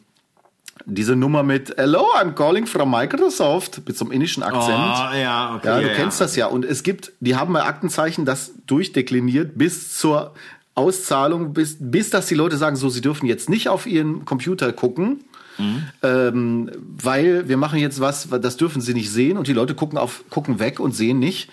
diese 0.86 1.16
Nummer 1.16 1.42
mit 1.42 1.74
Hello, 1.76 2.06
I'm 2.18 2.32
calling 2.32 2.66
from 2.66 2.90
Microsoft 2.90 3.82
mit 3.86 3.96
so 3.96 4.04
einem 4.04 4.12
indischen 4.12 4.42
Akzent. 4.42 4.78
Oh, 4.78 5.16
ja, 5.16 5.54
okay. 5.56 5.66
Ja, 5.66 5.80
du 5.80 5.88
ja, 5.88 5.94
kennst 5.94 6.20
ja. 6.20 6.26
das 6.26 6.36
ja. 6.36 6.46
Und 6.46 6.64
es 6.64 6.82
gibt, 6.82 7.12
die 7.20 7.36
haben 7.36 7.52
bei 7.52 7.62
Aktenzeichen 7.62 8.24
das 8.24 8.52
durchdekliniert 8.66 9.58
bis 9.58 9.96
zur 9.98 10.34
Auszahlung, 10.78 11.52
bis, 11.52 11.76
bis 11.78 12.10
dass 12.10 12.26
die 12.26 12.34
Leute 12.34 12.56
sagen, 12.56 12.76
so, 12.76 12.88
sie 12.88 13.00
dürfen 13.00 13.26
jetzt 13.26 13.50
nicht 13.50 13.68
auf 13.68 13.86
ihren 13.86 14.24
Computer 14.24 14.72
gucken, 14.72 15.24
mhm. 15.58 15.82
ähm, 16.02 16.70
weil 17.02 17.48
wir 17.48 17.56
machen 17.56 17.78
jetzt 17.78 18.00
was, 18.00 18.28
das 18.30 18.56
dürfen 18.56 18.80
sie 18.80 18.94
nicht 18.94 19.10
sehen 19.10 19.36
und 19.36 19.48
die 19.48 19.52
Leute 19.52 19.74
gucken 19.74 19.98
auf, 19.98 20.24
gucken 20.30 20.60
weg 20.60 20.80
und 20.80 20.94
sehen 20.94 21.18
nicht, 21.18 21.50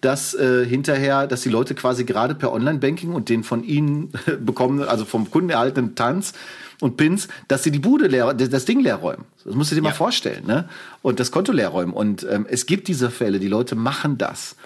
dass 0.00 0.34
äh, 0.34 0.66
hinterher, 0.66 1.26
dass 1.26 1.42
die 1.42 1.48
Leute 1.48 1.74
quasi 1.74 2.04
gerade 2.04 2.34
per 2.34 2.52
Online-Banking 2.52 3.12
und 3.12 3.28
den 3.28 3.44
von 3.44 3.64
ihnen 3.64 4.10
bekommen, 4.44 4.82
also 4.82 5.04
vom 5.04 5.30
Kunden 5.30 5.50
erhaltenen 5.50 5.94
Tanz 5.94 6.34
und 6.80 6.96
Pins, 6.96 7.28
dass 7.48 7.62
sie 7.62 7.70
die 7.70 7.78
Bude 7.78 8.06
leer, 8.06 8.34
das 8.34 8.64
Ding 8.64 8.80
leer 8.80 8.96
räumen. 8.96 9.24
Das 9.44 9.54
musst 9.54 9.70
du 9.70 9.76
dir 9.76 9.82
ja. 9.82 9.90
mal 9.90 9.94
vorstellen, 9.94 10.46
ne? 10.46 10.68
Und 11.02 11.20
das 11.20 11.30
Konto 11.30 11.52
leer 11.52 11.68
räumen. 11.68 11.92
Und 11.94 12.26
ähm, 12.28 12.46
es 12.48 12.66
gibt 12.66 12.88
diese 12.88 13.10
Fälle, 13.10 13.38
die 13.38 13.48
Leute 13.48 13.74
machen 13.76 14.18
das. 14.18 14.56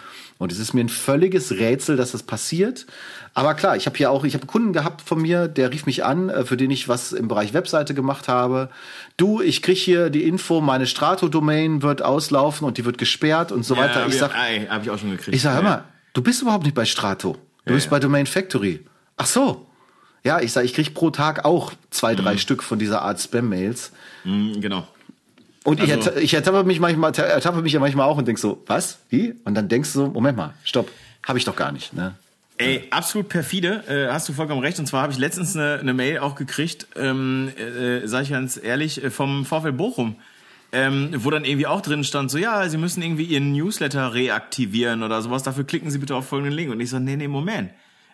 Und 0.41 0.53
es 0.53 0.59
ist 0.59 0.72
mir 0.72 0.80
ein 0.80 0.88
völliges 0.88 1.53
Rätsel, 1.53 1.99
dass 1.99 2.12
das 2.12 2.22
passiert. 2.22 2.86
Aber 3.34 3.53
klar, 3.53 3.76
ich 3.76 3.84
habe 3.84 3.99
hier 3.99 4.11
auch, 4.11 4.24
ich 4.24 4.32
habe 4.32 4.45
einen 4.45 4.51
Kunden 4.51 4.72
gehabt 4.72 5.03
von 5.03 5.20
mir, 5.20 5.49
der 5.49 5.70
rief 5.70 5.84
mich 5.84 6.03
an, 6.03 6.30
äh, 6.30 6.47
für 6.47 6.57
den 6.57 6.70
ich 6.70 6.88
was 6.88 7.12
im 7.12 7.28
Bereich 7.28 7.53
Webseite 7.53 7.93
gemacht 7.93 8.26
habe. 8.26 8.70
Du, 9.18 9.43
ich 9.43 9.61
krieg 9.61 9.76
hier 9.76 10.09
die 10.09 10.22
Info, 10.22 10.62
meine 10.62 10.86
Strato-Domain 10.86 11.82
wird 11.82 12.01
auslaufen 12.01 12.66
und 12.66 12.78
die 12.78 12.86
wird 12.86 12.97
gesperrt 12.97 13.53
und 13.53 13.66
so 13.66 13.74
ja, 13.74 13.82
weiter. 13.82 14.07
Ich 14.09 14.16
sag, 14.16 14.34
habe 14.34 14.82
ich 14.82 14.91
auch 14.91 14.99
schon 14.99 15.11
gekriegt. 15.11 15.36
Ich 15.36 15.43
sag, 15.43 15.53
hör 15.57 15.62
mal, 15.62 15.84
du 16.14 16.22
bist 16.22 16.41
überhaupt 16.41 16.64
nicht 16.64 16.74
bei 16.74 16.86
Strato. 16.86 17.36
Du 17.66 17.72
ja, 17.72 17.74
bist 17.74 17.88
ja. 17.88 17.91
bei 17.91 18.01
Domain 18.01 18.24
Factory. 18.24 18.80
Ach 19.18 19.26
so. 19.26 19.66
Ja, 20.24 20.41
ich 20.41 20.53
sag, 20.53 20.64
ich 20.64 20.72
krieg 20.72 20.95
pro 20.95 21.11
Tag 21.11 21.45
auch 21.45 21.74
zwei, 21.91 22.14
drei 22.14 22.38
Stück 22.38 22.62
von 22.62 22.78
dieser 22.78 23.03
Art 23.03 23.20
Spam-Mails. 23.20 23.93
Mhm, 24.24 24.62
genau. 24.62 24.88
Und 25.65 25.81
ich, 25.83 25.93
Also- 25.93 26.11
erta- 26.11 26.17
ich 26.19 26.33
ertappe 26.35 26.65
mich 26.65 26.81
manchmal, 26.81 27.13
ertappe 27.15 27.61
mich 27.63 27.73
ja 27.73 27.81
manchmal 27.81 28.07
auch 28.07 28.17
und 28.19 28.27
denk 28.27 28.39
so, 28.39 28.63
was? 28.67 28.99
Wie? 29.11 29.35
Und 29.45 29.55
dann 29.55 29.69
denkst 29.69 29.93
du 29.93 29.99
so, 30.01 30.07
Moment 30.09 30.37
mal, 30.39 30.55
stopp, 30.65 30.91
habe 31.27 31.39
ich 31.39 31.45
doch 31.45 31.57
gar 31.57 31.71
nicht. 31.73 31.93
Ne? 31.93 32.15
Ey, 32.57 32.85
absolut 32.91 33.29
perfide, 33.29 33.85
äh, 33.89 34.13
hast 34.13 34.29
du 34.29 34.33
vollkommen 34.33 34.61
recht. 34.61 34.79
Und 34.79 34.87
zwar 34.87 35.03
habe 35.03 35.13
ich 35.13 35.19
letztens 35.19 35.55
eine, 35.57 35.79
eine 35.81 35.95
Mail 35.95 36.19
auch 36.19 36.35
gekriegt, 36.35 36.87
ähm, 36.97 37.51
äh, 37.59 38.07
sage 38.07 38.25
ich 38.25 38.31
ganz 38.31 38.59
ehrlich, 38.63 39.03
äh, 39.03 39.11
vom 39.11 39.45
VfL 39.45 39.73
Bochum. 39.73 40.17
Ähm, 40.73 41.11
wo 41.17 41.31
dann 41.31 41.45
irgendwie 41.45 41.67
auch 41.67 41.81
drin 41.81 42.05
stand, 42.05 42.31
so 42.31 42.39
ja, 42.39 42.69
Sie 42.69 42.79
müssen 42.79 43.03
irgendwie 43.03 43.25
Ihren 43.25 43.51
Newsletter 43.53 44.15
reaktivieren 44.15 45.03
oder 45.03 45.21
sowas, 45.21 45.43
dafür 45.43 45.65
klicken 45.65 45.91
Sie 45.91 45.99
bitte 45.99 46.15
auf 46.15 46.29
folgenden 46.29 46.55
Link. 46.55 46.71
Und 46.71 46.79
ich 46.79 46.91
so, 46.91 46.99
nee, 47.01 47.17
nee, 47.17 47.27
Moment. 47.27 47.71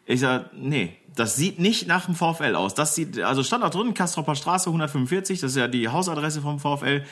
Ich 0.09 0.21
sag, 0.21 0.51
nee, 0.55 0.97
das 1.17 1.35
sieht 1.35 1.59
nicht 1.59 1.89
nach 1.89 2.05
dem 2.07 2.15
VfL 2.15 2.55
aus. 2.55 2.75
Das 2.75 2.95
sieht, 2.95 3.19
also 3.21 3.43
stand 3.43 3.65
auch 3.65 3.71
drin, 3.71 3.95
Kastropper 3.95 4.35
Straße 4.37 4.69
145, 4.69 5.41
das 5.41 5.53
ist 5.53 5.57
ja 5.57 5.67
die 5.67 5.89
Hausadresse 5.89 6.43
vom 6.43 6.61
VfL. 6.61 7.03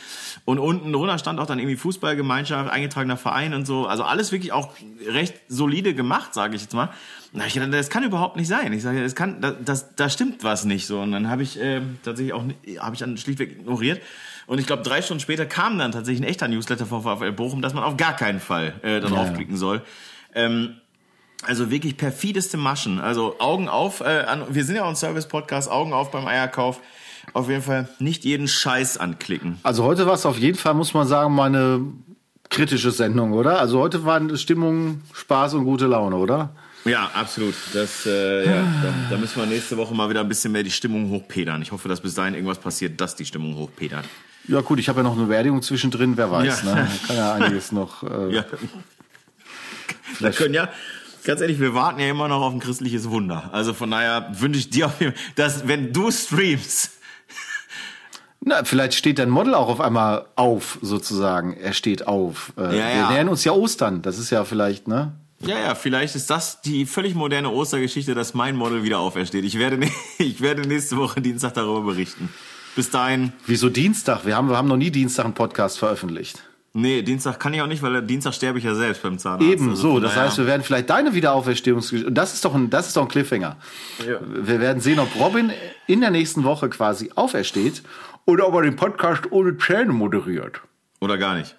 Und 0.44 0.58
unten 0.58 0.92
drunter 0.92 1.18
stand 1.18 1.40
auch 1.40 1.46
dann 1.46 1.58
irgendwie 1.58 1.76
Fußballgemeinschaft, 1.76 2.70
eingetragener 2.70 3.16
Verein 3.16 3.54
und 3.54 3.66
so. 3.66 3.86
Also 3.86 4.04
alles 4.04 4.30
wirklich 4.30 4.52
auch 4.52 4.68
recht 5.08 5.34
solide 5.48 5.94
gemacht, 5.94 6.34
sage 6.34 6.54
ich 6.54 6.62
jetzt 6.62 6.74
mal. 6.74 6.90
Na, 7.32 7.46
ich 7.46 7.54
gedacht, 7.54 7.72
das 7.72 7.88
kann 7.90 8.04
überhaupt 8.04 8.36
nicht 8.36 8.46
sein. 8.46 8.72
Ich 8.74 8.82
sage, 8.82 9.02
das 9.02 9.14
kann, 9.16 9.40
das, 9.40 9.54
das, 9.64 9.96
da 9.96 10.08
stimmt 10.10 10.44
was 10.44 10.64
nicht 10.66 10.86
so. 10.86 11.00
Und 11.00 11.10
dann 11.10 11.28
habe 11.30 11.42
ich 11.42 11.58
äh, 11.60 11.80
tatsächlich 12.04 12.32
auch, 12.34 12.44
habe 12.78 12.94
ich 12.94 13.00
dann 13.00 13.16
schlichtweg 13.16 13.52
ignoriert. 13.52 14.00
Und 14.46 14.60
ich 14.60 14.66
glaube, 14.66 14.82
drei 14.82 15.00
Stunden 15.02 15.20
später 15.22 15.46
kam 15.46 15.78
dann 15.78 15.90
tatsächlich 15.92 16.20
ein 16.24 16.28
echter 16.28 16.46
Newsletter 16.46 16.84
vom 16.86 17.02
VfL 17.02 17.32
Bochum, 17.32 17.62
dass 17.62 17.72
man 17.74 17.82
auf 17.82 17.96
gar 17.96 18.14
keinen 18.14 18.38
Fall 18.38 18.74
äh, 18.82 19.00
darauf 19.00 19.28
Ja. 19.28 19.32
klicken 19.32 19.56
soll. 19.56 19.80
Ähm, 20.34 20.76
also 21.46 21.70
wirklich 21.70 21.96
perfideste 21.96 22.56
Maschen. 22.56 22.98
Also 23.00 23.36
Augen 23.38 23.68
auf. 23.68 24.00
Äh, 24.00 24.24
an, 24.26 24.44
wir 24.50 24.64
sind 24.64 24.76
ja 24.76 24.84
auch 24.84 24.88
ein 24.88 24.96
Service-Podcast. 24.96 25.70
Augen 25.70 25.92
auf 25.92 26.10
beim 26.10 26.26
Eierkauf. 26.26 26.80
Auf 27.32 27.48
jeden 27.48 27.62
Fall 27.62 27.88
nicht 27.98 28.24
jeden 28.24 28.48
Scheiß 28.48 28.98
anklicken. 28.98 29.58
Also 29.62 29.84
heute 29.84 30.06
war 30.06 30.14
es 30.14 30.26
auf 30.26 30.38
jeden 30.38 30.58
Fall, 30.58 30.74
muss 30.74 30.92
man 30.92 31.06
sagen, 31.06 31.34
mal 31.34 31.46
eine 31.46 31.80
kritische 32.50 32.90
Sendung, 32.90 33.32
oder? 33.32 33.58
Also 33.58 33.80
heute 33.80 34.04
waren 34.04 34.36
Stimmung, 34.36 35.00
Spaß 35.12 35.54
und 35.54 35.64
gute 35.64 35.86
Laune, 35.86 36.16
oder? 36.16 36.54
Ja, 36.84 37.10
absolut. 37.14 37.54
Das, 37.72 38.04
äh, 38.04 38.44
ja, 38.44 38.62
da, 38.82 38.94
da 39.10 39.16
müssen 39.16 39.36
wir 39.40 39.46
nächste 39.46 39.76
Woche 39.78 39.94
mal 39.94 40.10
wieder 40.10 40.20
ein 40.20 40.28
bisschen 40.28 40.52
mehr 40.52 40.62
die 40.62 40.70
Stimmung 40.70 41.08
hochpedern. 41.08 41.62
Ich 41.62 41.72
hoffe, 41.72 41.88
dass 41.88 42.02
bis 42.02 42.14
dahin 42.14 42.34
irgendwas 42.34 42.58
passiert, 42.58 43.00
dass 43.00 43.16
die 43.16 43.24
Stimmung 43.24 43.56
hochpedert. 43.56 44.04
Ja 44.46 44.60
gut, 44.60 44.78
ich 44.78 44.90
habe 44.90 44.98
ja 45.00 45.04
noch 45.04 45.16
eine 45.16 45.24
Beerdigung 45.24 45.62
zwischendrin, 45.62 46.18
wer 46.18 46.30
weiß. 46.30 46.62
Ja. 46.64 46.74
Ne? 46.74 46.88
Kann 47.06 47.16
ja 47.16 47.34
einiges 47.34 47.72
noch. 47.72 48.02
Äh, 48.28 48.34
Ja. 48.34 48.44
Wir 50.20 50.30
können 50.30 50.54
ja, 50.54 50.68
ganz 51.24 51.40
ehrlich, 51.40 51.60
wir 51.60 51.74
warten 51.74 52.00
ja 52.00 52.08
immer 52.08 52.28
noch 52.28 52.42
auf 52.42 52.52
ein 52.52 52.60
christliches 52.60 53.10
Wunder. 53.10 53.50
Also 53.52 53.74
von 53.74 53.90
daher 53.90 54.28
wünsche 54.38 54.58
ich 54.60 54.70
dir 54.70 54.86
auf 54.86 55.00
jeden 55.00 55.14
Fall, 55.14 55.22
dass 55.36 55.66
wenn 55.68 55.92
du 55.92 56.10
streamst, 56.10 56.90
Na, 58.46 58.62
vielleicht 58.64 58.94
steht 58.94 59.18
dein 59.18 59.30
Model 59.30 59.54
auch 59.54 59.68
auf 59.68 59.80
einmal 59.80 60.26
auf, 60.36 60.78
sozusagen. 60.82 61.54
Er 61.56 61.72
steht 61.72 62.06
auf. 62.06 62.52
Äh, 62.58 62.62
Ja, 62.62 62.70
wir 62.72 62.78
ja. 62.94 63.10
nähern 63.10 63.28
uns 63.30 63.42
ja 63.44 63.52
Ostern. 63.52 64.02
Das 64.02 64.18
ist 64.18 64.28
ja 64.30 64.44
vielleicht, 64.44 64.86
ne? 64.86 65.12
Ja, 65.40 65.58
ja, 65.58 65.74
vielleicht 65.74 66.14
ist 66.14 66.28
das 66.30 66.60
die 66.60 66.84
völlig 66.86 67.14
moderne 67.14 67.50
Ostergeschichte, 67.50 68.14
dass 68.14 68.34
mein 68.34 68.54
Model 68.56 68.82
wieder 68.82 68.98
aufersteht. 68.98 69.44
Ich 69.44 69.58
werde, 69.58 69.78
ich 70.18 70.40
werde 70.42 70.62
nächste 70.68 70.96
Woche 70.98 71.20
Dienstag 71.22 71.54
darüber 71.54 71.80
berichten. 71.82 72.28
Bis 72.76 72.90
dahin, 72.90 73.32
Wieso 73.46 73.70
Dienstag? 73.70 74.26
Wir 74.26 74.36
haben, 74.36 74.48
wir 74.50 74.56
haben 74.56 74.68
noch 74.68 74.76
nie 74.76 74.90
Dienstag 74.90 75.24
einen 75.24 75.34
Podcast 75.34 75.78
veröffentlicht. 75.78 76.42
Nee, 76.74 77.00
Dienstag 77.02 77.40
kann 77.40 77.54
ich 77.54 77.62
auch 77.62 77.66
nicht, 77.66 77.82
weil 77.82 78.02
Dienstag 78.02 78.34
sterbe 78.34 78.58
ich 78.58 78.64
ja 78.64 78.74
selbst 78.74 79.02
beim 79.02 79.18
Zahnarzt. 79.18 79.46
Eben 79.50 79.70
Also 79.70 79.82
so. 79.94 80.00
Das 80.00 80.14
daher- 80.14 80.26
heißt, 80.28 80.38
wir 80.38 80.46
werden 80.46 80.62
vielleicht 80.62 80.90
deine 80.90 81.14
Wiederauferstehungsgeschichte. 81.14 82.06
Und 82.08 82.14
das 82.14 82.34
ist 82.34 82.44
doch 82.44 82.54
ein, 82.54 82.68
das 82.68 82.88
ist 82.88 82.96
doch 82.96 83.02
ein 83.02 83.08
Cliffhanger. 83.08 83.56
Ja. 84.06 84.18
Wir 84.22 84.60
werden 84.60 84.80
sehen, 84.80 84.98
ob 84.98 85.08
Robin 85.18 85.50
in 85.86 86.00
der 86.02 86.10
nächsten 86.10 86.44
Woche 86.44 86.68
quasi 86.68 87.10
aufersteht 87.14 87.82
oder 88.26 88.46
ob 88.48 88.54
er 88.54 88.62
den 88.62 88.76
Podcast 88.76 89.30
ohne 89.32 89.56
Zähne 89.56 89.92
moderiert. 89.92 90.60
Oder 91.00 91.16
gar 91.18 91.34
nicht. 91.36 91.56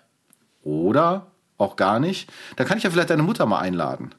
Oder 0.64 1.28
auch 1.58 1.76
gar 1.76 2.00
nicht. 2.00 2.32
Dann 2.58 2.68
kann 2.68 2.78
ich 2.78 2.84
ja 2.84 2.90
vielleicht 2.90 3.10
deine 3.10 3.24
Mutter 3.24 3.46
mal 3.46 3.60
einladen. 3.60 4.14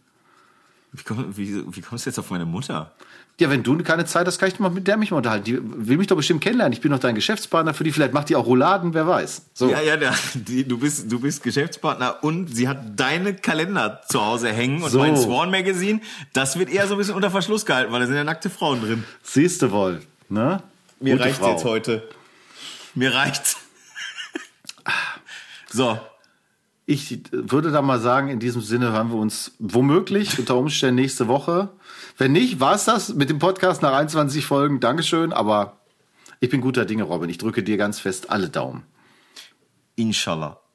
Wie, 0.93 1.03
komm, 1.03 1.37
wie, 1.37 1.63
wie 1.77 1.81
kommst 1.83 2.07
du 2.07 2.11
jetzt 2.11 2.19
auf 2.19 2.31
meine 2.31 2.47
Mutter? 2.47 2.95
Ja, 3.39 3.51
wenn 3.51 3.63
du 3.63 3.77
keine 3.83 4.07
Zeit 4.07 4.27
hast, 4.27 4.39
kann 4.39 4.49
ich 4.49 4.59
mal 4.59 4.71
mit 4.71 4.87
der 4.89 4.97
mich 4.97 5.11
mal 5.11 5.19
unterhalten. 5.19 5.45
Die 5.45 5.59
will 5.63 5.99
mich 5.99 6.07
doch 6.07 6.17
bestimmt 6.17 6.41
kennenlernen. 6.43 6.73
Ich 6.73 6.81
bin 6.81 6.91
doch 6.91 6.99
dein 6.99 7.15
Geschäftspartner 7.15 7.75
für 7.75 7.85
die. 7.85 7.93
Vielleicht 7.93 8.15
macht 8.15 8.31
die 8.31 8.37
auch 8.37 8.47
Rouladen, 8.47 8.95
wer 8.95 9.07
weiß. 9.07 9.43
So. 9.53 9.69
Ja, 9.69 9.83
ja, 9.83 9.99
der, 9.99 10.15
die, 10.33 10.67
du, 10.67 10.79
bist, 10.79 11.13
du 11.13 11.21
bist 11.21 11.43
Geschäftspartner 11.43 12.25
und 12.25 12.49
sie 12.55 12.67
hat 12.67 12.99
deine 12.99 13.35
Kalender 13.35 14.01
zu 14.09 14.25
Hause 14.25 14.49
hängen 14.51 14.83
und 14.83 14.91
So. 14.91 15.01
mein 15.01 15.19
Swan 15.19 15.51
Magazine, 15.51 16.01
das 16.33 16.59
wird 16.59 16.71
eher 16.71 16.87
so 16.89 16.95
ein 16.95 16.99
bisschen 16.99 17.15
unter 17.15 17.31
Verschluss 17.31 17.67
gehalten, 17.67 17.93
weil 17.93 18.01
da 18.01 18.07
sind 18.07 18.17
ja 18.17 18.25
nackte 18.25 18.49
Frauen 18.49 18.81
drin. 18.81 19.05
Siehst 19.23 19.61
du 19.61 19.71
wohl, 19.71 20.01
ne? 20.31 20.63
Mir 20.99 21.13
Gute 21.13 21.25
reicht's 21.25 21.39
Frau. 21.39 21.51
jetzt 21.53 21.65
heute. 21.65 22.09
Mir 22.95 23.15
reicht's. 23.15 23.59
So, 25.71 25.99
Ich 26.87 27.19
würde 27.33 27.71
da 27.71 27.83
mal 27.83 27.99
sagen, 28.01 28.29
in 28.29 28.39
diesem 28.39 28.63
Sinne 28.63 28.93
hören 28.93 29.11
wir 29.11 29.17
uns 29.19 29.53
womöglich 29.59 30.39
unter 30.39 30.57
Umständen 30.57 30.95
nächste 30.95 31.29
Woche. 31.29 31.69
Wenn 32.19 32.33
nicht, 32.33 32.61
war's 32.61 32.87
das 32.87 33.15
mit 33.15 33.29
dem 33.29 33.39
Podcast 33.39 33.83
nach 33.83 33.93
21 33.93 34.47
Folgen. 34.47 34.81
Dankeschön, 34.81 35.33
aber 35.33 35.81
ich 36.41 36.49
bin 36.49 36.61
guter 36.63 36.87
Dinge, 36.87 37.03
Robin. 37.03 37.29
Ich 37.29 37.39
drücke 37.39 37.63
dir 37.63 37.77
ganz 37.77 38.01
fest 38.01 38.31
alle 38.31 38.49
Daumen. 38.49 38.85
inshallah. 39.97 40.66